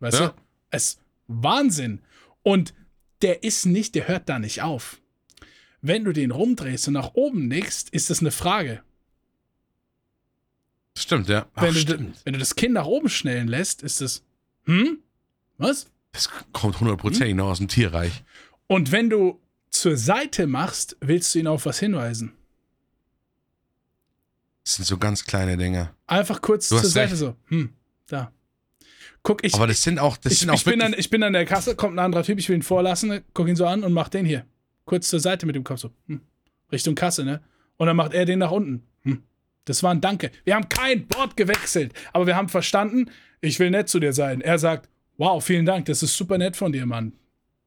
Weißt 0.00 0.20
Ja. 0.20 0.28
du? 0.28 0.34
Es 0.70 0.98
Wahnsinn. 1.28 2.00
Und 2.42 2.74
der 3.22 3.42
ist 3.44 3.66
nicht, 3.66 3.94
der 3.94 4.08
hört 4.08 4.28
da 4.28 4.38
nicht 4.38 4.62
auf. 4.62 5.00
Wenn 5.80 6.04
du 6.04 6.12
den 6.12 6.30
rumdrehst 6.32 6.88
und 6.88 6.94
nach 6.94 7.14
oben 7.14 7.46
nickst, 7.46 7.90
ist 7.90 8.10
das 8.10 8.20
eine 8.20 8.32
Frage. 8.32 8.82
Stimmt, 10.96 11.28
ja. 11.28 11.46
Ach, 11.54 11.62
Wenn, 11.62 11.74
du, 11.74 11.80
stimmt. 11.80 12.16
wenn 12.24 12.32
du 12.32 12.38
das 12.40 12.56
Kinn 12.56 12.72
nach 12.72 12.86
oben 12.86 13.08
schnellen 13.08 13.46
lässt, 13.46 13.82
ist 13.82 14.00
es, 14.00 14.24
hm? 14.64 14.98
Was? 15.56 15.86
Das 16.12 16.28
kommt 16.52 16.80
hundertprozentig 16.80 17.34
noch 17.36 17.48
aus 17.50 17.58
dem 17.58 17.68
Tierreich. 17.68 18.24
Und 18.66 18.90
wenn 18.90 19.08
du 19.10 19.40
zur 19.70 19.96
Seite 19.96 20.46
machst, 20.46 20.96
willst 21.00 21.34
du 21.34 21.38
ihn 21.38 21.46
auf 21.46 21.66
was 21.66 21.78
hinweisen. 21.78 22.32
Das 24.64 24.74
sind 24.76 24.84
so 24.86 24.98
ganz 24.98 25.24
kleine 25.24 25.56
Dinge. 25.56 25.94
Einfach 26.06 26.42
kurz 26.42 26.68
zur 26.68 26.84
Seite 26.84 27.12
recht. 27.12 27.18
so, 27.20 27.36
hm, 27.46 27.72
da. 28.06 28.32
Guck, 29.28 29.44
ich, 29.44 29.54
Aber 29.54 29.66
das 29.66 29.82
sind 29.82 29.98
auch, 29.98 30.16
das 30.16 30.32
ich, 30.32 30.38
sind 30.38 30.48
auch 30.48 30.54
ich, 30.54 30.64
bin 30.64 30.80
an, 30.80 30.94
ich 30.96 31.10
bin 31.10 31.22
an 31.22 31.34
der 31.34 31.44
Kasse, 31.44 31.76
kommt 31.76 31.96
ein 31.96 31.98
anderer 31.98 32.22
Typ, 32.22 32.38
ich 32.38 32.48
will 32.48 32.56
ihn 32.56 32.62
vorlassen, 32.62 33.20
guck 33.34 33.46
ihn 33.46 33.56
so 33.56 33.66
an 33.66 33.84
und 33.84 33.92
mach 33.92 34.08
den 34.08 34.24
hier. 34.24 34.46
Kurz 34.86 35.08
zur 35.08 35.20
Seite 35.20 35.44
mit 35.44 35.54
dem 35.54 35.64
Kopf 35.64 35.80
so. 35.80 35.90
Hm. 36.06 36.22
Richtung 36.72 36.94
Kasse, 36.94 37.26
ne? 37.26 37.42
Und 37.76 37.88
dann 37.88 37.96
macht 37.96 38.14
er 38.14 38.24
den 38.24 38.38
nach 38.38 38.50
unten. 38.50 38.84
Hm. 39.02 39.22
Das 39.66 39.82
war 39.82 39.90
ein 39.90 40.00
Danke. 40.00 40.30
Wir 40.44 40.54
haben 40.54 40.70
kein 40.70 41.04
Wort 41.12 41.36
gewechselt, 41.36 41.92
aber 42.14 42.26
wir 42.26 42.36
haben 42.36 42.48
verstanden, 42.48 43.10
ich 43.42 43.58
will 43.58 43.68
nett 43.68 43.90
zu 43.90 44.00
dir 44.00 44.14
sein. 44.14 44.40
Er 44.40 44.58
sagt, 44.58 44.88
wow, 45.18 45.44
vielen 45.44 45.66
Dank, 45.66 45.84
das 45.84 46.02
ist 46.02 46.16
super 46.16 46.38
nett 46.38 46.56
von 46.56 46.72
dir, 46.72 46.86
Mann. 46.86 47.12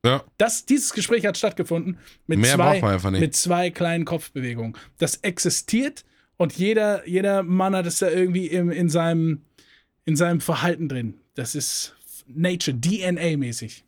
ja, 0.03 0.23
Das, 0.39 0.65
dieses 0.65 0.93
Gespräch 0.93 1.27
hat 1.27 1.37
stattgefunden 1.37 1.99
mit, 2.25 2.39
Mehr 2.39 2.55
zwei, 2.55 3.11
mit 3.11 3.35
zwei 3.35 3.69
kleinen 3.69 4.05
Kopfbewegungen. 4.05 4.75
Das 4.97 5.17
existiert 5.17 6.05
und 6.37 6.53
jeder, 6.53 7.07
jeder 7.07 7.43
Mann 7.43 7.75
hat 7.75 7.85
es 7.85 7.99
da 7.99 8.09
irgendwie 8.09 8.47
im, 8.47 8.71
in, 8.71 8.89
seinem, 8.89 9.43
in 10.05 10.15
seinem 10.15 10.41
Verhalten 10.41 10.89
drin. 10.89 11.20
Das 11.41 11.55
ist 11.55 11.95
Nature, 12.27 12.77
DNA-mäßig. 12.77 13.83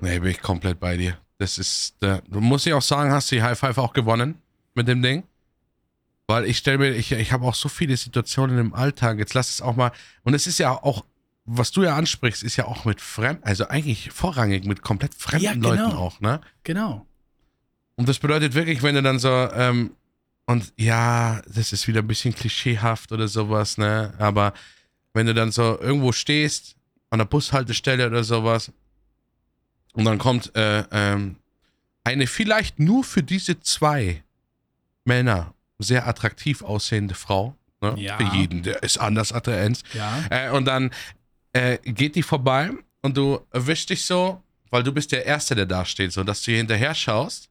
nee, 0.00 0.20
bin 0.20 0.30
ich 0.30 0.40
komplett 0.40 0.78
bei 0.78 0.96
dir. 0.96 1.18
Das 1.38 1.58
ist, 1.58 2.00
äh, 2.00 2.22
du 2.28 2.40
musst 2.40 2.64
ja 2.64 2.76
auch 2.76 2.82
sagen, 2.82 3.10
hast 3.10 3.32
du 3.32 3.34
die 3.34 3.42
High 3.42 3.58
Five 3.58 3.76
auch 3.78 3.92
gewonnen 3.92 4.40
mit 4.74 4.86
dem 4.86 5.02
Ding? 5.02 5.24
Weil 6.28 6.44
ich 6.44 6.58
stelle 6.58 6.78
mir, 6.78 6.90
ich, 6.90 7.10
ich 7.10 7.32
habe 7.32 7.44
auch 7.44 7.56
so 7.56 7.68
viele 7.68 7.96
Situationen 7.96 8.56
im 8.60 8.72
Alltag, 8.72 9.18
jetzt 9.18 9.34
lass 9.34 9.50
es 9.50 9.60
auch 9.60 9.74
mal, 9.74 9.90
und 10.22 10.34
es 10.34 10.46
ist 10.46 10.58
ja 10.58 10.70
auch, 10.70 11.04
was 11.44 11.72
du 11.72 11.82
ja 11.82 11.96
ansprichst, 11.96 12.44
ist 12.44 12.54
ja 12.54 12.66
auch 12.66 12.84
mit 12.84 13.00
fremd, 13.00 13.40
also 13.42 13.66
eigentlich 13.66 14.12
vorrangig 14.12 14.64
mit 14.64 14.82
komplett 14.82 15.12
fremden 15.16 15.44
Ja, 15.44 15.52
genau. 15.54 15.70
Leuten 15.70 15.96
auch, 15.96 16.20
ne? 16.20 16.40
Genau. 16.62 17.04
Und 17.96 18.08
das 18.08 18.20
bedeutet 18.20 18.54
wirklich, 18.54 18.80
wenn 18.84 18.94
du 18.94 19.02
dann 19.02 19.18
so, 19.18 19.28
ähm, 19.28 19.96
und 20.46 20.72
ja, 20.76 21.42
das 21.52 21.72
ist 21.72 21.88
wieder 21.88 22.02
ein 22.02 22.06
bisschen 22.06 22.32
klischeehaft 22.32 23.10
oder 23.10 23.26
sowas, 23.26 23.76
ne? 23.76 24.14
Aber 24.18 24.54
wenn 25.14 25.26
du 25.26 25.34
dann 25.34 25.50
so 25.50 25.80
irgendwo 25.80 26.12
stehst, 26.12 26.76
an 27.12 27.18
der 27.18 27.26
Bushaltestelle 27.26 28.06
oder 28.06 28.24
sowas, 28.24 28.72
Und 29.92 30.06
dann 30.06 30.16
kommt 30.16 30.56
äh, 30.56 30.84
ähm, 30.90 31.36
eine 32.04 32.26
vielleicht 32.26 32.78
nur 32.80 33.04
für 33.04 33.22
diese 33.22 33.60
zwei 33.60 34.24
Männer 35.04 35.52
sehr 35.78 36.08
attraktiv 36.08 36.62
aussehende 36.62 37.14
Frau. 37.14 37.54
Ne? 37.82 37.94
Ja. 37.98 38.16
Für 38.16 38.34
jeden, 38.34 38.62
der 38.62 38.82
ist 38.82 38.96
anders 38.96 39.32
Attrakt. 39.32 39.82
Ja. 39.92 40.24
Äh, 40.30 40.50
und 40.52 40.64
dann 40.64 40.90
äh, 41.52 41.76
geht 41.84 42.14
die 42.14 42.22
vorbei 42.22 42.70
und 43.02 43.14
du 43.14 43.40
erwischst 43.50 43.90
dich 43.90 44.06
so, 44.06 44.42
weil 44.70 44.82
du 44.82 44.90
bist 44.90 45.12
der 45.12 45.26
Erste, 45.26 45.54
der 45.54 45.66
da 45.66 45.84
steht, 45.84 46.12
so 46.12 46.24
dass 46.24 46.40
du 46.40 46.52
hier 46.52 46.58
hinterher 46.58 46.94
schaust. 46.94 47.50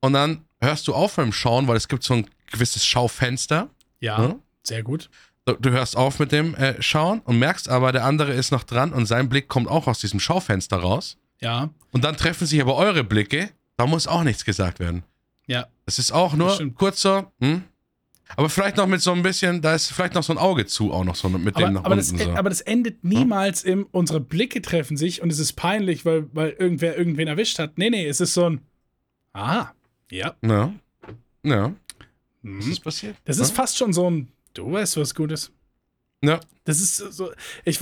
Und 0.00 0.14
dann 0.14 0.46
hörst 0.62 0.88
du 0.88 0.94
auf 0.94 1.16
beim 1.16 1.34
Schauen, 1.34 1.68
weil 1.68 1.76
es 1.76 1.86
gibt 1.86 2.02
so 2.02 2.14
ein 2.14 2.30
gewisses 2.50 2.86
Schaufenster. 2.86 3.68
Ja. 4.00 4.18
Ne? 4.18 4.38
Sehr 4.62 4.82
gut. 4.82 5.10
Du, 5.54 5.70
hörst 5.70 5.96
auf 5.96 6.18
mit 6.18 6.32
dem 6.32 6.54
äh, 6.54 6.80
Schauen 6.82 7.20
und 7.20 7.38
merkst 7.38 7.68
aber, 7.68 7.92
der 7.92 8.04
andere 8.04 8.32
ist 8.32 8.50
noch 8.52 8.64
dran 8.64 8.92
und 8.92 9.06
sein 9.06 9.28
Blick 9.28 9.48
kommt 9.48 9.68
auch 9.68 9.86
aus 9.86 10.00
diesem 10.00 10.20
Schaufenster 10.20 10.76
raus. 10.78 11.16
Ja. 11.40 11.70
Und 11.92 12.04
dann 12.04 12.16
treffen 12.16 12.46
sich 12.46 12.60
aber 12.60 12.76
eure 12.76 13.04
Blicke. 13.04 13.50
Da 13.76 13.86
muss 13.86 14.06
auch 14.06 14.24
nichts 14.24 14.44
gesagt 14.44 14.80
werden. 14.80 15.04
Ja. 15.46 15.66
Es 15.86 15.98
ist 15.98 16.12
auch 16.12 16.36
Das 16.36 16.60
nur 16.60 16.74
kurz 16.74 17.00
so, 17.00 17.30
hm? 17.40 17.62
Aber 18.36 18.50
vielleicht 18.50 18.76
noch 18.76 18.86
mit 18.86 19.00
so 19.00 19.12
ein 19.12 19.22
bisschen, 19.22 19.62
da 19.62 19.74
ist 19.74 19.90
vielleicht 19.90 20.12
noch 20.14 20.22
so 20.22 20.34
ein 20.34 20.38
Auge 20.38 20.66
zu, 20.66 20.92
auch 20.92 21.04
noch 21.04 21.14
so 21.14 21.30
mit 21.30 21.56
dem 21.56 21.64
Aber, 21.64 21.70
nach 21.70 21.84
aber, 21.84 21.96
das, 21.96 22.10
unten. 22.12 22.24
so. 22.24 22.30
aber 22.34 22.50
das 22.50 22.60
endet 22.60 23.02
niemals 23.02 23.62
im, 23.64 23.86
unsere 23.90 24.20
Blicke 24.20 24.60
treffen 24.60 24.98
sich 24.98 25.22
und 25.22 25.32
es 25.32 25.38
ist 25.38 25.54
peinlich, 25.54 26.04
weil, 26.04 26.26
weil 26.34 26.50
irgendwer 26.50 26.98
irgendwen 26.98 27.26
erwischt 27.26 27.58
hat. 27.58 27.78
Nee, 27.78 27.88
nee, 27.88 28.06
es 28.06 28.20
ist 28.20 28.34
so 28.34 28.50
ein. 28.50 28.60
Ah, 29.32 29.68
ja. 30.10 30.34
ja. 30.44 30.72
Ja. 31.42 31.72
Was 32.42 32.66
Mhm. 32.66 32.70
ist 32.72 32.80
passiert? 32.80 33.16
Das 33.24 33.38
ja? 33.38 33.44
ist 33.44 33.52
fast 33.52 33.78
schon 33.78 33.92
so 33.92 34.10
ein. 34.10 34.28
Du 34.58 34.72
weißt, 34.72 34.96
was 34.96 35.14
gut 35.14 35.30
ist. 35.30 35.52
Ja. 36.22 36.40
Das 36.64 36.80
ist 36.80 36.96
so. 36.96 37.30
Ich, 37.64 37.78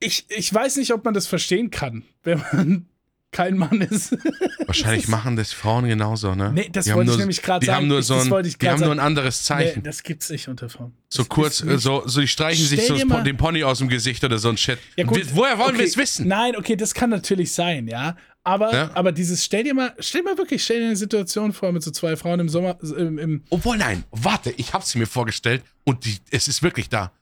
ich, 0.00 0.26
ich 0.28 0.52
weiß 0.52 0.76
nicht, 0.76 0.92
ob 0.92 1.02
man 1.04 1.14
das 1.14 1.26
verstehen 1.26 1.70
kann, 1.70 2.02
wenn 2.22 2.38
man 2.52 2.86
kein 3.32 3.56
Mann 3.56 3.80
ist. 3.80 4.12
Wahrscheinlich 4.66 5.06
machen 5.08 5.36
das 5.36 5.52
Frauen 5.52 5.86
genauso, 5.86 6.34
ne? 6.34 6.50
Nee, 6.52 6.68
das 6.70 6.84
Die 6.86 6.92
wollte 6.94 7.04
ich 7.12 7.16
nur- 7.16 7.18
nämlich 7.20 7.40
gerade 7.42 7.64
sagen. 7.64 7.76
haben 7.76 7.86
nur 7.88 8.02
so 8.02 8.14
das 8.16 8.24
ein, 8.30 8.42
die 8.60 8.68
haben 8.68 8.80
nur 8.80 8.90
ein 8.90 8.96
sagen. 8.96 9.00
anderes 9.00 9.40
Nee, 9.40 9.46
Zeichen. 9.46 9.82
das 9.84 10.02
gibt's 10.02 10.28
nicht 10.30 10.48
unter 10.48 10.68
Frauen. 10.68 10.92
so 11.08 11.22
Das 11.22 11.28
kurz, 11.28 11.62
äh, 11.62 11.78
so, 11.78 12.02
so 12.06 12.20
die 12.20 12.28
streichen 12.28 12.66
sich 12.66 12.86
so 12.86 12.98
das 12.98 13.22
den 13.24 13.36
Pony 13.36 13.62
aus 13.62 13.78
dem 13.78 13.88
Gesicht 13.88 14.22
oder 14.24 14.36
so 14.38 14.48
ein 14.50 14.56
Shit. 14.58 14.78
Ja, 14.96 15.04
gut, 15.04 15.24
Woher 15.32 15.58
wollen 15.58 15.74
wir 15.74 15.80
okay, 15.80 15.88
es 15.88 15.96
wissen? 15.96 16.26
Nein, 16.28 16.56
okay, 16.56 16.74
das 16.76 16.92
kann 16.92 17.08
natürlich 17.08 17.52
sein, 17.52 17.86
ja. 17.86 18.16
Aber, 18.42 18.72
Ja. 18.72 18.90
aber 18.94 19.12
dieses, 19.12 19.44
stell 19.44 19.64
dir 19.64 19.74
mal, 19.74 19.94
stell 19.98 20.22
dir 20.22 20.30
mal 20.30 20.38
wirklich, 20.38 20.64
stell 20.64 20.80
dir 20.80 20.86
eine 20.86 20.96
Situation 20.96 21.52
vor 21.52 21.72
mit 21.72 21.82
so 21.82 21.90
zwei 21.90 22.16
Frauen 22.16 22.40
im 22.40 22.48
Sommer, 22.48 22.78
im, 22.82 23.18
im 23.18 23.44
Obwohl, 23.50 23.76
nein, 23.76 24.04
warte, 24.10 24.50
ich 24.52 24.72
habe 24.72 24.84
sie 24.84 24.98
mir 24.98 25.06
vorgestellt 25.06 25.62
und 25.84 26.04
die, 26.06 26.16
es 26.30 26.48
ist 26.48 26.62
wirklich 26.62 26.88
da. 26.88 27.12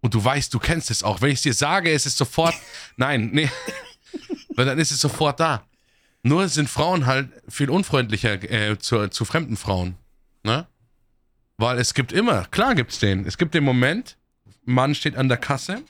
Und 0.00 0.14
du 0.14 0.22
weißt, 0.22 0.52
du 0.52 0.58
kennst 0.58 0.90
es 0.90 1.02
auch. 1.02 1.20
Wenn 1.22 1.30
ich 1.30 1.36
es 1.36 1.42
dir 1.42 1.54
sage, 1.54 1.90
es 1.92 2.06
ist 2.06 2.18
sofort. 2.18 2.54
nein, 2.96 3.30
nee. 3.32 3.48
Weil 4.54 4.66
dann 4.66 4.78
ist 4.78 4.90
es 4.90 5.00
sofort 5.00 5.40
da. 5.40 5.64
Nur 6.24 6.48
sind 6.48 6.68
Frauen 6.68 7.06
halt 7.06 7.30
viel 7.48 7.70
unfreundlicher 7.70 8.34
äh, 8.50 8.78
zu, 8.78 9.08
zu 9.08 9.24
fremden 9.24 9.56
Frauen. 9.56 9.96
Ne? 10.44 10.66
Weil 11.56 11.78
es 11.78 11.94
gibt 11.94 12.12
immer, 12.12 12.44
klar 12.46 12.74
gibt's 12.74 12.98
den. 12.98 13.24
Es 13.26 13.38
gibt 13.38 13.54
den 13.54 13.64
Moment, 13.64 14.16
Mann 14.64 14.94
steht 14.94 15.16
an 15.16 15.28
der 15.28 15.38
Kasse, 15.38 15.82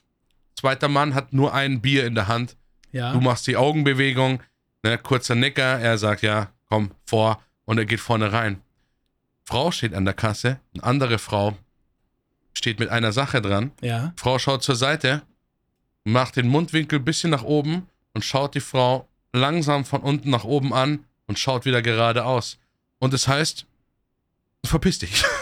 zweiter 0.58 0.88
Mann 0.88 1.14
hat 1.14 1.32
nur 1.32 1.52
ein 1.52 1.80
Bier 1.80 2.06
in 2.06 2.14
der 2.14 2.28
Hand. 2.28 2.56
ja. 2.92 3.12
Du 3.12 3.20
machst 3.20 3.46
die 3.46 3.56
Augenbewegung, 3.56 4.40
ne, 4.82 4.98
kurzer 4.98 5.34
Nicker, 5.34 5.78
er 5.80 5.98
sagt 5.98 6.22
ja, 6.22 6.50
komm, 6.68 6.92
vor 7.04 7.42
und 7.64 7.78
er 7.78 7.84
geht 7.84 8.00
vorne 8.00 8.32
rein. 8.32 8.60
Frau 9.44 9.70
steht 9.70 9.94
an 9.94 10.04
der 10.04 10.14
Kasse, 10.14 10.60
eine 10.74 10.84
andere 10.84 11.18
Frau 11.18 11.56
steht 12.54 12.78
mit 12.78 12.90
einer 12.90 13.12
Sache 13.12 13.40
dran. 13.40 13.72
ja. 13.80 14.12
Frau 14.16 14.38
schaut 14.38 14.62
zur 14.62 14.76
Seite, 14.76 15.22
macht 16.04 16.36
den 16.36 16.48
Mundwinkel 16.48 16.98
ein 16.98 17.04
bisschen 17.04 17.30
nach 17.30 17.42
oben 17.42 17.88
und 18.14 18.24
schaut 18.24 18.54
die 18.54 18.60
Frau 18.60 19.08
langsam 19.32 19.84
von 19.84 20.02
unten 20.02 20.30
nach 20.30 20.44
oben 20.44 20.72
an 20.74 21.04
und 21.26 21.38
schaut 21.38 21.64
wieder 21.64 21.82
geradeaus. 21.82 22.58
Und 22.98 23.12
das 23.14 23.26
heißt, 23.26 23.66
verpiss 24.64 24.98
dich. 24.98 25.24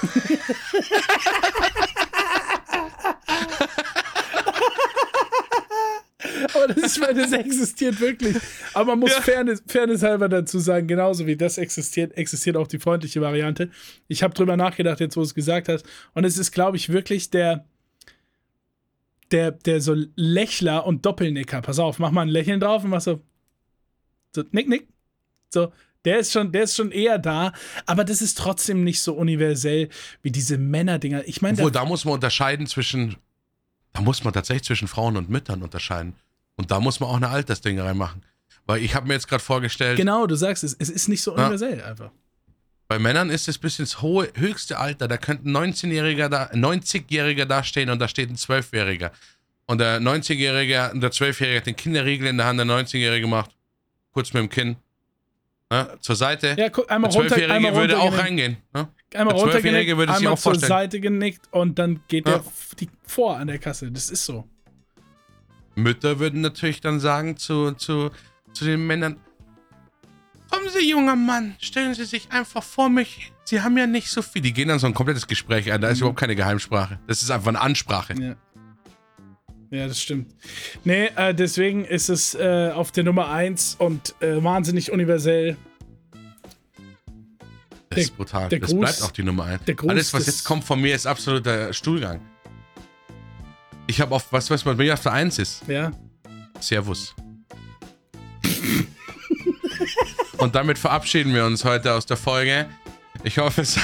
Aber 6.65 6.75
das, 6.75 6.97
ist, 6.97 7.01
das 7.03 7.33
existiert 7.33 8.01
wirklich. 8.01 8.37
Aber 8.75 8.93
man 8.93 9.01
muss 9.01 9.11
Ja. 9.13 9.21
Fairness, 9.23 9.63
Fairness 9.67 10.03
halber 10.03 10.29
dazu 10.29 10.59
sagen, 10.59 10.87
genauso 10.89 11.27
wie 11.27 11.37
das 11.37 11.59
existiert, 11.59 12.17
existiert 12.17 12.57
auch 12.57 12.67
die 12.67 12.79
freundliche 12.79 13.21
Variante. 13.21 13.71
Ich 14.09 14.23
habe 14.23 14.35
drüber 14.35 14.57
nachgedacht, 14.57 15.01
jetzt 15.01 15.17
wo 15.17 15.21
du 15.21 15.27
es 15.27 15.35
gesagt 15.35 15.69
hast. 15.69 15.85
Und 16.15 16.25
es 16.25 16.39
ist, 16.39 16.53
glaube 16.53 16.77
ich, 16.77 16.89
wirklich 16.91 17.31
der, 17.31 17.65
der, 19.31 19.53
der 19.53 19.81
so 19.81 19.95
Lächler 20.17 20.87
und 20.87 21.07
Doppelnicker. 21.07 21.63
Pass 21.63 21.79
auf, 21.79 21.99
mach 21.99 22.11
mal 22.11 22.23
ein 22.23 22.29
Lächeln 22.29 22.61
drauf 22.61 22.85
und 22.85 22.91
mach 22.91 23.01
so, 23.01 23.21
so 24.35 24.43
nick, 24.53 24.69
nick. 24.69 24.89
So, 25.53 25.73
der 26.05 26.19
ist 26.19 26.33
schon, 26.33 26.51
der 26.53 26.63
ist 26.65 26.77
schon 26.77 26.91
eher 26.93 27.19
da, 27.19 27.53
aber 27.87 28.05
das 28.05 28.23
ist 28.23 28.39
trotzdem 28.39 28.85
nicht 28.85 29.01
so 29.03 29.15
universell 29.15 29.89
wie 30.23 30.31
diese 30.31 30.59
Männerdinger. 30.59 31.27
Ich 31.29 31.43
meine, 31.43 31.59
Obwohl, 31.59 31.71
da- 31.71 31.81
da 31.81 31.87
muss 31.87 32.05
man 32.05 32.15
unterscheiden 32.15 32.67
zwischen, 32.67 33.17
da 33.93 34.01
muss 34.01 34.25
man 34.25 34.33
tatsächlich 34.33 34.65
zwischen 34.65 34.89
Frauen 34.89 35.17
und 35.17 35.29
Müttern 35.29 35.63
unterscheiden. 35.63 36.15
Und 36.61 36.71
da 36.71 36.79
muss 36.79 37.01
man 37.01 37.09
auch 37.09 37.17
eine 37.17 37.31
Altersding 37.31 37.81
reinmachen. 37.81 38.23
Weil 38.67 38.83
ich 38.83 38.95
habe 38.95 39.09
mir 39.09 39.15
jetzt 39.15 39.29
gerade 39.29 39.43
vorgestellt, 39.43 39.97
genau, 39.97 40.27
du 40.27 40.35
sagst 40.35 40.63
es, 40.63 40.77
es 40.79 40.91
ist 40.91 41.09
nicht 41.09 41.23
so 41.23 41.33
universell 41.33 41.83
einfach. 41.83 42.11
bei 42.87 42.99
Männern 42.99 43.31
ist 43.31 43.49
es 43.49 43.57
bis 43.57 43.79
ins 43.79 44.03
hohe, 44.03 44.29
höchste 44.37 44.79
Alter. 44.79 45.09
Da 45.09 45.17
könnte 45.17 45.49
ein 45.49 45.57
19-Jähriger 45.57 46.29
da, 46.29 46.45
ein 46.45 46.63
90-Jähriger 46.63 47.47
da 47.47 47.65
stehen 47.65 47.89
und 47.89 47.99
da 47.99 48.09
steht 48.09 48.29
ein 48.29 48.37
12-Jähriger. 48.37 49.11
Und 49.65 49.79
der 49.79 50.01
90-Jährige 50.01 50.91
und 50.93 51.01
der 51.01 51.13
12-Jährige 51.13 51.57
hat 51.61 51.67
den 51.67 51.77
Kinderriegel 51.77 52.29
in 52.29 52.37
der 52.37 52.45
Hand, 52.45 52.59
der 52.59 52.67
90-Jährige 52.67 53.27
macht 53.27 53.53
kurz 54.13 54.35
mit 54.35 54.43
dem 54.43 54.51
Kinn 54.51 54.77
ne, 55.71 55.97
zur 56.01 56.17
Seite. 56.17 56.57
Ja, 56.59 56.69
guck, 56.69 56.89
der 56.89 56.97
einmal 56.97 57.11
runter, 57.11 57.37
12-Jährige 57.37 57.55
einmal 57.55 57.75
würde 57.75 57.99
auch 57.99 58.19
reingehen. 58.19 58.59
Ne? 58.75 58.89
einmal 59.15 59.35
der 59.35 59.45
12-Jährige 59.45 59.95
runtergenickt, 59.95 59.97
würde 59.97 60.13
sich 60.13 60.19
einmal 60.19 60.33
auch 60.35 60.39
zur 60.39 60.53
vorstellen. 60.53 60.69
Seite 60.69 61.01
genickt 61.01 61.49
und 61.53 61.79
dann 61.79 62.03
geht 62.09 62.29
Ja. 62.29 62.35
der 62.35 62.45
die 62.79 62.91
vor 63.07 63.39
an 63.39 63.47
der 63.47 63.59
Kasse. 63.59 63.91
Das 63.91 64.11
ist 64.11 64.27
so. 64.27 64.47
Mütter 65.75 66.19
würden 66.19 66.41
natürlich 66.41 66.81
dann 66.81 67.01
sagen 67.01 67.37
zu, 67.37 67.73
zu, 67.73 68.11
zu 68.53 68.65
den 68.65 68.87
Männern: 68.87 69.17
Kommen 70.51 70.69
Sie, 70.69 70.89
junger 70.91 71.17
Mann, 71.17 71.55
stellen 71.61 71.95
Sie 71.95 72.05
sich 72.05 72.31
einfach 72.33 72.63
vor 72.63 72.89
mich. 72.89 73.33
Sie 73.45 73.61
haben 73.63 73.77
ja 73.79 73.87
nicht 73.87 74.09
so 74.11 74.23
viel. 74.23 74.43
Die 74.43 74.53
gehen 74.53 74.69
dann 74.69 74.79
so 74.79 74.87
ein 74.87 74.95
komplettes 74.95 75.27
Gespräch 75.27 75.71
ein. 75.73 75.81
Da 75.81 75.89
ist 75.89 75.99
Mhm. 75.99 76.03
überhaupt 76.03 76.21
keine 76.21 76.37
Geheimsprache. 76.37 76.99
Das 77.07 77.23
ist 77.23 77.31
einfach 77.31 77.49
eine 77.49 77.61
Ansprache. 77.61 78.15
Ja. 78.21 78.37
Ja, 79.73 79.87
das 79.87 80.03
stimmt. 80.03 80.35
Nee, 80.83 81.07
äh, 81.15 81.33
deswegen 81.33 81.85
ist 81.85 82.09
es 82.09 82.35
äh, 82.35 82.73
auf 82.75 82.91
der 82.91 83.05
Nummer 83.05 83.31
1 83.31 83.77
und 83.79 84.17
äh, 84.21 84.43
wahnsinnig 84.43 84.91
universell. 84.91 85.57
Das 87.89 87.97
Der- 87.97 87.99
ist 87.99 88.17
brutal. 88.17 88.49
der 88.49 88.59
das 88.59 88.71
Gruß- 88.71 88.81
bleibt 88.81 89.03
auch 89.03 89.11
die 89.13 89.23
Nummer 89.23 89.45
1. 89.45 89.65
der 89.67 89.75
Gruß 89.77 89.91
Alles, 89.91 90.13
was 90.13 90.27
jetzt 90.27 90.45
kommt 90.45 90.65
von 90.65 90.81
mir, 90.81 90.95
ist 90.95 91.07
absoluter 91.07 91.73
Stuhlgang. 91.73 92.21
Ich 93.91 94.01
habe 94.01 94.15
auf, 94.15 94.33
was, 94.33 94.49
was 94.51 94.63
bei 94.63 94.73
mir 94.75 94.95
auf 94.95 95.03
der 95.03 95.13
1 95.15 95.41
ist. 95.41 95.63
Ja. 95.67 95.91
Servus. 96.61 97.13
Und 100.39 100.55
damit 100.55 100.79
verabschieden 100.79 101.35
wir 101.35 101.45
uns 101.45 101.65
heute 101.65 101.93
aus 101.95 102.07
der 102.07 102.17
Folge. 102.17 102.67
Ich 103.25 103.39
hoffe, 103.39 103.63
es, 103.63 103.77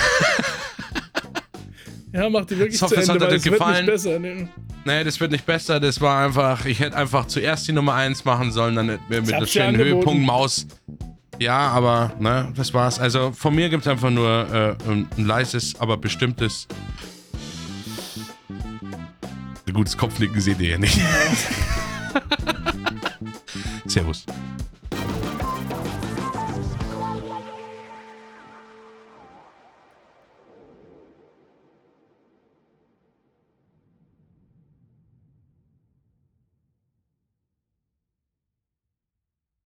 Ja, 2.12 2.30
macht 2.30 2.50
die 2.50 2.56
wirklich 2.56 2.76
Ich 2.76 2.82
hoffe, 2.82 2.94
zu 2.94 3.00
es 3.00 3.08
Ende, 3.08 3.24
hat 3.24 3.32
dir 3.32 3.44
wird 3.44 3.54
gefallen. 3.54 3.84
nicht 3.84 3.86
besser. 3.94 4.18
Ne? 4.20 4.48
nee, 4.84 5.02
das 5.02 5.18
wird 5.18 5.32
nicht 5.32 5.44
besser. 5.44 5.80
Das 5.80 6.00
war 6.00 6.24
einfach, 6.24 6.64
ich 6.66 6.78
hätte 6.78 6.96
einfach 6.96 7.26
zuerst 7.26 7.66
die 7.66 7.72
Nummer 7.72 7.94
1 7.94 8.24
machen 8.24 8.52
sollen, 8.52 8.76
dann 8.76 8.86
mit, 8.86 9.00
mit 9.10 9.18
einem 9.34 9.40
dir 9.40 9.46
schönen. 9.48 9.76
Höhepunkt 9.76 10.22
Maus. 10.24 10.68
Ja, 11.40 11.68
aber 11.70 12.12
ne, 12.20 12.52
das 12.54 12.72
war's. 12.72 13.00
Also 13.00 13.32
von 13.32 13.56
mir 13.56 13.68
gibt 13.70 13.82
es 13.84 13.88
einfach 13.88 14.10
nur 14.10 14.76
äh, 14.86 14.88
ein 14.88 15.08
leises, 15.16 15.74
aber 15.80 15.96
bestimmtes. 15.96 16.68
Gutes 19.76 19.98
Kopfnicken 19.98 20.40
seht 20.40 20.58
ihr 20.60 20.70
ja 20.70 20.78
nicht. 20.78 20.98
Servus. 23.84 24.24